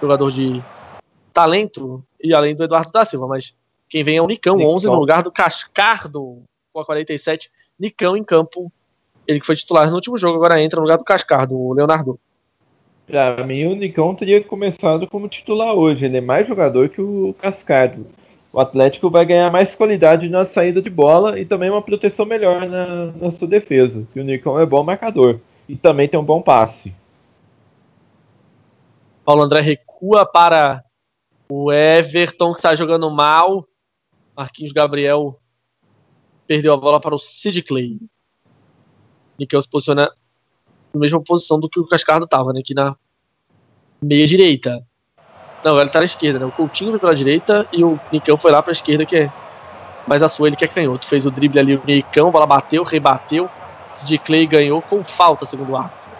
jogador 0.00 0.30
de 0.30 0.62
talento, 1.32 2.02
e 2.22 2.34
além 2.34 2.54
do 2.54 2.64
Eduardo 2.64 2.90
da 2.92 3.04
Silva, 3.04 3.26
mas 3.26 3.54
quem 3.88 4.02
vem 4.02 4.16
é 4.16 4.22
o 4.22 4.26
Nicão, 4.26 4.56
Nicão. 4.56 4.72
11 4.72 4.86
no 4.86 4.94
lugar 4.94 5.22
do 5.22 5.30
Cascardo, 5.30 6.42
com 6.72 6.80
a 6.80 6.84
47, 6.84 7.50
Nicão 7.78 8.16
em 8.16 8.24
campo, 8.24 8.72
ele 9.26 9.40
que 9.40 9.46
foi 9.46 9.56
titular 9.56 9.88
no 9.88 9.94
último 9.94 10.18
jogo, 10.18 10.36
agora 10.36 10.60
entra 10.60 10.78
no 10.78 10.84
lugar 10.84 10.98
do 10.98 11.04
Cascardo, 11.04 11.56
o 11.56 11.72
Leonardo. 11.72 12.18
Pra 13.06 13.44
mim, 13.44 13.66
o 13.66 13.74
Nicão 13.74 14.14
teria 14.14 14.42
começado 14.42 15.06
como 15.06 15.28
titular 15.28 15.74
hoje. 15.74 16.06
Ele 16.06 16.16
é 16.16 16.20
mais 16.20 16.48
jogador 16.48 16.88
que 16.88 17.00
o 17.00 17.34
Cascardo. 17.38 18.06
O 18.50 18.60
Atlético 18.60 19.10
vai 19.10 19.26
ganhar 19.26 19.50
mais 19.50 19.74
qualidade 19.74 20.28
na 20.28 20.44
saída 20.44 20.80
de 20.80 20.88
bola 20.88 21.38
e 21.38 21.44
também 21.44 21.68
uma 21.68 21.82
proteção 21.82 22.24
melhor 22.24 22.66
na, 22.66 23.06
na 23.06 23.30
sua 23.30 23.48
defesa. 23.48 24.06
Que 24.12 24.20
o 24.20 24.24
Nicão 24.24 24.58
é 24.58 24.64
bom 24.64 24.82
marcador. 24.82 25.38
E 25.68 25.76
também 25.76 26.08
tem 26.08 26.18
um 26.18 26.24
bom 26.24 26.40
passe. 26.40 26.94
Paulo 29.24 29.42
André 29.42 29.60
recua 29.60 30.24
para 30.24 30.82
o 31.48 31.72
Everton, 31.72 32.52
que 32.52 32.60
está 32.60 32.74
jogando 32.74 33.10
mal, 33.10 33.66
Marquinhos 34.36 34.72
Gabriel 34.72 35.38
perdeu 36.46 36.72
a 36.72 36.76
bola 36.76 37.00
para 37.00 37.14
o 37.14 37.18
Sid 37.18 37.62
Clay. 37.62 37.98
Nicão 39.38 39.60
se 39.60 39.68
posiciona 39.68 40.10
na 40.92 41.00
mesma 41.00 41.20
posição 41.20 41.58
do 41.58 41.68
que 41.68 41.80
o 41.80 41.86
Cascardo 41.86 42.24
estava, 42.24 42.52
né? 42.52 42.60
Aqui 42.60 42.74
na 42.74 42.96
meia 44.02 44.26
direita. 44.26 44.84
Não, 45.64 45.80
ele 45.80 45.88
tá 45.88 45.98
na 45.98 46.04
esquerda, 46.04 46.38
né? 46.38 46.44
O 46.44 46.52
Coutinho 46.52 46.90
foi 46.90 47.00
pela 47.00 47.14
direita 47.14 47.66
e 47.72 47.82
o 47.82 47.98
Nicão 48.12 48.36
foi 48.36 48.52
lá 48.52 48.62
para 48.62 48.70
a 48.70 48.72
esquerda, 48.72 49.06
que 49.06 49.16
é 49.16 49.32
mais 50.06 50.22
a 50.22 50.28
sua, 50.28 50.48
ele 50.48 50.56
que 50.56 50.64
é 50.64 50.68
canhoto. 50.68 51.06
Fez 51.06 51.24
o 51.24 51.30
drible 51.30 51.58
ali, 51.58 51.76
o 51.76 51.82
Nicão, 51.86 52.28
a 52.28 52.30
bola 52.30 52.46
bateu, 52.46 52.84
rebateu. 52.84 53.48
Sid 53.92 54.18
Clay 54.18 54.46
ganhou 54.46 54.82
com 54.82 55.02
falta, 55.02 55.46
segundo 55.46 55.72
o 55.72 55.76
árbitro. 55.76 56.10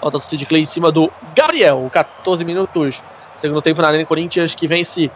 Falta 0.00 0.18
do 0.18 0.22
Sid 0.22 0.46
Clay 0.46 0.62
em 0.62 0.66
cima 0.66 0.90
do 0.90 1.12
Gabriel, 1.34 1.88
14 1.92 2.44
minutos. 2.44 3.02
Segundo 3.34 3.60
tempo 3.60 3.82
na 3.82 3.88
Arena 3.88 4.06
Corinthians, 4.06 4.54
que 4.54 4.66
vence 4.66 5.10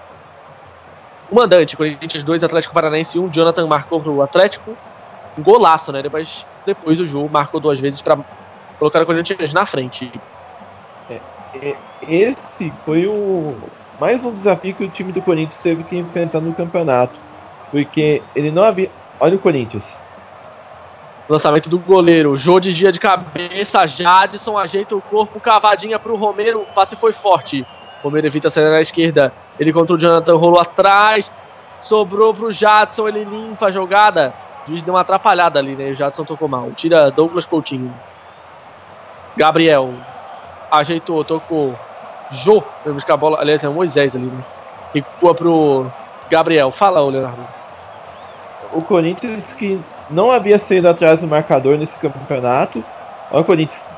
o 1.30 1.34
mandante. 1.34 1.76
Corinthians 1.76 2.24
2, 2.24 2.44
Atlético 2.44 2.74
Paranaense 2.74 3.18
1. 3.18 3.30
Jonathan 3.32 3.66
marcou 3.66 4.00
pro 4.00 4.22
Atlético. 4.22 4.76
Um 5.38 5.42
golaço, 5.42 5.92
né? 5.92 6.02
Depois, 6.02 6.44
depois 6.66 7.00
o 7.00 7.06
jogo 7.06 7.28
marcou 7.30 7.60
duas 7.60 7.78
vezes 7.78 8.02
para 8.02 8.18
colocar 8.78 9.02
o 9.02 9.06
Corinthians 9.06 9.54
na 9.54 9.64
frente. 9.64 10.10
Esse 12.08 12.72
foi 12.84 13.06
o 13.06 13.56
mais 14.00 14.24
um 14.24 14.32
desafio 14.32 14.74
que 14.74 14.84
o 14.84 14.88
time 14.88 15.12
do 15.12 15.20
Corinthians 15.20 15.62
teve 15.62 15.84
que 15.84 15.96
enfrentar 15.96 16.40
no 16.40 16.54
campeonato. 16.54 17.14
Porque 17.70 18.22
ele 18.34 18.50
não 18.50 18.64
havia. 18.64 18.90
Olha 19.20 19.36
o 19.36 19.38
Corinthians. 19.38 19.84
Lançamento 21.28 21.68
do 21.68 21.78
goleiro. 21.78 22.34
Jô 22.34 22.58
desvia 22.58 22.90
de 22.90 22.98
cabeça. 22.98 23.86
Jadson 23.86 24.58
ajeita 24.58 24.96
o 24.96 25.00
corpo. 25.00 25.38
Cavadinha 25.38 25.98
pro 25.98 26.16
Romero. 26.16 26.62
O 26.62 26.66
passe 26.66 26.96
foi 26.96 27.12
forte. 27.12 27.64
Romero 28.02 28.26
evita 28.26 28.50
sair 28.50 28.70
na 28.70 28.80
esquerda. 28.80 29.32
Ele 29.58 29.72
contra 29.72 29.94
o 29.94 29.98
Jonathan 29.98 30.36
rolou 30.36 30.60
atrás. 30.60 31.32
Sobrou 31.78 32.32
pro 32.32 32.52
Jadson. 32.52 33.08
Ele 33.08 33.24
limpa 33.24 33.66
a 33.66 33.70
jogada. 33.70 34.32
O 34.64 34.68
juiz 34.68 34.82
deu 34.82 34.94
uma 34.94 35.00
atrapalhada 35.00 35.58
ali, 35.58 35.76
né? 35.76 35.90
O 35.90 35.94
Jadson 35.94 36.24
tocou 36.24 36.48
mal. 36.48 36.70
Tira 36.72 37.10
Douglas 37.10 37.46
Coutinho. 37.46 37.92
Gabriel. 39.36 39.92
Ajeitou, 40.70 41.24
tocou. 41.24 41.74
Jô. 42.30 42.62
Vai 42.84 42.94
buscar 42.94 43.14
a 43.14 43.16
bola. 43.16 43.40
Aliás, 43.40 43.62
é 43.64 43.68
o 43.68 43.74
Moisés 43.74 44.16
ali, 44.16 44.26
né? 44.26 44.44
Recua 44.94 45.34
pro 45.34 45.90
Gabriel. 46.30 46.70
Fala, 46.70 47.02
ô 47.02 47.10
Leonardo. 47.10 47.46
O 48.72 48.82
Corinthians 48.82 49.44
que 49.52 49.80
não 50.08 50.30
havia 50.30 50.58
saído 50.58 50.88
atrás 50.88 51.20
do 51.20 51.26
marcador 51.26 51.76
nesse 51.76 51.98
campeonato. 51.98 52.84
Olha 53.30 53.42
o 53.42 53.44
Corinthians. 53.44 53.89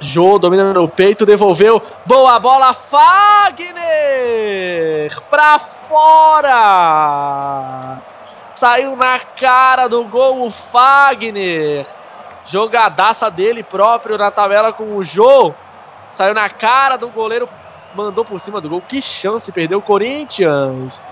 Jô 0.00 0.38
domina 0.38 0.72
no 0.72 0.88
peito, 0.88 1.26
devolveu. 1.26 1.82
Boa 2.06 2.38
bola, 2.38 2.72
Fagner! 2.72 3.78
Pra 5.28 5.58
fora! 5.58 6.54
Saiu 8.54 8.94
na 8.96 9.18
cara 9.18 9.88
do 9.88 10.04
gol 10.04 10.46
o 10.46 10.50
Fagner. 10.50 11.86
Jogadaça 12.44 13.30
dele 13.30 13.62
próprio 13.62 14.16
na 14.16 14.30
tabela 14.30 14.72
com 14.72 14.96
o 14.96 15.02
Jô. 15.04 15.52
Saiu 16.12 16.32
na 16.34 16.48
cara 16.48 16.96
do 16.96 17.08
goleiro, 17.08 17.48
mandou 17.94 18.24
por 18.24 18.38
cima 18.40 18.60
do 18.60 18.68
gol. 18.68 18.80
Que 18.80 19.02
chance, 19.02 19.50
perdeu 19.52 19.78
o 19.78 19.82
Corinthians. 19.82 21.02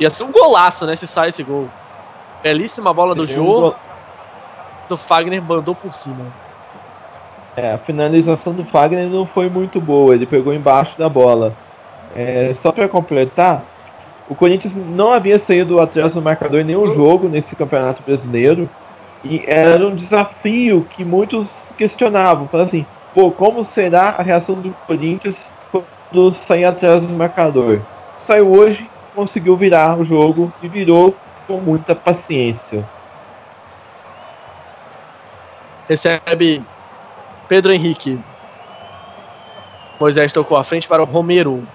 Ia 0.00 0.10
ser 0.10 0.24
um 0.24 0.32
golaço, 0.32 0.84
né, 0.86 0.96
se 0.96 1.06
sai 1.06 1.28
esse 1.28 1.42
gol. 1.44 1.68
Belíssima 2.42 2.92
bola 2.92 3.14
do 3.14 3.24
Perdeu 3.24 3.42
um 3.42 3.46
Jô. 3.46 3.60
gol- 3.60 3.76
O 4.90 4.96
Fagner 4.96 5.40
mandou 5.42 5.74
por 5.74 5.92
cima. 5.92 6.26
É, 7.56 7.72
a 7.72 7.78
finalização 7.78 8.54
do 8.54 8.64
Fagner 8.64 9.08
não 9.08 9.26
foi 9.26 9.48
muito 9.48 9.80
boa, 9.80 10.14
ele 10.14 10.26
pegou 10.26 10.54
embaixo 10.54 10.98
da 10.98 11.08
bola. 11.08 11.54
É, 12.14 12.54
só 12.54 12.72
para 12.72 12.88
completar, 12.88 13.62
o 14.28 14.34
Corinthians 14.34 14.74
não 14.74 15.12
havia 15.12 15.38
saído 15.38 15.80
atrás 15.80 16.14
do 16.14 16.22
marcador 16.22 16.60
em 16.60 16.64
nenhum 16.64 16.94
jogo 16.94 17.28
nesse 17.28 17.54
campeonato 17.54 18.02
brasileiro 18.02 18.68
e 19.24 19.42
era 19.46 19.86
um 19.86 19.94
desafio 19.94 20.86
que 20.96 21.04
muitos 21.04 21.50
questionavam, 21.76 22.48
falando 22.48 22.66
assim, 22.66 22.86
pô, 23.14 23.30
como 23.30 23.64
será 23.64 24.14
a 24.18 24.22
reação 24.22 24.54
do 24.54 24.74
Corinthians 24.86 25.50
quando 25.70 26.32
sair 26.32 26.64
atrás 26.64 27.02
do 27.02 27.14
marcador? 27.14 27.80
Saiu 28.18 28.50
hoje, 28.50 28.88
conseguiu 29.14 29.56
virar 29.56 29.98
o 29.98 30.04
jogo 30.04 30.52
e 30.62 30.68
virou 30.68 31.14
com 31.46 31.58
muita 31.58 31.94
paciência. 31.94 32.84
recebe 35.92 36.62
Pedro 37.48 37.72
Henrique. 37.72 38.22
Moisés 39.98 40.32
tocou 40.32 40.56
à 40.56 40.64
frente 40.64 40.88
para 40.88 41.02
o 41.02 41.04
Romero. 41.04 41.66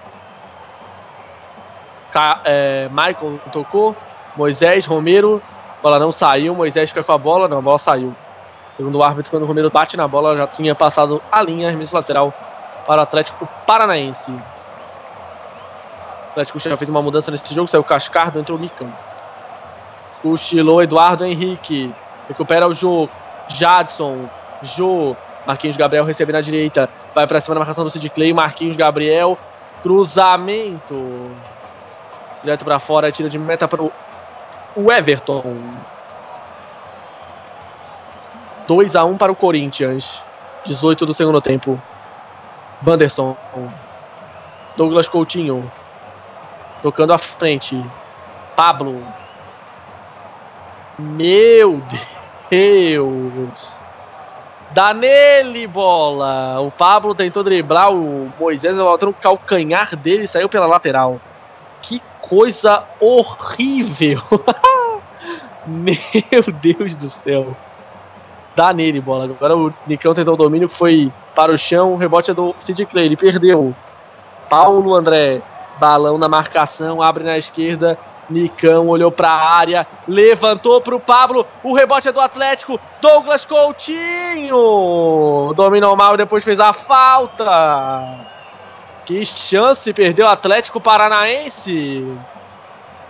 Ca 2.12 2.40
é, 2.44 2.88
Michael 2.90 3.40
tocou. 3.52 3.96
Moisés, 4.36 4.86
Romero. 4.86 5.42
Bola 5.82 5.98
não 5.98 6.12
saiu. 6.12 6.54
Moisés 6.54 6.90
fica 6.90 7.02
com 7.02 7.12
a 7.12 7.18
bola. 7.18 7.48
Não, 7.48 7.58
a 7.58 7.62
bola 7.62 7.78
saiu. 7.78 8.14
Segundo 8.76 8.98
o 8.98 9.02
árbitro, 9.02 9.30
quando 9.30 9.42
o 9.42 9.46
Romero 9.46 9.70
bate 9.70 9.96
na 9.96 10.06
bola, 10.06 10.36
já 10.36 10.46
tinha 10.46 10.74
passado 10.74 11.22
a 11.30 11.42
linha. 11.42 11.68
Arremesso 11.68 11.96
lateral 11.96 12.32
para 12.86 13.00
o 13.00 13.02
Atlético 13.02 13.48
Paranaense. 13.66 14.30
O 14.30 16.30
Atlético 16.30 16.60
já 16.60 16.76
fez 16.76 16.88
uma 16.88 17.02
mudança 17.02 17.30
nesse 17.30 17.54
jogo. 17.54 17.68
Saiu 17.68 17.84
Cascardo, 17.84 18.38
entrou 18.38 18.58
o 18.58 18.60
Nicão. 18.60 18.92
Cochilou 20.22 20.82
Eduardo 20.82 21.24
Henrique. 21.24 21.92
Recupera 22.28 22.68
o 22.68 22.74
jogo. 22.74 23.10
Jadson, 23.48 24.28
Jô, 24.62 25.16
Marquinhos 25.48 25.78
Gabriel 25.78 26.04
recebe 26.04 26.30
na 26.30 26.42
direita, 26.42 26.90
vai 27.14 27.26
pra 27.26 27.40
cima 27.40 27.54
da 27.54 27.60
marcação 27.60 27.82
do 27.82 27.88
Sid 27.88 28.10
Clay, 28.10 28.34
Marquinhos 28.34 28.76
Gabriel, 28.76 29.38
cruzamento. 29.82 31.30
Direto 32.42 32.66
pra 32.66 32.78
fora, 32.78 33.10
tira 33.10 33.30
de 33.30 33.38
meta 33.38 33.66
pro 33.66 33.90
o 34.76 34.92
Everton. 34.92 35.56
2 38.66 38.94
a 38.94 39.04
1 39.06 39.16
para 39.16 39.32
o 39.32 39.34
Corinthians. 39.34 40.22
18 40.66 41.06
do 41.06 41.14
segundo 41.14 41.40
tempo. 41.40 41.80
Wanderson. 42.86 43.34
Douglas 44.76 45.08
Coutinho. 45.08 45.72
Tocando 46.82 47.14
à 47.14 47.18
frente. 47.18 47.82
Pablo. 48.54 49.02
Meu 50.98 51.82
Deus. 52.50 53.78
Dá 54.70 54.92
nele, 54.92 55.66
bola. 55.66 56.60
O 56.60 56.70
Pablo 56.70 57.14
tentou 57.14 57.42
driblar 57.42 57.92
o 57.92 58.32
Moisés, 58.38 58.76
voltando 58.76 59.10
o 59.10 59.14
calcanhar 59.14 59.96
dele 59.96 60.26
saiu 60.26 60.48
pela 60.48 60.66
lateral. 60.66 61.20
Que 61.80 62.02
coisa 62.20 62.84
horrível. 63.00 64.20
Meu 65.66 66.42
Deus 66.60 66.96
do 66.96 67.08
céu. 67.08 67.56
Dá 68.54 68.72
nele, 68.72 69.00
bola. 69.00 69.24
Agora 69.24 69.56
o 69.56 69.72
Nicão 69.86 70.12
tentou 70.12 70.34
o 70.34 70.36
domínio, 70.36 70.68
foi 70.68 71.12
para 71.34 71.52
o 71.52 71.58
chão. 71.58 71.92
O 71.92 71.96
rebote 71.96 72.30
é 72.30 72.34
do 72.34 72.54
Sid 72.58 72.86
Clay. 72.86 73.06
Ele 73.06 73.16
perdeu. 73.16 73.74
Paulo 74.50 74.94
André. 74.94 75.40
Balão 75.78 76.18
na 76.18 76.28
marcação. 76.28 77.00
Abre 77.00 77.24
na 77.24 77.38
esquerda. 77.38 77.96
Nicão 78.28 78.88
olhou 78.88 79.10
para 79.10 79.28
a 79.28 79.56
área. 79.56 79.86
Levantou 80.06 80.80
para 80.80 80.94
o 80.94 81.00
Pablo. 81.00 81.46
O 81.62 81.74
rebote 81.74 82.08
é 82.08 82.12
do 82.12 82.20
Atlético. 82.20 82.78
Douglas 83.00 83.44
Coutinho. 83.44 84.54
Dominou 85.54 85.96
mal 85.96 86.14
e 86.14 86.18
depois 86.18 86.44
fez 86.44 86.60
a 86.60 86.72
falta. 86.72 88.26
Que 89.04 89.24
chance 89.24 89.92
perdeu 89.92 90.26
o 90.26 90.30
Atlético 90.30 90.80
Paranaense. 90.80 92.06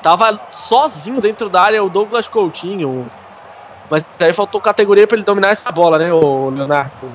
Tava 0.03 0.39
sozinho 0.51 1.21
dentro 1.21 1.49
da 1.49 1.63
área 1.63 1.83
o 1.83 1.91
Douglas 1.91 2.29
Coutinho. 2.29 3.11
Mas 3.91 4.07
aí 4.21 4.33
faltou 4.33 4.61
categoria 4.61 5.07
para 5.07 5.17
ele 5.17 5.25
dominar 5.25 5.49
essa 5.49 5.73
bola, 5.73 5.99
né, 5.99 6.13
o 6.13 6.51
Leonardo? 6.51 7.11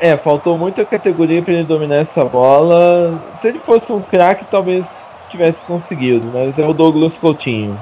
É, 0.00 0.16
faltou 0.16 0.58
muita 0.58 0.84
categoria 0.84 1.40
para 1.40 1.54
ele 1.54 1.64
dominar 1.64 1.96
essa 1.96 2.24
bola. 2.24 3.22
Se 3.38 3.48
ele 3.48 3.60
fosse 3.60 3.92
um 3.92 4.02
craque, 4.02 4.44
talvez 4.50 5.08
tivesse 5.32 5.64
conseguido, 5.64 6.30
mas 6.32 6.58
é 6.58 6.66
o 6.66 6.74
Douglas 6.74 7.16
Coutinho. 7.16 7.80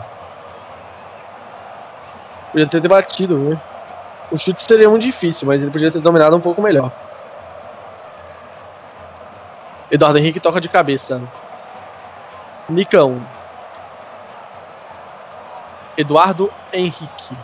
Podia 2.53 2.67
ter 2.67 2.81
debatido, 2.81 3.39
né? 3.39 3.61
O 4.31 4.37
chute 4.37 4.63
seria 4.63 4.89
muito 4.89 5.03
difícil, 5.03 5.47
mas 5.49 5.61
ele 5.61 5.71
podia 5.71 5.91
ter 5.91 6.01
dominado 6.01 6.37
um 6.37 6.41
pouco 6.41 6.63
melhor. 6.63 6.93
Eduardo 9.91 10.19
Henrique 10.19 10.39
toca 10.39 10.61
de 10.61 10.69
cabeça. 10.69 11.21
Nicão. 12.69 13.21
Eduardo 15.97 16.53
Henrique. 16.73 17.37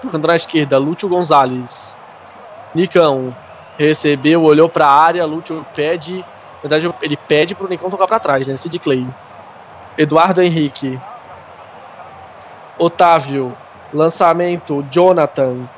Tocando 0.00 0.28
na 0.28 0.36
esquerda, 0.36 0.78
Lúcio 0.78 1.08
Gonzalez. 1.08 1.98
Nicão. 2.72 3.34
Recebeu, 3.76 4.42
olhou 4.42 4.68
para 4.68 4.86
a 4.86 5.02
área, 5.02 5.24
Lúcio 5.24 5.66
pede. 5.74 6.24
Na 6.62 6.68
verdade, 6.68 6.94
ele 7.02 7.16
pede 7.16 7.54
pro 7.54 7.68
Nicão 7.68 7.90
tocar 7.90 8.06
para 8.06 8.20
trás, 8.20 8.46
né? 8.46 8.56
Sid 8.56 8.78
Clay. 8.78 9.06
Eduardo 9.98 10.40
Henrique. 10.40 11.00
Otávio. 12.78 13.56
Lançamento, 13.92 14.86
Jonathan. 14.90 15.68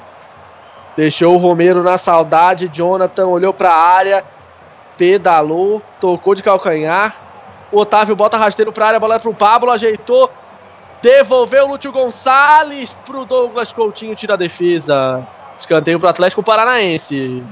Deixou 0.96 1.34
o 1.34 1.38
Romero 1.38 1.82
na 1.82 1.98
saudade. 1.98 2.70
Jonathan 2.72 3.26
olhou 3.26 3.52
para 3.52 3.70
a 3.70 3.96
área. 3.96 4.24
Pedalou. 4.96 5.82
Tocou 6.00 6.34
de 6.34 6.42
calcanhar. 6.42 7.20
O 7.72 7.80
Otávio 7.80 8.14
bota 8.14 8.36
rasteiro 8.36 8.72
para 8.72 8.88
área. 8.88 9.00
Bola 9.00 9.16
é 9.16 9.18
pro 9.18 9.34
Pablo. 9.34 9.70
Ajeitou. 9.70 10.30
Devolveu 11.02 11.64
o 11.64 11.68
Lúcio 11.72 11.90
Gonçalves 11.90 12.92
pro 13.04 13.24
Douglas 13.24 13.72
Coutinho. 13.72 14.14
Tira 14.14 14.34
a 14.34 14.36
defesa. 14.36 15.26
Escanteio 15.56 15.98
pro 15.98 16.08
Atlético 16.08 16.42
Paranaense. 16.42 17.42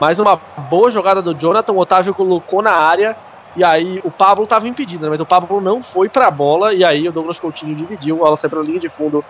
Mais 0.00 0.18
uma 0.20 0.36
boa 0.70 0.90
jogada 0.90 1.20
do 1.20 1.34
Jonathan. 1.34 1.72
O 1.72 1.78
Otávio 1.78 2.14
colocou 2.14 2.62
na 2.62 2.72
área. 2.72 3.16
E 3.56 3.64
aí 3.64 4.00
o 4.04 4.10
Pablo 4.10 4.44
estava 4.44 4.68
impedido, 4.68 5.04
né? 5.04 5.10
mas 5.10 5.20
o 5.20 5.26
Pablo 5.26 5.60
não 5.60 5.82
foi 5.82 6.08
para 6.08 6.28
a 6.28 6.30
bola. 6.30 6.72
E 6.72 6.84
aí 6.84 7.08
o 7.08 7.12
Douglas 7.12 7.40
Coutinho 7.40 7.74
dividiu. 7.74 8.16
A 8.16 8.24
bola 8.24 8.36
saiu 8.36 8.50
para 8.50 8.60
a 8.60 8.62
linha 8.62 8.78
de 8.78 8.88
fundo. 8.88 9.24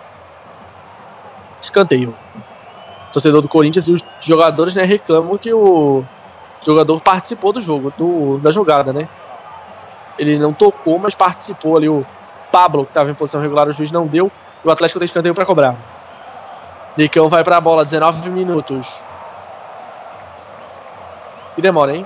Escanteio. 1.59 2.15
Torcedor 3.11 3.41
do 3.41 3.49
Corinthians 3.49 3.87
e 3.87 3.93
os 3.93 4.05
jogadores 4.21 4.75
né, 4.75 4.83
reclamam 4.83 5.37
que 5.37 5.51
o 5.51 6.03
jogador 6.61 7.01
participou 7.01 7.51
do 7.51 7.59
jogo, 7.59 7.91
do, 7.97 8.37
da 8.37 8.51
jogada, 8.51 8.93
né? 8.93 9.09
Ele 10.17 10.37
não 10.37 10.53
tocou, 10.53 10.99
mas 10.99 11.15
participou 11.15 11.77
ali. 11.77 11.89
O 11.89 12.05
Pablo, 12.51 12.83
que 12.85 12.91
estava 12.91 13.09
em 13.09 13.15
posição 13.15 13.41
regular, 13.41 13.67
o 13.67 13.73
juiz 13.73 13.91
não 13.91 14.05
deu. 14.05 14.31
E 14.63 14.67
o 14.67 14.71
Atlético 14.71 14.99
tem 14.99 15.05
escanteio 15.05 15.33
para 15.33 15.45
cobrar. 15.45 15.75
Nicão 16.95 17.29
vai 17.29 17.43
para 17.43 17.57
a 17.57 17.61
bola, 17.61 17.85
19 17.85 18.29
minutos. 18.29 19.03
E 21.57 21.61
demora, 21.61 21.95
hein? 21.95 22.05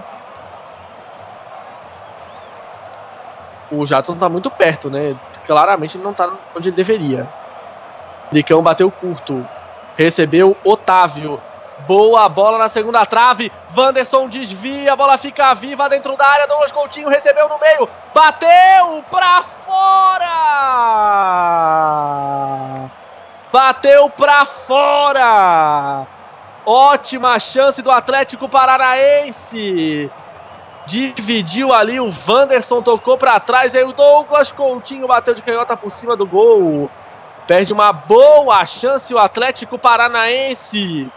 O 3.71 3.85
Jadson 3.85 4.15
tá 4.15 4.29
muito 4.29 4.51
perto, 4.51 4.89
né? 4.89 5.15
Claramente 5.45 5.97
ele 5.97 6.03
não 6.03 6.13
tá 6.13 6.31
onde 6.55 6.69
ele 6.69 6.75
deveria. 6.75 7.27
Nicão 8.31 8.61
bateu 8.61 8.91
curto. 8.91 9.45
Recebeu 9.97 10.55
Otávio. 10.63 11.41
Boa 11.87 12.29
bola 12.29 12.57
na 12.57 12.69
segunda 12.69 13.05
trave. 13.05 13.51
Wanderson 13.75 14.29
desvia, 14.29 14.93
a 14.93 14.95
bola 14.95 15.17
fica 15.17 15.53
viva 15.53 15.89
dentro 15.89 16.15
da 16.15 16.25
área. 16.25 16.47
Douglas 16.47 16.71
Coutinho 16.71 17.09
recebeu 17.09 17.49
no 17.49 17.59
meio. 17.59 17.89
Bateu 18.13 19.03
pra 19.09 19.43
fora! 19.43 20.29
Bateu 23.51 24.09
pra 24.11 24.45
fora! 24.45 26.07
Ótima 26.65 27.37
chance 27.39 27.81
do 27.81 27.91
Atlético 27.91 28.47
Paranaense. 28.47 30.09
Dividiu 30.85 31.73
ali 31.73 31.99
o 31.99 32.09
Wanderson, 32.27 32.81
tocou 32.81 33.17
para 33.17 33.39
trás. 33.39 33.75
Aí 33.75 33.83
o 33.83 33.93
Douglas 33.93 34.51
Coutinho 34.51 35.07
bateu 35.07 35.33
de 35.33 35.41
canhota 35.41 35.75
por 35.75 35.91
cima 35.91 36.15
do 36.15 36.25
gol. 36.25 36.89
Perde 37.45 37.73
uma 37.73 37.91
boa 37.91 38.65
chance 38.65 39.13
o 39.13 39.17
Atlético 39.17 39.77
Paranaense. 39.77 41.11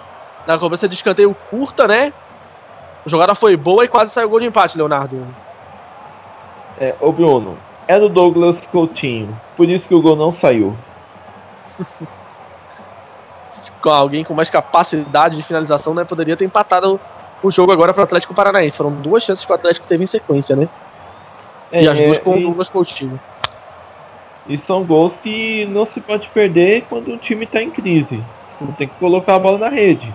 Na 0.46 0.58
cobrança 0.58 0.88
de 0.88 0.94
escanteio 0.94 1.34
curta, 1.48 1.86
né? 1.86 2.12
A 3.04 3.08
jogada 3.08 3.34
foi 3.34 3.56
boa 3.56 3.84
e 3.84 3.88
quase 3.88 4.12
saiu 4.12 4.28
gol 4.28 4.40
de 4.40 4.46
empate, 4.46 4.76
Leonardo. 4.76 5.26
É, 6.78 6.94
ô 7.00 7.12
Bruno, 7.12 7.56
é 7.86 7.98
do 7.98 8.08
Douglas 8.08 8.60
Coutinho. 8.66 9.40
Por 9.56 9.68
isso 9.68 9.88
que 9.88 9.94
o 9.94 10.02
gol 10.02 10.16
não 10.16 10.32
saiu. 10.32 10.76
com 13.80 13.90
alguém 13.90 14.24
com 14.24 14.34
mais 14.34 14.50
capacidade 14.50 15.36
de 15.36 15.42
finalização, 15.42 15.94
né, 15.94 16.04
poderia 16.04 16.36
ter 16.36 16.44
empatado 16.44 17.00
o 17.42 17.50
jogo 17.50 17.72
agora 17.72 17.92
para 17.92 18.00
o 18.00 18.04
Atlético 18.04 18.34
Paranaense. 18.34 18.76
Foram 18.76 18.92
duas 18.92 19.22
chances 19.22 19.44
que 19.44 19.52
o 19.52 19.54
Atlético 19.54 19.86
teve 19.86 20.04
em 20.04 20.06
sequência, 20.06 20.56
né? 20.56 20.68
É, 21.70 21.82
e 21.82 21.88
as 21.88 22.00
duas 22.00 22.18
com 22.18 22.34
é, 22.34 22.36
o 22.36 22.40
Douglas 22.40 22.68
Coutinho. 22.68 23.20
E 24.48 24.56
são 24.56 24.84
gols 24.84 25.16
que 25.16 25.66
não 25.66 25.84
se 25.84 26.00
pode 26.00 26.28
perder 26.28 26.86
quando 26.88 27.12
o 27.12 27.18
time 27.18 27.44
está 27.44 27.62
em 27.62 27.70
crise. 27.70 28.22
Tem 28.78 28.88
que 28.88 28.94
colocar 28.94 29.34
a 29.34 29.38
bola 29.38 29.58
na 29.58 29.68
rede. 29.68 30.14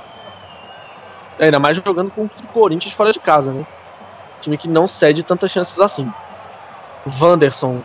É, 1.38 1.46
ainda 1.46 1.60
mais 1.60 1.78
jogando 1.78 2.10
contra 2.12 2.44
o 2.44 2.48
Corinthians 2.48 2.94
fora 2.94 3.12
de 3.12 3.20
casa, 3.20 3.52
né? 3.52 3.66
Time 4.40 4.58
que 4.58 4.68
não 4.68 4.88
cede 4.88 5.24
tantas 5.24 5.52
chances 5.52 5.80
assim. 5.80 6.12
Wanderson 7.20 7.82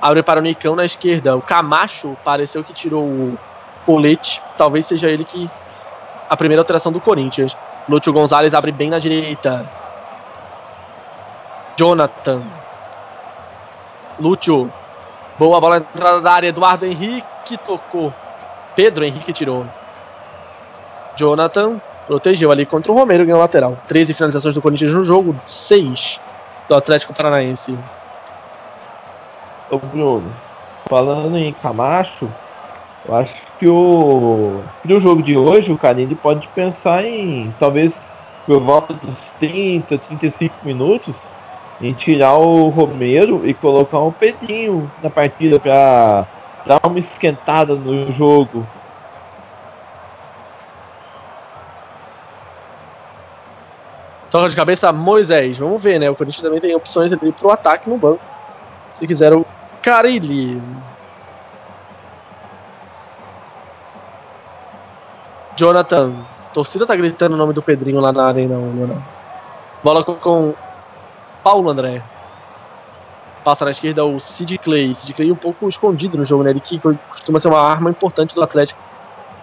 abre 0.00 0.22
para 0.22 0.40
o 0.40 0.42
Nicão 0.42 0.74
na 0.74 0.84
esquerda. 0.84 1.36
O 1.36 1.40
Camacho 1.40 2.16
pareceu 2.24 2.64
que 2.64 2.72
tirou 2.72 3.04
o 3.04 3.38
colete. 3.84 4.42
Talvez 4.56 4.86
seja 4.86 5.08
ele 5.08 5.24
que. 5.24 5.50
A 6.28 6.36
primeira 6.36 6.60
alteração 6.60 6.90
do 6.90 7.00
Corinthians. 7.00 7.56
Lúcio 7.88 8.12
Gonzalez 8.12 8.54
abre 8.54 8.72
bem 8.72 8.88
na 8.88 8.98
direita. 8.98 9.68
Jonathan. 11.76 12.42
Lúcio. 14.18 14.72
Boa 15.38 15.60
bola 15.60 15.80
na 15.80 15.86
entrada 15.86 16.20
da 16.20 16.32
área. 16.32 16.48
Eduardo 16.48 16.86
Henrique 16.86 17.56
tocou. 17.58 18.12
Pedro 18.74 19.04
Henrique 19.04 19.32
tirou. 19.32 19.66
Jonathan 21.16 21.80
protegeu 22.06 22.50
ali 22.50 22.66
contra 22.66 22.92
o 22.92 22.94
Romero, 22.94 23.24
ganhou 23.24 23.40
lateral. 23.40 23.76
13 23.88 24.14
finalizações 24.14 24.54
do 24.54 24.62
Corinthians 24.62 24.92
no 24.92 25.02
jogo, 25.02 25.36
6 25.44 26.20
do 26.68 26.74
Atlético 26.74 27.14
Paranaense. 27.14 27.78
Ô 29.70 29.78
Bruno, 29.78 30.32
falando 30.88 31.36
em 31.36 31.52
Camacho, 31.52 32.28
eu 33.06 33.14
acho 33.14 33.34
que 33.58 33.68
o 33.68 34.62
pro 34.82 35.00
jogo 35.00 35.22
de 35.22 35.36
hoje 35.36 35.72
o 35.72 35.78
Carille 35.78 36.14
pode 36.14 36.46
pensar 36.48 37.04
em 37.04 37.52
talvez 37.58 38.12
por 38.46 38.60
volta 38.60 38.94
dos 38.94 39.30
30, 39.38 39.98
35 39.98 40.54
minutos 40.64 41.14
em 41.80 41.92
tirar 41.92 42.36
o 42.36 42.68
Romero 42.68 43.46
e 43.46 43.52
colocar 43.54 43.98
o 43.98 44.12
Pedrinho 44.12 44.90
na 45.02 45.10
partida 45.10 45.58
para 45.58 46.26
dar 46.64 46.80
uma 46.84 46.98
esquentada 47.00 47.74
no 47.74 48.12
jogo. 48.12 48.64
Toca 54.30 54.48
de 54.48 54.56
cabeça 54.56 54.92
Moisés. 54.92 55.58
Vamos 55.58 55.82
ver, 55.82 55.98
né? 55.98 56.08
O 56.08 56.14
Corinthians 56.14 56.42
também 56.42 56.60
tem 56.60 56.74
opções 56.74 57.12
ali 57.12 57.32
pro 57.32 57.50
ataque 57.50 57.90
no 57.90 57.98
banco. 57.98 58.20
Se 58.94 59.06
quiser 59.06 59.34
o 59.34 59.44
Carilli. 59.82 60.60
Jonathan. 65.56 66.14
Torcida 66.52 66.86
tá 66.86 66.94
gritando 66.94 67.34
o 67.34 67.38
nome 67.38 67.52
do 67.52 67.62
Pedrinho 67.62 68.00
lá 68.00 68.12
na 68.12 68.26
arena, 68.26 68.56
Leonardo. 68.56 69.02
Bola 69.82 70.04
com, 70.04 70.14
com 70.16 70.54
Paulo 71.42 71.68
André. 71.70 72.02
Passa 73.42 73.64
na 73.64 73.70
esquerda 73.70 74.04
o 74.04 74.20
Sid 74.20 74.58
Clay. 74.58 74.94
Sid 74.94 75.14
Clay 75.14 75.32
um 75.32 75.36
pouco 75.36 75.66
escondido 75.66 76.16
no 76.16 76.24
jogo, 76.24 76.44
né? 76.44 76.50
Ele 76.50 76.60
que 76.60 76.78
costuma 76.78 77.40
ser 77.40 77.48
uma 77.48 77.60
arma 77.60 77.90
importante 77.90 78.34
do 78.34 78.42
Atlético. 78.42 78.80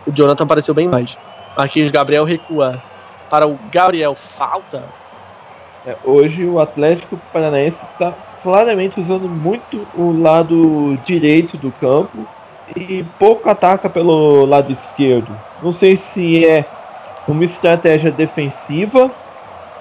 O 0.08 0.12
Jonathan 0.12 0.44
apareceu 0.44 0.74
bem 0.74 0.88
mais. 0.88 1.18
Marquinhos 1.58 1.92
Gabriel 1.92 2.24
recua 2.24 2.82
para 3.30 3.48
o 3.48 3.60
Gabriel. 3.72 4.16
Falta. 4.16 4.90
É, 5.86 5.96
hoje 6.04 6.46
o 6.46 6.60
Atlético 6.60 7.20
Paranaense 7.34 7.84
está 7.84 8.14
claramente 8.44 9.00
usando 9.00 9.28
muito 9.28 9.86
o 9.96 10.12
lado 10.22 10.98
direito 11.06 11.58
do 11.58 11.72
campo 11.74 12.26
e 12.76 13.04
pouco 13.04 13.50
ataca 13.50 13.90
pelo 13.90 14.46
lado 14.46 14.72
esquerdo. 14.72 15.40
Não 15.60 15.72
sei 15.72 15.96
se 15.98 16.46
é 16.46 16.72
uma 17.28 17.46
estratégia 17.46 18.12
defensiva 18.12 19.16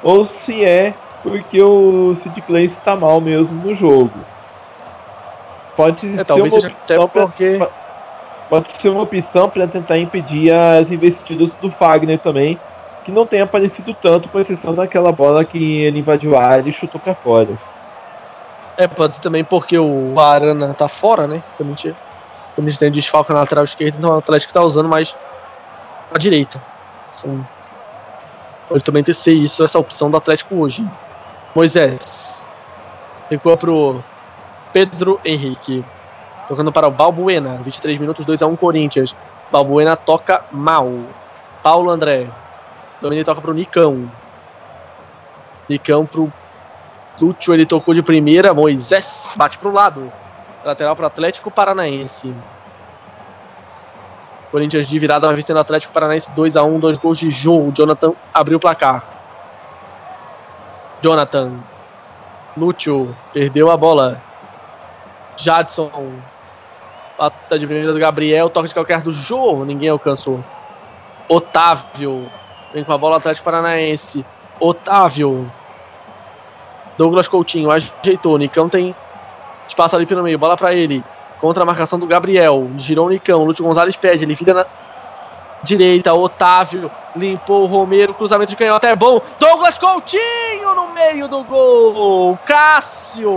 ou 0.00 0.26
se 0.26 0.64
é 0.64 0.98
porque 1.22 1.60
o 1.62 2.14
Sid 2.14 2.40
Clay 2.42 2.66
está 2.66 2.96
mal 2.96 3.20
mesmo 3.20 3.56
no 3.56 3.74
jogo. 3.74 4.26
Pode 5.74 6.18
É, 6.18 6.24
ser 6.24 6.32
uma 6.32 6.56
opção 6.56 7.08
pra- 7.08 7.26
porque. 7.26 7.58
pode 8.48 8.72
ser 8.80 8.88
uma 8.88 9.02
opção 9.02 9.48
para 9.50 9.68
tentar 9.68 9.98
impedir 9.98 10.52
as 10.52 10.90
investidas 10.90 11.54
do 11.54 11.70
Fagner 11.70 12.18
também, 12.20 12.60
que 13.04 13.12
não 13.12 13.26
tem 13.26 13.40
aparecido 13.40 13.94
tanto, 13.94 14.28
com 14.28 14.40
exceção 14.40 14.74
daquela 14.74 15.12
bola 15.12 15.44
que 15.44 15.82
ele 15.82 16.00
invadiu 16.00 16.36
a 16.36 16.42
área 16.44 16.68
e 16.68 16.72
chutou 16.72 17.00
para 17.00 17.14
fora. 17.14 17.56
É, 18.76 18.86
pode 18.86 19.16
ser 19.16 19.20
também 19.20 19.44
porque 19.44 19.76
o 19.78 20.18
Arana 20.18 20.74
tá 20.74 20.88
fora, 20.88 21.26
né? 21.26 21.42
Quando 21.56 21.70
a 21.70 21.74
gente, 21.74 21.96
quando 22.58 22.66
a 22.66 22.70
gente 22.72 22.80
tem 22.80 22.90
desfalque 22.90 23.32
na 23.32 23.38
lateral 23.38 23.62
esquerda, 23.62 23.96
então 23.96 24.10
o 24.10 24.18
Atlético 24.18 24.52
tá 24.52 24.60
usando 24.64 24.88
mais 24.88 25.16
a 26.12 26.18
direita. 26.18 26.60
Assim, 27.08 27.46
pode 28.68 28.82
também 28.82 29.04
ter 29.04 29.14
ser 29.14 29.32
isso, 29.32 29.62
essa 29.62 29.78
opção 29.78 30.10
do 30.10 30.16
Atlético 30.16 30.56
hoje. 30.56 30.84
Moisés. 31.54 32.50
Recua 33.30 33.56
pro 33.56 34.02
Pedro 34.72 35.20
Henrique. 35.24 35.84
Tocando 36.48 36.72
para 36.72 36.88
o 36.88 36.90
Balbuena. 36.90 37.60
23 37.62 37.96
minutos, 38.00 38.26
2x1 38.26 38.56
Corinthians. 38.56 39.16
Balbuena 39.52 39.94
toca 39.94 40.44
mal. 40.50 40.92
Paulo 41.62 41.90
André. 41.90 42.26
Domini 43.00 43.22
toca 43.22 43.40
pro 43.40 43.54
Nicão. 43.54 44.10
Nicão 45.68 46.04
pro 46.04 46.32
Lúcio, 47.20 47.54
ele 47.54 47.64
tocou 47.64 47.94
de 47.94 48.02
primeira. 48.02 48.52
Moisés 48.52 49.36
bate 49.38 49.58
pro 49.58 49.70
lado. 49.70 50.12
Lateral 50.68 50.94
pro 50.94 51.06
Atlético 51.06 51.50
Paranaense. 51.50 52.34
Corinthians 54.50 54.86
de 54.86 54.98
virada 54.98 55.26
vai 55.26 55.36
vencendo 55.36 55.56
o 55.56 55.60
Atlético 55.60 55.94
Paranaense 55.94 56.30
2x1, 56.32 56.78
dois 56.78 56.98
gols 56.98 57.18
de. 57.18 57.48
O 57.48 57.72
Jonathan 57.72 58.12
abriu 58.34 58.58
o 58.58 58.60
placar. 58.60 59.10
Jonathan. 61.00 61.52
Lúcio 62.54 63.16
perdeu 63.32 63.70
a 63.70 63.76
bola. 63.78 64.20
Jadson. 65.38 65.90
Pata 67.16 67.58
de 67.58 67.66
primeira 67.66 67.92
do 67.92 67.98
Gabriel. 67.98 68.50
Toque 68.50 68.68
de 68.68 68.74
qualquer 68.74 69.02
do 69.02 69.10
Jô. 69.10 69.64
Ninguém 69.64 69.88
alcançou. 69.88 70.44
Otávio. 71.28 72.30
Vem 72.74 72.84
com 72.84 72.92
a 72.92 72.98
bola 72.98 73.16
Atlético 73.16 73.44
Paranaense. 73.44 74.24
Otávio. 74.60 75.50
Douglas 76.98 77.28
Coutinho 77.28 77.70
ajeitou. 77.70 78.36
Nicão 78.36 78.68
tem 78.68 78.94
espaço 79.68 79.94
ali 79.94 80.06
pelo 80.06 80.22
meio. 80.22 80.38
Bola 80.38 80.56
pra 80.56 80.72
ele. 80.72 81.04
Contra 81.40 81.62
a 81.62 81.66
marcação 81.66 81.98
do 81.98 82.06
Gabriel. 82.06 82.68
Girou 82.76 83.06
o 83.06 83.10
Nicão. 83.10 83.44
Lúcio 83.44 83.64
Gonzalez 83.64 83.96
pede. 83.96 84.24
Ele 84.24 84.34
vira 84.34 84.54
na 84.54 84.66
direita. 85.62 86.14
Otávio 86.14 86.90
limpou 87.14 87.62
o 87.62 87.66
Romero. 87.66 88.14
Cruzamento 88.14 88.50
de 88.50 88.56
canhota 88.56 88.88
é 88.88 88.96
bom. 88.96 89.20
Douglas 89.38 89.78
Coutinho 89.78 90.74
no 90.74 90.92
meio 90.92 91.28
do 91.28 91.44
gol. 91.44 92.38
Cássio. 92.44 93.30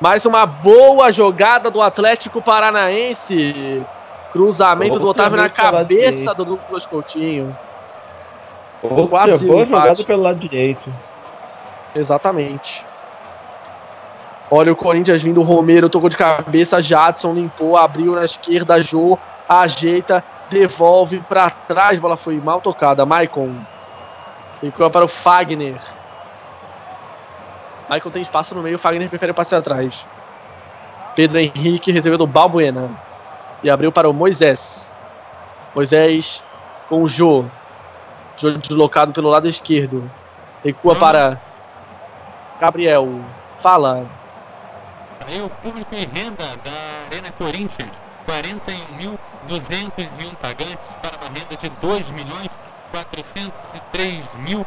Mais 0.00 0.24
uma 0.24 0.46
boa 0.46 1.12
jogada 1.12 1.70
do 1.70 1.82
Atlético 1.82 2.40
Paranaense. 2.40 3.84
Cruzamento 4.32 4.98
do 4.98 5.08
Otávio 5.08 5.36
na 5.36 5.48
cabeça 5.48 6.32
do 6.34 6.44
Douglas 6.44 6.86
Coutinho. 6.86 7.56
Outra 8.82 9.06
Quase 9.08 9.46
boa 9.46 9.62
empate. 9.62 9.82
jogada 9.82 10.04
pelo 10.04 10.22
lado 10.22 10.38
direito. 10.38 10.90
Exatamente. 11.94 12.86
Olha 14.50 14.72
o 14.72 14.76
Corinthians 14.76 15.22
vindo, 15.22 15.40
o 15.40 15.44
Romero 15.44 15.88
tocou 15.88 16.08
de 16.08 16.16
cabeça, 16.16 16.82
Jadson 16.82 17.34
limpou, 17.34 17.76
abriu 17.76 18.14
na 18.14 18.24
esquerda, 18.24 18.82
Jô 18.82 19.18
ajeita, 19.50 20.22
devolve 20.48 21.20
pra 21.20 21.50
trás, 21.50 21.98
bola 21.98 22.16
foi 22.16 22.40
mal 22.40 22.60
tocada, 22.60 23.04
Maicon. 23.04 23.52
Ficou 24.60 24.88
para 24.88 25.04
o 25.04 25.08
Fagner. 25.08 25.80
Maicon 27.88 28.10
tem 28.10 28.22
espaço 28.22 28.54
no 28.54 28.62
meio, 28.62 28.78
Fagner 28.78 29.08
prefere 29.08 29.32
passar 29.32 29.58
atrás. 29.58 30.06
Pedro 31.16 31.38
Henrique 31.38 31.90
recebeu 31.90 32.16
do 32.16 32.26
Balbuena. 32.26 32.90
E 33.62 33.68
abriu 33.68 33.90
para 33.90 34.08
o 34.08 34.14
Moisés. 34.14 34.96
Moisés 35.74 36.42
com 36.88 37.02
o 37.02 37.08
Jô. 37.08 37.44
Jô 38.36 38.52
deslocado 38.52 39.12
pelo 39.12 39.28
lado 39.28 39.48
esquerdo. 39.48 40.08
Recua 40.64 40.94
para 40.94 41.40
Gabriel. 42.60 43.20
Fala. 43.56 44.06
Aí 45.30 45.40
o 45.40 45.48
público 45.48 45.94
em 45.94 46.06
renda 46.06 46.44
da 46.64 47.06
Arena 47.06 47.30
Corinthians, 47.38 47.92
41.201 48.26 50.34
pagantes 50.40 50.88
para 51.00 51.16
uma 51.18 51.28
renda 51.28 51.56
de 51.56 51.68
2 51.68 52.10
milhões 52.10 52.48
403 52.90 54.34
mil 54.40 54.66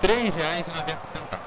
três 0.00 0.34
reais 0.34 0.66
e 0.66 0.70
90 0.70 0.98
centavos. 1.12 1.46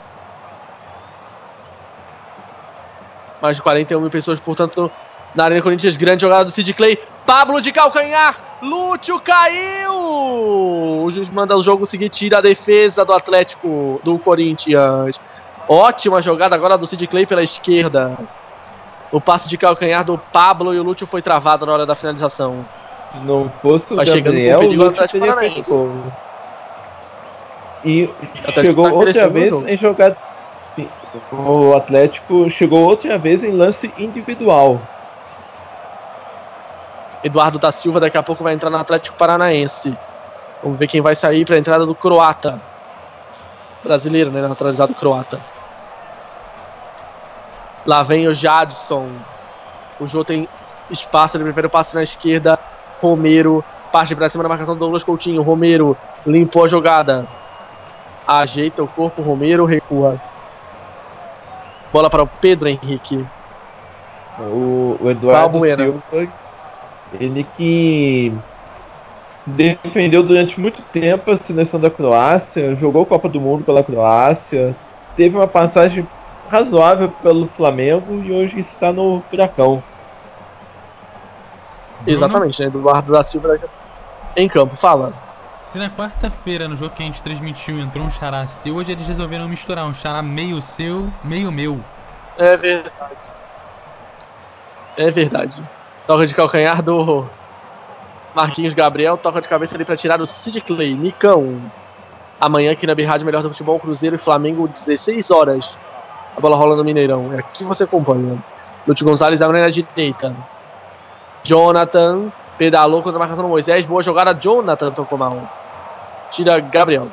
Mais 3.41 3.57
de 3.57 3.63
41 3.63 3.99
mil 3.99 4.09
pessoas, 4.09 4.39
portanto, 4.39 4.89
na 5.35 5.45
Arena 5.45 5.61
Corinthians. 5.61 5.97
Grande 5.97 6.21
jogada 6.21 6.45
do 6.45 6.51
Sid 6.51 6.73
Clay. 6.73 6.97
Pablo 7.25 7.61
de 7.61 7.71
calcanhar. 7.71 8.59
Lúcio 8.61 9.19
caiu. 9.19 9.93
O 9.93 11.11
juiz 11.11 11.29
manda 11.29 11.57
o 11.57 11.61
jogo 11.61 11.85
seguir, 11.85 12.09
tira 12.09 12.37
a 12.37 12.41
defesa 12.41 13.03
do 13.03 13.11
Atlético 13.11 13.99
do 14.03 14.17
Corinthians. 14.17 15.19
Ótima 15.67 16.21
jogada 16.21 16.55
agora 16.55 16.77
do 16.77 16.87
Sid 16.87 17.05
Clay 17.07 17.25
pela 17.25 17.43
esquerda. 17.43 18.17
O 19.13 19.21
passe 19.21 19.47
de 19.47 19.59
calcanhar 19.59 20.03
do 20.03 20.17
Pablo 20.17 20.73
e 20.73 20.79
o 20.79 20.83
Lúcio 20.83 21.05
foi 21.05 21.21
travado 21.21 21.67
na 21.67 21.71
hora 21.71 21.85
da 21.85 21.93
finalização. 21.93 22.65
Se 23.11 23.19
não 23.19 23.47
fosse 23.61 23.93
o 23.93 23.95
Vai 23.95 24.07
chegando 24.07 24.33
Gabriel, 24.33 24.57
com 24.57 24.63
o 24.63 24.67
perigo 24.67 24.87
Atlético 24.87 25.19
Paranaense. 25.19 25.91
E 27.85 28.09
Atlético 28.39 28.65
chegou 28.65 28.85
tá 28.85 28.93
outra 28.93 29.25
no 29.25 29.31
vez 29.31 29.51
em 29.51 29.77
jogada. 29.77 30.17
Sim, 30.75 30.89
o 31.31 31.77
Atlético 31.77 32.49
chegou 32.49 32.89
outra 32.89 33.19
vez 33.19 33.43
em 33.43 33.51
lance 33.51 33.93
individual. 33.99 34.81
Eduardo 37.23 37.59
da 37.59 37.71
Silva 37.71 37.99
daqui 37.99 38.17
a 38.17 38.23
pouco 38.23 38.43
vai 38.43 38.55
entrar 38.55 38.71
no 38.71 38.77
Atlético 38.77 39.15
Paranaense. 39.15 39.95
Vamos 40.63 40.79
ver 40.79 40.87
quem 40.87 41.01
vai 41.01 41.13
sair 41.13 41.45
para 41.45 41.55
a 41.55 41.59
entrada 41.59 41.85
do 41.85 41.93
croata. 41.93 42.59
Brasileiro, 43.83 44.31
né? 44.31 44.41
Naturalizado 44.41 44.95
croata. 44.95 45.39
Lá 47.85 48.03
vem 48.03 48.27
o 48.27 48.33
Jadson. 48.33 49.07
O 49.99 50.07
Jô 50.07 50.23
tem 50.23 50.47
espaço, 50.89 51.37
ele 51.37 51.43
prefere 51.43 51.67
o 51.67 51.69
passe 51.69 51.95
na 51.95 52.03
esquerda. 52.03 52.57
Romero 53.01 53.63
parte 53.91 54.15
para 54.15 54.27
cima 54.27 54.43
da 54.43 54.49
marcação 54.49 54.75
do 54.75 54.79
Douglas 54.79 55.03
Coutinho. 55.03 55.41
Romero 55.41 55.95
limpou 56.25 56.63
a 56.63 56.67
jogada. 56.67 57.27
Ajeita 58.27 58.83
o 58.83 58.87
corpo, 58.87 59.21
Romero 59.21 59.65
recua. 59.65 60.19
Bola 61.91 62.09
para 62.09 62.23
o 62.23 62.27
Pedro 62.27 62.67
Henrique. 62.69 63.25
O, 64.39 64.97
o 64.99 65.11
Eduardo. 65.11 65.59
Silva, 65.63 66.27
ele 67.19 67.45
que 67.55 68.33
defendeu 69.45 70.23
durante 70.23 70.59
muito 70.59 70.81
tempo 70.93 71.31
a 71.31 71.37
seleção 71.37 71.79
da 71.79 71.89
Croácia, 71.89 72.75
jogou 72.75 73.05
Copa 73.05 73.29
do 73.29 73.39
Mundo 73.39 73.63
pela 73.63 73.83
Croácia, 73.83 74.75
teve 75.15 75.35
uma 75.35 75.47
passagem 75.47 76.07
razoável 76.53 77.09
pelo 77.09 77.47
Flamengo 77.47 78.23
e 78.23 78.31
hoje 78.31 78.59
está 78.59 78.93
no 78.93 79.23
Furacão. 79.27 79.83
Exatamente, 82.05 82.61
né? 82.61 82.67
Eduardo 82.67 83.11
da 83.11 83.23
Silva 83.23 83.59
em 84.37 84.47
campo. 84.47 84.75
Fala. 84.75 85.13
Se 85.65 85.79
na 85.79 85.89
quarta-feira, 85.89 86.67
no 86.67 86.75
jogo 86.75 86.93
que 86.93 87.01
a 87.01 87.05
gente 87.05 87.23
transmitiu, 87.23 87.79
entrou 87.79 88.05
um 88.05 88.09
xará 88.09 88.45
seu, 88.47 88.75
hoje 88.75 88.91
eles 88.91 89.07
resolveram 89.07 89.47
misturar 89.47 89.85
um 89.85 89.93
xará 89.93 90.21
meio 90.21 90.61
seu, 90.61 91.11
meio 91.23 91.51
meu. 91.51 91.79
É 92.37 92.55
verdade. 92.55 93.15
É 94.95 95.09
verdade. 95.09 95.63
Toca 96.05 96.27
de 96.27 96.35
calcanhar 96.35 96.83
do 96.83 97.27
Marquinhos 98.35 98.75
Gabriel. 98.75 99.17
Toca 99.17 99.41
de 99.41 99.49
cabeça 99.49 99.73
ali 99.75 99.85
pra 99.85 99.97
tirar 99.97 100.21
o 100.21 100.27
Sid 100.27 100.61
Clay. 100.61 100.93
Nicão. 100.93 101.59
Amanhã 102.39 102.73
aqui 102.73 102.85
na 102.85 102.93
Birrádio 102.93 103.25
Melhor 103.25 103.41
do 103.41 103.49
Futebol, 103.49 103.79
Cruzeiro 103.79 104.17
e 104.17 104.19
Flamengo, 104.19 104.67
16 104.67 105.31
horas. 105.31 105.77
A 106.35 106.39
bola 106.39 106.55
rola 106.55 106.75
no 106.75 106.83
Mineirão. 106.83 107.33
É 107.33 107.39
aqui 107.39 107.63
você 107.63 107.83
acompanha. 107.83 108.37
Lúcio 108.87 109.05
Gonzalez 109.05 109.41
abre 109.41 109.61
na 109.61 109.69
direita. 109.69 110.35
Jonathan 111.43 112.31
pedalou 112.57 113.01
contra 113.01 113.17
a 113.17 113.19
marcação 113.19 113.43
do 113.43 113.49
Moisés. 113.49 113.85
Boa 113.85 114.01
jogada. 114.01 114.33
Jonathan 114.33 114.91
tocou 114.91 115.17
mal. 115.17 115.37
Tira 116.31 116.59
Gabriel. 116.59 117.07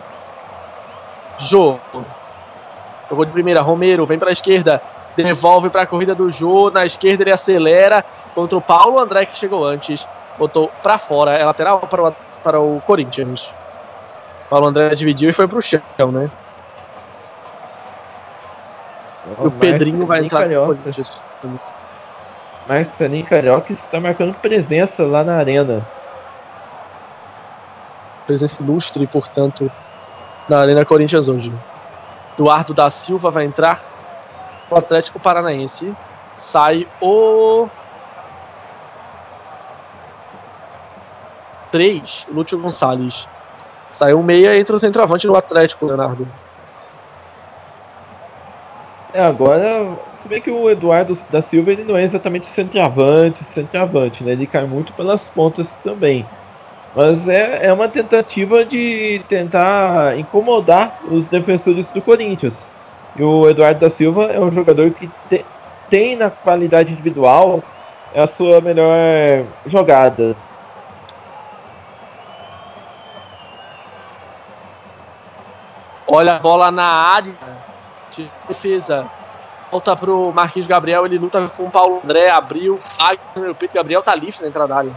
Jô. 1.38 1.76
Jogou 3.08 3.24
de 3.24 3.32
primeira. 3.32 3.60
Romero 3.60 4.06
vem 4.06 4.18
para 4.18 4.30
a 4.30 4.32
esquerda. 4.32 4.82
Devolve 5.16 5.68
para 5.68 5.82
a 5.82 5.86
corrida 5.86 6.14
do 6.14 6.30
Jô. 6.30 6.70
Na 6.70 6.86
esquerda 6.86 7.22
ele 7.22 7.32
acelera 7.32 8.04
contra 8.34 8.56
o 8.56 8.62
Paulo 8.62 8.98
André 8.98 9.26
que 9.26 9.36
chegou 9.36 9.64
antes. 9.64 10.08
Botou 10.38 10.70
para 10.82 10.98
fora. 10.98 11.32
É 11.32 11.44
lateral 11.44 11.80
para 11.80 12.08
o, 12.08 12.14
para 12.42 12.60
o 12.60 12.80
Corinthians. 12.86 13.54
Paulo 14.48 14.66
André 14.66 14.94
dividiu 14.94 15.30
e 15.30 15.32
foi 15.32 15.46
pro 15.46 15.60
chão, 15.60 15.80
né? 16.10 16.30
E 19.26 19.46
o 19.46 19.50
Pedrinho 19.50 20.06
vai 20.06 20.24
entrar 20.24 20.40
no 20.40 20.44
Carioca. 20.44 20.74
Corinthians. 20.74 21.24
Marcelinho 22.68 23.26
Carioca 23.26 23.72
está 23.72 24.00
marcando 24.00 24.34
presença 24.34 25.04
lá 25.04 25.24
na 25.24 25.36
arena. 25.36 25.86
Presença 28.26 28.62
ilustre, 28.62 29.06
portanto, 29.06 29.70
na 30.48 30.60
Arena 30.60 30.84
Corinthians 30.84 31.28
hoje. 31.28 31.52
Eduardo 32.38 32.72
da 32.72 32.90
Silva 32.90 33.30
vai 33.30 33.44
entrar 33.44 33.82
o 34.70 34.76
Atlético 34.76 35.18
Paranaense. 35.18 35.94
Sai 36.36 36.86
o. 37.00 37.68
3, 41.70 42.28
Lúcio 42.32 42.58
Gonçalves. 42.58 43.28
Saiu 43.92 44.22
meia 44.22 44.58
entre 44.58 44.74
o 44.74 44.78
centroavante 44.78 45.26
do 45.26 45.36
Atlético, 45.36 45.86
Leonardo. 45.86 46.26
É, 49.12 49.20
agora, 49.20 49.96
se 50.16 50.28
bem 50.28 50.40
que 50.40 50.50
o 50.50 50.70
Eduardo 50.70 51.14
da 51.28 51.42
Silva 51.42 51.72
ele 51.72 51.84
não 51.84 51.96
é 51.96 52.04
exatamente 52.04 52.46
centroavante, 52.46 53.44
centroavante, 53.44 54.22
né? 54.22 54.32
Ele 54.32 54.46
cai 54.46 54.66
muito 54.66 54.92
pelas 54.94 55.26
pontas 55.28 55.72
também. 55.82 56.24
Mas 56.94 57.28
é, 57.28 57.66
é 57.66 57.72
uma 57.72 57.88
tentativa 57.88 58.64
de 58.64 59.24
tentar 59.28 60.18
incomodar 60.18 60.98
os 61.02 61.28
defensores 61.28 61.90
do 61.90 62.02
Corinthians. 62.02 62.54
E 63.16 63.22
o 63.22 63.48
Eduardo 63.48 63.80
da 63.80 63.90
Silva 63.90 64.26
é 64.26 64.40
um 64.40 64.52
jogador 64.52 64.90
que 64.92 65.08
te- 65.28 65.44
tem 65.88 66.16
na 66.16 66.30
qualidade 66.30 66.92
individual 66.92 67.62
a 68.14 68.26
sua 68.26 68.60
melhor 68.60 69.46
jogada. 69.66 70.36
Olha 76.06 76.36
a 76.36 76.38
bola 76.40 76.70
na 76.72 76.84
área 76.84 77.38
de 78.22 78.30
defesa. 78.48 79.06
Volta 79.70 79.94
pro 79.94 80.32
Marquinhos 80.32 80.66
Gabriel, 80.66 81.06
ele 81.06 81.18
luta 81.18 81.48
com 81.56 81.66
o 81.66 81.70
Paulo 81.70 82.00
André, 82.04 82.28
abriu, 82.28 82.78
Fagner, 82.80 83.50
o 83.50 83.54
Pedro 83.54 83.76
Gabriel 83.76 84.02
tá 84.02 84.14
livre 84.14 84.42
na 84.42 84.48
entrada 84.48 84.68
da 84.68 84.76
área. 84.76 84.92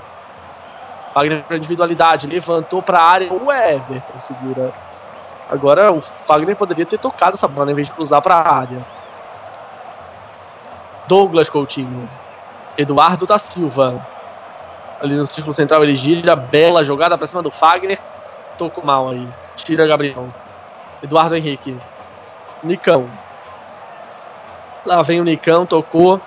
Fagner 1.13 1.43
pra 1.43 1.57
individualidade, 1.57 2.25
levantou 2.25 2.81
pra 2.81 2.99
área, 2.99 3.31
o 3.31 3.51
Everton 3.51 4.19
segura. 4.19 4.73
Agora 5.49 5.91
o 5.91 6.01
Fagner 6.01 6.55
poderia 6.55 6.85
ter 6.85 6.97
tocado 6.97 7.35
essa 7.35 7.47
bola 7.47 7.71
em 7.71 7.75
vez 7.75 7.87
de 7.87 7.93
cruzar 7.93 8.21
pra 8.21 8.37
área. 8.37 8.83
Douglas 11.07 11.49
Coutinho. 11.49 12.09
Eduardo 12.77 13.27
da 13.27 13.37
Silva. 13.37 14.03
Ali 14.99 15.15
no 15.15 15.27
círculo 15.27 15.53
central 15.53 15.83
ele 15.83 15.95
gira, 15.95 16.35
bela 16.35 16.83
jogada 16.83 17.17
pra 17.17 17.27
cima 17.27 17.43
do 17.43 17.51
Fagner. 17.51 17.99
Tocou 18.57 18.83
mal 18.83 19.09
aí. 19.09 19.27
Tira 19.57 19.85
Gabriel. 19.85 20.29
Eduardo 21.03 21.35
Henrique. 21.35 21.77
Nicão. 22.63 23.09
Lá 24.85 25.01
vem 25.01 25.21
o 25.21 25.23
Nicão, 25.23 25.65
tocou. 25.65 26.19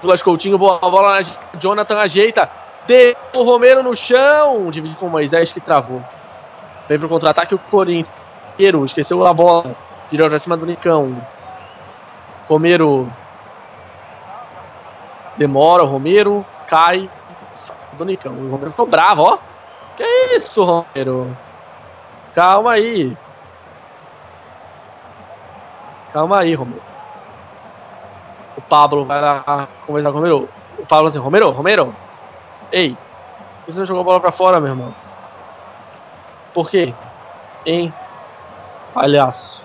Douglas 0.00 0.22
Coutinho, 0.22 0.56
boa 0.56 0.78
bola 0.78 1.20
na 1.20 1.58
Jonathan 1.58 1.98
ajeita. 1.98 2.48
Deu 2.86 3.14
o 3.34 3.42
Romero 3.42 3.82
no 3.82 3.94
chão. 3.94 4.70
Divide 4.70 4.96
com 4.96 5.06
o 5.06 5.10
Moisés 5.10 5.52
que 5.52 5.60
travou. 5.60 6.02
Vem 6.88 6.98
pro 6.98 7.08
contra-ataque 7.08 7.54
o 7.54 7.58
Corinthians. 7.58 8.06
Esqueceu 8.86 9.26
a 9.26 9.34
bola. 9.34 9.76
Tirou 10.08 10.28
pra 10.28 10.38
cima 10.38 10.56
do 10.56 10.64
Nicão. 10.64 11.20
Romero. 12.48 13.12
Demora 15.36 15.82
o 15.82 15.86
Romero. 15.86 16.46
Cai. 16.66 17.10
Do 17.92 18.04
Nicão. 18.04 18.32
O 18.32 18.50
Romero 18.50 18.70
ficou 18.70 18.86
bravo, 18.86 19.22
ó. 19.22 19.38
Que 19.96 20.04
isso, 20.36 20.64
Romero? 20.64 21.36
Calma 22.34 22.72
aí. 22.72 23.16
Calma 26.12 26.40
aí, 26.40 26.54
Romero. 26.54 26.82
O 28.56 28.60
Pablo 28.62 29.04
vai 29.04 29.20
lá 29.20 29.68
conversar 29.86 30.10
com 30.10 30.18
o 30.18 30.20
Romero. 30.20 30.48
O 30.78 30.86
Pablo 30.86 31.08
assim, 31.08 31.18
Romero, 31.18 31.50
Romero. 31.50 31.94
Ei, 32.72 32.96
você 33.66 33.78
não 33.78 33.86
jogou 33.86 34.00
a 34.00 34.04
bola 34.04 34.20
pra 34.20 34.32
fora, 34.32 34.60
meu 34.60 34.70
irmão? 34.70 34.94
Por 36.54 36.70
quê? 36.70 36.94
Hein? 37.66 37.92
Palhaço. 38.94 39.64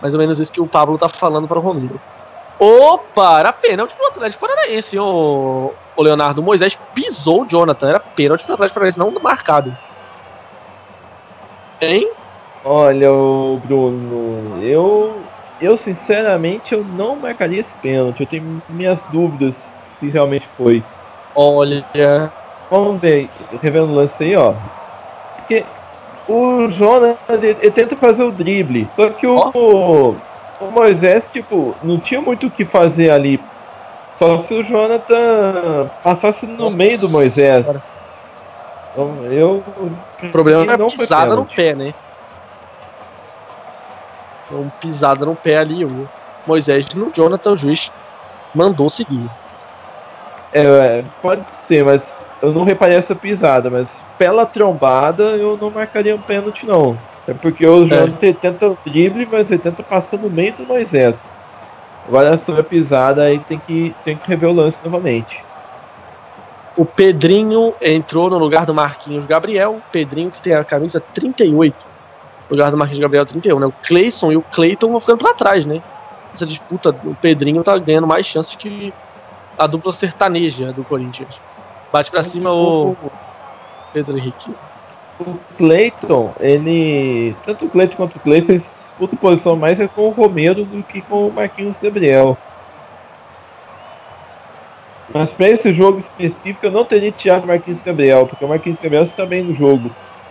Mais 0.00 0.14
ou 0.14 0.20
menos 0.20 0.38
isso 0.38 0.52
que 0.52 0.60
o 0.60 0.66
Pablo 0.66 0.98
tá 0.98 1.08
falando 1.08 1.46
para 1.46 1.58
o 1.58 1.62
Romero. 1.62 2.00
Opa, 2.58 3.40
era 3.40 3.52
pênalti 3.52 3.94
pro 3.94 4.06
Atlético 4.06 4.46
Paranaense, 4.46 4.98
ô, 4.98 5.72
ô 5.96 6.02
Leonardo. 6.02 6.40
O 6.40 6.44
Moisés 6.44 6.78
pisou 6.94 7.42
o 7.42 7.48
Jonathan. 7.48 7.88
Era 7.88 8.00
pênalti 8.00 8.44
pro 8.44 8.54
Atlético 8.54 8.74
Paranaense, 8.74 8.98
não 8.98 9.12
marcado. 9.22 9.76
Hein? 11.80 12.10
Olha, 12.66 13.12
o 13.12 13.58
Bruno, 13.58 14.62
eu, 14.62 15.26
eu 15.60 15.76
sinceramente 15.76 16.72
eu 16.72 16.82
não 16.82 17.20
marcaria 17.20 17.60
esse 17.60 17.76
pênalti. 17.76 18.20
Eu 18.20 18.26
tenho 18.26 18.62
minhas 18.70 19.02
dúvidas 19.12 19.56
se 19.98 20.08
realmente 20.08 20.48
foi. 20.56 20.82
Olha. 21.34 21.84
Vamos 22.70 23.02
ver, 23.02 23.30
revendo 23.62 23.88
o 23.88 23.94
lance 23.94 24.24
aí, 24.24 24.34
ó. 24.34 24.54
Porque 25.36 25.66
o 26.26 26.70
Jonas, 26.70 27.18
ele, 27.28 27.48
ele 27.48 27.70
tenta 27.70 27.96
fazer 27.96 28.24
o 28.24 28.32
drible. 28.32 28.90
Só 28.94 29.10
que 29.10 29.26
o, 29.26 29.36
o, 29.54 30.16
o 30.58 30.70
Moisés, 30.70 31.28
tipo, 31.28 31.76
não 31.82 32.00
tinha 32.00 32.22
muito 32.22 32.46
o 32.46 32.50
que 32.50 32.64
fazer 32.64 33.10
ali. 33.10 33.46
Só 34.14 34.38
se 34.38 34.54
o 34.54 34.62
Jonathan 34.62 35.90
passasse 36.02 36.46
no 36.46 36.56
Nossa 36.56 36.76
meio 36.78 36.98
do 36.98 37.10
Moisés. 37.10 37.66
Senhora. 37.66 37.82
Então, 38.90 39.24
eu. 39.30 39.58
O 39.58 40.30
problema 40.30 40.72
é 40.72 40.78
pisada 40.78 41.36
no 41.36 41.44
pé, 41.44 41.74
né? 41.74 41.92
Uma 44.50 44.70
pisada 44.80 45.24
no 45.24 45.34
pé 45.36 45.56
ali. 45.56 45.84
O 45.84 46.08
Moisés 46.46 46.86
no 46.94 47.12
Jonathan, 47.14 47.52
o 47.52 47.56
juiz 47.56 47.90
mandou 48.54 48.88
seguir. 48.88 49.28
É, 50.52 51.02
pode 51.20 51.44
ser, 51.66 51.84
mas 51.84 52.06
eu 52.40 52.52
não 52.52 52.62
reparei 52.62 52.96
essa 52.96 53.14
pisada, 53.14 53.68
mas 53.68 53.90
pela 54.16 54.46
trombada 54.46 55.36
eu 55.36 55.56
não 55.56 55.70
marcaria 55.70 56.14
um 56.14 56.20
pênalti 56.20 56.64
não. 56.64 56.96
É 57.26 57.34
porque 57.34 57.66
o 57.66 57.86
Jonathan 57.86 58.18
ele 58.22 58.34
tenta 58.34 58.78
drible, 58.84 59.26
mas 59.26 59.50
ele 59.50 59.58
tenta 59.58 59.82
passar 59.82 60.18
no 60.18 60.30
meio 60.30 60.56
do 60.56 60.66
Moisés. 60.66 61.28
Agora 62.06 62.36
sobre 62.36 62.60
a 62.60 62.64
pisada 62.64 63.22
aí 63.22 63.38
tem 63.40 63.58
que, 63.58 63.94
tem 64.04 64.16
que 64.16 64.28
rever 64.28 64.50
o 64.50 64.52
lance 64.52 64.84
novamente. 64.84 65.42
O 66.76 66.84
Pedrinho 66.84 67.72
entrou 67.80 68.28
no 68.28 68.38
lugar 68.38 68.66
do 68.66 68.74
Marquinhos 68.74 69.26
Gabriel. 69.26 69.80
Pedrinho 69.90 70.30
que 70.30 70.42
tem 70.42 70.54
a 70.54 70.64
camisa 70.64 71.00
38. 71.14 71.93
No 72.48 72.56
lugar 72.56 72.70
do 72.70 72.76
Marquinhos 72.76 73.00
Gabriel 73.00 73.24
31, 73.24 73.58
né? 73.58 73.66
O 73.66 73.72
Cleison 73.82 74.32
e 74.32 74.36
o 74.36 74.42
Cleiton 74.42 74.90
vão 74.90 75.00
ficando 75.00 75.18
pra 75.18 75.34
trás, 75.34 75.64
né? 75.64 75.82
Essa 76.32 76.44
disputa, 76.44 76.90
o 77.04 77.14
Pedrinho 77.14 77.62
tá 77.62 77.76
ganhando 77.78 78.06
mais 78.06 78.26
chances 78.26 78.56
que 78.56 78.92
a 79.56 79.66
dupla 79.66 79.92
sertaneja 79.92 80.72
do 80.72 80.84
Corinthians. 80.84 81.40
Bate 81.92 82.10
pra 82.10 82.22
cima 82.22 82.52
o 82.52 82.96
Pedro 83.92 84.18
Henrique. 84.18 84.52
O 85.20 85.38
Cleiton, 85.56 86.34
ele. 86.40 87.36
Tanto 87.46 87.66
o 87.66 87.70
Cleiton 87.70 87.96
quanto 87.96 88.16
o 88.16 88.20
Cleiton, 88.20 88.52
eles 88.52 88.72
disputam 88.74 89.16
posição 89.16 89.56
mais 89.56 89.78
é 89.78 89.86
com 89.86 90.08
o 90.08 90.10
Romero 90.10 90.64
do 90.64 90.82
que 90.82 91.00
com 91.00 91.28
o 91.28 91.32
Marquinhos 91.32 91.76
Gabriel. 91.80 92.36
Mas 95.12 95.30
para 95.30 95.50
esse 95.50 95.72
jogo 95.72 95.98
específico 95.98 96.66
eu 96.66 96.72
não 96.72 96.84
teria 96.84 97.12
tirado 97.12 97.44
o 97.44 97.46
Marquinhos 97.46 97.82
Gabriel, 97.82 98.26
porque 98.26 98.44
o 98.44 98.48
Marquinhos 98.48 98.80
Gabriel 98.80 99.04
está 99.04 99.24
bem 99.24 99.44
no 99.44 99.54
jogo. 99.54 99.90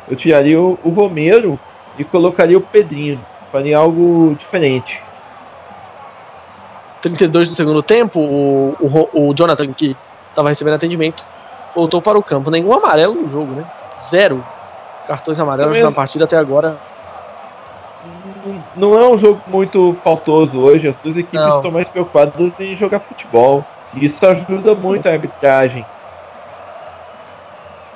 Eu 0.10 0.18
tiraria 0.18 0.60
o, 0.60 0.78
o 0.84 0.90
Romero 0.90 1.58
e 1.98 2.04
colocaria 2.04 2.58
o 2.58 2.62
Pedrinho. 2.62 3.24
Faria 3.52 3.78
algo 3.78 4.36
diferente. 4.40 5.02
32 7.02 7.50
do 7.50 7.56
segundo 7.56 7.84
tempo, 7.84 8.20
o, 8.20 9.10
o, 9.14 9.30
o 9.30 9.34
Jonathan, 9.34 9.74
que 9.74 9.96
estava 10.30 10.50
recebendo 10.50 10.76
atendimento, 10.76 11.24
voltou 11.76 12.02
para 12.02 12.18
o 12.18 12.24
campo. 12.24 12.50
Nenhum 12.50 12.74
amarelo 12.74 13.14
no 13.14 13.28
jogo, 13.28 13.54
né? 13.54 13.66
Zero 13.98 14.44
cartões 15.08 15.40
amarelos 15.40 15.80
na 15.80 15.92
partida 15.92 16.26
até 16.26 16.38
agora. 16.38 16.78
Não 18.76 18.98
é 19.00 19.08
um 19.10 19.18
jogo 19.18 19.42
muito 19.48 19.96
faltoso 20.04 20.60
hoje, 20.60 20.88
as 20.88 20.98
duas 20.98 21.16
equipes 21.16 21.40
Não. 21.40 21.58
estão 21.58 21.72
mais 21.72 21.88
preocupadas 21.88 22.54
em 22.60 22.76
jogar 22.76 23.00
futebol. 23.00 23.66
Isso 23.96 24.26
ajuda 24.26 24.74
muito 24.76 25.08
a 25.08 25.12
arbitragem. 25.12 25.86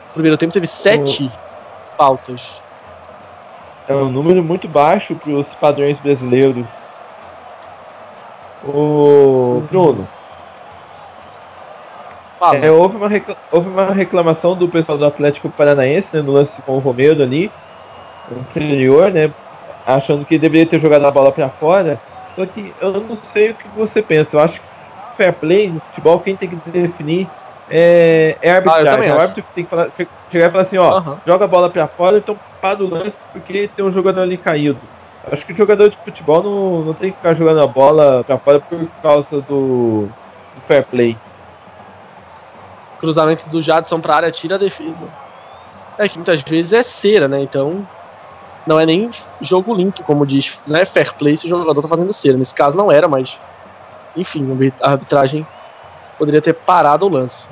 No 0.08 0.14
primeiro 0.14 0.38
tempo 0.38 0.54
teve 0.54 0.68
sete 0.68 1.32
faltas. 1.98 2.62
É 3.88 3.94
um 3.94 4.10
número 4.10 4.44
muito 4.44 4.68
baixo 4.68 5.16
para 5.16 5.32
os 5.32 5.54
padrões 5.54 5.98
brasileiros. 6.00 6.66
O 8.64 9.64
Bruno, 9.70 10.08
Fala. 12.40 12.58
é, 12.58 12.72
houve, 12.72 12.98
uma 12.98 13.10
houve 13.52 13.70
uma 13.70 13.92
reclamação 13.92 14.56
do 14.56 14.68
pessoal 14.68 14.98
do 14.98 15.06
Atlético 15.06 15.50
Paranaense 15.50 16.16
né, 16.16 16.22
no 16.22 16.34
lance 16.34 16.62
com 16.62 16.74
o 16.74 16.80
Romero 16.80 17.24
ali, 17.24 17.52
anterior, 18.32 19.12
né? 19.12 19.32
Achando 19.86 20.26
que 20.26 20.38
deveria 20.38 20.66
ter 20.66 20.80
jogado 20.80 21.06
a 21.06 21.12
bola 21.12 21.32
para 21.32 21.50
fora. 21.50 22.00
Só 22.36 22.46
que 22.46 22.74
eu 22.82 22.92
não 23.02 23.16
sei 23.24 23.52
o 23.52 23.56
que 23.56 23.68
você 23.70 24.02
pensa. 24.02 24.36
Eu 24.36 24.42
acho 24.42 24.60
que 24.60 24.68
fair 25.16 25.34
play 25.34 25.70
no 25.70 25.80
futebol, 25.80 26.20
quem 26.20 26.36
tem 26.36 26.50
que 26.50 26.56
definir 26.70 27.28
é, 27.70 28.38
é 28.42 28.50
Ah, 28.52 28.56
arbitragem. 28.56 28.86
também 28.92 29.10
é 29.10 29.14
o 29.16 29.20
árbitro 29.20 29.44
tem 29.54 29.64
que 29.64 29.70
falar, 29.70 29.92
che- 29.96 30.10
chegar 30.32 30.48
e 30.48 30.52
falar 30.52 30.64
assim, 30.64 30.78
ó, 30.78 31.20
joga 31.26 31.46
a 31.46 31.48
bola 31.48 31.70
pra 31.72 31.88
fora, 31.88 32.18
então 32.18 32.40
para 32.62 32.84
o 32.84 32.88
lance 32.88 33.28
porque 33.32 33.68
tem 33.68 33.86
um 33.86 33.92
jogador 33.92 34.22
ali 34.22 34.38
caído. 34.38 34.90
Acho 35.24 35.46
que 35.46 35.54
o 35.54 35.58
jogador 35.58 35.90
de 35.90 35.98
futebol 36.04 36.42
não, 36.42 36.86
não 36.86 36.94
tem 36.94 37.12
que 37.12 37.18
ficar 37.18 37.34
jogando 37.34 37.62
a 37.62 37.68
bola 37.68 38.24
pra 38.24 38.40
fora 38.40 38.62
por 38.62 38.90
causa 39.02 39.42
do, 39.42 40.10
do 40.56 40.62
fair 40.62 40.86
play. 40.88 41.20
cruzamento 42.98 43.50
do 43.50 43.62
Jadson 43.62 44.00
pra 44.02 44.16
área 44.16 44.32
tira 44.32 44.56
a 44.56 44.58
defesa. 44.60 45.12
É 46.00 46.08
que 46.08 46.18
muitas 46.18 46.42
vezes 46.42 46.74
é 46.74 46.84
cera, 46.84 47.28
né? 47.28 47.42
Então 47.42 47.88
não 48.66 48.80
é 48.80 48.86
nem 48.86 49.10
jogo 49.42 49.76
limpo, 49.76 50.04
como 50.04 50.26
diz. 50.26 50.62
Não 50.66 50.78
é 50.80 50.86
fair 50.86 51.16
play 51.18 51.36
se 51.36 51.46
o 51.48 51.50
jogador 51.50 51.82
tá 51.82 51.88
fazendo 51.88 52.14
cera. 52.14 52.38
Nesse 52.38 52.54
caso 52.54 52.78
não 52.78 52.92
era, 52.92 53.08
mas 53.08 53.42
enfim, 54.16 54.48
a 54.82 54.90
arbitragem 54.92 55.48
poderia 56.18 56.42
ter 56.42 56.54
parado 56.54 57.06
o 57.06 57.10
lance. 57.10 57.48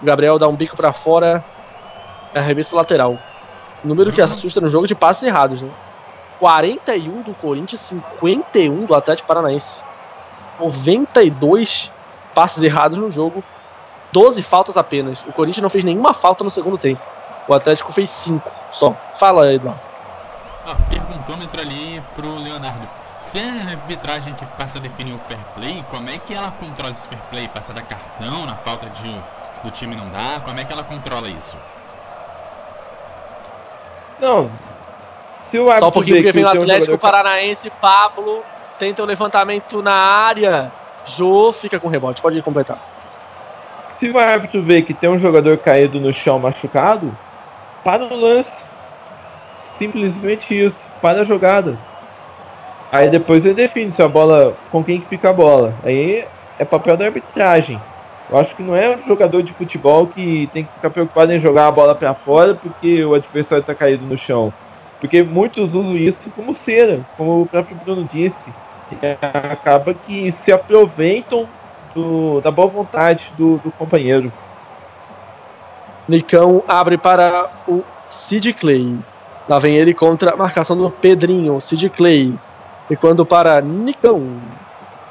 O 0.00 0.04
Gabriel 0.04 0.38
dá 0.38 0.46
um 0.46 0.54
bico 0.54 0.76
pra 0.76 0.92
fora, 0.92 1.44
é 2.34 2.38
arremesso 2.38 2.76
lateral. 2.76 3.18
Número 3.82 4.12
que 4.12 4.20
assusta 4.20 4.60
no 4.60 4.68
jogo 4.68 4.86
de 4.86 4.94
passes 4.94 5.22
errados, 5.22 5.62
né? 5.62 5.70
41 6.38 7.22
do 7.22 7.34
Corinthians, 7.34 7.80
51 7.80 8.84
do 8.84 8.94
Atlético 8.94 9.28
Paranaense. 9.28 9.82
92 10.60 11.92
passes 12.34 12.62
errados 12.62 12.98
no 12.98 13.10
jogo 13.10 13.42
12 14.12 14.42
faltas 14.42 14.76
apenas. 14.76 15.22
O 15.24 15.32
Corinthians 15.32 15.62
não 15.62 15.70
fez 15.70 15.84
nenhuma 15.84 16.14
falta 16.14 16.42
no 16.42 16.50
segundo 16.50 16.78
tempo. 16.78 17.02
O 17.48 17.54
Atlético 17.54 17.92
fez 17.92 18.10
5 18.10 18.50
só. 18.70 18.96
Fala, 19.14 19.52
Eduardo. 19.52 19.80
Ó, 20.66 20.74
perguntômetro 20.88 21.60
ali 21.60 22.02
pro 22.14 22.34
Leonardo. 22.36 22.88
Se 23.26 23.38
a 23.40 23.70
arbitragem 23.72 24.32
que 24.34 24.46
passa 24.56 24.78
a 24.78 24.80
definir 24.80 25.12
o 25.12 25.18
fair 25.18 25.38
play, 25.56 25.84
como 25.90 26.08
é 26.08 26.16
que 26.16 26.32
ela 26.32 26.52
controla 26.52 26.92
esse 26.92 27.02
fair 27.08 27.20
play? 27.30 27.48
Passa 27.48 27.72
a 27.72 27.74
dar 27.74 27.82
cartão 27.82 28.46
na 28.46 28.54
falta 28.56 28.86
de, 28.88 29.14
do 29.64 29.70
time 29.70 29.96
não 29.96 30.08
dar? 30.10 30.40
Como 30.44 30.58
é 30.60 30.64
que 30.64 30.72
ela 30.72 30.84
controla 30.84 31.28
isso? 31.28 31.56
Não. 34.20 34.48
Se 35.50 35.58
o 35.58 35.66
Só 35.66 35.88
um 35.88 35.90
pouquinho 35.90 36.16
porque 36.16 36.28
que 36.28 36.32
vem 36.32 36.44
o 36.44 36.46
um 36.46 36.50
Atlético 36.50 36.86
jogador- 36.92 36.98
Paranaense, 36.98 37.70
Pablo, 37.80 38.42
tenta 38.78 39.02
o 39.02 39.06
levantamento 39.06 39.82
na 39.82 39.92
área. 39.92 40.72
Jô 41.04 41.52
fica 41.52 41.78
com 41.80 41.88
rebote, 41.88 42.22
pode 42.22 42.40
completar. 42.42 42.78
Se 43.98 44.08
o 44.08 44.18
árbitro 44.18 44.62
vê 44.62 44.82
que 44.82 44.94
tem 44.94 45.08
um 45.10 45.18
jogador 45.18 45.58
caído 45.58 45.98
no 45.98 46.12
chão 46.12 46.38
machucado, 46.38 47.16
para 47.82 48.04
o 48.04 48.16
lance. 48.16 48.52
Simplesmente 49.78 50.54
isso. 50.58 50.80
Para 51.02 51.22
a 51.22 51.24
jogada. 51.24 51.76
Aí 52.96 53.10
depois 53.10 53.44
ele 53.44 53.54
define 53.54 53.92
se 53.92 54.02
a 54.02 54.08
bola. 54.08 54.56
com 54.70 54.82
quem 54.82 55.00
que 55.00 55.06
fica 55.06 55.30
a 55.30 55.32
bola. 55.32 55.74
Aí 55.84 56.24
é 56.58 56.64
papel 56.64 56.96
da 56.96 57.06
arbitragem. 57.06 57.78
Eu 58.30 58.38
acho 58.38 58.54
que 58.56 58.62
não 58.62 58.74
é 58.74 58.96
um 58.96 59.06
jogador 59.06 59.42
de 59.42 59.52
futebol 59.52 60.06
que 60.08 60.48
tem 60.52 60.64
que 60.64 60.72
ficar 60.72 60.90
preocupado 60.90 61.32
em 61.32 61.40
jogar 61.40 61.68
a 61.68 61.70
bola 61.70 61.94
para 61.94 62.14
fora 62.14 62.54
porque 62.54 63.04
o 63.04 63.14
adversário 63.14 63.60
está 63.60 63.74
caído 63.74 64.04
no 64.04 64.18
chão. 64.18 64.52
Porque 65.00 65.22
muitos 65.22 65.74
usam 65.74 65.96
isso 65.96 66.30
como 66.30 66.54
cera, 66.54 67.00
como 67.16 67.42
o 67.42 67.46
próprio 67.46 67.76
Bruno 67.84 68.08
disse. 68.12 68.50
E 68.90 68.96
acaba 69.50 69.94
que 69.94 70.32
se 70.32 70.50
aproveitam 70.52 71.46
do- 71.94 72.40
da 72.40 72.50
boa 72.50 72.68
vontade 72.68 73.24
do, 73.36 73.58
do 73.58 73.70
companheiro. 73.72 74.32
Nicão 76.08 76.62
abre 76.68 76.96
para 76.96 77.48
o 77.68 77.82
Sid 78.10 78.52
Clay. 78.54 78.96
Lá 79.48 79.58
vem 79.58 79.76
ele 79.76 79.92
contra 79.94 80.32
a 80.32 80.36
marcação 80.36 80.76
do 80.76 80.90
Pedrinho. 80.90 81.60
Sid 81.60 81.90
Clay. 81.90 82.32
E 82.88 82.96
quando 82.96 83.26
para 83.26 83.60
Nicão. 83.60 84.40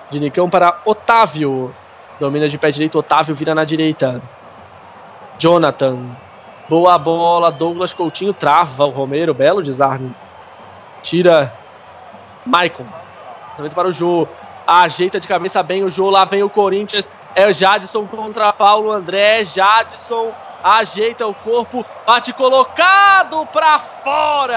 De 0.10 0.19
Nicão 0.19 0.49
para 0.49 0.80
Otávio. 0.85 1.73
Domina 2.19 2.47
de 2.47 2.57
pé 2.57 2.72
direito, 2.72 2.97
Otávio 2.97 3.35
vira 3.35 3.53
na 3.53 3.65
direita. 3.65 4.22
Jonathan. 5.38 5.99
Boa 6.69 6.97
bola, 6.97 7.52
Douglas 7.52 7.93
Coutinho 7.93 8.34
trava 8.34 8.85
o 8.85 8.89
Romero, 8.89 9.34
belo 9.34 9.61
desarme. 9.61 10.15
Tira 11.03 11.53
Maicon. 12.45 12.85
Lançamento 13.49 13.76
para 13.76 13.88
o 13.88 13.91
Jô. 13.91 14.27
Ajeita 14.65 15.19
de 15.19 15.27
cabeça 15.27 15.61
bem 15.61 15.84
o 15.84 15.89
Jô. 15.89 16.10
Lá 16.10 16.26
vem 16.26 16.41
o 16.41 16.49
Corinthians. 16.49 17.07
É 17.35 17.45
o 17.47 17.53
Jadson 17.53 18.07
contra 18.07 18.52
Paulo 18.53 18.91
André. 18.91 19.43
Jadson 19.45 20.31
ajeita 20.64 21.27
o 21.27 21.34
corpo. 21.34 21.85
Bate 22.07 22.34
colocado 22.34 23.45
para 23.47 23.77
fora. 23.77 24.56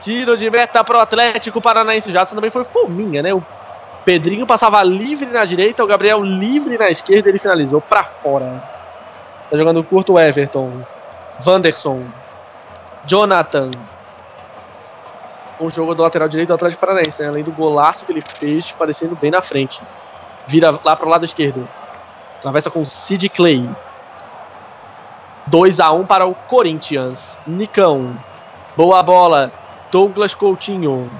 Tiro 0.00 0.36
de 0.36 0.50
meta 0.50 0.82
para 0.82 0.96
o 0.96 1.00
Atlético 1.00 1.60
Paranaense. 1.60 2.08
O 2.08 2.12
Jadson 2.12 2.34
também 2.34 2.50
foi 2.50 2.64
fominha, 2.64 3.22
né? 3.22 3.34
O 3.34 3.44
Pedrinho 4.04 4.46
passava 4.46 4.82
livre 4.82 5.26
na 5.26 5.44
direita. 5.44 5.84
O 5.84 5.86
Gabriel 5.86 6.22
livre 6.22 6.78
na 6.78 6.88
esquerda. 6.88 7.28
Ele 7.28 7.38
finalizou 7.38 7.80
para 7.80 8.04
fora. 8.04 8.62
Tá 9.50 9.56
jogando 9.56 9.84
curto 9.84 10.14
o 10.14 10.18
Everton. 10.18 10.82
Wanderson. 11.46 12.04
Jonathan. 13.06 13.70
O 15.58 15.68
jogo 15.68 15.94
do 15.94 16.02
lateral 16.02 16.28
direito 16.28 16.48
do 16.48 16.54
Atlético 16.54 16.80
Paranaense, 16.80 17.22
né? 17.22 17.28
além 17.28 17.44
do 17.44 17.52
golaço 17.52 18.06
que 18.06 18.12
ele 18.12 18.22
fez, 18.22 18.72
parecendo 18.72 19.14
bem 19.14 19.30
na 19.30 19.42
frente. 19.42 19.82
Vira 20.46 20.70
lá 20.82 20.96
para 20.96 21.06
o 21.06 21.10
lado 21.10 21.24
esquerdo. 21.24 21.68
Atravessa 22.38 22.70
com 22.70 22.82
Sid 22.84 23.28
Clay. 23.28 23.68
2 25.46 25.80
a 25.80 25.92
1 25.92 26.06
para 26.06 26.26
o 26.26 26.34
Corinthians. 26.34 27.36
Nicão. 27.46 28.16
Boa 28.76 29.02
bola. 29.02 29.52
Douglas 29.90 30.34
Coutinho. 30.34 31.10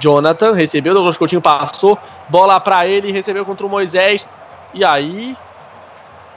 Jonathan 0.00 0.52
recebeu, 0.52 0.94
Douglas 0.94 1.18
Coutinho 1.18 1.42
passou. 1.42 1.98
Bola 2.28 2.60
para 2.60 2.86
ele, 2.86 3.12
recebeu 3.12 3.44
contra 3.44 3.66
o 3.66 3.70
Moisés. 3.70 4.26
E 4.72 4.84
aí. 4.84 5.36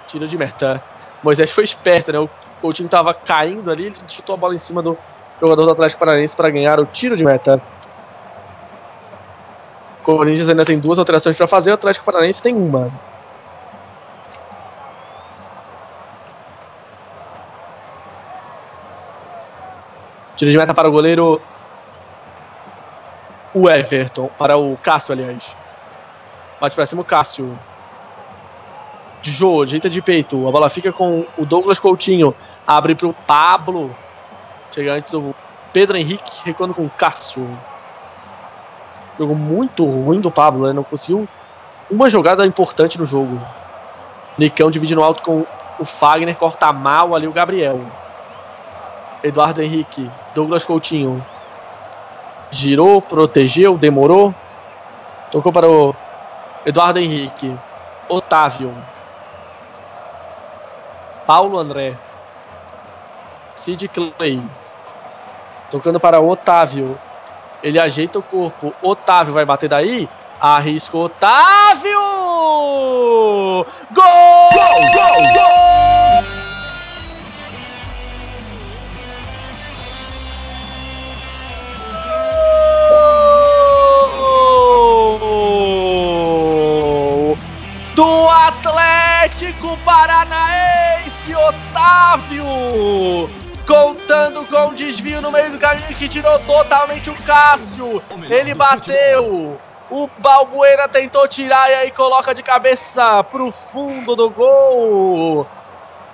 Tira 0.07 0.27
de 0.27 0.38
meta. 0.38 0.84
Moisés 1.23 1.52
foi 1.52 1.64
esperto, 1.64 2.11
né? 2.11 2.19
O 2.19 2.30
Coutinho 2.61 2.89
tava 2.89 3.14
caindo 3.14 3.69
ali, 3.72 3.85
ele 3.85 3.95
chutou 4.07 4.35
a 4.35 4.38
bola 4.38 4.56
em 4.56 4.57
cima 4.57 4.81
do 4.81 4.98
jogador 5.39 5.65
do 5.65 5.72
Atlético 5.72 5.99
Paranaense 5.99 6.35
para 6.35 6.49
ganhar 6.49 6.80
o 6.80 6.85
tiro 6.85 7.15
de 7.15 7.23
meta. 7.23 7.61
O 10.02 10.03
Corinthians 10.03 10.49
ainda 10.49 10.65
tem 10.65 10.80
duas 10.80 10.98
alterações 10.98 11.38
para 11.38 11.48
fazer, 11.48 11.72
o 11.72 11.76
Atlético 11.76 12.06
Paranaense 12.06 12.41
tem 12.41 12.56
uma. 12.56 12.91
Tiro 20.41 20.49
de 20.49 20.57
meta 20.57 20.73
para 20.73 20.89
o 20.89 20.91
goleiro. 20.91 21.39
O 23.53 23.69
Everton. 23.69 24.27
Para 24.39 24.57
o 24.57 24.76
Cássio, 24.77 25.13
aliás. 25.13 25.55
Bate 26.59 26.76
para 26.76 26.84
cima 26.88 27.03
o 27.03 27.05
Cássio. 27.05 27.59
Jô, 29.22 29.61
ajeita 29.61 29.88
de 29.88 30.01
peito. 30.01 30.47
A 30.47 30.51
bola 30.51 30.68
fica 30.68 30.91
com 30.91 31.27
o 31.38 31.45
Douglas 31.45 31.80
Coutinho. 31.80 32.34
Abre 32.65 32.95
para 32.95 33.07
o 33.07 33.13
Pablo. 33.13 33.95
Chega 34.72 34.95
antes 34.95 35.13
o 35.13 35.35
Pedro 35.72 35.95
Henrique, 35.95 36.41
recuando 36.43 36.73
com 36.73 36.88
o 36.88 36.89
Cássio. 36.89 37.47
Jogo 39.19 39.35
muito 39.35 39.85
ruim 39.85 40.19
do 40.19 40.31
Pablo, 40.31 40.65
né? 40.65 40.73
Não 40.73 40.84
conseguiu 40.84 41.30
uma 41.88 42.09
jogada 42.09 42.47
importante 42.47 42.97
no 42.97 43.05
jogo. 43.05 43.39
Nicão 44.39 44.72
divide 44.72 44.95
no 44.95 45.03
alto 45.03 45.22
com 45.22 45.45
o 45.77 45.85
Fagner, 45.85 46.35
corta 46.35 46.73
mal 46.73 47.13
ali 47.13 47.27
o 47.27 47.31
Gabriel. 47.31 47.80
Eduardo 49.23 49.61
Henrique, 49.61 50.10
Douglas 50.34 50.65
Coutinho. 50.65 51.26
Girou, 52.49 53.02
protegeu, 53.02 53.77
demorou. 53.77 54.34
Tocou 55.31 55.52
para 55.52 55.69
o 55.69 55.95
Eduardo 56.65 56.99
Henrique. 56.99 57.57
Otávio. 58.10 58.76
Paulo 61.26 61.57
André. 61.57 61.95
Sid 63.56 63.88
Clay. 63.88 64.41
Tocando 65.69 65.99
para 65.99 66.19
Otávio. 66.19 66.99
Ele 67.64 67.80
ajeita 67.80 68.19
o 68.19 68.23
corpo. 68.23 68.73
Otávio 68.81 69.34
vai 69.34 69.45
bater 69.45 69.69
daí. 69.69 70.10
Arrisca 70.41 70.98
Otávio! 70.98 71.99
Gol! 73.91 74.07
Gol! 74.52 74.81
Gol! 74.91 75.34
Gol! 75.35 76.40
Atlético 89.32 89.78
Paranaense, 89.86 91.34
Otávio! 91.34 92.45
cobrou 94.45 94.70
um 94.70 94.74
desvio 94.74 95.22
no 95.22 95.32
meio 95.32 95.52
do 95.52 95.58
caminho 95.58 95.95
que 95.95 96.10
tirou 96.10 96.38
totalmente 96.40 97.10
o 97.10 97.16
Cássio. 97.24 98.03
Ele 98.30 98.53
bateu. 98.53 99.58
O 99.90 100.10
Balbuena 100.20 100.88
tentou 100.90 101.28
tirar 101.28 101.70
e 101.72 101.76
aí 101.76 101.91
coloca 101.91 102.36
de 102.36 102.44
cabeça 102.44 103.24
pro 103.24 103.52
fundo 103.52 104.16
do 104.16 104.30
gol. 104.30 105.48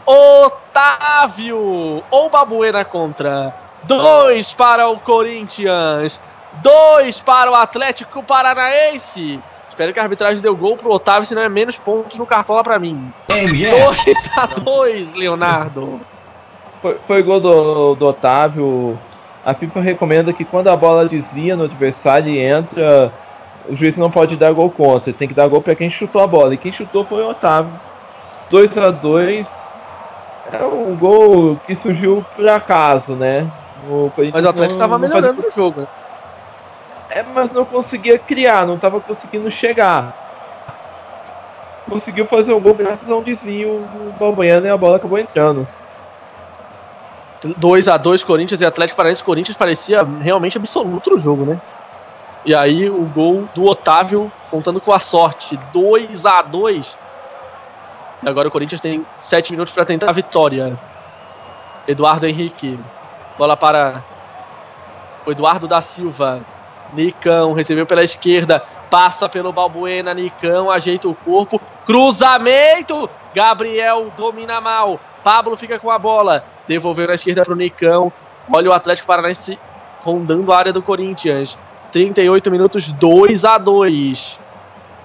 Otávio 0.05 2.03
ou 2.11 2.29
Balbuena 2.29 2.85
contra. 2.85 3.53
Dois 3.83 4.53
para 4.53 4.87
o 4.87 4.99
Corinthians. 4.99 6.21
Dois 6.61 7.19
para 7.19 7.51
o 7.51 7.55
Atlético 7.55 8.21
Paranaense. 8.21 9.41
Espero 9.77 9.93
que 9.93 9.99
a 9.99 10.03
arbitragem 10.03 10.41
deu 10.41 10.55
gol 10.55 10.75
pro 10.75 10.89
Otávio, 10.89 11.23
senão 11.27 11.43
é 11.43 11.47
menos 11.47 11.77
pontos 11.77 12.17
no 12.17 12.25
cartola 12.25 12.63
pra 12.63 12.79
mim. 12.79 13.13
MF. 13.29 14.05
2 14.05 14.29
a 14.35 14.45
2 14.59 15.13
Leonardo. 15.13 16.01
Foi, 16.81 16.97
foi 17.05 17.21
gol 17.21 17.39
do, 17.39 17.93
do 17.93 18.07
Otávio. 18.07 18.97
A 19.45 19.53
FIFA 19.53 19.81
recomenda 19.81 20.33
que 20.33 20.43
quando 20.43 20.69
a 20.69 20.75
bola 20.75 21.07
desvia 21.07 21.55
no 21.55 21.65
adversário 21.65 22.27
e 22.27 22.39
entra, 22.39 23.13
o 23.69 23.75
juiz 23.75 23.95
não 23.95 24.09
pode 24.09 24.35
dar 24.35 24.51
gol 24.51 24.71
contra. 24.71 25.13
Tem 25.13 25.27
que 25.27 25.35
dar 25.35 25.47
gol 25.47 25.61
para 25.61 25.75
quem 25.75 25.91
chutou 25.91 26.23
a 26.23 26.27
bola. 26.27 26.55
E 26.55 26.57
quem 26.57 26.71
chutou 26.71 27.05
foi 27.05 27.21
o 27.21 27.29
Otávio. 27.29 27.71
2 28.49 28.75
a 28.79 28.89
2 28.89 29.47
É 30.53 30.65
um 30.65 30.95
gol 30.95 31.55
que 31.67 31.75
surgiu 31.75 32.25
por 32.35 32.49
acaso, 32.49 33.13
né? 33.13 33.47
O 33.87 34.11
Mas 34.33 34.43
o 34.43 34.49
Atlético 34.49 34.79
não- 34.79 34.87
tava 34.87 34.97
não 34.97 35.07
melhorando 35.07 35.43
no 35.43 35.51
jogo. 35.51 35.81
né? 35.81 35.87
É, 37.09 37.23
mas 37.23 37.51
não 37.51 37.65
conseguia 37.65 38.19
criar, 38.19 38.65
não 38.65 38.75
estava 38.75 38.99
conseguindo 38.99 39.49
chegar. 39.49 40.25
Conseguiu 41.89 42.25
fazer 42.25 42.53
um 42.53 42.59
gol 42.59 42.73
graças 42.73 43.09
a 43.09 43.15
um 43.15 43.23
desvio 43.23 43.79
do 43.93 44.13
Balbuena 44.19 44.67
e 44.67 44.69
a 44.69 44.77
bola 44.77 44.97
acabou 44.97 45.17
entrando. 45.17 45.65
2 47.41 47.87
a 47.87 47.97
2 47.97 48.23
Corinthians 48.23 48.59
e 48.59 48.65
Atlético 48.65 48.97
Paranaense. 48.97 49.23
Corinthians 49.23 49.55
parecia 49.55 50.03
realmente 50.21 50.57
absoluto 50.57 51.11
no 51.11 51.17
jogo, 51.17 51.45
né? 51.45 51.61
E 52.43 52.53
aí 52.53 52.89
o 52.89 53.05
gol 53.05 53.47
do 53.53 53.65
Otávio 53.65 54.31
contando 54.49 54.81
com 54.81 54.91
a 54.91 54.99
sorte. 54.99 55.57
2 55.71 56.25
a 56.25 56.41
2 56.41 56.97
E 58.23 58.29
agora 58.29 58.47
o 58.47 58.51
Corinthians 58.51 58.81
tem 58.81 59.05
7 59.19 59.51
minutos 59.51 59.73
para 59.73 59.85
tentar 59.85 60.09
a 60.09 60.13
vitória. 60.13 60.77
Eduardo 61.87 62.25
Henrique. 62.25 62.79
Bola 63.37 63.55
para 63.55 64.03
o 65.25 65.31
Eduardo 65.31 65.67
da 65.67 65.81
Silva. 65.81 66.41
Nicão 66.93 67.53
recebeu 67.53 67.85
pela 67.85 68.03
esquerda. 68.03 68.59
Passa 68.89 69.27
pelo 69.27 69.51
Balbuena. 69.51 70.13
Nicão 70.13 70.69
ajeita 70.71 71.07
o 71.07 71.15
corpo. 71.15 71.59
Cruzamento. 71.85 73.09
Gabriel 73.33 74.11
domina 74.17 74.61
mal. 74.61 74.99
Pablo 75.23 75.57
fica 75.57 75.77
com 75.79 75.91
a 75.91 75.99
bola. 75.99 76.43
Devolveu 76.67 77.07
na 77.07 77.13
esquerda 77.13 77.43
para 77.43 77.53
o 77.53 77.57
Nicão. 77.57 78.11
Olha 78.51 78.69
o 78.69 78.73
Atlético 78.73 79.07
Paranaense 79.07 79.59
rondando 79.99 80.51
a 80.53 80.57
área 80.57 80.73
do 80.73 80.81
Corinthians. 80.81 81.57
38 81.91 82.51
minutos, 82.51 82.91
2 82.91 83.45
a 83.45 83.57
2 83.57 84.39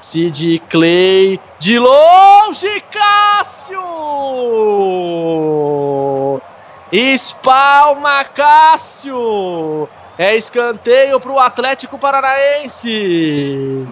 Sid 0.02 0.60
Clay 0.68 1.40
de 1.60 1.78
longe, 1.78 2.82
Cássio! 2.90 3.80
Espalma 6.90 8.24
Cássio! 8.24 9.88
É 10.18 10.36
escanteio 10.36 11.18
para 11.18 11.32
o 11.32 11.38
Atlético 11.38 11.98
Paranaense. 11.98 13.88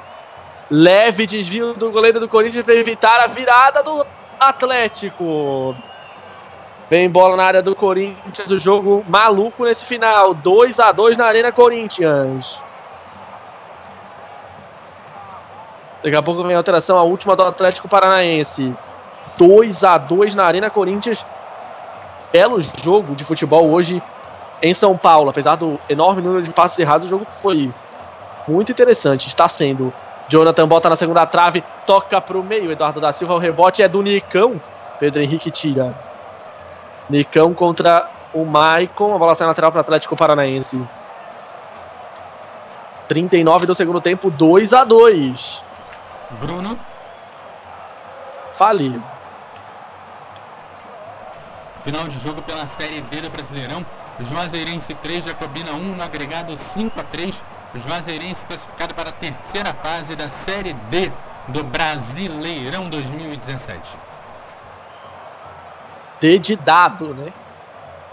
Leve 0.70 1.26
desvio 1.26 1.72
do 1.74 1.90
goleiro 1.90 2.20
do 2.20 2.28
Corinthians 2.28 2.64
para 2.64 2.74
evitar 2.74 3.20
a 3.20 3.26
virada 3.26 3.82
do 3.82 4.06
Atlético. 4.38 5.74
Vem 6.90 7.08
bola 7.08 7.36
na 7.36 7.44
área 7.44 7.62
do 7.62 7.74
Corinthians, 7.74 8.50
o 8.50 8.58
jogo 8.58 9.04
maluco 9.08 9.64
nesse 9.64 9.84
final. 9.84 10.34
2 10.34 10.78
a 10.78 10.92
2 10.92 11.16
na 11.16 11.24
Arena 11.24 11.50
Corinthians. 11.50 12.62
Daqui 16.02 16.16
a 16.16 16.22
pouco 16.22 16.42
vem 16.44 16.54
a 16.54 16.58
alteração, 16.58 16.98
a 16.98 17.02
última 17.02 17.34
do 17.34 17.44
Atlético 17.44 17.88
Paranaense. 17.88 18.74
2 19.38 19.84
a 19.84 19.98
2 19.98 20.34
na 20.34 20.44
Arena 20.44 20.68
Corinthians. 20.68 21.24
Belo 22.32 22.58
jogo 22.60 23.14
de 23.14 23.24
futebol 23.24 23.70
hoje 23.70 24.02
em 24.62 24.74
São 24.74 24.96
Paulo. 24.96 25.30
Apesar 25.30 25.56
do 25.56 25.78
enorme 25.88 26.22
número 26.22 26.42
de 26.42 26.52
passes 26.52 26.78
errados, 26.78 27.06
o 27.06 27.10
jogo 27.10 27.26
foi 27.30 27.72
muito 28.46 28.72
interessante. 28.72 29.26
Está 29.26 29.48
sendo. 29.48 29.92
Jonathan 30.28 30.68
bota 30.68 30.88
na 30.88 30.96
segunda 30.96 31.26
trave, 31.26 31.64
toca 31.86 32.20
para 32.20 32.38
o 32.38 32.42
meio. 32.42 32.70
Eduardo 32.70 33.00
da 33.00 33.12
Silva, 33.12 33.34
o 33.34 33.38
rebote 33.38 33.82
é 33.82 33.88
do 33.88 34.02
Nicão. 34.02 34.60
Pedro 34.98 35.22
Henrique 35.22 35.50
tira. 35.50 35.94
Nicão 37.08 37.52
contra 37.52 38.08
o 38.32 38.44
Maicon. 38.44 39.14
A 39.14 39.18
bola 39.18 39.34
sai 39.34 39.46
lateral 39.46 39.72
para 39.72 39.78
o 39.78 39.80
Atlético 39.80 40.16
Paranaense. 40.16 40.80
39 43.08 43.66
do 43.66 43.74
segundo 43.74 44.00
tempo, 44.00 44.30
2 44.30 44.72
a 44.72 44.84
2 44.84 45.64
Bruno. 46.38 46.78
Fale. 48.52 49.02
Final 51.82 52.06
de 52.06 52.20
jogo 52.20 52.40
pela 52.42 52.66
Série 52.68 53.00
B 53.00 53.20
do 53.20 53.30
Brasileirão. 53.30 53.84
Juazeirense 54.20 54.94
3, 54.94 55.24
Jacobina 55.24 55.72
1, 55.72 55.96
no 55.96 56.02
agregado 56.02 56.56
5 56.56 57.00
a 57.00 57.04
3. 57.04 57.42
Juazeirense 57.74 58.44
classificado 58.46 58.94
para 58.94 59.10
a 59.10 59.12
terceira 59.12 59.72
fase 59.72 60.16
da 60.16 60.28
Série 60.28 60.72
D 60.72 61.10
do 61.48 61.62
Brasileirão 61.62 62.88
2017. 62.88 63.96
D 66.20 66.38
de 66.38 66.56
dado, 66.56 67.14
né? 67.14 67.32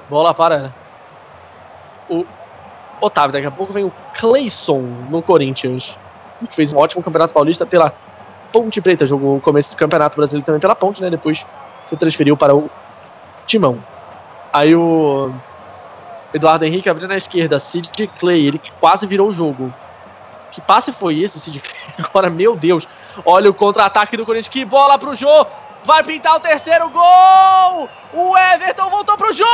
Bola 0.10 0.34
para 0.34 0.74
o 2.08 2.26
Otávio. 3.02 3.34
Daqui 3.34 3.48
a 3.48 3.52
pouco 3.52 3.74
vem 3.74 3.84
o 3.84 3.92
Clayson 4.16 4.82
no 5.10 5.22
Corinthians. 5.22 6.00
Que 6.40 6.56
fez 6.56 6.72
um 6.74 6.78
ótimo 6.78 7.04
campeonato 7.04 7.34
paulista 7.34 7.66
pela 7.66 7.92
Ponte 8.54 8.80
Preta. 8.80 9.06
Jogou 9.06 9.38
o 9.38 9.42
começo 9.42 9.72
do 9.72 9.78
campeonato 9.78 10.16
brasileiro 10.16 10.46
também 10.46 10.62
pela 10.62 10.76
Ponte, 10.76 11.02
né? 11.02 11.10
Depois 11.10 11.46
se 11.86 11.98
transferiu 11.98 12.38
para 12.38 12.56
o 12.56 12.70
Timão. 13.46 13.84
Aí 14.54 14.76
o 14.76 15.34
Eduardo 16.38 16.66
Henrique 16.66 16.90
abriu 16.90 17.08
na 17.08 17.18
esquerda. 17.18 17.60
Sid 17.60 17.92
Clay, 18.20 18.48
ele 18.48 18.62
quase 18.80 19.06
virou 19.06 19.28
o 19.28 19.32
jogo. 19.32 19.74
Que 20.52 20.62
passe 20.62 20.94
foi 20.94 21.20
esse, 21.20 21.38
o 21.38 21.40
Sid 21.40 21.60
Clay? 21.60 21.76
Agora, 22.00 22.30
meu 22.30 22.56
Deus. 22.56 22.88
Olha 23.26 23.50
o 23.50 23.54
contra-ataque 23.54 24.18
do 24.18 24.26
Corinthians. 24.26 24.52
Que 24.52 24.66
bola 24.66 24.98
pro 24.98 25.16
Jô! 25.16 25.46
Vai 25.84 26.04
pintar 26.04 26.36
o 26.36 26.40
terceiro 26.40 26.90
gol! 26.90 27.90
O 28.14 28.38
Everton 28.38 28.90
voltou 28.90 29.16
pro 29.16 29.34
Jô! 29.34 29.46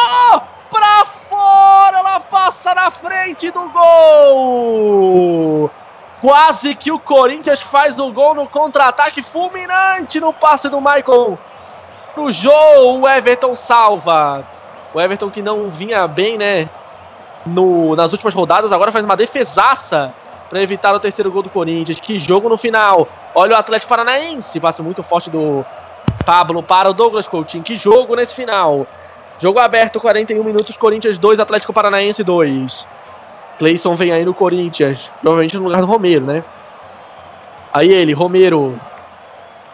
Pra 0.69 1.05
fora! 1.05 1.97
Ela 1.97 2.19
passa 2.21 2.73
na 2.73 2.89
frente 2.89 3.51
do 3.51 3.69
gol! 3.69 5.71
Quase 6.21 6.73
que 6.75 6.91
o 6.91 6.99
Corinthians 6.99 7.61
faz 7.61 7.99
o 7.99 8.11
gol 8.11 8.33
no 8.33 8.47
contra-ataque 8.47 9.21
fulminante 9.21 10.21
no 10.21 10.31
passe 10.31 10.69
do 10.69 10.79
Michael. 10.79 11.37
Pro 12.13 12.31
Jô, 12.31 12.99
o 12.99 13.07
Everton 13.07 13.55
salva. 13.55 14.47
O 14.93 15.01
Everton 15.01 15.29
que 15.29 15.41
não 15.41 15.69
vinha 15.69 16.07
bem, 16.07 16.37
né? 16.37 16.69
No, 17.45 17.95
nas 17.95 18.13
últimas 18.13 18.33
rodadas, 18.33 18.71
agora 18.71 18.91
faz 18.91 19.03
uma 19.03 19.17
defesaça 19.17 20.13
para 20.49 20.61
evitar 20.61 20.93
o 20.93 20.99
terceiro 20.99 21.31
gol 21.31 21.41
do 21.41 21.49
Corinthians. 21.49 21.99
Que 21.99 22.19
jogo 22.19 22.47
no 22.47 22.57
final. 22.57 23.07
Olha 23.33 23.55
o 23.55 23.57
Atlético 23.57 23.89
Paranaense. 23.89 24.59
Passe 24.59 24.81
muito 24.81 25.01
forte 25.01 25.29
do 25.29 25.65
Pablo 26.25 26.61
para 26.61 26.89
o 26.89 26.93
Douglas 26.93 27.27
Coutinho. 27.27 27.63
Que 27.63 27.75
jogo 27.75 28.15
nesse 28.15 28.35
final. 28.35 28.85
Jogo 29.39 29.59
aberto, 29.59 29.99
41 29.99 30.43
minutos. 30.43 30.77
Corinthians 30.77 31.17
2, 31.17 31.39
Atlético 31.39 31.73
Paranaense 31.73 32.23
2. 32.23 32.87
Cleison 33.57 33.95
vem 33.95 34.11
aí 34.11 34.23
no 34.23 34.33
Corinthians. 34.33 35.11
Provavelmente 35.21 35.57
no 35.57 35.63
lugar 35.63 35.81
do 35.81 35.87
Romero, 35.87 36.25
né? 36.25 36.43
Aí 37.73 37.91
ele, 37.91 38.13
Romero. 38.13 38.79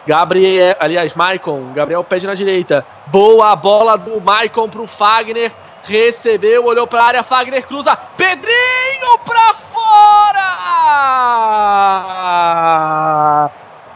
Gabriel, 0.06 0.76
aliás, 0.80 1.14
Maicon. 1.14 1.72
Gabriel 1.74 2.02
pede 2.02 2.26
na 2.26 2.34
direita. 2.34 2.86
Boa 3.06 3.54
bola 3.54 3.96
do 3.96 4.20
Maicon 4.20 4.68
pro 4.68 4.86
Fagner. 4.86 5.52
Recebeu, 5.82 6.64
olhou 6.64 6.86
pra 6.86 7.04
área. 7.04 7.22
Fagner 7.22 7.66
cruza. 7.66 7.96
Pedrinho 8.16 9.18
pra 9.24 9.54
fora! 9.54 10.30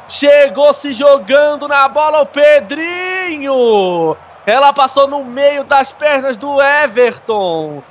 Chegou 0.08 0.72
se 0.74 0.92
jogando 0.92 1.66
na 1.66 1.88
bola 1.88 2.22
o 2.22 2.26
Pedrinho. 2.26 4.16
Ela 4.46 4.72
passou 4.72 5.08
no 5.08 5.24
meio 5.24 5.64
das 5.64 5.92
pernas 5.92 6.36
do 6.36 6.60
Everton. 6.60 7.82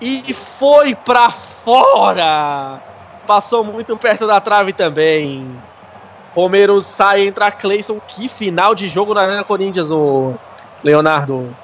E 0.00 0.32
foi 0.32 0.94
pra 0.94 1.30
fora. 1.30 2.80
Passou 3.26 3.64
muito 3.64 3.96
perto 3.96 4.26
da 4.26 4.40
trave 4.40 4.72
também. 4.72 5.60
Romero 6.34 6.80
sai, 6.80 7.26
entra 7.26 7.50
Cleison. 7.50 8.00
Que 8.06 8.28
final 8.28 8.74
de 8.74 8.88
jogo 8.88 9.14
na 9.14 9.22
Arena 9.22 9.44
Corinthians, 9.44 9.90
o 9.90 10.34
Leonardo. 10.82 11.54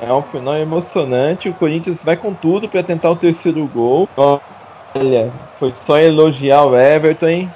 É 0.00 0.12
um 0.12 0.22
final 0.22 0.56
emocionante. 0.56 1.48
O 1.48 1.54
Corinthians 1.54 2.02
vai 2.02 2.16
com 2.16 2.34
tudo 2.34 2.68
para 2.68 2.82
tentar 2.82 3.10
o 3.10 3.16
terceiro 3.16 3.66
gol. 3.66 4.08
Olha, 4.16 5.32
foi 5.58 5.72
só 5.86 5.98
elogiar 5.98 6.64
o 6.64 6.76
Everton, 6.76 7.26
hein? 7.26 7.54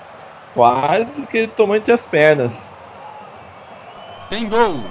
Quase 0.55 1.27
que 1.31 1.39
ele 1.39 1.49
tomou 1.49 1.77
entre 1.77 1.93
as 1.93 2.05
pernas. 2.05 2.65
Tem 4.29 4.49
gol! 4.49 4.83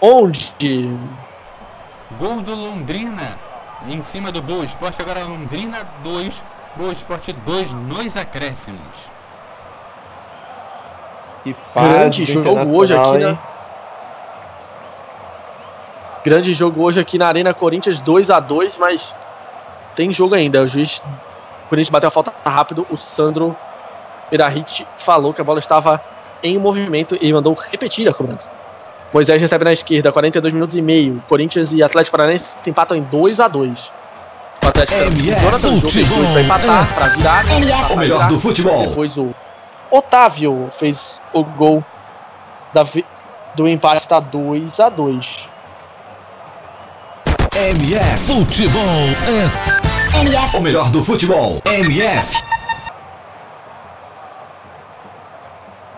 Onde? 0.00 0.88
Gol 2.18 2.40
do 2.40 2.54
Londrina 2.54 3.38
em 3.86 4.00
cima 4.02 4.32
do 4.32 4.40
Boa 4.40 4.64
Esporte. 4.64 5.00
Agora 5.00 5.24
Londrina 5.24 5.86
2, 6.02 6.42
Boa 6.76 6.92
Esporte 6.92 7.32
2 7.32 7.74
nos 7.74 8.16
acréscimos. 8.16 9.10
Fase 11.74 11.88
Grande 11.88 12.24
jogo 12.24 12.76
hoje 12.76 12.94
aqui, 12.94 13.18
né? 13.18 13.38
Grande 16.24 16.52
jogo 16.52 16.82
hoje 16.82 17.00
aqui 17.00 17.18
na 17.18 17.26
Arena 17.26 17.52
Corinthians 17.52 18.00
2 18.00 18.30
a 18.30 18.38
2 18.38 18.78
mas 18.78 19.16
tem 19.96 20.12
jogo 20.12 20.36
ainda. 20.36 20.62
O 20.62 20.68
juiz, 20.68 20.98
o 20.98 21.68
Corinthians 21.68 21.90
bateu 21.90 22.06
a 22.06 22.10
falta 22.10 22.32
rápido. 22.46 22.86
O 22.88 22.96
Sandro 22.96 23.56
Perahit 24.30 24.86
falou 24.96 25.34
que 25.34 25.40
a 25.40 25.44
bola 25.44 25.58
estava 25.58 26.00
em 26.40 26.56
movimento 26.56 27.18
e 27.20 27.32
mandou 27.32 27.52
repetir 27.52 28.08
a 28.08 28.14
cobrança. 28.14 28.50
Moisés 29.12 29.42
recebe 29.42 29.64
na 29.64 29.72
esquerda, 29.72 30.12
42 30.12 30.54
minutos 30.54 30.76
e 30.76 30.82
meio. 30.82 31.20
Corinthians 31.28 31.72
e 31.72 31.82
Atlético 31.82 32.12
Paranaense 32.12 32.56
se 32.62 32.70
empatam 32.70 32.96
em 32.96 33.02
2 33.02 33.40
a 33.40 33.48
2 33.48 33.99
O 34.62 34.68
Atlético 34.68 35.00
MF 35.00 35.40
Jonathan 35.40 35.76
Jô 35.76 35.88
fez 35.88 36.08
pra 36.08 36.40
empatar, 36.42 36.94
pra 36.94 37.06
virar. 37.08 37.44
né? 37.44 37.56
MF. 37.56 37.84
Pra 37.86 37.94
O 37.94 37.98
melhor 37.98 38.28
do 38.28 38.40
futebol. 38.40 38.86
Depois 38.88 39.16
o 39.16 39.34
Otávio 39.90 40.68
fez 40.70 41.20
o 41.32 41.42
gol 41.42 41.84
da 42.72 42.82
vi- 42.82 43.04
do 43.54 43.66
empate, 43.66 44.06
tá 44.06 44.20
2 44.20 44.78
a 44.78 44.88
2 44.88 45.48
MF 47.52 48.18
Futebol. 48.26 48.80
É 50.14 50.18
MF. 50.20 50.56
o 50.56 50.60
melhor 50.60 50.88
do 50.90 51.04
futebol. 51.04 51.60
MF. 51.64 52.42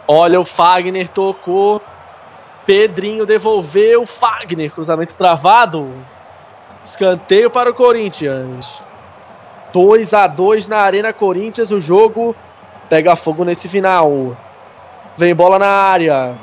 Olha, 0.08 0.40
o 0.40 0.44
Fagner 0.44 1.08
tocou. 1.08 1.80
Pedrinho 2.66 3.26
devolveu. 3.26 4.06
Fagner, 4.06 4.70
cruzamento 4.70 5.14
travado. 5.14 5.92
Escanteio 6.84 7.50
para 7.50 7.70
o 7.70 7.74
Corinthians. 7.74 8.82
2 9.72 10.14
a 10.14 10.26
2 10.26 10.68
na 10.68 10.78
Arena 10.78 11.12
Corinthians. 11.12 11.70
O 11.70 11.80
jogo 11.80 12.34
pega 12.88 13.16
fogo 13.16 13.44
nesse 13.44 13.68
final. 13.68 14.36
Vem 15.16 15.34
bola 15.34 15.58
na 15.58 15.66
área. 15.66 16.38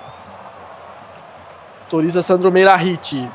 Autoriza 1.83 2.23
Sandro 2.23 2.51
Meirahit. 2.51 3.29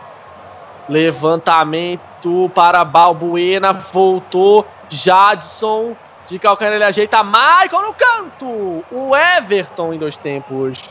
Levantamento 0.89 2.51
para 2.55 2.85
Balbuena. 2.85 3.73
Voltou. 3.73 4.67
Jadson. 4.89 5.97
De 6.27 6.39
calcanhar 6.39 6.75
ele 6.75 6.85
ajeita. 6.85 7.23
Michael 7.23 7.83
no 7.83 7.95
canto. 7.95 8.85
O 8.91 9.15
Everton 9.15 9.93
em 9.93 9.99
dois 9.99 10.17
tempos. 10.17 10.91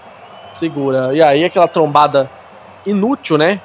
Segura. 0.54 1.14
E 1.14 1.22
aí 1.22 1.44
aquela 1.44 1.68
trombada 1.68 2.30
inútil, 2.86 3.38
né? 3.38 3.60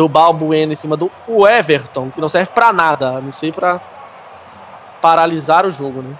Do 0.00 0.08
Balbuena 0.08 0.72
em 0.72 0.76
cima 0.76 0.96
do 0.96 1.10
Everton. 1.46 2.10
Que 2.10 2.22
não 2.22 2.28
serve 2.30 2.50
pra 2.54 2.72
nada. 2.72 3.18
A 3.18 3.20
não 3.20 3.30
sei 3.34 3.52
pra 3.52 3.78
paralisar 5.02 5.66
o 5.66 5.70
jogo, 5.70 6.00
né? 6.00 6.14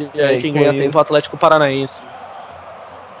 E 0.00 0.18
aí 0.18 0.38
É, 0.38 0.40
quem 0.40 0.50
com 0.50 0.60
ganha 0.60 0.70
isso- 0.70 0.82
tempo 0.82 0.96
é 0.96 0.98
o 0.98 1.02
Atlético 1.02 1.36
Paranaense. 1.36 2.02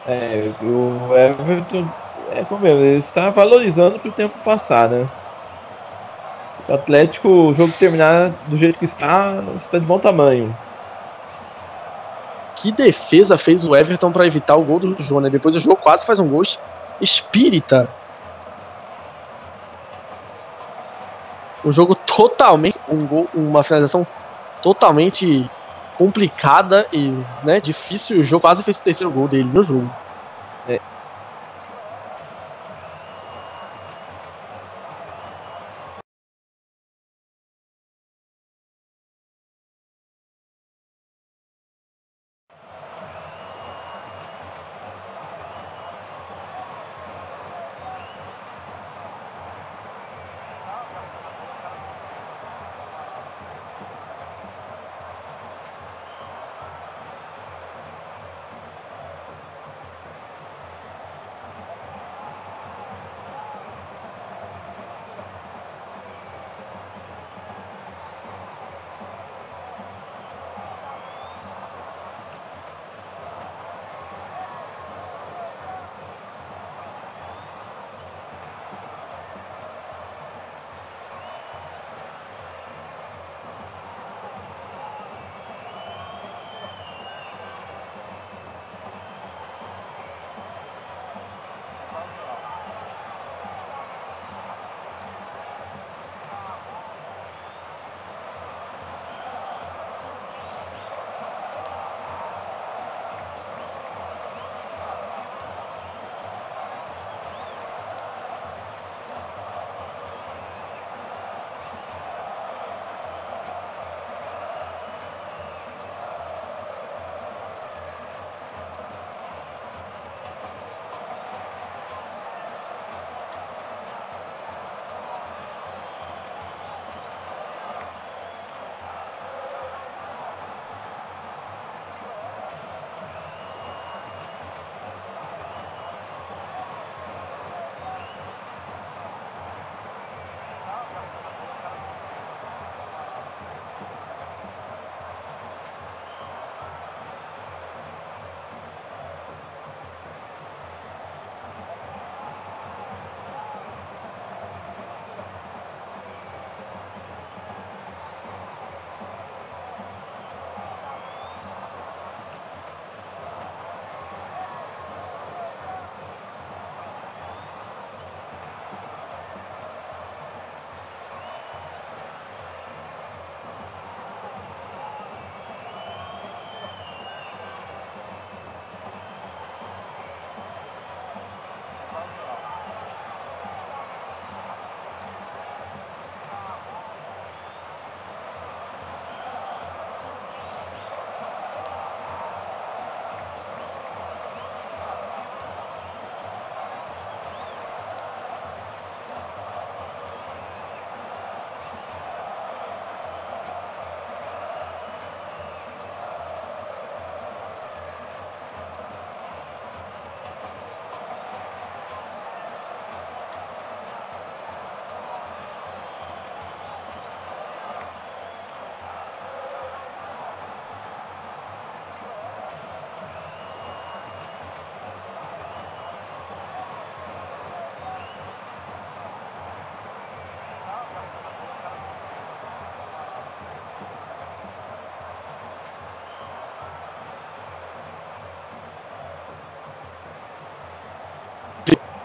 É, 0.08 0.50
o 0.62 1.14
Everton, 1.14 1.86
é 2.32 2.42
como 2.44 2.62
mesmo, 2.62 2.78
ele 2.78 2.96
está 2.96 3.28
valorizando 3.28 3.98
pro 3.98 4.10
tempo 4.12 4.34
passar, 4.42 4.88
né? 4.88 5.06
O 6.66 6.72
Atlético, 6.72 7.28
o 7.28 7.54
jogo 7.54 7.70
terminar 7.78 8.30
do 8.48 8.56
jeito 8.56 8.78
que 8.78 8.86
está, 8.86 9.34
está 9.58 9.78
de 9.78 9.84
bom 9.84 9.98
tamanho. 9.98 10.56
Que 12.56 12.72
defesa 12.72 13.36
fez 13.36 13.62
o 13.62 13.76
Everton 13.76 14.10
pra 14.10 14.26
evitar 14.26 14.56
o 14.56 14.64
gol 14.64 14.80
do 14.80 14.96
João, 15.02 15.20
né? 15.20 15.28
Depois 15.28 15.54
o 15.54 15.60
jogo 15.60 15.76
quase 15.76 16.06
faz 16.06 16.18
um 16.18 16.28
gol 16.28 16.40
espírita. 16.98 17.90
Um 21.64 21.72
jogo 21.72 21.94
totalmente. 21.94 22.78
Um 22.88 23.06
gol, 23.06 23.28
uma 23.34 23.62
finalização 23.62 24.06
totalmente 24.62 25.50
complicada 25.98 26.86
e 26.92 27.12
né, 27.44 27.60
difícil. 27.60 28.20
O 28.20 28.22
jogo 28.22 28.42
quase 28.42 28.62
fez 28.62 28.78
o 28.78 28.82
terceiro 28.82 29.12
gol 29.12 29.28
dele 29.28 29.50
no 29.52 29.62
jogo. 29.62 29.90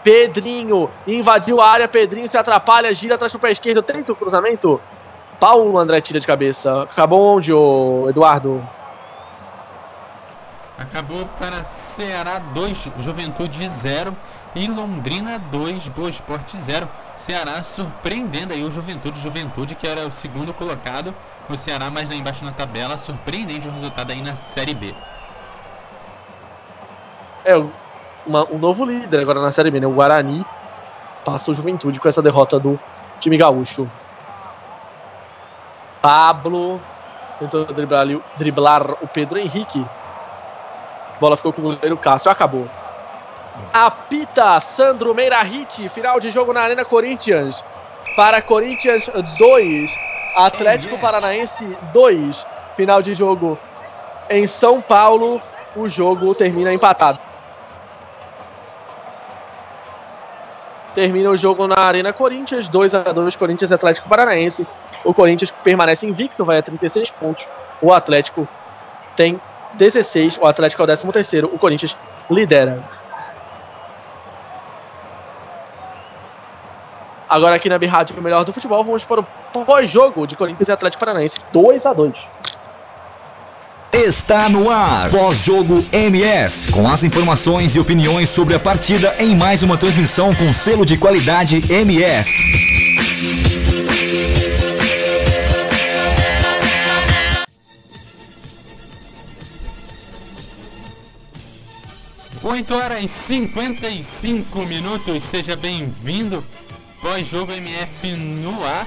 Pedrinho 0.02 0.90
invadiu 1.06 1.60
a 1.60 1.68
área, 1.68 1.88
Pedrinho 1.88 2.28
se 2.28 2.38
atrapalha, 2.38 2.94
gira 2.94 3.16
atrás 3.16 3.32
pro 3.32 3.40
pé 3.40 3.50
esquerdo, 3.50 3.82
tenta 3.82 4.12
o 4.12 4.16
cruzamento. 4.16 4.80
Paulo 5.38 5.78
André 5.78 6.00
tira 6.00 6.20
de 6.20 6.26
cabeça. 6.26 6.82
Acabou 6.82 7.36
onde, 7.36 7.52
ô 7.52 8.06
Eduardo? 8.08 8.66
Acabou 10.80 11.26
para 11.38 11.62
Ceará 11.64 12.38
2, 12.38 12.88
Juventude 13.00 13.68
0 13.68 14.16
e 14.54 14.66
Londrina 14.66 15.38
2, 15.38 15.88
Boa 15.88 16.08
Esporte 16.08 16.56
0. 16.56 16.88
Ceará 17.16 17.62
surpreendendo 17.62 18.54
aí 18.54 18.64
o 18.64 18.70
Juventude, 18.70 19.20
Juventude 19.20 19.74
que 19.74 19.86
era 19.86 20.06
o 20.06 20.12
segundo 20.12 20.54
colocado. 20.54 21.14
O 21.50 21.56
Ceará 21.56 21.90
mais 21.90 22.08
lá 22.08 22.14
embaixo 22.14 22.44
na 22.46 22.52
tabela, 22.52 22.96
surpreendente 22.96 23.68
o 23.68 23.70
resultado 23.70 24.10
aí 24.10 24.22
na 24.22 24.36
Série 24.36 24.74
B. 24.74 24.94
É, 27.44 27.54
uma, 28.26 28.46
um 28.50 28.58
novo 28.58 28.84
líder 28.84 29.20
agora 29.20 29.40
na 29.40 29.52
Série 29.52 29.70
B, 29.70 29.80
né? 29.80 29.86
O 29.86 29.92
Guarani 29.92 30.44
passa 31.24 31.50
o 31.50 31.54
Juventude 31.54 32.00
com 32.00 32.08
essa 32.08 32.22
derrota 32.22 32.58
do 32.58 32.78
time 33.18 33.36
gaúcho. 33.36 33.90
Pablo 36.00 36.80
tentou 37.38 37.64
driblar, 37.66 38.06
driblar 38.36 38.92
o 39.02 39.08
Pedro 39.08 39.38
Henrique. 39.38 39.84
Bola 41.20 41.36
ficou 41.36 41.52
com 41.52 41.60
o 41.60 41.64
goleiro 41.64 41.96
Cássio, 41.96 42.30
acabou. 42.30 42.68
Apita 43.72 44.58
Sandro 44.60 45.14
Meirahit, 45.14 45.88
final 45.88 46.18
de 46.18 46.30
jogo 46.30 46.52
na 46.52 46.62
Arena 46.62 46.84
Corinthians. 46.84 47.62
Para 48.16 48.40
Corinthians 48.40 49.10
2, 49.38 49.90
Atlético 50.36 50.98
Paranaense 50.98 51.66
2. 51.92 52.46
Final 52.76 53.02
de 53.02 53.14
jogo 53.14 53.58
em 54.30 54.46
São 54.46 54.80
Paulo. 54.80 55.38
O 55.76 55.86
jogo 55.86 56.34
termina 56.34 56.72
empatado. 56.72 57.20
Termina 60.94 61.30
o 61.30 61.36
jogo 61.36 61.66
na 61.66 61.78
Arena 61.78 62.12
Corinthians, 62.12 62.68
2 62.68 62.94
a 62.94 63.02
2 63.12 63.36
Corinthians 63.36 63.70
e 63.70 63.74
Atlético 63.74 64.08
Paranaense. 64.08 64.66
O 65.04 65.14
Corinthians 65.14 65.50
permanece 65.50 66.06
invicto, 66.06 66.44
vai 66.44 66.58
a 66.58 66.62
36 66.62 67.10
pontos. 67.12 67.48
O 67.80 67.92
Atlético 67.92 68.48
tem 69.16 69.40
16, 69.74 70.38
o 70.38 70.46
Atlético 70.46 70.82
é 70.82 70.84
o 70.84 70.86
13 70.86 71.12
terceiro, 71.12 71.50
o 71.52 71.58
Corinthians 71.58 71.96
lidera. 72.30 72.84
Agora 77.28 77.54
aqui 77.54 77.68
na 77.68 77.78
B-Rádio, 77.78 78.18
o 78.18 78.22
melhor 78.22 78.44
do 78.44 78.52
futebol, 78.52 78.82
vamos 78.82 79.04
para 79.04 79.20
o 79.20 79.64
pós-jogo 79.64 80.26
de 80.26 80.36
Corinthians 80.36 80.68
e 80.68 80.72
Atlético 80.72 80.98
Paranaense, 80.98 81.36
2 81.52 81.86
a 81.86 81.92
2 81.92 82.30
Está 83.92 84.48
no 84.48 84.70
ar. 84.70 85.10
Pós-jogo 85.10 85.84
MF. 85.92 86.70
Com 86.70 86.88
as 86.88 87.02
informações 87.02 87.74
e 87.74 87.80
opiniões 87.80 88.28
sobre 88.28 88.54
a 88.54 88.60
partida 88.60 89.16
em 89.18 89.34
mais 89.34 89.64
uma 89.64 89.76
transmissão 89.76 90.32
com 90.32 90.52
selo 90.52 90.86
de 90.86 90.96
qualidade 90.96 91.60
MF. 91.68 92.30
Oito 102.42 102.74
horas 102.74 103.02
e 103.02 103.08
55 103.08 104.62
minutos, 104.66 105.24
seja 105.24 105.56
bem-vindo. 105.56 106.44
Pós-jogo 107.02 107.52
MF 107.52 108.12
no 108.12 108.64
ar. 108.64 108.86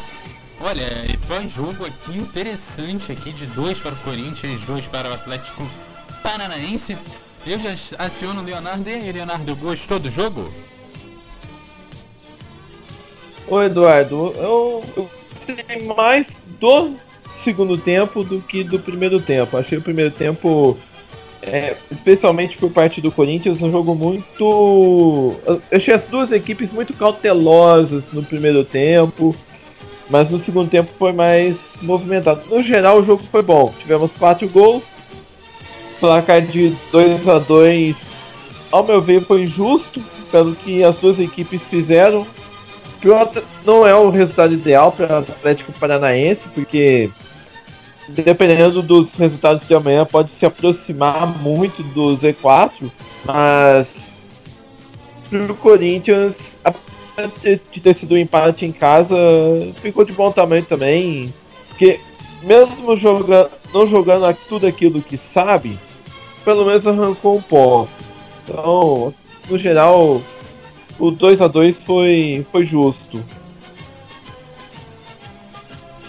Olha, 0.62 0.82
e 1.10 1.18
pós-jogo 1.28 1.86
aqui 1.86 2.18
interessante 2.18 3.12
aqui 3.12 3.32
de 3.32 3.46
dois 3.48 3.80
para 3.80 3.94
o 3.94 3.98
Corinthians, 3.98 4.62
dois 4.62 4.88
para 4.88 5.10
o 5.10 5.14
Atlético 5.14 5.68
Paranaense. 6.22 6.98
Eu 7.46 7.60
já 7.60 7.72
aciono 8.00 8.42
o 8.42 8.46
Leonardo 8.46 8.90
e 8.90 8.94
aí, 8.94 9.12
Leonardo, 9.12 9.56
gostou 9.56 10.00
do 10.00 10.10
jogo? 10.10 10.50
Ô 13.48 13.62
Eduardo, 13.62 14.34
eu, 14.38 14.84
eu 14.96 15.10
gostei 15.30 15.88
mais 15.96 16.42
do 16.60 16.94
segundo 17.44 17.78
tempo 17.78 18.24
do 18.24 18.42
que 18.42 18.64
do 18.64 18.80
primeiro 18.80 19.20
tempo. 19.20 19.58
Achei 19.58 19.78
o 19.78 19.82
primeiro 19.82 20.12
tempo, 20.12 20.78
é, 21.42 21.76
especialmente 21.92 22.58
por 22.58 22.72
parte 22.72 23.02
do 23.02 23.12
Corinthians, 23.12 23.62
um 23.62 23.70
jogo 23.70 23.94
muito. 23.94 25.36
Eu 25.46 25.62
achei 25.72 25.94
as 25.94 26.06
duas 26.06 26.32
equipes 26.32 26.72
muito 26.72 26.94
cautelosas 26.94 28.14
no 28.14 28.24
primeiro 28.24 28.64
tempo, 28.64 29.36
mas 30.10 30.30
no 30.30 30.40
segundo 30.40 30.70
tempo 30.70 30.90
foi 30.98 31.12
mais 31.12 31.76
movimentado. 31.82 32.42
No 32.50 32.62
geral, 32.62 33.00
o 33.00 33.04
jogo 33.04 33.24
foi 33.32 33.42
bom. 33.42 33.74
Tivemos 33.80 34.12
quatro 34.14 34.48
gols, 34.50 34.84
placar 36.00 36.42
de 36.42 36.74
2 36.92 37.28
a 37.28 37.40
2 37.40 38.14
ao 38.72 38.84
meu 38.84 39.00
ver, 39.00 39.24
foi 39.24 39.44
injusto 39.44 40.02
pelo 40.32 40.56
que 40.56 40.84
as 40.84 40.98
duas 40.98 41.20
equipes 41.20 41.62
fizeram. 41.62 42.26
Não 43.64 43.86
é 43.86 43.94
o 43.94 44.10
resultado 44.10 44.54
ideal 44.54 44.92
para 44.92 45.16
o 45.16 45.18
Atlético 45.20 45.72
Paranaense, 45.74 46.48
porque 46.56 47.12
dependendo 48.08 48.82
dos 48.82 49.14
resultados 49.14 49.68
de 49.68 49.76
amanhã 49.76 50.06
pode 50.06 50.32
se 50.32 50.46
aproximar 50.46 51.28
muito 51.40 51.84
do 51.94 52.18
Z4, 52.18 52.90
mas 53.26 54.08
para 55.30 55.52
o 55.52 55.56
Corinthians, 55.56 56.53
de 57.72 57.80
ter 57.80 57.94
sido 57.94 58.16
um 58.16 58.18
empate 58.18 58.66
em 58.66 58.72
casa, 58.72 59.16
ficou 59.76 60.04
de 60.04 60.12
bom 60.12 60.32
tamanho 60.32 60.66
também, 60.66 61.34
porque 61.70 62.00
mesmo 62.44 62.98
joga, 62.98 63.50
não 63.74 63.88
jogando 63.88 64.36
tudo 64.48 64.68
aquilo 64.68 65.02
que 65.02 65.18
sabe, 65.18 65.78
pelo 66.44 66.66
menos 66.66 66.86
arrancou 66.86 67.38
um 67.38 67.42
ponto. 67.42 67.90
Então, 68.44 69.14
no 69.50 69.58
geral, 69.58 70.22
o 71.00 71.12
2 71.12 71.42
a 71.42 71.48
2 71.48 71.80
foi, 71.80 72.46
foi 72.52 72.66
justo. 72.66 73.24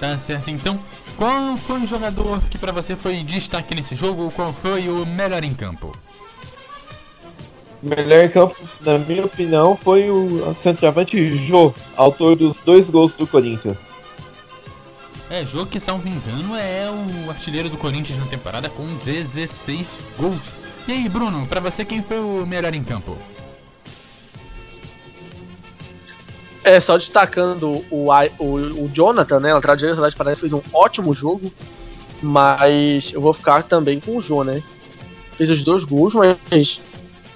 Tá 0.00 0.18
certo, 0.18 0.50
então. 0.50 0.78
Qual 1.16 1.56
foi 1.56 1.80
o 1.82 1.86
jogador 1.86 2.42
que 2.50 2.58
para 2.58 2.72
você 2.72 2.96
foi 2.96 3.22
destaque 3.22 3.74
nesse 3.74 3.94
jogo? 3.94 4.32
Qual 4.32 4.52
foi 4.52 4.88
o 4.88 5.06
melhor 5.06 5.44
em 5.44 5.54
campo? 5.54 5.96
O 7.84 7.88
melhor 7.88 8.24
em 8.24 8.30
campo, 8.30 8.56
na 8.80 8.98
minha 8.98 9.26
opinião, 9.26 9.76
foi 9.76 10.08
o 10.08 10.54
centroavante 10.54 11.36
Jô, 11.46 11.74
autor 11.94 12.34
dos 12.34 12.56
dois 12.64 12.88
gols 12.88 13.12
do 13.12 13.26
Corinthians. 13.26 13.76
É, 15.28 15.44
jogo 15.44 15.66
que, 15.66 15.78
salvo 15.78 16.08
engano, 16.08 16.56
é 16.56 16.88
o 16.90 17.30
artilheiro 17.30 17.68
do 17.68 17.76
Corinthians 17.76 18.18
na 18.18 18.24
temporada 18.24 18.70
com 18.70 18.86
16 19.04 20.02
gols. 20.16 20.54
E 20.88 20.92
aí, 20.92 21.08
Bruno, 21.10 21.46
pra 21.46 21.60
você 21.60 21.84
quem 21.84 22.02
foi 22.02 22.18
o 22.18 22.46
melhor 22.46 22.72
em 22.72 22.82
campo? 22.82 23.18
É, 26.62 26.80
só 26.80 26.96
destacando 26.96 27.84
o, 27.90 28.08
o, 28.38 28.84
o 28.84 28.90
Jonathan, 28.94 29.40
né? 29.40 29.52
Lateral 29.52 29.76
direito 29.76 29.96
da 29.96 30.02
Atlético 30.02 30.18
Paranaense 30.18 30.40
fez 30.40 30.52
um 30.54 30.62
ótimo 30.72 31.12
jogo. 31.12 31.52
Mas 32.22 33.12
eu 33.12 33.20
vou 33.20 33.34
ficar 33.34 33.62
também 33.62 34.00
com 34.00 34.16
o 34.16 34.20
Jô, 34.22 34.42
né? 34.42 34.62
Fez 35.32 35.50
os 35.50 35.62
dois 35.62 35.84
gols, 35.84 36.14
mas 36.14 36.80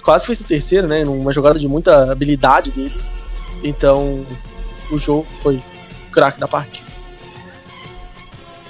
quase 0.03 0.25
fez 0.25 0.39
o 0.39 0.43
terceiro, 0.43 0.87
né? 0.87 1.03
Numa 1.03 1.31
jogada 1.31 1.59
de 1.59 1.67
muita 1.67 2.11
habilidade 2.11 2.71
dele. 2.71 2.95
Então, 3.63 4.25
o 4.91 4.97
Jô 4.97 5.25
foi 5.41 5.61
craque 6.11 6.39
da 6.39 6.47
partida. 6.47 6.87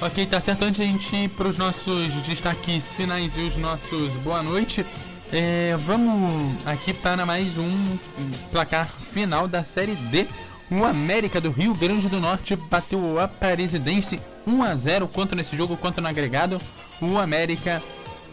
Ok, 0.02 0.26
tá 0.26 0.40
certo. 0.40 0.64
Antes 0.64 0.78
de 0.78 0.84
a 0.84 0.86
gente 0.86 1.16
ir 1.16 1.30
pros 1.30 1.58
nossos 1.58 2.08
destaques 2.26 2.88
finais 2.94 3.36
e 3.38 3.42
os 3.42 3.58
nossos 3.58 4.14
boa 4.16 4.42
noite, 4.42 4.86
é, 5.32 5.76
vamos 5.86 6.56
aqui 6.66 6.94
para 6.94 7.26
mais 7.26 7.58
um 7.58 7.98
placar 8.52 8.88
final 8.88 9.48
da 9.48 9.64
Série 9.64 9.96
D. 9.96 10.26
O 10.72 10.86
América 10.86 11.42
do 11.42 11.52
Rio 11.52 11.74
Grande 11.74 12.08
do 12.08 12.20
Norte 12.20 12.56
bateu 12.56 13.00
o 13.00 13.20
Aparecidense 13.20 14.22
1 14.48 14.64
a 14.64 14.76
0 14.76 15.08
quanto 15.08 15.36
nesse 15.36 15.58
jogo 15.58 15.76
quanto 15.76 16.00
no 16.00 16.08
agregado. 16.08 16.62
O 17.02 17.18
América 17.18 17.82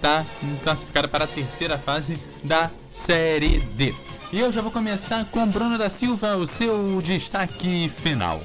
tá 0.00 0.24
classificado 0.62 1.08
para 1.08 1.24
a 1.24 1.28
terceira 1.28 1.78
fase 1.78 2.18
da 2.42 2.70
Série 2.90 3.60
D. 3.60 3.94
E 4.32 4.40
eu 4.40 4.50
já 4.50 4.60
vou 4.60 4.70
começar 4.70 5.24
com 5.30 5.46
Bruno 5.46 5.78
da 5.78 5.88
Silva, 5.88 6.36
o 6.36 6.46
seu 6.46 7.00
destaque 7.02 7.88
final. 7.88 8.40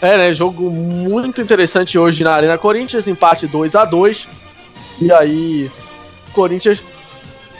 É, 0.00 0.16
né? 0.16 0.34
Jogo 0.34 0.70
muito 0.70 1.40
interessante 1.40 1.98
hoje 1.98 2.22
na 2.22 2.32
Arena 2.32 2.56
Corinthians, 2.56 3.08
empate 3.08 3.46
2 3.46 3.74
a 3.74 3.84
2 3.84 4.28
E 5.00 5.12
aí, 5.12 5.70
Corinthians 6.32 6.82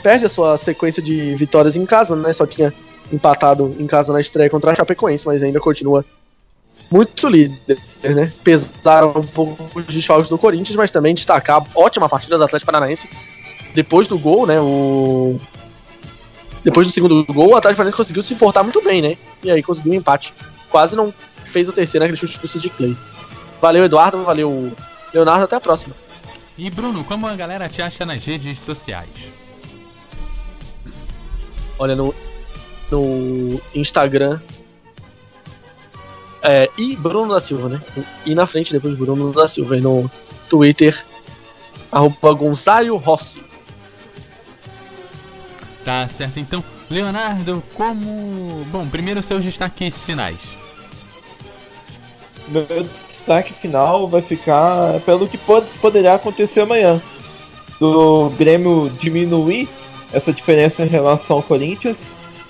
perde 0.03 0.27
a 0.27 0.29
sua 0.29 0.57
sequência 0.57 1.03
de 1.03 1.35
vitórias 1.35 1.75
em 1.75 1.85
casa, 1.85 2.15
né? 2.15 2.33
Só 2.33 2.47
tinha 2.47 2.73
empatado 3.13 3.75
em 3.79 3.87
casa 3.87 4.13
na 4.13 4.21
estreia 4.21 4.49
contra 4.49 4.71
a 4.71 4.75
Chapecoense, 4.75 5.27
mas 5.27 5.43
ainda 5.43 5.59
continua 5.59 6.05
muito 6.91 7.29
líder, 7.29 7.79
né? 8.03 8.33
Pesaram 8.43 9.13
um 9.17 9.27
pouco 9.27 9.71
os 9.75 9.87
desfalques 9.87 10.29
do 10.29 10.39
Corinthians, 10.39 10.77
mas 10.77 10.91
também 10.91 11.15
destacar 11.15 11.63
a 11.63 11.67
ótima 11.75 12.09
partida 12.09 12.39
do 12.39 12.45
Atlético 12.45 12.71
Paranaense. 12.71 13.09
Depois 13.75 14.07
do 14.07 14.19
gol, 14.19 14.47
né? 14.47 14.61
O... 14.61 15.39
Depois 16.65 16.87
do 16.87 16.93
segundo 16.93 17.25
gol, 17.27 17.51
o 17.51 17.57
Atlético 17.57 17.77
Paranaense 17.77 17.97
conseguiu 17.97 18.23
se 18.23 18.35
importar 18.35 18.63
muito 18.63 18.83
bem, 18.83 19.03
né? 19.03 19.17
E 19.43 19.51
aí 19.51 19.63
conseguiu 19.63 19.93
um 19.93 19.97
empate. 19.97 20.35
Quase 20.71 20.97
não 20.97 21.13
fez 21.45 21.69
o 21.69 21.73
terceiro 21.73 22.05
naquele 22.05 22.19
chute 22.19 22.33
expulso 22.33 22.59
de 22.59 22.71
Clay. 22.71 22.97
Valeu, 23.61 23.85
Eduardo. 23.85 24.25
Valeu, 24.25 24.73
Leonardo. 25.13 25.45
Até 25.45 25.57
a 25.57 25.61
próxima. 25.61 25.95
E 26.57 26.71
Bruno, 26.71 27.05
como 27.05 27.27
a 27.27 27.37
galera 27.37 27.69
te 27.69 27.81
acha 27.81 28.05
nas 28.05 28.25
redes 28.25 28.59
sociais? 28.59 29.33
Olha 31.79 31.95
no, 31.95 32.15
no 32.91 33.61
Instagram. 33.75 34.41
É, 36.43 36.71
e 36.79 36.97
Bruno 36.97 37.35
da 37.35 37.41
Silva, 37.41 37.69
né? 37.69 37.83
E 38.25 38.35
na 38.35 38.47
frente 38.47 38.73
depois 38.73 38.97
Bruno 38.97 39.33
da 39.33 39.49
Silva. 39.49 39.77
E 39.77 39.81
no 39.81 40.11
Twitter, 40.49 41.05
arroba 41.91 42.33
Gonçalo 42.33 42.97
Rossi. 42.97 43.43
Tá 45.85 46.07
certo, 46.09 46.39
então, 46.39 46.63
Leonardo, 46.91 47.63
como. 47.75 48.65
Bom, 48.67 48.87
primeiro 48.89 49.23
seus 49.23 49.45
destaques 49.45 50.03
finais. 50.03 50.39
Meu 52.49 52.67
destaque 53.09 53.53
final 53.53 54.09
vai 54.09 54.23
ficar 54.23 55.01
pelo 55.01 55.29
que 55.29 55.37
pode, 55.37 55.67
poderá 55.81 56.15
acontecer 56.15 56.61
amanhã. 56.61 57.01
Do 57.81 58.31
Grêmio 58.31 58.91
diminuir 59.01 59.69
essa 60.13 60.33
diferença 60.33 60.85
em 60.85 60.89
relação 60.89 61.37
ao 61.37 61.43
Corinthians 61.43 61.97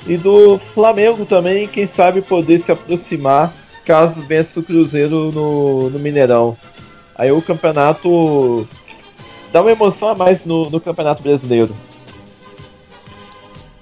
e 0.07 0.17
do 0.17 0.59
Flamengo 0.75 1.27
também, 1.27 1.69
quem 1.69 1.87
sabe 1.87 2.23
poder 2.23 2.61
se 2.61 2.73
aproximar 2.73 3.53
caso 3.89 4.21
vença 4.21 4.61
o 4.61 4.63
Cruzeiro 4.63 5.33
no, 5.33 5.89
no 5.89 5.99
Mineirão. 5.99 6.55
Aí 7.17 7.33
o 7.33 7.41
campeonato 7.41 8.69
dá 9.51 9.63
uma 9.63 9.73
emoção 9.73 10.11
a 10.11 10.15
mais 10.15 10.45
no, 10.45 10.69
no 10.69 10.79
Campeonato 10.79 11.23
Brasileiro. 11.23 11.75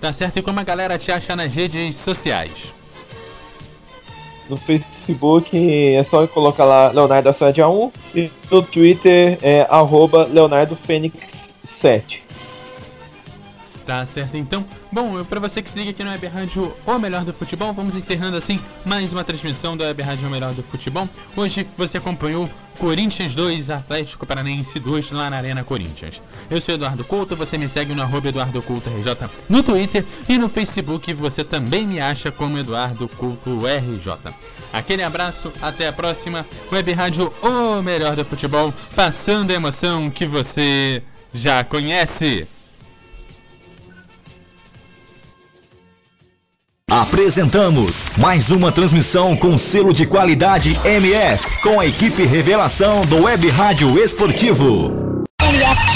Tá 0.01 0.13
certo, 0.13 0.39
e 0.39 0.43
como 0.43 0.61
a 0.61 0.63
galera 0.63 0.97
te 0.97 1.11
acha 1.11 1.35
nas 1.35 1.53
redes 1.53 1.97
sociais? 1.97 2.73
No 4.49 4.57
Facebook 4.57 5.51
é 5.93 6.05
só 6.05 6.25
colocar 6.29 6.65
lá 6.65 6.93
Leonardo 6.93 7.29
Assadia 7.29 7.67
1 7.67 7.91
e 8.15 8.31
no 8.49 8.63
Twitter 8.63 9.37
é 9.43 9.67
arroba 9.69 10.25
Leonardo 10.25 10.77
Fênix 10.77 11.17
7. 11.65 12.26
Tá 13.87 14.05
certo, 14.05 14.37
então. 14.37 14.67
Bom, 14.91 15.23
pra 15.23 15.39
você 15.39 15.63
que 15.63 15.71
se 15.71 15.79
liga 15.79 15.93
aqui 15.93 16.03
no 16.03 16.11
Web 16.11 16.27
Rádio 16.27 16.75
O 16.85 16.99
Melhor 16.99 17.25
do 17.25 17.33
Futebol, 17.33 17.73
vamos 17.73 17.95
encerrando 17.95 18.37
assim 18.37 18.59
mais 18.85 19.13
uma 19.13 19.23
transmissão 19.23 19.77
do 19.77 19.85
Web 19.85 20.03
Rádio 20.03 20.27
O 20.27 20.31
Melhor 20.31 20.53
do 20.55 20.63
Futebol. 20.65 21.09
Hoje 21.37 21.69
você 21.79 21.99
acompanhou 21.99 22.51
Corinthians 22.81 23.37
2, 23.37 23.71
Atlético 23.71 24.27
Paranaense 24.27 24.81
2 24.81 25.13
lá 25.13 25.31
na 25.31 25.37
Arena 25.37 25.63
Corinthians. 25.63 26.21
Eu 26.51 26.61
sou 26.61 26.75
Eduardo 26.75 27.05
Couto, 27.05 27.37
você 27.37 27.57
me 27.57 27.69
segue 27.69 27.95
no 27.95 28.03
arroba 28.03 28.29
Eduardo 28.29 28.61
Couto 28.61 28.91
RJ 28.91 29.31
no 29.49 29.63
Twitter 29.63 30.05
e 30.29 30.37
no 30.37 30.49
Facebook 30.49 31.15
você 31.15 31.45
também 31.45 31.87
me 31.87 32.01
acha 32.01 32.33
como 32.33 32.59
Eduardo 32.59 33.07
Couto 33.07 33.61
RJ. 33.67 34.35
Aquele 34.73 35.05
abraço, 35.05 35.53
até 35.63 35.87
a 35.87 35.93
próxima. 35.93 36.45
Web 36.73 36.93
Rádio 36.93 37.33
O 37.41 37.81
Melhor 37.83 38.17
do 38.17 38.25
Futebol, 38.25 38.75
passando 38.97 39.53
a 39.53 39.55
emoção 39.55 40.11
que 40.11 40.27
você 40.27 41.05
já 41.33 41.63
conhece. 41.63 42.49
Apresentamos 46.89 48.13
mais 48.17 48.53
uma 48.53 48.71
transmissão 48.71 49.37
com 49.37 49.59
selo 49.59 49.93
de 49.93 50.07
qualidade 50.07 50.79
MF, 50.85 51.61
com 51.61 51.81
a 51.81 51.87
equipe 51.87 52.23
Revelação 52.23 53.05
do 53.07 53.25
Web 53.25 53.49
Rádio 53.49 53.99
Esportivo. 53.99 55.25
O 55.43 55.96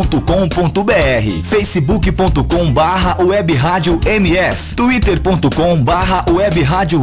radiomf.com.br 0.00 1.48
facebook.com 1.48 2.72
barra 2.72 3.16
MF 4.06 4.74
twitter.com 4.74 5.82
barra 5.82 6.24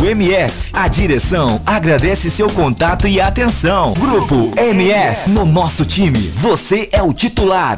MF 0.04 0.70
A 0.74 0.88
direção 0.88 1.62
agradece 1.66 2.32
seu 2.32 2.50
contato 2.50 3.08
e 3.08 3.22
atenção. 3.22 3.94
Grupo 3.94 4.52
MF, 4.58 5.30
no 5.30 5.46
nosso 5.46 5.86
time, 5.86 6.20
você 6.20 6.90
é 6.92 7.02
o 7.02 7.14
titular. 7.14 7.78